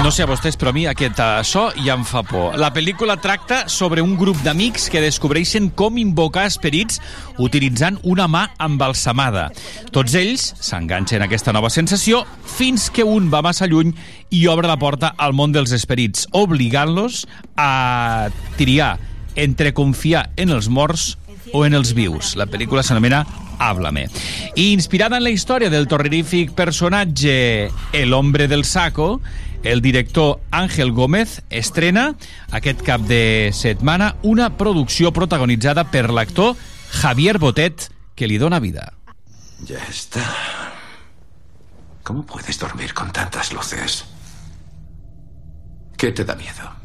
No 0.00 0.08
sé 0.08 0.22
a 0.24 0.26
vostès, 0.30 0.56
però 0.56 0.70
a 0.72 0.72
mi 0.72 0.86
aquest 0.88 1.18
uh, 1.20 1.42
so 1.44 1.66
ja 1.76 1.92
em 1.92 2.06
fa 2.08 2.22
por. 2.24 2.54
La 2.56 2.70
pel·lícula 2.72 3.18
tracta 3.20 3.66
sobre 3.68 4.00
un 4.00 4.14
grup 4.16 4.38
d'amics 4.40 4.86
que 4.88 5.02
descobreixen 5.04 5.68
com 5.76 5.98
invocar 6.00 6.46
esperits 6.48 7.02
utilitzant 7.36 7.98
una 8.08 8.24
mà 8.24 8.46
embalsamada. 8.64 9.50
Tots 9.92 10.16
ells 10.16 10.46
s'enganxen 10.56 11.20
a 11.20 11.28
aquesta 11.28 11.52
nova 11.52 11.68
sensació 11.68 12.22
fins 12.56 12.88
que 12.88 13.04
un 13.04 13.28
va 13.28 13.42
massa 13.44 13.68
lluny 13.68 13.92
i 14.32 14.46
obre 14.48 14.70
la 14.72 14.78
porta 14.80 15.12
al 15.20 15.36
món 15.36 15.52
dels 15.52 15.76
esperits, 15.76 16.24
obligant-los 16.32 17.26
a 17.60 18.30
triar 18.56 18.94
entre 19.36 19.74
confiar 19.76 20.30
en 20.40 20.56
els 20.56 20.72
morts 20.72 21.10
o 21.52 21.66
en 21.68 21.76
els 21.76 21.92
vius. 21.92 22.38
La 22.40 22.48
pel·lícula 22.48 22.82
s'anomena 22.86 23.26
Háblame. 23.60 24.08
I 24.56 24.72
inspirada 24.72 25.18
en 25.18 25.24
la 25.24 25.30
història 25.30 25.68
del 25.68 25.86
terrorífic 25.86 26.54
personatge 26.56 27.68
El 27.92 28.14
hombre 28.14 28.48
del 28.48 28.64
saco, 28.64 29.20
el 29.62 29.82
director 29.82 30.40
Ángel 30.50 30.92
Gómez 30.92 31.42
estrena 31.50 32.14
aquest 32.50 32.82
cap 32.82 33.00
de 33.02 33.50
setmana 33.52 34.16
una 34.22 34.56
producció 34.56 35.12
protagonitzada 35.12 35.90
per 35.90 36.10
l'actor 36.10 36.56
Javier 36.90 37.38
Botet, 37.38 37.90
que 38.16 38.26
li 38.26 38.38
dona 38.38 38.58
vida. 38.60 38.92
Ya 39.64 39.78
está. 39.88 40.24
¿Cómo 42.02 42.24
puedes 42.26 42.58
dormir 42.58 42.92
con 42.94 43.12
tantas 43.12 43.52
luces? 43.52 44.04
¿Qué 45.96 46.12
te 46.12 46.24
da 46.24 46.34
miedo? 46.34 46.80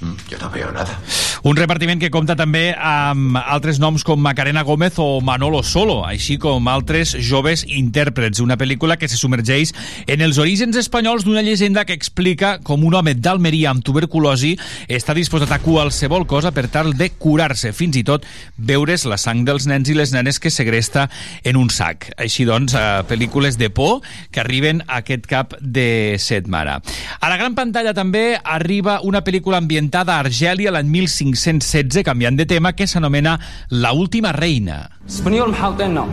Mm, 0.00 0.16
Yo 0.28 0.38
no 0.38 0.50
veo 0.50 0.72
nada. 0.72 0.98
Un 1.44 1.58
repartiment 1.58 2.00
que 2.00 2.08
compta 2.08 2.32
també 2.40 2.70
amb 2.72 3.36
altres 3.36 3.76
noms 3.76 4.00
com 4.00 4.16
Macarena 4.24 4.62
Gómez 4.64 4.94
o 4.96 5.20
Manolo 5.20 5.58
Solo, 5.60 5.98
així 6.08 6.38
com 6.40 6.70
altres 6.72 7.10
joves 7.20 7.66
intèrprets. 7.68 8.40
Una 8.40 8.56
pel·lícula 8.56 8.96
que 8.96 9.10
se 9.12 9.18
submergeix 9.20 9.74
en 10.08 10.24
els 10.24 10.38
orígens 10.40 10.78
espanyols 10.80 11.26
d'una 11.26 11.42
llegenda 11.44 11.84
que 11.84 11.92
explica 11.92 12.54
com 12.64 12.86
un 12.88 12.96
home 12.96 13.12
d'Almeria 13.20 13.74
amb 13.74 13.84
tuberculosi 13.84 14.54
està 14.88 15.12
disposat 15.12 15.52
a 15.52 15.58
qualsevol 15.60 16.24
cosa 16.24 16.48
per 16.56 16.64
tal 16.72 16.94
de 16.96 17.10
curar-se, 17.12 17.74
fins 17.76 18.00
i 18.00 18.06
tot 18.08 18.24
veure's 18.56 19.04
la 19.04 19.20
sang 19.20 19.44
dels 19.44 19.68
nens 19.68 19.92
i 19.92 19.98
les 20.00 20.16
nenes 20.16 20.40
que 20.40 20.48
segresta 20.48 21.10
en 21.44 21.60
un 21.60 21.68
sac. 21.68 22.08
Així 22.16 22.48
doncs, 22.48 22.72
eh, 22.72 23.04
pel·lícules 23.04 23.60
de 23.60 23.68
por 23.68 24.00
que 24.32 24.40
arriben 24.40 24.80
aquest 24.88 25.28
cap 25.28 25.52
de 25.60 26.16
setmana. 26.16 26.80
A 27.20 27.28
la 27.28 27.36
gran 27.36 27.52
pantalla 27.52 27.92
també 27.92 28.40
arriba 28.40 29.02
una 29.04 29.20
pel·lícula 29.20 29.60
ambientada 29.60 30.16
a 30.16 30.24
Argèlia 30.24 30.72
l'any 30.72 30.88
1516, 31.33 32.03
canviant 32.03 32.37
de 32.37 32.45
tema, 32.45 32.73
que 32.73 32.87
s'anomena 32.87 33.39
La 33.69 33.91
última 33.93 34.31
reina. 34.31 34.89
اسبانيول 35.09 35.49
محاوطيننا 35.49 36.07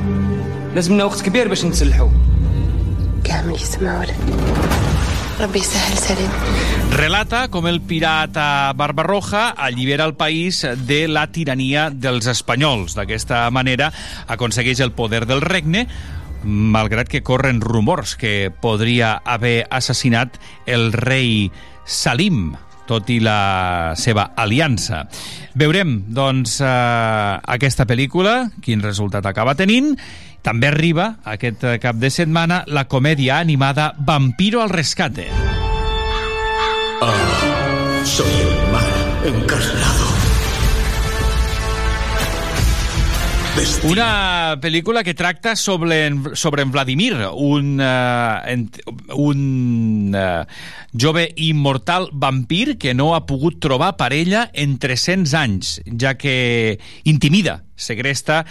لازم 0.74 0.94
لنا 0.94 1.04
وقت 1.04 1.22
كبير 1.22 1.48
باش 1.48 1.64
نتسلحوا 1.64 2.08
كامل 3.24 3.54
يسمعوا 3.54 4.04
لك 4.04 4.16
ربي 5.40 5.58
يسهل 5.58 5.98
سليم 5.98 6.30
Relata 6.96 7.48
com 7.48 7.66
el 7.66 7.82
pirata 7.82 8.72
Barbarroja 8.74 9.50
allibera 9.50 10.06
el 10.06 10.14
país 10.14 10.66
de 10.86 11.08
la 11.08 11.26
tirania 11.26 11.90
dels 11.90 12.26
espanyols. 12.26 12.94
D'aquesta 12.96 13.50
manera 13.50 13.90
aconsegueix 14.32 14.80
el 14.80 14.92
poder 14.96 15.26
del 15.26 15.42
regne, 15.44 15.86
malgrat 16.42 17.10
que 17.12 17.20
corren 17.22 17.60
rumors 17.60 18.16
que 18.16 18.50
podria 18.62 19.20
haver 19.24 19.66
assassinat 19.68 20.38
el 20.64 20.92
rei 20.94 21.50
Salim, 21.84 22.54
tot 22.91 23.09
i 23.13 23.21
la 23.23 23.93
seva 23.99 24.31
aliança. 24.35 25.05
Veurem, 25.55 25.95
doncs, 26.11 26.59
eh, 26.63 26.67
aquesta 27.55 27.87
pel·lícula, 27.87 28.51
quin 28.63 28.83
resultat 28.83 29.25
acaba 29.25 29.55
tenint. 29.55 29.95
També 30.41 30.71
arriba, 30.71 31.15
aquest 31.23 31.63
eh, 31.63 31.77
cap 31.79 31.99
de 32.01 32.09
setmana, 32.11 32.63
la 32.67 32.87
comèdia 32.91 33.39
animada 33.39 33.93
Vampiro 33.99 34.63
al 34.63 34.73
rescate. 34.73 35.29
Ah, 37.01 37.15
soy 38.03 38.33
el 38.41 38.53
mal 38.73 39.35
encarnado. 39.35 39.90
Una 43.83 44.55
pel·lícula 44.63 45.01
que 45.03 45.13
tracta 45.13 45.57
sobre 45.59 45.97
sobre 46.39 46.63
en 46.63 46.71
Vladimir, 46.71 47.17
un, 47.35 47.81
uh, 47.83 49.17
un 49.19 50.15
uh, 50.15 50.45
jove 50.95 51.25
immortal 51.35 52.07
vampir 52.13 52.77
que 52.79 52.93
no 52.95 53.11
ha 53.15 53.25
pogut 53.27 53.59
trobar 53.59 53.97
parella 53.99 54.45
en 54.53 54.77
300 54.79 55.35
anys, 55.35 55.73
ja 55.99 56.15
que 56.15 56.79
intimida, 57.03 57.59
segresta 57.81 58.41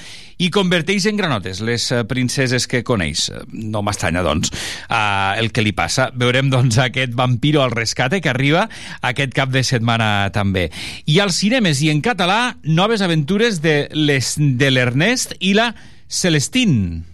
i 0.41 0.51
converteix 0.53 1.07
en 1.11 1.19
granotes 1.21 1.61
les 1.65 1.87
eh, 1.93 2.03
princeses 2.09 2.67
que 2.71 2.83
coneix. 2.87 3.29
No 3.53 3.83
m'estranya, 3.87 4.25
doncs, 4.27 4.53
uh, 4.89 5.37
el 5.41 5.51
que 5.55 5.65
li 5.65 5.75
passa. 5.77 6.11
Veurem, 6.17 6.51
doncs, 6.53 6.79
aquest 6.83 7.15
vampiro 7.17 7.63
al 7.65 7.75
rescate 7.75 8.21
que 8.21 8.33
arriba 8.33 8.67
aquest 9.01 9.35
cap 9.37 9.53
de 9.55 9.63
setmana 9.67 10.31
també. 10.35 10.69
I 11.07 11.21
als 11.25 11.41
cinemes 11.43 11.83
i 11.85 11.91
en 11.93 12.03
català, 12.05 12.57
noves 12.65 13.05
aventures 13.05 13.61
de 13.63 13.87
l'Ernest 13.95 15.37
i 15.41 15.55
la 15.57 15.73
Celestine. 16.09 17.05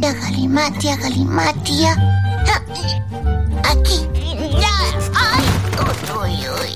Ya 0.00 0.12
galimatia, 0.12 0.96
galimatia. 0.96 1.92
Aquí. 3.64 4.06
Ya. 4.60 4.74
Ai, 5.14 5.46
ui, 6.20 6.36
ui. 6.48 6.74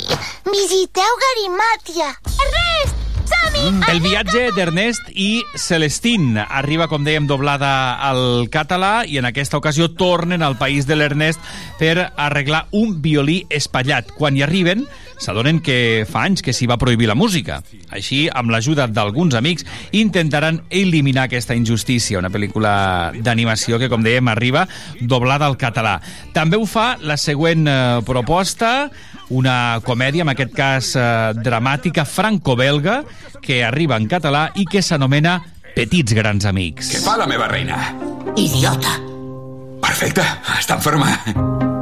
Visiteu 0.51 1.13
Garimatia. 1.25 2.09
Ernest! 2.27 2.98
Som-hi! 3.29 3.71
El 3.93 4.01
viatge 4.01 4.49
d'Ernest 4.57 5.11
i 5.13 5.43
Celestine 5.59 6.47
arriba, 6.49 6.89
com 6.89 7.05
dèiem, 7.05 7.27
doblada 7.29 7.71
al 8.09 8.49
català 8.53 9.03
i 9.05 9.19
en 9.21 9.29
aquesta 9.29 9.61
ocasió 9.61 9.91
tornen 9.93 10.43
al 10.43 10.57
país 10.61 10.89
de 10.89 10.97
l'Ernest 10.97 11.43
per 11.81 12.11
arreglar 12.17 12.67
un 12.73 12.97
violí 13.05 13.43
espatllat. 13.53 14.15
Quan 14.17 14.39
hi 14.39 14.45
arriben, 14.47 14.87
s'adonen 15.19 15.61
que 15.65 16.07
fa 16.09 16.25
anys 16.29 16.43
que 16.45 16.55
s'hi 16.55 16.69
va 16.71 16.79
prohibir 16.81 17.09
la 17.11 17.17
música. 17.19 17.61
Així, 17.95 18.27
amb 18.33 18.53
l'ajuda 18.55 18.89
d'alguns 18.89 19.37
amics, 19.39 19.67
intentaran 19.93 20.63
eliminar 20.71 21.27
aquesta 21.29 21.57
injustícia. 21.59 22.19
Una 22.19 22.33
pel·lícula 22.33 23.13
d'animació 23.19 23.79
que, 23.79 23.91
com 23.91 24.05
dèiem, 24.07 24.31
arriba 24.33 24.67
doblada 25.01 25.47
al 25.47 25.59
català. 25.61 25.99
També 26.33 26.59
ho 26.59 26.67
fa 26.67 26.97
la 27.03 27.19
següent 27.19 27.69
eh, 27.69 27.77
proposta, 28.07 28.89
una 29.29 29.81
comèdia, 29.85 30.25
en 30.25 30.33
aquest 30.33 30.57
cas 30.57 30.95
eh, 30.97 31.05
dramàtica, 31.37 32.07
franco-belga, 32.09 33.03
que 33.45 33.63
arriba 33.65 33.99
en 33.99 34.09
català 34.09 34.49
i 34.57 34.65
que 34.69 34.83
s'anomena 34.83 35.39
Petits 35.79 36.11
grans 36.17 36.43
amics. 36.49 36.91
Què 36.91 37.03
fa 37.05 37.15
la 37.21 37.29
meva 37.31 37.47
reina? 37.47 37.79
Idiota. 38.35 38.99
Perfecte, 39.79 40.27
està 40.59 40.81
enferma. 40.81 41.78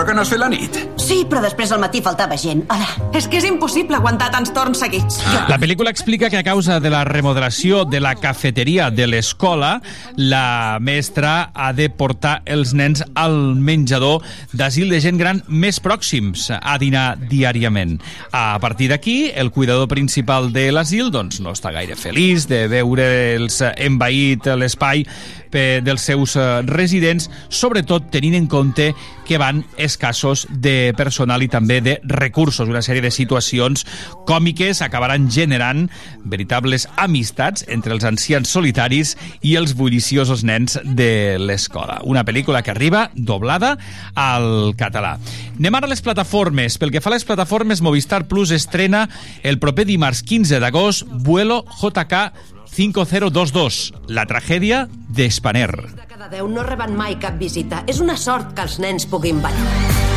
Però 0.00 0.08
que 0.08 0.14
no 0.16 0.22
has 0.22 0.30
fet 0.32 0.40
la 0.40 0.46
nit? 0.48 0.76
Sí, 0.96 1.26
però 1.28 1.42
després 1.44 1.68
al 1.74 1.80
matí 1.82 2.00
faltava 2.00 2.36
gent. 2.40 2.62
Hola. 2.72 2.86
És 3.12 3.26
que 3.28 3.36
és 3.36 3.44
impossible 3.44 3.98
aguantar 3.98 4.30
tants 4.32 4.48
torns 4.56 4.80
seguits. 4.80 5.18
La 5.50 5.58
pel·lícula 5.60 5.92
explica 5.92 6.30
que 6.32 6.38
a 6.38 6.46
causa 6.46 6.78
de 6.80 6.88
la 6.88 7.02
remodelació 7.04 7.82
de 7.84 8.00
la 8.00 8.14
cafeteria 8.16 8.86
de 8.88 9.04
l'escola, 9.10 9.74
la 10.16 10.78
mestra 10.80 11.50
ha 11.52 11.74
de 11.76 11.90
portar 11.92 12.38
els 12.48 12.72
nens 12.72 13.02
al 13.12 13.36
menjador 13.60 14.24
d'asil 14.56 14.88
de 14.88 15.02
gent 15.04 15.20
gran 15.20 15.42
més 15.48 15.82
pròxims 15.84 16.46
a 16.56 16.78
dinar 16.80 17.18
diàriament. 17.20 17.98
A 18.32 18.56
partir 18.64 18.88
d'aquí, 18.94 19.18
el 19.34 19.52
cuidador 19.52 19.90
principal 19.92 20.48
de 20.54 20.70
l'asil 20.72 21.12
doncs, 21.12 21.42
no 21.44 21.52
està 21.52 21.74
gaire 21.76 22.00
feliç 22.00 22.48
de 22.48 22.62
veure'ls 22.72 23.60
envaït 23.76 24.48
l'espai 24.56 25.04
dels 25.50 26.04
seus 26.06 26.36
eh, 26.36 26.62
residents, 26.66 27.30
sobretot 27.48 28.10
tenint 28.12 28.36
en 28.38 28.46
compte 28.50 28.90
que 29.26 29.38
van 29.38 29.62
escassos 29.78 30.46
de 30.50 30.92
personal 30.98 31.42
i 31.44 31.48
també 31.50 31.80
de 31.84 31.98
recursos. 32.02 32.68
Una 32.68 32.82
sèrie 32.82 33.02
de 33.04 33.12
situacions 33.14 33.84
còmiques 34.26 34.82
acabaran 34.82 35.28
generant 35.30 35.84
veritables 36.24 36.88
amistats 36.98 37.64
entre 37.68 37.94
els 37.94 38.06
ancians 38.08 38.50
solitaris 38.50 39.16
i 39.46 39.54
els 39.54 39.76
bulliciosos 39.78 40.42
nens 40.42 40.80
de 40.84 41.38
l'escola. 41.38 42.00
Una 42.02 42.24
pel·lícula 42.26 42.64
que 42.66 42.74
arriba 42.74 43.08
doblada 43.14 43.76
al 44.18 44.74
català. 44.78 45.16
Anem 45.60 45.78
ara 45.78 45.86
a 45.86 45.94
les 45.94 46.02
plataformes. 46.02 46.78
Pel 46.80 46.90
que 46.90 47.02
fa 47.02 47.12
a 47.12 47.14
les 47.14 47.26
plataformes, 47.28 47.82
Movistar 47.86 48.24
Plus 48.26 48.50
estrena 48.50 49.06
el 49.42 49.60
proper 49.62 49.86
dimarts 49.86 50.24
15 50.26 50.58
d'agost 50.58 51.06
Vuelo 51.06 51.62
JK 51.78 52.58
5022, 52.70 53.92
la 54.08 54.26
tragèdia 54.30 54.84
de 55.08 55.26
Spanair. 55.30 55.74
Cada 56.08 56.28
deu 56.30 56.46
no 56.48 56.62
reben 56.62 56.94
mai 56.94 57.18
cap 57.18 57.38
visita. 57.40 57.82
És 57.90 57.98
una 58.00 58.16
sort 58.16 58.54
que 58.54 58.62
els 58.62 58.78
nens 58.78 59.08
puguin 59.10 59.42
ballar. 59.42 60.10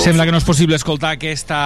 Sembla 0.00 0.24
que 0.26 0.32
no 0.34 0.40
és 0.40 0.44
possible 0.44 0.76
escoltar 0.76 1.14
aquesta, 1.14 1.58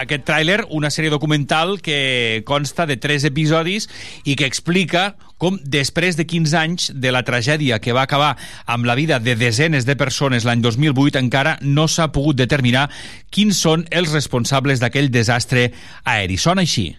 aquest 0.00 0.24
tràiler, 0.26 0.62
una 0.74 0.88
sèrie 0.90 1.12
documental 1.12 1.76
que 1.84 2.42
consta 2.48 2.86
de 2.88 2.96
tres 2.96 3.26
episodis 3.28 3.86
i 4.24 4.34
que 4.34 4.48
explica 4.48 5.12
com 5.38 5.60
després 5.60 6.16
de 6.16 6.24
15 6.26 6.56
anys 6.58 6.88
de 6.94 7.12
la 7.12 7.22
tragèdia 7.22 7.78
que 7.84 7.92
va 7.92 8.06
acabar 8.08 8.32
amb 8.64 8.88
la 8.88 8.96
vida 8.96 9.20
de 9.20 9.36
desenes 9.36 9.84
de 9.84 9.94
persones 9.94 10.48
l'any 10.48 10.64
2008 10.64 11.20
encara 11.20 11.58
no 11.60 11.86
s'ha 11.86 12.08
pogut 12.16 12.40
determinar 12.40 12.88
quins 13.30 13.60
són 13.60 13.84
els 13.90 14.16
responsables 14.16 14.80
d'aquell 14.80 15.12
desastre 15.12 15.70
aeri. 16.02 16.40
Sona 16.40 16.64
així. 16.64 16.94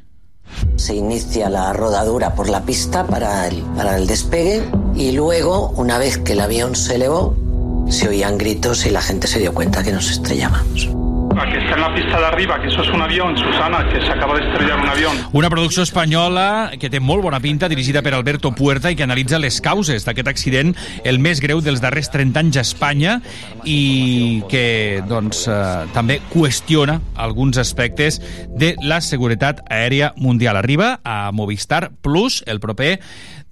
Se 0.75 0.95
inicia 0.95 1.49
la 1.49 1.73
rodadura 1.73 2.35
por 2.35 2.49
la 2.49 2.61
pista 2.61 3.05
para 3.05 3.47
el, 3.47 3.61
para 3.75 3.97
el 3.97 4.07
despegue 4.07 4.63
y 4.95 5.11
luego, 5.11 5.69
una 5.77 5.97
vez 5.97 6.17
que 6.17 6.33
el 6.33 6.39
avión 6.39 6.75
se 6.75 6.95
elevó, 6.95 7.35
se 7.89 8.07
oían 8.07 8.37
gritos 8.37 8.85
y 8.85 8.89
la 8.89 9.01
gente 9.01 9.27
se 9.27 9.39
dio 9.39 9.53
cuenta 9.53 9.83
que 9.83 9.91
nos 9.91 10.09
estrellábamos. 10.09 10.89
Que 11.33 11.57
está 11.59 11.75
en 11.75 11.81
la 11.81 11.93
pista 11.93 12.19
de 12.19 12.25
arriba, 12.25 12.61
que 12.61 12.67
eso 12.67 12.81
es 12.81 12.89
un 12.89 13.01
avión, 13.01 13.37
Susana, 13.37 13.87
que 13.89 14.01
se 14.01 14.11
acaba 14.11 14.37
de 14.37 14.45
estrellar 14.45 14.79
un 14.79 14.89
avión. 14.89 15.17
Una 15.31 15.49
producció 15.49 15.83
espanyola 15.83 16.71
que 16.79 16.89
té 16.89 16.99
molt 16.99 17.23
bona 17.23 17.41
pinta, 17.43 17.67
dirigida 17.69 18.01
per 18.01 18.13
Alberto 18.15 18.53
Puerta 18.55 18.89
i 18.91 18.95
que 18.95 19.03
analitza 19.03 19.37
les 19.39 19.59
causes 19.61 20.07
d'aquest 20.07 20.31
accident, 20.31 20.73
el 21.03 21.19
més 21.19 21.41
greu 21.43 21.61
dels 21.61 21.83
darrers 21.83 22.09
30 22.13 22.39
anys 22.39 22.57
a 22.57 22.63
Espanya 22.65 23.17
i 23.67 24.43
que 24.49 25.03
doncs, 25.07 25.45
eh, 25.51 25.85
també 25.93 26.21
qüestiona 26.31 27.01
alguns 27.15 27.59
aspectes 27.61 28.21
de 28.49 28.73
la 28.81 29.01
seguretat 29.03 29.61
aèria 29.69 30.13
mundial. 30.15 30.57
Arriba 30.57 30.99
a 31.03 31.31
Movistar 31.31 31.91
Plus 32.01 32.43
el 32.47 32.59
proper 32.63 32.99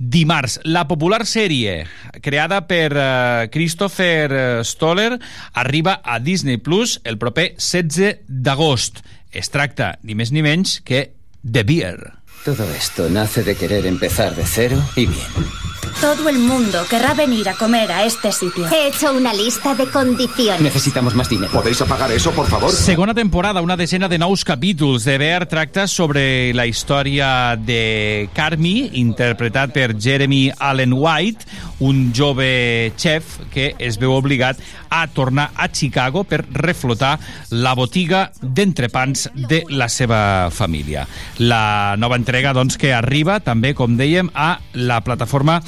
dimarts. 0.09 0.59
La 0.63 0.85
popular 0.89 1.23
sèrie 1.29 1.83
creada 2.23 2.63
per 2.67 2.91
eh, 2.95 3.49
Christopher 3.53 4.31
eh, 4.31 4.63
Stoller 4.67 5.17
arriba 5.53 5.99
a 6.03 6.19
Disney 6.19 6.57
Plus 6.57 6.99
el 7.03 7.17
proper 7.17 7.53
16 7.57 8.25
d'agost. 8.27 9.03
Es 9.31 9.49
tracta, 9.49 9.97
ni 10.03 10.15
més 10.15 10.33
ni 10.33 10.43
menys, 10.45 10.79
que 10.85 11.07
The 11.43 11.63
Beer. 11.63 12.13
Todo 12.43 12.67
esto 12.75 13.09
nace 13.09 13.43
de 13.43 13.55
querer 13.55 13.85
empezar 13.87 14.35
de 14.35 14.45
cero 14.45 14.81
y 14.95 15.05
bien. 15.07 15.72
Todo 15.99 16.29
el 16.29 16.39
mundo 16.39 16.85
querrá 16.89 17.13
venir 17.13 17.47
a 17.49 17.53
comer 17.53 17.91
a 17.91 18.03
este 18.03 18.31
sitio. 18.31 18.67
He 18.69 18.87
hecho 18.87 19.13
una 19.13 19.33
lista 19.33 19.75
de 19.75 19.85
condiciones. 19.87 20.61
Necesitamos 20.61 21.15
más 21.15 21.29
dinero. 21.29 21.51
¿Podéis 21.51 21.81
apagar 21.81 22.11
eso, 22.11 22.31
por 22.31 22.47
favor? 22.47 22.71
Segona 22.71 23.13
temporada, 23.13 23.61
una 23.61 23.77
decena 23.77 24.07
de 24.07 24.17
nous 24.17 24.43
capítols. 24.43 25.03
De 25.05 25.17
Bear 25.17 25.45
tracta 25.47 25.87
sobre 25.87 26.53
la 26.53 26.65
història 26.65 27.55
de 27.57 28.29
Carmi, 28.33 28.89
interpretat 28.93 29.71
per 29.73 29.95
Jeremy 29.99 30.51
Allen 30.59 30.93
White, 30.93 31.45
un 31.79 32.11
jove 32.15 32.93
xef 32.97 33.39
que 33.51 33.73
es 33.79 33.97
veu 33.99 34.13
obligat 34.15 34.59
a 34.93 35.07
tornar 35.07 35.49
a 35.55 35.67
Chicago 35.71 36.23
per 36.23 36.43
reflotar 36.53 37.17
la 37.49 37.73
botiga 37.73 38.27
d'entrepans 38.41 39.29
de 39.49 39.63
la 39.69 39.89
seva 39.89 40.49
família. 40.51 41.07
La 41.39 41.95
nova 41.97 42.19
entrega 42.19 42.53
doncs, 42.53 42.77
que 42.77 42.93
arriba 42.93 43.39
també, 43.41 43.73
com 43.73 43.97
dèiem, 43.97 44.29
a 44.33 44.59
la 44.73 45.01
plataforma 45.01 45.61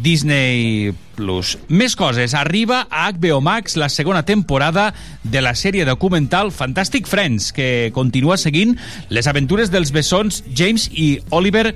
Disney 0.00 0.92
Plus. 1.14 1.58
Més 1.68 1.94
coses. 1.96 2.34
Arriba 2.34 2.86
a 2.90 3.10
HBO 3.12 3.40
Max 3.44 3.76
la 3.76 3.90
segona 3.92 4.24
temporada 4.24 4.94
de 5.22 5.42
la 5.44 5.54
sèrie 5.54 5.84
documental 5.84 6.52
Fantastic 6.52 7.06
Friends, 7.06 7.52
que 7.52 7.90
continua 7.94 8.40
seguint 8.40 8.78
les 9.10 9.28
aventures 9.28 9.70
dels 9.70 9.92
bessons 9.92 10.42
James 10.56 10.88
i 10.92 11.18
Oliver 11.30 11.74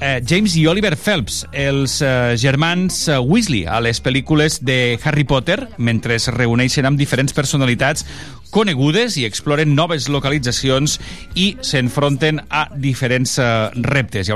eh, 0.00 0.22
James 0.26 0.56
i 0.56 0.66
Oliver 0.66 0.96
Phelps, 0.96 1.44
els 1.52 2.00
eh, 2.02 2.34
germans 2.38 3.06
eh, 3.08 3.18
Weasley, 3.18 3.64
a 3.66 3.80
les 3.80 4.02
pel·lícules 4.02 4.60
de 4.64 4.98
Harry 5.04 5.24
Potter, 5.24 5.68
mentre 5.78 6.18
es 6.18 6.28
reuneixen 6.34 6.86
amb 6.86 6.98
diferents 6.98 7.34
personalitats 7.34 8.06
conegudes 8.50 9.18
i 9.20 9.26
exploren 9.28 9.74
noves 9.76 10.08
localitzacions 10.08 10.96
i 11.36 11.52
s'enfronten 11.60 12.40
a 12.48 12.68
diferents 12.74 13.38
eh, 13.38 13.46
reptes. 13.84 14.24
Hi 14.24 14.26